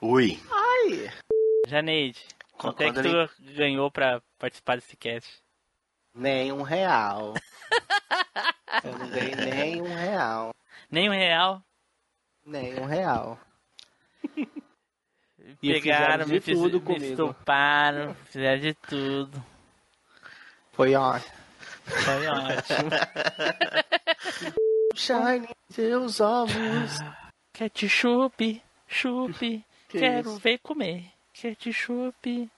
Ui. 0.00 0.38
Ai. 0.50 1.10
Janeide, 1.68 2.20
quanto 2.56 2.82
é 2.82 2.92
que 2.92 3.02
tu 3.02 3.08
ele... 3.08 3.54
ganhou 3.54 3.90
pra 3.90 4.22
participar 4.38 4.76
desse 4.76 4.96
cast? 4.96 5.42
Nem 6.14 6.50
um 6.50 6.62
real. 6.62 7.34
Eu 8.84 8.98
não 8.98 9.08
ganhei 9.08 9.34
nem 9.34 9.82
um 9.82 9.94
real. 9.94 10.54
Nem 10.90 11.08
um 11.08 11.12
real? 11.12 11.62
Nem 12.44 12.80
um 12.80 12.86
real. 12.86 13.38
Pegaram, 15.60 16.26
me, 16.26 16.40
fiz- 16.40 16.58
tudo 16.58 16.80
me 16.80 16.96
estuparam, 16.96 18.14
fizeram 18.26 18.60
de 18.60 18.74
tudo. 18.74 19.44
Foi 20.72 20.94
ótimo. 20.94 21.32
Foi 21.84 22.26
ótimo. 22.26 22.90
Shine 24.94 25.48
seus 25.70 26.20
ovos. 26.20 26.98
Ketchup, 27.52 28.62
chup, 28.86 29.64
Que 29.88 29.98
quero 29.98 30.36
ver 30.38 30.58
comer. 30.58 31.17
Ketchup. 31.40 32.50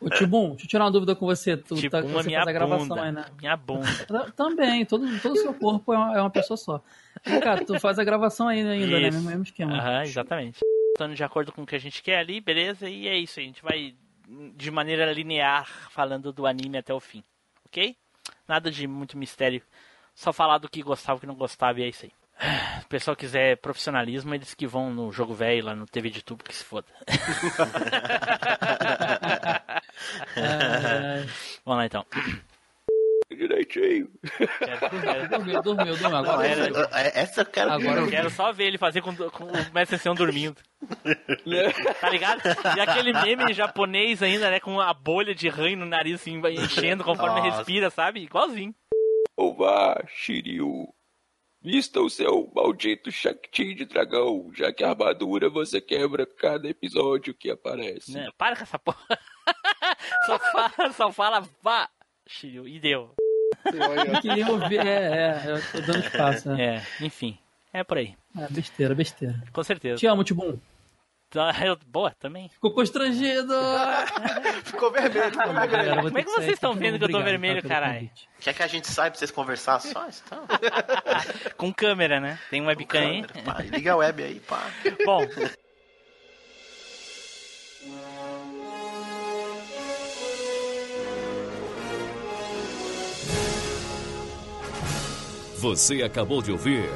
Ô, 0.00 0.10
Tibum, 0.10 0.50
deixa 0.50 0.64
eu 0.64 0.68
tirar 0.68 0.84
uma 0.84 0.90
dúvida 0.90 1.14
com 1.14 1.24
você. 1.26 1.56
Tu 1.56 1.76
Tipo, 1.76 1.90
tá, 1.90 2.06
uma 2.06 2.22
você 2.22 2.28
minha 2.28 2.38
faz 2.40 2.48
a 2.48 2.52
gravação 2.52 2.88
bunda. 2.88 3.02
aí, 3.02 3.12
né? 3.12 3.24
Minha 3.38 3.56
bunda. 3.56 3.86
Também, 4.36 4.84
todo, 4.84 5.06
todo 5.20 5.32
o 5.32 5.36
seu 5.36 5.54
corpo 5.54 5.92
é 5.92 5.96
uma, 5.96 6.16
é 6.16 6.20
uma 6.20 6.30
pessoa 6.30 6.56
só. 6.56 6.82
Vem 7.24 7.40
cá, 7.40 7.56
tu 7.64 7.78
faz 7.80 7.98
a 7.98 8.04
gravação 8.04 8.48
ainda, 8.48 8.70
ainda 8.70 8.86
né? 8.86 9.00
Mesmo, 9.10 9.22
mesmo 9.22 9.42
esquema. 9.42 9.76
Aham, 9.78 10.02
exatamente. 10.02 10.60
Estando 10.94 11.14
de 11.14 11.24
acordo 11.24 11.52
com 11.52 11.62
o 11.62 11.66
que 11.66 11.76
a 11.76 11.80
gente 11.80 12.02
quer 12.02 12.18
ali, 12.18 12.40
beleza? 12.40 12.88
E 12.88 13.06
é 13.08 13.16
isso, 13.16 13.38
a 13.40 13.42
gente 13.42 13.62
vai 13.62 13.94
de 14.56 14.70
maneira 14.70 15.10
linear 15.12 15.66
falando 15.90 16.32
do 16.32 16.46
anime 16.46 16.78
até 16.78 16.92
o 16.92 16.98
fim, 16.98 17.22
ok? 17.66 17.96
Nada 18.48 18.70
de 18.72 18.86
muito 18.88 19.16
mistério. 19.16 19.62
Só 20.14 20.32
falar 20.32 20.58
do 20.58 20.68
que 20.68 20.82
gostava 20.82 21.18
e 21.18 21.20
que 21.20 21.26
não 21.26 21.34
gostava 21.34 21.78
e 21.80 21.84
é 21.84 21.88
isso 21.88 22.06
aí. 22.06 22.12
Se 22.38 22.84
o 22.84 22.88
pessoal 22.88 23.16
quiser 23.16 23.56
profissionalismo, 23.56 24.34
eles 24.34 24.52
que 24.54 24.66
vão 24.66 24.92
no 24.92 25.10
jogo 25.10 25.34
velho 25.34 25.64
lá 25.64 25.74
no 25.74 25.86
TV 25.86 26.10
de 26.10 26.22
tubo 26.22 26.44
que 26.44 26.54
se 26.54 26.64
foda. 26.64 26.86
Vamos 31.64 31.78
lá 31.78 31.86
então. 31.86 32.04
Direitinho. 33.30 34.08
Dormiu, 35.30 35.62
dormiu, 35.62 35.96
dormiu. 35.96 36.16
Agora 36.16 36.56
Não, 36.70 36.84
era- 36.84 37.18
Essa 37.18 37.40
eu 37.42 37.46
quero 37.46 37.70
Agora 37.72 38.00
eu 38.00 38.08
quero 38.08 38.30
só 38.30 38.52
ver 38.52 38.64
ele 38.66 38.78
fazer 38.78 39.00
com, 39.02 39.14
com 39.14 39.44
o 39.44 39.52
Mestre 39.74 39.98
Sessão 39.98 40.14
dormindo. 40.14 40.56
tá 42.00 42.08
ligado? 42.08 42.40
E 42.76 42.80
aquele 42.80 43.12
meme 43.12 43.52
japonês 43.52 44.22
ainda, 44.22 44.50
né? 44.50 44.60
Com 44.60 44.80
a 44.80 44.94
bolha 44.94 45.34
de 45.34 45.48
ranho 45.48 45.76
no 45.78 45.86
nariz, 45.86 46.20
assim, 46.20 46.40
vai 46.40 46.52
enchendo 46.52 47.02
conforme 47.04 47.40
Nossa. 47.40 47.56
respira, 47.58 47.90
sabe? 47.90 48.20
Igualzinho. 48.20 48.74
Vá, 49.58 50.02
Shiryu. 50.06 50.88
Vista 51.66 52.00
o 52.00 52.08
seu 52.08 52.48
maldito 52.54 53.10
Shakti 53.10 53.74
de 53.74 53.86
dragão, 53.86 54.52
já 54.54 54.72
que 54.72 54.84
a 54.84 54.90
armadura 54.90 55.50
você 55.50 55.80
quebra 55.80 56.24
cada 56.24 56.68
episódio 56.68 57.34
que 57.34 57.50
aparece. 57.50 58.12
Né? 58.12 58.28
Para 58.38 58.54
com 58.54 58.62
essa 58.62 58.78
porra. 58.78 58.96
só 60.26 60.38
fala, 60.38 60.92
só 60.92 61.10
fala, 61.12 61.48
vá, 61.60 61.90
Shiryu. 62.24 62.68
E 62.68 62.78
deu. 62.78 63.16
Eu 63.64 64.20
queria 64.22 64.48
ouvir. 64.48 64.78
É, 64.78 65.42
é, 65.44 65.50
eu 65.50 65.72
tô 65.72 65.80
dando 65.80 66.04
espaço. 66.04 66.48
né? 66.50 66.76
É, 66.76 67.04
enfim. 67.04 67.36
É 67.72 67.82
por 67.82 67.98
aí. 67.98 68.14
É, 68.38 68.46
besteira, 68.48 68.94
besteira. 68.94 69.42
Com 69.52 69.64
certeza. 69.64 69.96
Te 69.96 70.06
amo, 70.06 70.22
Tibum. 70.22 70.56
Tá, 71.28 71.52
Boa, 71.86 72.12
também. 72.12 72.48
Ficou 72.48 72.72
constrangido. 72.72 73.52
Ficou 74.64 74.90
vermelho, 74.92 75.30
ficou 75.30 75.52
vermelho. 75.52 76.02
Como 76.02 76.18
é 76.18 76.22
que 76.22 76.30
vocês 76.30 76.52
estão 76.52 76.74
vendo 76.74 76.98
que 76.98 77.04
eu 77.04 77.10
tô 77.10 77.22
vermelho, 77.22 77.62
caralho? 77.66 78.08
Quer 78.40 78.54
que 78.54 78.62
a 78.62 78.66
gente 78.66 78.86
saiba 78.86 79.10
pra 79.10 79.18
vocês 79.18 79.30
conversar 79.30 79.80
só? 79.80 80.06
Então, 80.08 80.46
Com 81.56 81.72
câmera, 81.72 82.20
né? 82.20 82.38
Tem 82.48 82.62
um 82.62 82.66
webcam 82.66 83.00
aí. 83.00 83.24
pá, 83.44 83.58
liga 83.60 83.92
a 83.92 83.96
web 83.96 84.22
aí, 84.22 84.40
pá. 84.40 84.62
Bom, 85.04 85.26
Você 95.58 96.02
acabou 96.02 96.42
de 96.42 96.52
ouvir 96.52 96.88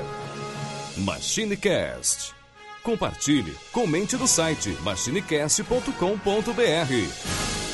MachineCast. 0.98 2.39
Compartilhe, 2.82 3.54
comente 3.72 4.16
no 4.16 4.26
site 4.26 4.76
machinecast.com.br. 4.82 7.69